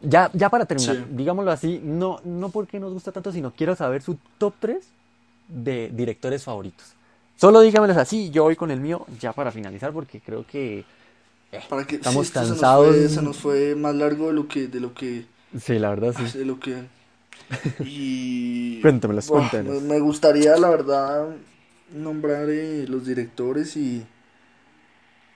Ya, 0.00 0.30
ya 0.32 0.48
para 0.48 0.64
terminar, 0.64 1.08
digámoslo 1.10 1.50
así, 1.50 1.80
no, 1.82 2.20
no 2.24 2.50
porque 2.50 2.78
nos 2.78 2.92
gusta 2.92 3.10
tanto, 3.10 3.32
sino 3.32 3.52
quiero 3.52 3.74
saber 3.74 4.02
su 4.02 4.16
top 4.36 4.54
3 4.60 4.86
de 5.48 5.90
directores 5.92 6.44
favoritos. 6.44 6.86
Solo 7.36 7.60
dígamelos 7.60 7.96
así, 7.96 8.30
yo 8.30 8.44
voy 8.44 8.56
con 8.56 8.70
el 8.70 8.80
mío 8.80 9.06
ya 9.18 9.32
para 9.32 9.50
finalizar, 9.50 9.92
porque 9.92 10.20
creo 10.20 10.46
que, 10.46 10.84
eh, 11.50 11.60
para 11.68 11.84
que 11.84 11.96
estamos 11.96 12.30
cansados. 12.30 12.94
Se 13.10 13.22
nos, 13.22 13.38
fue, 13.38 13.74
más 13.74 13.94
largo 13.94 14.28
de 14.28 14.34
lo 14.34 14.46
que... 14.46 14.68
De 14.68 14.80
lo 14.80 14.94
que 14.94 15.24
sí, 15.58 15.78
la 15.78 15.90
verdad 15.90 16.14
sí. 16.16 16.38
De 16.38 16.44
lo 16.44 16.60
que... 16.60 16.84
Y... 17.84 18.80
Me 18.82 20.00
gustaría, 20.00 20.56
la 20.56 20.68
verdad, 20.68 21.28
nombrar 21.92 22.48
eh, 22.50 22.86
los 22.88 23.06
directores 23.06 23.76
y 23.76 24.04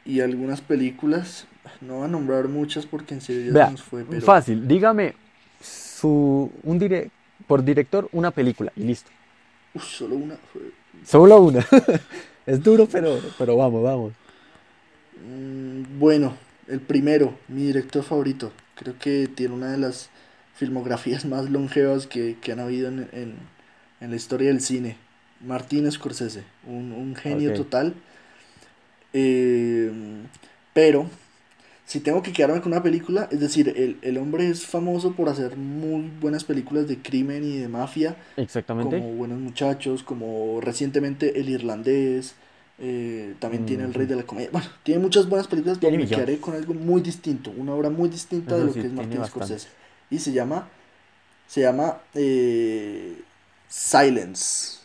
y 0.04 0.20
algunas 0.20 0.60
películas. 0.60 1.46
No 1.80 1.96
voy 1.96 2.04
a 2.04 2.08
nombrar 2.08 2.48
muchas 2.48 2.86
porque 2.86 3.14
en 3.14 3.20
serio 3.20 3.52
ya 3.52 3.70
nos 3.70 3.82
fue. 3.82 4.04
Pero... 4.04 4.22
Fácil, 4.22 4.66
dígame 4.66 5.14
su, 5.60 6.50
un 6.64 6.78
dire 6.78 7.10
por 7.46 7.62
director 7.62 8.08
una 8.12 8.30
película 8.30 8.72
y 8.76 8.82
listo. 8.82 9.10
Uf, 9.74 9.84
solo 9.84 10.16
una. 10.16 10.36
Solo 11.04 11.40
una. 11.40 11.64
es 12.46 12.62
duro, 12.62 12.86
pero, 12.90 13.18
pero 13.38 13.56
vamos, 13.56 13.82
vamos. 13.82 14.12
Mm, 15.24 15.98
bueno, 15.98 16.34
el 16.68 16.80
primero, 16.80 17.38
mi 17.48 17.66
director 17.66 18.02
favorito. 18.02 18.52
Creo 18.74 18.98
que 18.98 19.28
tiene 19.28 19.54
una 19.54 19.70
de 19.70 19.78
las 19.78 20.10
filmografías 20.54 21.24
más 21.26 21.48
longevas 21.48 22.06
que, 22.06 22.36
que 22.40 22.52
han 22.52 22.60
habido 22.60 22.88
en, 22.88 23.08
en, 23.12 23.36
en, 24.00 24.10
la 24.10 24.16
historia 24.16 24.48
del 24.48 24.60
cine. 24.60 24.96
Martín 25.44 25.90
Scorsese, 25.90 26.44
un, 26.66 26.92
un 26.92 27.14
genio 27.14 27.52
total 27.54 27.94
eh, 29.12 29.90
pero, 30.72 31.06
si 31.84 32.00
tengo 32.00 32.22
que 32.22 32.32
quedarme 32.32 32.60
con 32.60 32.72
una 32.72 32.82
película, 32.82 33.28
es 33.30 33.40
decir, 33.40 33.68
el, 33.76 33.98
el, 34.02 34.18
hombre 34.18 34.48
es 34.48 34.66
famoso 34.66 35.12
por 35.12 35.28
hacer 35.28 35.56
muy 35.56 36.10
buenas 36.20 36.44
películas 36.44 36.88
de 36.88 36.98
crimen 36.98 37.44
y 37.44 37.58
de 37.58 37.68
mafia. 37.68 38.16
Exactamente. 38.36 38.98
Como 38.98 39.14
Buenos 39.14 39.38
Muchachos, 39.38 40.02
como 40.02 40.60
recientemente 40.60 41.38
El 41.38 41.48
Irlandés. 41.48 42.34
Eh, 42.84 43.34
también 43.38 43.64
tiene 43.64 43.84
El 43.84 43.94
Rey 43.94 44.06
de 44.06 44.16
la 44.16 44.24
Comedia. 44.24 44.48
Bueno, 44.50 44.66
tiene 44.82 45.00
muchas 45.00 45.28
buenas 45.28 45.46
películas, 45.46 45.78
pero 45.80 45.96
me 45.96 46.06
quedaré 46.06 46.38
con 46.38 46.54
algo 46.54 46.74
muy 46.74 47.00
distinto, 47.00 47.52
una 47.56 47.74
obra 47.74 47.90
muy 47.90 48.08
distinta 48.08 48.58
de 48.58 48.64
lo 48.64 48.72
que 48.72 48.80
es 48.80 48.92
Martin 48.92 49.24
Scorsese. 49.24 49.68
Y 50.10 50.18
se 50.18 50.32
llama, 50.32 50.68
se 51.46 51.60
llama 51.60 51.98
eh, 52.14 53.22
Silence. 53.68 54.81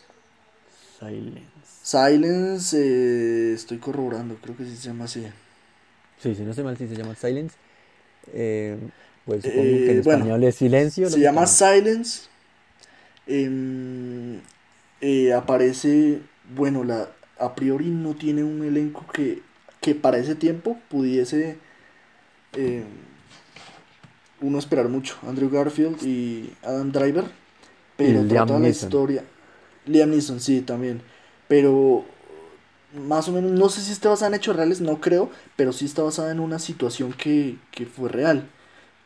Silence. 0.98 1.40
Silence, 1.82 2.76
eh, 2.76 3.52
estoy 3.54 3.78
corroborando, 3.78 4.36
creo 4.42 4.56
que 4.56 4.64
sí 4.64 4.76
se 4.76 4.88
llama 4.88 5.04
así. 5.04 5.24
Sí, 6.20 6.34
si 6.34 6.42
no 6.42 6.52
sé 6.52 6.62
mal, 6.62 6.76
sí 6.76 6.88
se 6.88 6.96
llama 6.96 7.14
Silence. 7.14 7.56
Eh, 8.32 8.76
pues 9.24 9.42
supongo 9.42 9.62
que 9.62 9.90
en 9.90 9.96
eh, 9.96 10.00
español 10.00 10.44
es 10.44 10.56
silencio. 10.56 11.08
Se 11.08 11.20
llama 11.20 11.46
Silence. 11.46 12.28
Em, 13.26 14.40
aparece, 15.36 16.20
bueno, 16.54 16.82
la, 16.82 17.08
a 17.38 17.54
priori 17.54 17.86
no 17.86 18.14
tiene 18.14 18.42
un 18.42 18.64
elenco 18.64 19.04
que, 19.12 19.42
que 19.80 19.94
para 19.94 20.18
ese 20.18 20.34
tiempo 20.34 20.78
pudiese 20.88 21.58
uno 24.40 24.58
esperar 24.58 24.88
mucho. 24.88 25.16
Andrew 25.26 25.48
Garfield 25.50 26.02
y 26.02 26.52
Adam 26.62 26.90
Driver. 26.90 27.24
Pero 27.96 28.24
toda 28.24 28.58
la 28.58 28.68
historia. 28.68 29.24
Liam 29.88 30.10
Neeson, 30.10 30.40
sí, 30.40 30.60
también 30.60 31.02
pero 31.48 32.04
más 32.94 33.28
o 33.28 33.32
menos, 33.32 33.50
no 33.50 33.68
sé 33.70 33.80
si 33.80 33.90
está 33.90 34.10
basada 34.10 34.28
en 34.28 34.34
hechos 34.34 34.54
reales, 34.54 34.80
no 34.80 35.00
creo, 35.00 35.30
pero 35.56 35.72
sí 35.72 35.86
está 35.86 36.02
basada 36.02 36.30
en 36.30 36.40
una 36.40 36.58
situación 36.58 37.12
que, 37.12 37.58
fue 37.96 38.08
real, 38.08 38.48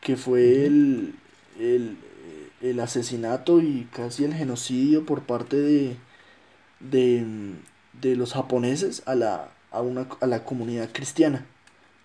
que 0.01 0.17
fue 0.17 0.67
el, 0.67 1.15
el, 1.59 2.81
asesinato 2.81 3.61
y 3.61 3.89
casi 3.93 4.25
el 4.25 4.35
genocidio 4.35 5.07
por 5.07 5.23
parte 5.23 5.57
de, 5.57 5.97
de, 6.81 8.17
los 8.17 8.33
japoneses 8.33 9.03
a 9.07 9.15
la, 9.15 9.51
a, 9.71 9.81
una, 9.81 10.09
a 10.21 10.27
la 10.27 10.45
comunidad 10.45 10.91
cristiana 10.93 11.47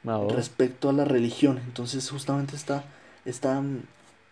ah, 0.05 0.19
oh. 0.19 0.30
respecto 0.30 0.89
a 0.89 0.93
la 0.93 1.05
religión. 1.05 1.59
Entonces 1.65 2.09
justamente 2.09 2.55
esta, 2.55 2.84
esta, 3.25 3.61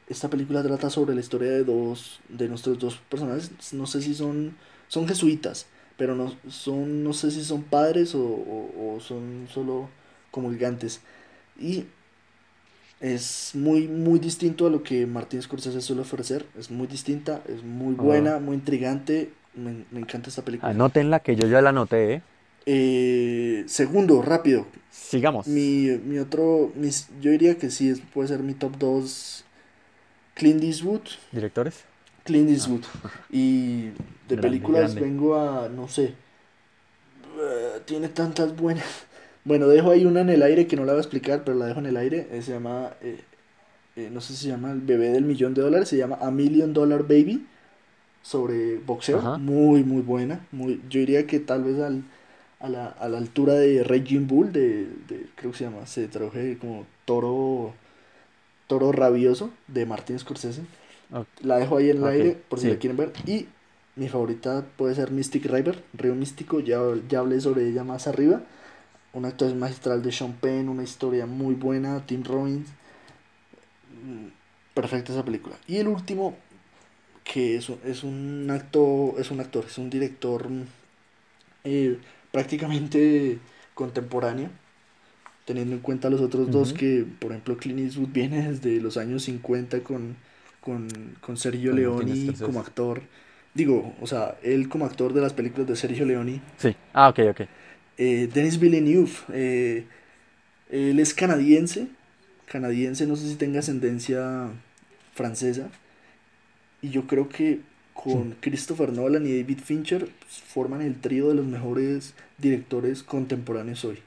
esta 0.07 0.29
película 0.29 0.63
trata 0.63 0.89
sobre 0.89 1.15
la 1.15 1.21
historia 1.21 1.51
de 1.51 1.63
dos, 1.63 2.19
de 2.29 2.47
nuestros 2.47 2.77
dos 2.79 2.97
personajes, 3.09 3.73
no 3.73 3.87
sé 3.87 4.01
si 4.01 4.13
son, 4.13 4.55
son 4.87 5.07
jesuitas 5.07 5.67
pero 5.97 6.15
no 6.15 6.33
son 6.49 7.03
no 7.03 7.13
sé 7.13 7.31
si 7.31 7.43
son 7.43 7.63
padres 7.63 8.13
o, 8.15 8.97
son 8.99 9.47
solo 9.53 9.89
comulgantes. 10.31 11.01
Y 11.59 11.85
es 12.99 13.51
muy 13.53 13.87
muy 13.87 14.19
distinto 14.19 14.67
a 14.67 14.69
lo 14.69 14.83
que 14.83 15.05
Martín 15.05 15.41
Scorsese 15.41 15.81
suele 15.81 16.01
ofrecer. 16.01 16.45
Es 16.57 16.71
muy 16.71 16.87
distinta 16.87 17.41
es 17.47 17.63
muy 17.63 17.93
buena 17.95 18.39
muy 18.39 18.55
intrigante. 18.55 19.31
Me, 19.53 19.99
encanta 19.99 20.29
esta 20.29 20.43
película. 20.43 20.69
Anótenla 20.69 21.21
que 21.21 21.35
yo 21.35 21.47
ya 21.47 21.61
la 21.61 21.69
anoté 21.69 22.15
¿eh? 22.15 22.21
Eh, 22.65 23.63
segundo 23.67 24.21
rápido. 24.21 24.65
Sigamos. 24.89 25.47
Mi, 25.47 25.87
mi 26.03 26.17
otro 26.19 26.73
yo 27.21 27.31
diría 27.31 27.57
que 27.57 27.69
sí 27.69 27.93
puede 28.13 28.27
ser 28.27 28.39
mi 28.39 28.53
top 28.53 28.77
2 28.77 29.44
Clint 30.35 30.63
Eastwood 30.63 31.01
directores 31.31 31.83
Clint 32.25 32.49
Eastwood. 32.49 32.83
Y 33.29 33.89
de 34.27 34.37
películas 34.37 34.95
vengo 34.95 35.35
a, 35.35 35.69
no 35.69 35.87
sé, 35.87 36.15
eh, 37.39 37.81
tiene 37.85 38.09
tantas 38.09 38.55
buenas. 38.55 39.05
Bueno, 39.43 39.67
dejo 39.67 39.91
ahí 39.91 40.05
una 40.05 40.21
en 40.21 40.31
el 40.31 40.41
aire 40.41 40.65
que 40.65 40.75
no 40.75 40.85
la 40.85 40.93
voy 40.93 40.99
a 40.99 41.01
explicar, 41.03 41.43
pero 41.43 41.55
la 41.55 41.67
dejo 41.67 41.79
en 41.79 41.85
el 41.85 41.97
aire. 41.97 42.27
Eh, 42.31 42.41
se 42.41 42.53
llama, 42.53 42.93
eh, 43.03 44.09
no 44.11 44.21
sé 44.21 44.33
si 44.33 44.45
se 44.45 44.47
llama 44.47 44.71
El 44.71 44.81
bebé 44.81 45.09
del 45.09 45.23
millón 45.23 45.53
de 45.53 45.61
dólares, 45.61 45.87
se 45.87 45.97
llama 45.97 46.17
A 46.19 46.31
Million 46.31 46.73
Dollar 46.73 47.03
Baby, 47.03 47.45
sobre 48.23 48.79
boxeo. 48.79 49.37
Muy, 49.37 49.83
muy 49.83 50.01
buena. 50.01 50.47
Muy, 50.51 50.81
yo 50.89 50.99
diría 50.99 51.27
que 51.27 51.39
tal 51.39 51.63
vez 51.63 51.79
al, 51.79 52.01
a, 52.59 52.69
la, 52.69 52.87
a 52.87 53.07
la 53.07 53.19
altura 53.19 53.53
de 53.53 53.83
Raging 53.83 54.25
Bull, 54.25 54.51
de, 54.51 54.87
de, 55.07 55.27
creo 55.35 55.51
que 55.51 55.59
se 55.59 55.65
llama, 55.65 55.85
se 55.85 56.07
traduce 56.07 56.57
como 56.57 56.87
Toro, 57.05 57.75
Toro 58.67 58.91
Rabioso, 58.91 59.51
de 59.67 59.85
Martin 59.85 60.19
Scorsese. 60.19 60.61
La 61.41 61.57
dejo 61.57 61.77
ahí 61.77 61.89
en 61.89 61.97
el 61.97 62.05
aire 62.05 62.37
por 62.49 62.59
si 62.59 62.67
la 62.67 62.77
quieren 62.77 62.97
ver. 62.97 63.13
Y 63.25 63.47
mi 63.95 64.09
favorita 64.09 64.65
puede 64.75 64.95
ser 64.95 65.11
Mystic 65.11 65.45
River, 65.45 65.83
Río 65.93 66.15
Místico. 66.15 66.59
Ya, 66.59 66.79
ya 67.07 67.19
hablé 67.19 67.39
sobre 67.39 67.67
ella 67.69 67.83
más 67.83 68.07
arriba. 68.07 68.41
Una 69.13 69.29
actuación 69.29 69.59
magistral 69.59 70.01
de 70.03 70.11
Sean 70.11 70.33
Penn, 70.33 70.67
una 70.67 70.83
historia 70.83 71.25
muy 71.25 71.55
buena, 71.55 72.05
Tim 72.05 72.23
Robbins. 72.23 72.67
Mm, 74.03 74.27
perfecta 74.73 75.13
esa 75.13 75.23
película. 75.23 75.55
Y 75.67 75.77
el 75.77 75.87
último, 75.87 76.35
que 77.23 77.55
es, 77.55 77.69
es 77.85 78.03
un 78.03 78.49
actor, 78.51 79.15
es 79.19 79.31
un 79.31 79.39
actor, 79.39 79.65
es 79.65 79.77
un 79.77 79.89
director 79.89 80.47
eh, 81.63 81.99
prácticamente 82.31 83.39
contemporánea, 83.73 84.51
teniendo 85.45 85.75
en 85.75 85.81
cuenta 85.81 86.09
los 86.09 86.21
otros 86.21 86.51
dos 86.51 86.73
que, 86.73 87.05
por 87.19 87.31
ejemplo, 87.31 87.55
Clint 87.57 87.79
Eastwood 87.79 88.09
viene 88.09 88.49
desde 88.49 88.81
los 88.81 88.97
años 88.97 89.23
50 89.23 89.81
con, 89.81 90.15
con, 90.59 90.87
con 91.21 91.37
Sergio 91.37 91.71
Leone 91.71 92.33
como 92.43 92.59
actor. 92.59 93.01
Digo, 93.53 93.93
o 94.01 94.07
sea, 94.07 94.37
él 94.43 94.67
como 94.67 94.85
actor 94.85 95.13
de 95.13 95.21
las 95.21 95.33
películas 95.33 95.67
de 95.67 95.75
Sergio 95.75 96.05
Leone. 96.05 96.41
Sí, 96.57 96.75
ah, 96.93 97.09
ok, 97.09 97.19
ok. 97.29 97.41
Eh, 97.97 98.27
Denis 98.33 98.59
Villeneuve, 98.59 99.11
eh, 99.31 99.85
él 100.69 100.99
es 100.99 101.13
canadiense, 101.13 101.87
canadiense, 102.47 103.05
no 103.05 103.15
sé 103.15 103.29
si 103.29 103.35
tenga 103.35 103.59
ascendencia 103.59 104.49
francesa, 105.13 105.69
y 106.81 106.89
yo 106.89 107.07
creo 107.07 107.29
que 107.29 107.61
con 107.93 108.35
Christopher 108.41 108.91
Nolan 108.91 109.25
y 109.25 109.41
David 109.41 109.59
Fincher 109.63 110.09
pues, 110.19 110.41
forman 110.41 110.81
el 110.81 110.99
trío 110.99 111.29
de 111.29 111.35
los 111.35 111.45
mejores 111.45 112.13
directores 112.37 113.03
contemporáneos 113.03 113.85
hoy. 113.85 113.99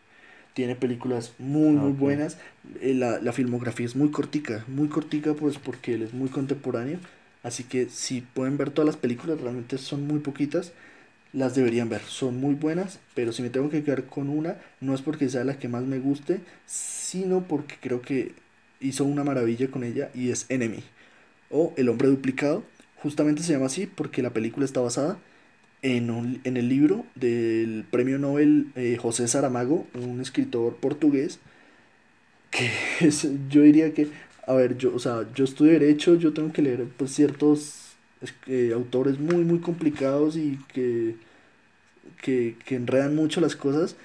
Tiene 0.59 0.75
películas 0.75 1.35
muy, 1.39 1.77
muy 1.77 1.93
buenas. 1.93 2.37
Eh, 2.81 2.93
la, 2.93 3.21
la, 3.21 3.33
filmografía 3.33 3.87
es 3.87 3.95
muy 3.95 4.11
cortica, 4.11 4.65
muy 4.67 4.89
cortica 4.89 5.35
pues 5.35 5.57
porque 5.57 5.95
él 5.95 6.03
es 6.03 6.13
muy 6.13 6.31
contemporáneo. 6.31 6.99
Así 7.45 7.63
que 7.63 7.89
si 7.89 8.23
pueden 8.23 8.57
ver 8.59 8.71
todas 8.71 8.87
las 8.87 8.97
películas, 8.97 9.41
realmente 9.41 9.79
son 9.79 10.09
muy 10.09 10.19
poquitas 10.19 10.73
las 11.33 11.55
deberían 11.55 11.89
ver. 11.89 12.01
Son 12.01 12.41
muy 12.41 12.57
buenas, 12.57 12.99
pero 13.15 13.31
si 13.31 13.41
me 13.43 13.51
tengo 13.51 13.71
que 13.71 13.85
quedar 13.85 14.07
con 14.07 14.29
una, 14.29 14.57
no 14.81 14.97
es 14.97 15.01
porque 15.01 15.29
sea 15.29 15.45
la 15.45 15.61
que 15.61 15.69
más 15.69 15.85
me 15.85 16.01
guste, 16.01 16.41
sino 16.67 17.47
porque 17.47 17.77
creo 17.81 18.03
que 18.03 18.33
hizo 18.81 19.05
una 19.05 19.23
maravilla 19.23 19.71
con 19.71 19.85
ella 19.85 20.11
y 20.13 20.31
es 20.31 20.47
Enemy 20.49 20.83
o 21.51 21.73
El 21.77 21.89
hombre 21.89 22.09
duplicado. 22.09 22.65
Justamente 22.97 23.45
se 23.45 23.53
llama 23.53 23.67
así 23.67 23.87
porque 23.87 24.23
la 24.23 24.31
película 24.31 24.65
está 24.65 24.81
basada 24.81 25.19
en, 25.83 26.41
en 26.45 26.57
el 26.57 26.69
libro 26.69 27.05
del 27.15 27.85
premio 27.91 28.19
Nobel 28.19 28.73
eh, 28.75 28.97
José 29.01 29.29
Saramago, 29.29 29.87
un 29.95 30.21
escritor 30.21 30.77
portugués, 30.77 31.39
que 32.51 32.71
es, 33.07 33.29
yo 33.49 33.63
diría 33.63 33.95
que, 33.95 34.09
a 34.47 34.55
ver, 34.55 34.77
yo, 34.77 34.95
o 34.95 34.99
sea, 34.99 35.27
yo 35.35 35.45
estudio 35.45 35.73
derecho, 35.73 36.15
yo 36.17 36.33
tengo 36.33 36.53
que 36.53 36.63
leer 36.63 36.87
pues, 36.97 37.13
ciertos 37.13 37.97
eh, 38.47 38.73
autores 38.75 39.19
muy, 39.19 39.45
muy 39.45 39.61
complicados 39.61 40.37
y 40.37 40.59
que, 40.73 41.17
que, 42.21 42.57
que, 42.65 42.75
enredan 42.75 43.15
mucho 43.15 43.41
las 43.41 43.55
cosas, 43.55 43.97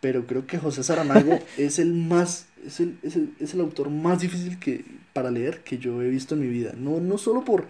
pero 0.00 0.26
creo 0.26 0.46
que 0.46 0.58
José 0.58 0.82
Saramago 0.82 1.38
es 1.58 1.78
el 1.78 1.92
más, 1.92 2.46
es 2.64 2.80
el, 2.80 2.96
es 3.02 3.16
el, 3.16 3.34
es 3.38 3.54
el 3.54 3.60
autor 3.60 3.90
más 3.90 4.20
difícil 4.20 4.58
que, 4.58 4.84
para 5.12 5.30
leer 5.30 5.60
que 5.60 5.78
yo 5.78 6.00
he 6.00 6.08
visto 6.08 6.34
en 6.34 6.40
mi 6.40 6.48
vida. 6.48 6.72
No, 6.76 7.00
no 7.00 7.18
solo 7.18 7.44
por, 7.44 7.66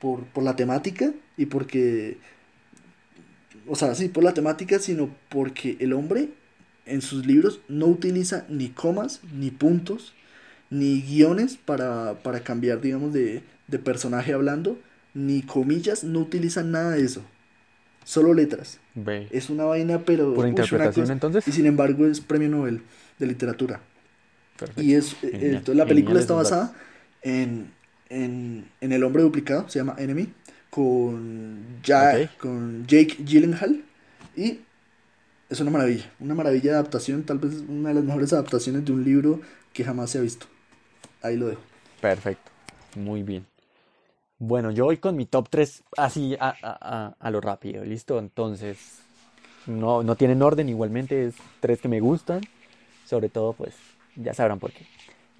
por, 0.00 0.24
por 0.24 0.44
la 0.44 0.56
temática 0.56 1.12
y 1.36 1.46
porque, 1.46 2.18
o 3.70 3.76
sea, 3.76 3.94
sí, 3.94 4.08
por 4.08 4.24
la 4.24 4.34
temática, 4.34 4.80
sino 4.80 5.14
porque 5.28 5.76
el 5.78 5.92
hombre 5.92 6.30
en 6.86 7.02
sus 7.02 7.24
libros 7.24 7.60
no 7.68 7.86
utiliza 7.86 8.44
ni 8.48 8.70
comas, 8.70 9.20
ni 9.32 9.52
puntos, 9.52 10.12
ni 10.70 11.00
guiones 11.02 11.56
para, 11.56 12.18
para 12.24 12.40
cambiar, 12.40 12.80
digamos, 12.80 13.12
de, 13.12 13.42
de 13.68 13.78
personaje 13.78 14.32
hablando, 14.32 14.76
ni 15.14 15.42
comillas, 15.42 16.02
no 16.02 16.18
utilizan 16.18 16.72
nada 16.72 16.90
de 16.90 17.04
eso. 17.04 17.22
Solo 18.04 18.34
letras. 18.34 18.80
Es 19.30 19.50
una 19.50 19.64
vaina, 19.64 20.00
pero. 20.00 20.34
¿Por 20.34 20.48
interpretación 20.48 21.08
entonces? 21.12 21.46
Y 21.46 21.52
sin 21.52 21.66
embargo 21.66 22.06
es 22.06 22.20
premio 22.20 22.48
Nobel 22.48 22.82
de 23.20 23.26
literatura. 23.26 23.82
Y 24.76 24.94
es. 24.94 25.14
Eh, 25.22 25.62
la 25.68 25.86
película 25.86 26.18
está 26.18 26.34
basada 26.34 26.74
en, 27.22 27.70
en, 28.08 28.64
en, 28.80 28.92
El 28.92 29.04
hombre 29.04 29.22
duplicado, 29.22 29.68
se 29.68 29.78
llama 29.78 29.94
Enemy, 29.96 30.28
con, 30.70 31.80
con 32.38 32.86
Jake 32.86 33.16
Gyllenhaal. 33.24 33.84
Y 34.36 34.60
es 35.48 35.60
una 35.60 35.70
maravilla. 35.70 36.10
Una 36.20 36.34
maravilla 36.34 36.72
de 36.72 36.78
adaptación, 36.78 37.24
tal 37.24 37.38
vez 37.38 37.62
una 37.68 37.90
de 37.90 37.96
las 37.96 38.04
mejores 38.04 38.32
adaptaciones 38.32 38.84
de 38.84 38.92
un 38.92 39.04
libro 39.04 39.40
que 39.72 39.84
jamás 39.84 40.10
se 40.10 40.18
ha 40.18 40.20
visto. 40.20 40.46
Ahí 41.22 41.36
lo 41.36 41.48
dejo. 41.48 41.62
Perfecto. 42.00 42.50
Muy 42.96 43.22
bien. 43.22 43.46
Bueno, 44.38 44.70
yo 44.70 44.86
voy 44.86 44.96
con 44.96 45.16
mi 45.16 45.26
top 45.26 45.48
3 45.50 45.82
así 45.98 46.34
a, 46.40 46.54
a, 46.62 47.14
a, 47.18 47.30
lo 47.30 47.42
rápido, 47.42 47.84
¿listo? 47.84 48.18
Entonces, 48.18 49.00
no, 49.66 50.02
no 50.02 50.16
tienen 50.16 50.40
orden, 50.40 50.70
igualmente 50.70 51.26
es 51.26 51.34
tres 51.60 51.80
que 51.82 51.88
me 51.88 52.00
gustan, 52.00 52.40
sobre 53.06 53.28
todo 53.28 53.52
pues 53.52 53.74
ya 54.16 54.32
sabrán 54.32 54.58
por 54.58 54.72
qué. 54.72 54.86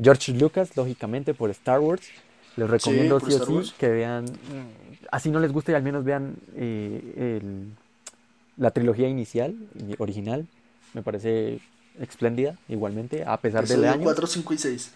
George 0.03 0.33
Lucas, 0.33 0.77
lógicamente, 0.77 1.33
por 1.33 1.49
Star 1.51 1.81
Wars. 1.81 2.09
Les 2.57 2.69
recomiendo 2.69 3.21
sí, 3.21 3.35
o 3.35 3.63
sí 3.63 3.73
que 3.79 3.89
vean, 3.89 4.27
así 5.11 5.31
no 5.31 5.41
les 5.41 5.53
guste, 5.53 5.75
al 5.75 5.83
menos 5.83 6.05
vean 6.05 6.37
eh, 6.57 7.41
el, 7.43 7.73
la 8.57 8.71
trilogía 8.71 9.09
inicial, 9.09 9.57
original. 9.99 10.47
Me 10.93 11.03
parece 11.03 11.61
espléndida, 12.01 12.57
igualmente, 12.69 13.25
a 13.25 13.37
pesar 13.37 13.67
del 13.67 13.85
año. 13.85 14.03
4, 14.03 14.27
5 14.27 14.55
y 14.55 14.59
6. 14.59 14.93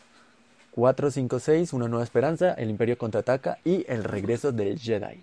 4, 0.73 1.11
5, 1.11 1.39
6, 1.39 1.73
Una 1.73 1.89
Nueva 1.89 2.05
Esperanza, 2.05 2.53
El 2.55 2.71
Imperio 2.71 2.99
Contraataca 2.99 3.59
y 3.65 3.85
El 3.89 4.03
Regreso 4.03 4.51
del 4.51 4.79
Jedi. 4.79 5.23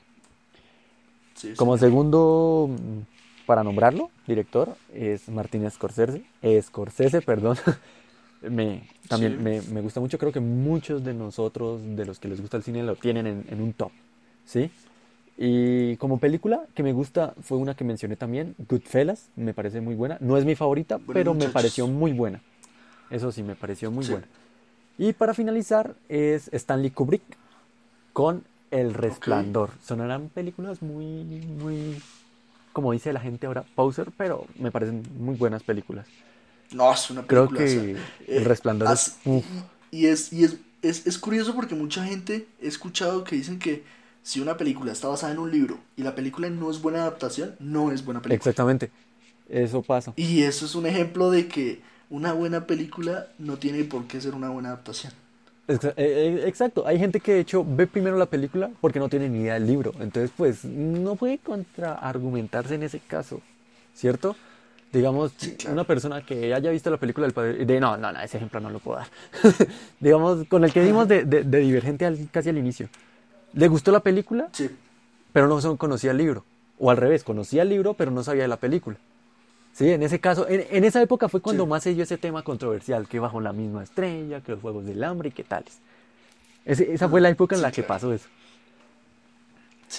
Como 1.58 1.78
segundo, 1.78 2.70
mm, 2.70 3.46
para 3.46 3.64
nombrarlo, 3.64 4.12
director, 4.28 4.76
es 4.94 5.28
Martín 5.28 5.70
Scorsese, 5.70 6.24
Scorsese, 6.62 7.22
perdón. 7.22 7.58
me, 8.42 8.88
también 9.08 9.44
me, 9.44 9.62
me, 9.62 9.82
gusta 9.82 10.00
mucho, 10.00 10.18
creo 10.18 10.32
que 10.32 10.40
muchos 10.40 11.04
de 11.04 11.14
nosotros, 11.14 11.82
de 11.84 12.06
los 12.06 12.20
que 12.20 12.28
les 12.28 12.42
gusta 12.42 12.58
el 12.58 12.64
cine, 12.64 12.84
lo 12.84 12.96
tienen 12.96 13.28
en, 13.28 13.46
en 13.50 13.62
un 13.62 13.74
top, 13.74 13.92
¿sí? 14.46 14.72
Y 15.38 15.98
como 15.98 16.20
película 16.20 16.66
que 16.76 16.84
me 16.84 16.94
gusta 16.94 17.34
fue 17.42 17.58
una 17.58 17.74
que 17.74 17.84
mencioné 17.84 18.16
también, 18.16 18.56
Goodfellas, 18.70 19.30
me 19.36 19.54
parece 19.54 19.82
muy 19.82 19.96
buena. 19.96 20.18
No 20.20 20.38
es 20.38 20.46
mi 20.46 20.56
favorita, 20.56 21.00
pero 21.12 21.34
me 21.34 21.50
pareció 21.50 21.88
muy 21.88 22.14
buena. 22.14 22.42
Eso 23.10 23.32
sí, 23.32 23.42
me 23.42 23.56
pareció 23.56 23.90
muy 23.90 24.06
buena. 24.06 24.28
Y 24.98 25.14
para 25.14 25.34
finalizar 25.34 25.96
es 26.10 26.48
Stanley 26.54 26.92
Kubrick 26.92 27.24
con 28.14 28.44
El 28.70 28.94
Resplandor. 28.94 29.72
Sonarán 29.82 30.30
películas 30.30 30.84
muy, 30.84 31.24
muy, 31.24 32.00
como 32.72 32.92
dice 32.92 33.12
la 33.12 33.20
gente 33.20 33.48
ahora, 33.48 33.64
poser, 33.74 34.12
pero 34.16 34.46
me 34.60 34.70
parecen 34.70 35.04
muy 35.18 35.36
buenas 35.36 35.64
películas. 35.64 36.06
No, 36.74 36.94
es 36.94 37.10
una 37.10 37.24
película. 37.24 37.60
Creo 37.60 37.68
que 37.68 37.98
El 38.28 38.46
Resplandor 38.46 38.92
es... 38.92 39.18
Y, 39.92 40.06
es, 40.06 40.32
y 40.32 40.46
es, 40.46 40.58
es, 40.82 41.06
es 41.06 41.18
curioso 41.18 41.54
porque 41.54 41.76
mucha 41.76 42.06
gente 42.06 42.48
he 42.62 42.68
escuchado 42.68 43.24
que 43.24 43.36
dicen 43.36 43.60
que 43.60 43.84
si 44.24 44.40
una 44.40 44.56
película 44.56 44.92
está 44.92 45.10
basada 45.10 45.34
en 45.34 45.40
un 45.40 45.52
libro 45.52 45.80
y 45.98 46.04
la 46.04 46.16
película 46.16 46.50
no 46.50 46.72
es 46.72 46.82
buena 46.82 47.02
adaptación, 47.02 47.56
no 47.60 47.92
es 47.92 48.06
buena 48.06 48.22
película. 48.22 48.36
Exactamente. 48.36 48.90
Eso 49.50 49.82
pasa. 49.82 50.14
Y 50.16 50.44
eso 50.44 50.66
es 50.66 50.76
un 50.76 50.86
ejemplo 50.86 51.30
de 51.30 51.48
que 51.48 51.82
una 52.10 52.32
buena 52.34 52.68
película 52.68 53.28
no 53.38 53.58
tiene 53.58 53.84
por 53.84 54.06
qué 54.06 54.22
ser 54.22 54.34
una 54.34 54.50
buena 54.50 54.70
adaptación. 54.70 55.12
Eh, 55.68 55.78
eh, 55.96 56.44
exacto, 56.46 56.86
hay 56.86 57.00
gente 57.00 57.20
que 57.20 57.34
de 57.34 57.40
hecho 57.42 57.66
ve 57.66 57.88
primero 57.88 58.18
la 58.18 58.26
película 58.26 58.72
porque 58.82 59.00
no 59.00 59.10
tiene 59.10 59.30
ni 59.30 59.42
idea 59.42 59.54
del 59.54 59.68
libro, 59.68 59.94
entonces 60.00 60.32
pues 60.36 60.66
no 60.66 61.16
puede 61.16 61.38
contraargumentarse 61.38 62.76
en 62.76 62.84
ese 62.84 63.00
caso, 63.00 63.42
¿cierto? 63.94 64.36
Digamos, 64.92 65.32
una 65.70 65.86
persona 65.86 66.26
que 66.26 66.54
haya 66.54 66.70
visto 66.70 66.90
la 66.90 66.98
película 66.98 67.26
del 67.26 67.34
padre, 67.34 67.66
de 67.66 67.80
no, 67.80 67.96
no, 67.96 68.12
no, 68.12 68.20
ese 68.20 68.38
ejemplo 68.38 68.60
no 68.60 68.70
lo 68.70 68.80
puedo 68.80 68.98
dar. 68.98 69.08
Digamos, 70.02 70.46
con 70.50 70.66
el 70.66 70.74
que 70.74 70.84
dimos 70.84 71.08
de, 71.08 71.24
de, 71.24 71.60
Divergente 71.60 72.28
casi 72.30 72.50
al 72.50 72.58
inicio. 72.58 72.90
¿Le 73.54 73.68
gustó 73.70 73.92
la 73.92 74.02
película? 74.02 74.50
Sí. 74.52 74.70
Pero 75.32 75.48
no 75.48 75.78
conocía 75.78 76.12
el 76.12 76.18
libro. 76.18 76.44
O 76.78 76.92
al 76.92 76.98
revés, 76.98 77.24
conocía 77.24 77.62
el 77.62 77.70
libro 77.70 77.94
pero 77.94 78.12
no 78.12 78.24
sabía 78.24 78.42
de 78.42 78.50
la 78.50 78.58
película. 78.58 78.98
Sí, 79.74 79.90
en 79.90 80.04
ese 80.04 80.20
caso, 80.20 80.46
en, 80.50 80.84
esa 80.84 81.02
época 81.02 81.30
fue 81.30 81.40
cuando 81.40 81.66
más 81.66 81.84
se 81.84 81.94
dio 81.94 82.04
ese 82.04 82.18
tema 82.18 82.44
controversial, 82.44 83.08
que 83.08 83.20
bajo 83.20 83.40
la 83.40 83.54
misma 83.54 83.84
estrella, 83.84 84.42
que 84.42 84.52
los 84.52 84.62
Juegos 84.62 84.86
del 84.86 85.02
Hambre 85.04 85.30
y 85.30 85.32
qué 85.32 85.44
tales. 85.46 85.80
esa 86.66 87.08
fue 87.08 87.22
la 87.22 87.30
época 87.30 87.56
en 87.56 87.62
la 87.62 87.72
que 87.72 87.84
pasó 87.84 88.12
eso. 88.12 88.28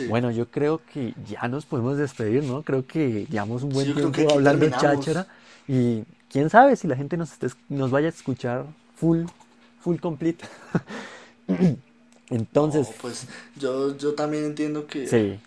Bueno, 0.08 0.30
yo 0.30 0.50
creo 0.50 0.80
que 0.92 1.14
ya 1.28 1.48
nos 1.48 1.66
podemos 1.66 1.96
despedir, 1.96 2.44
¿no? 2.44 2.62
Creo 2.62 2.86
que 2.86 3.26
llevamos 3.30 3.62
un 3.62 3.70
buen 3.70 3.94
tiempo 3.94 4.32
hablando 4.32 4.64
de 4.64 4.72
cháchara 4.72 5.26
y 5.68 6.04
quién 6.30 6.50
sabe 6.50 6.76
si 6.76 6.88
la 6.88 6.96
gente 6.96 7.16
nos, 7.16 7.30
nos 7.68 7.90
vaya 7.90 8.06
a 8.06 8.10
escuchar 8.10 8.66
full, 8.96 9.24
full 9.80 9.96
complete. 9.98 10.44
Entonces... 12.30 12.88
pues 13.00 13.26
yo, 13.56 13.96
yo 13.96 14.14
también 14.14 14.44
entiendo 14.44 14.86
que... 14.86 15.06
Sí 15.06 15.38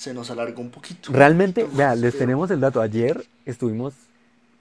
se 0.00 0.14
nos 0.14 0.30
alargó 0.30 0.62
un 0.62 0.70
poquito. 0.70 1.12
Realmente, 1.12 1.68
vea, 1.70 1.94
les 1.94 2.16
tenemos 2.16 2.50
el 2.50 2.58
dato. 2.58 2.80
Ayer 2.80 3.22
estuvimos 3.44 3.92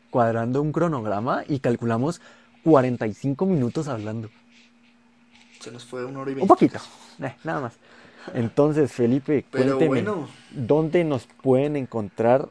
cuadrando 0.10 0.61
un 0.61 0.74
cronograma 0.74 1.45
y 1.48 1.60
calculamos 1.60 2.20
45 2.66 3.45
minutos 3.45 3.88
hablando. 3.88 4.30
Se 5.61 5.72
nos 5.72 5.86
fue 5.86 6.03
una 6.03 6.20
hora 6.20 6.32
y 6.32 6.34
veinte. 6.34 6.44
Un 6.44 6.48
poquito, 6.49 6.80
eh, 7.22 7.34
nada 7.45 7.61
más. 7.61 7.74
Entonces, 8.34 8.91
Felipe, 8.91 9.45
cuénteme, 9.51 10.06
¿dónde 10.51 11.03
nos 11.03 11.27
pueden 11.41 11.76
encontrar 11.76 12.49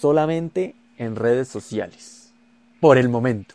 solamente 0.00 0.74
en 0.96 1.16
redes 1.16 1.48
sociales? 1.48 2.32
Por 2.80 2.98
el 2.98 3.08
momento. 3.08 3.54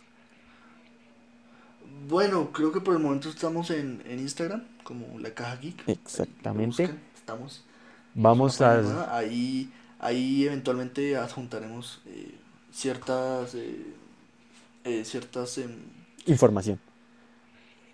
Bueno, 2.07 2.51
creo 2.51 2.71
que 2.71 2.81
por 2.81 2.95
el 2.95 3.01
momento 3.01 3.29
estamos 3.29 3.69
en, 3.69 4.01
en 4.05 4.19
Instagram, 4.19 4.63
como 4.83 5.19
La 5.19 5.31
Caja 5.31 5.55
Geek. 5.55 5.87
Exactamente. 5.87 6.89
Estamos 7.15 7.63
Vamos 8.15 8.61
a... 8.61 9.15
Ahí, 9.15 9.71
ahí 9.99 10.45
eventualmente 10.45 11.15
adjuntaremos 11.15 12.01
eh, 12.05 12.35
ciertas, 12.71 13.55
eh, 13.55 13.85
eh, 14.83 15.03
ciertas, 15.05 15.57
em, 15.57 15.71
Información. 16.25 16.79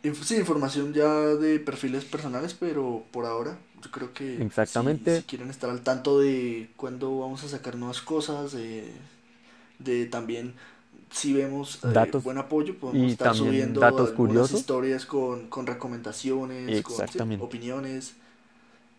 Inf- 0.03 0.23
sí, 0.23 0.35
información 0.37 0.93
ya 0.93 1.07
de 1.13 1.59
perfiles 1.59 2.05
personales, 2.05 2.53
pero 2.53 3.03
por 3.11 3.25
ahora 3.25 3.57
yo 3.83 3.91
creo 3.91 4.13
que 4.13 4.45
si, 4.63 4.97
Exactamente. 4.97 5.01
si 5.07 5.23
quieren 5.23 5.49
estar 5.49 5.69
al 5.69 5.81
tanto 5.83 6.19
de 6.19 6.69
cuándo 6.77 7.19
vamos 7.19 7.43
a 7.43 7.49
sacar 7.49 7.75
nuevas 7.75 8.01
cosas, 8.01 8.51
de, 8.51 8.91
de 9.79 10.05
también 10.07 10.55
si 11.11 11.33
vemos 11.33 11.79
eh, 11.85 11.91
Datos 11.93 12.23
buen 12.23 12.37
apoyo, 12.37 12.77
podemos 12.79 13.07
y 13.07 13.11
estar 13.13 13.29
también 13.29 13.35
subiendo 13.35 13.81
datos 13.81 14.11
curiosos. 14.11 14.61
historias 14.61 15.05
con, 15.05 15.47
con 15.49 15.67
recomendaciones, 15.67 16.81
con 16.81 17.05
sí, 17.07 17.19
opiniones. 17.39 18.15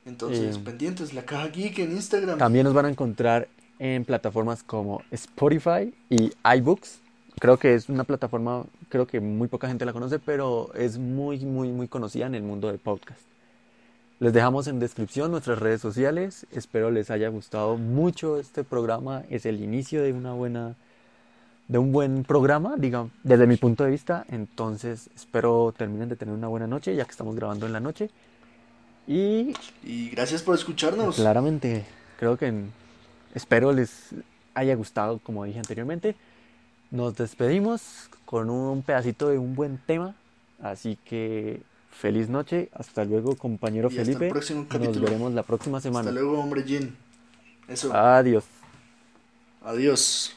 Entonces, 0.06 0.59
Eh, 0.59 0.59
pendientes, 0.59 1.14
la 1.14 1.24
caja 1.27 1.48
geek 1.48 1.78
en 1.81 1.93
Instagram. 1.93 2.39
También 2.39 2.64
nos 2.64 2.74
van 2.74 2.86
a 2.86 2.90
encontrar 2.90 3.48
en 3.78 4.05
plataformas 4.05 4.62
como 4.62 5.02
Spotify 5.10 5.94
y 6.09 6.32
iBooks. 6.56 7.02
Creo 7.39 7.59
que 7.59 7.74
es 7.74 7.89
una 7.89 8.05
plataforma, 8.05 8.64
creo 8.90 9.06
que 9.06 9.20
muy 9.20 9.48
poca 9.48 9.68
gente 9.68 9.86
la 9.86 9.94
conoce, 9.94 10.18
pero 10.18 10.74
es 10.74 10.98
muy, 10.98 11.38
muy, 11.46 11.68
muy 11.70 11.88
conocida 11.88 12.26
en 12.26 12.34
el 12.34 12.42
mundo 12.42 12.68
del 12.68 12.78
podcast. 12.78 13.22
Les 14.18 14.34
dejamos 14.34 14.66
en 14.66 14.78
descripción 14.78 15.30
nuestras 15.30 15.58
redes 15.58 15.80
sociales. 15.80 16.46
Espero 16.52 16.90
les 16.90 17.10
haya 17.10 17.28
gustado 17.28 17.78
mucho 17.78 18.38
este 18.38 18.64
programa. 18.64 19.22
Es 19.30 19.46
el 19.46 19.62
inicio 19.62 20.02
de 20.02 20.12
una 20.12 20.34
buena, 20.34 20.74
de 21.68 21.78
un 21.78 21.90
buen 21.90 22.24
programa, 22.24 22.74
digamos, 22.76 23.12
desde 23.22 23.46
mi 23.46 23.56
punto 23.56 23.84
de 23.84 23.90
vista. 23.90 24.26
Entonces, 24.28 25.08
espero 25.16 25.72
terminen 25.74 26.10
de 26.10 26.16
tener 26.16 26.34
una 26.34 26.48
buena 26.48 26.66
noche, 26.66 26.94
ya 26.94 27.06
que 27.06 27.12
estamos 27.12 27.34
grabando 27.34 27.64
en 27.64 27.72
la 27.72 27.80
noche. 27.80 28.10
Y 29.06 29.54
Y 29.82 30.10
gracias 30.10 30.42
por 30.42 30.54
escucharnos. 30.54 31.16
Claramente, 31.16 31.86
creo 32.18 32.36
que 32.36 32.52
espero 33.34 33.72
les 33.72 34.10
haya 34.52 34.74
gustado, 34.74 35.18
como 35.22 35.44
dije 35.44 35.60
anteriormente. 35.60 36.14
Nos 36.90 37.16
despedimos 37.16 38.08
con 38.24 38.50
un 38.50 38.82
pedacito 38.82 39.28
de 39.28 39.38
un 39.38 39.54
buen 39.54 39.78
tema, 39.78 40.14
así 40.60 40.98
que 41.04 41.62
feliz 41.90 42.28
noche, 42.28 42.68
hasta 42.72 43.04
luego 43.04 43.36
compañero 43.36 43.90
Y 43.90 43.98
hasta 43.98 44.12
el 44.12 44.18
Felipe, 44.18 44.28
próximo 44.28 44.60
nos 44.62 44.68
capítulo. 44.68 45.04
veremos 45.04 45.32
la 45.32 45.42
próxima 45.42 45.78
Hasta 45.78 45.88
semana. 45.88 46.10
luego, 46.10 46.38
hombre 46.40 46.62
Jin. 46.64 46.96
Eso. 47.68 47.94
Adiós. 47.94 48.44
Adiós. 49.62 50.34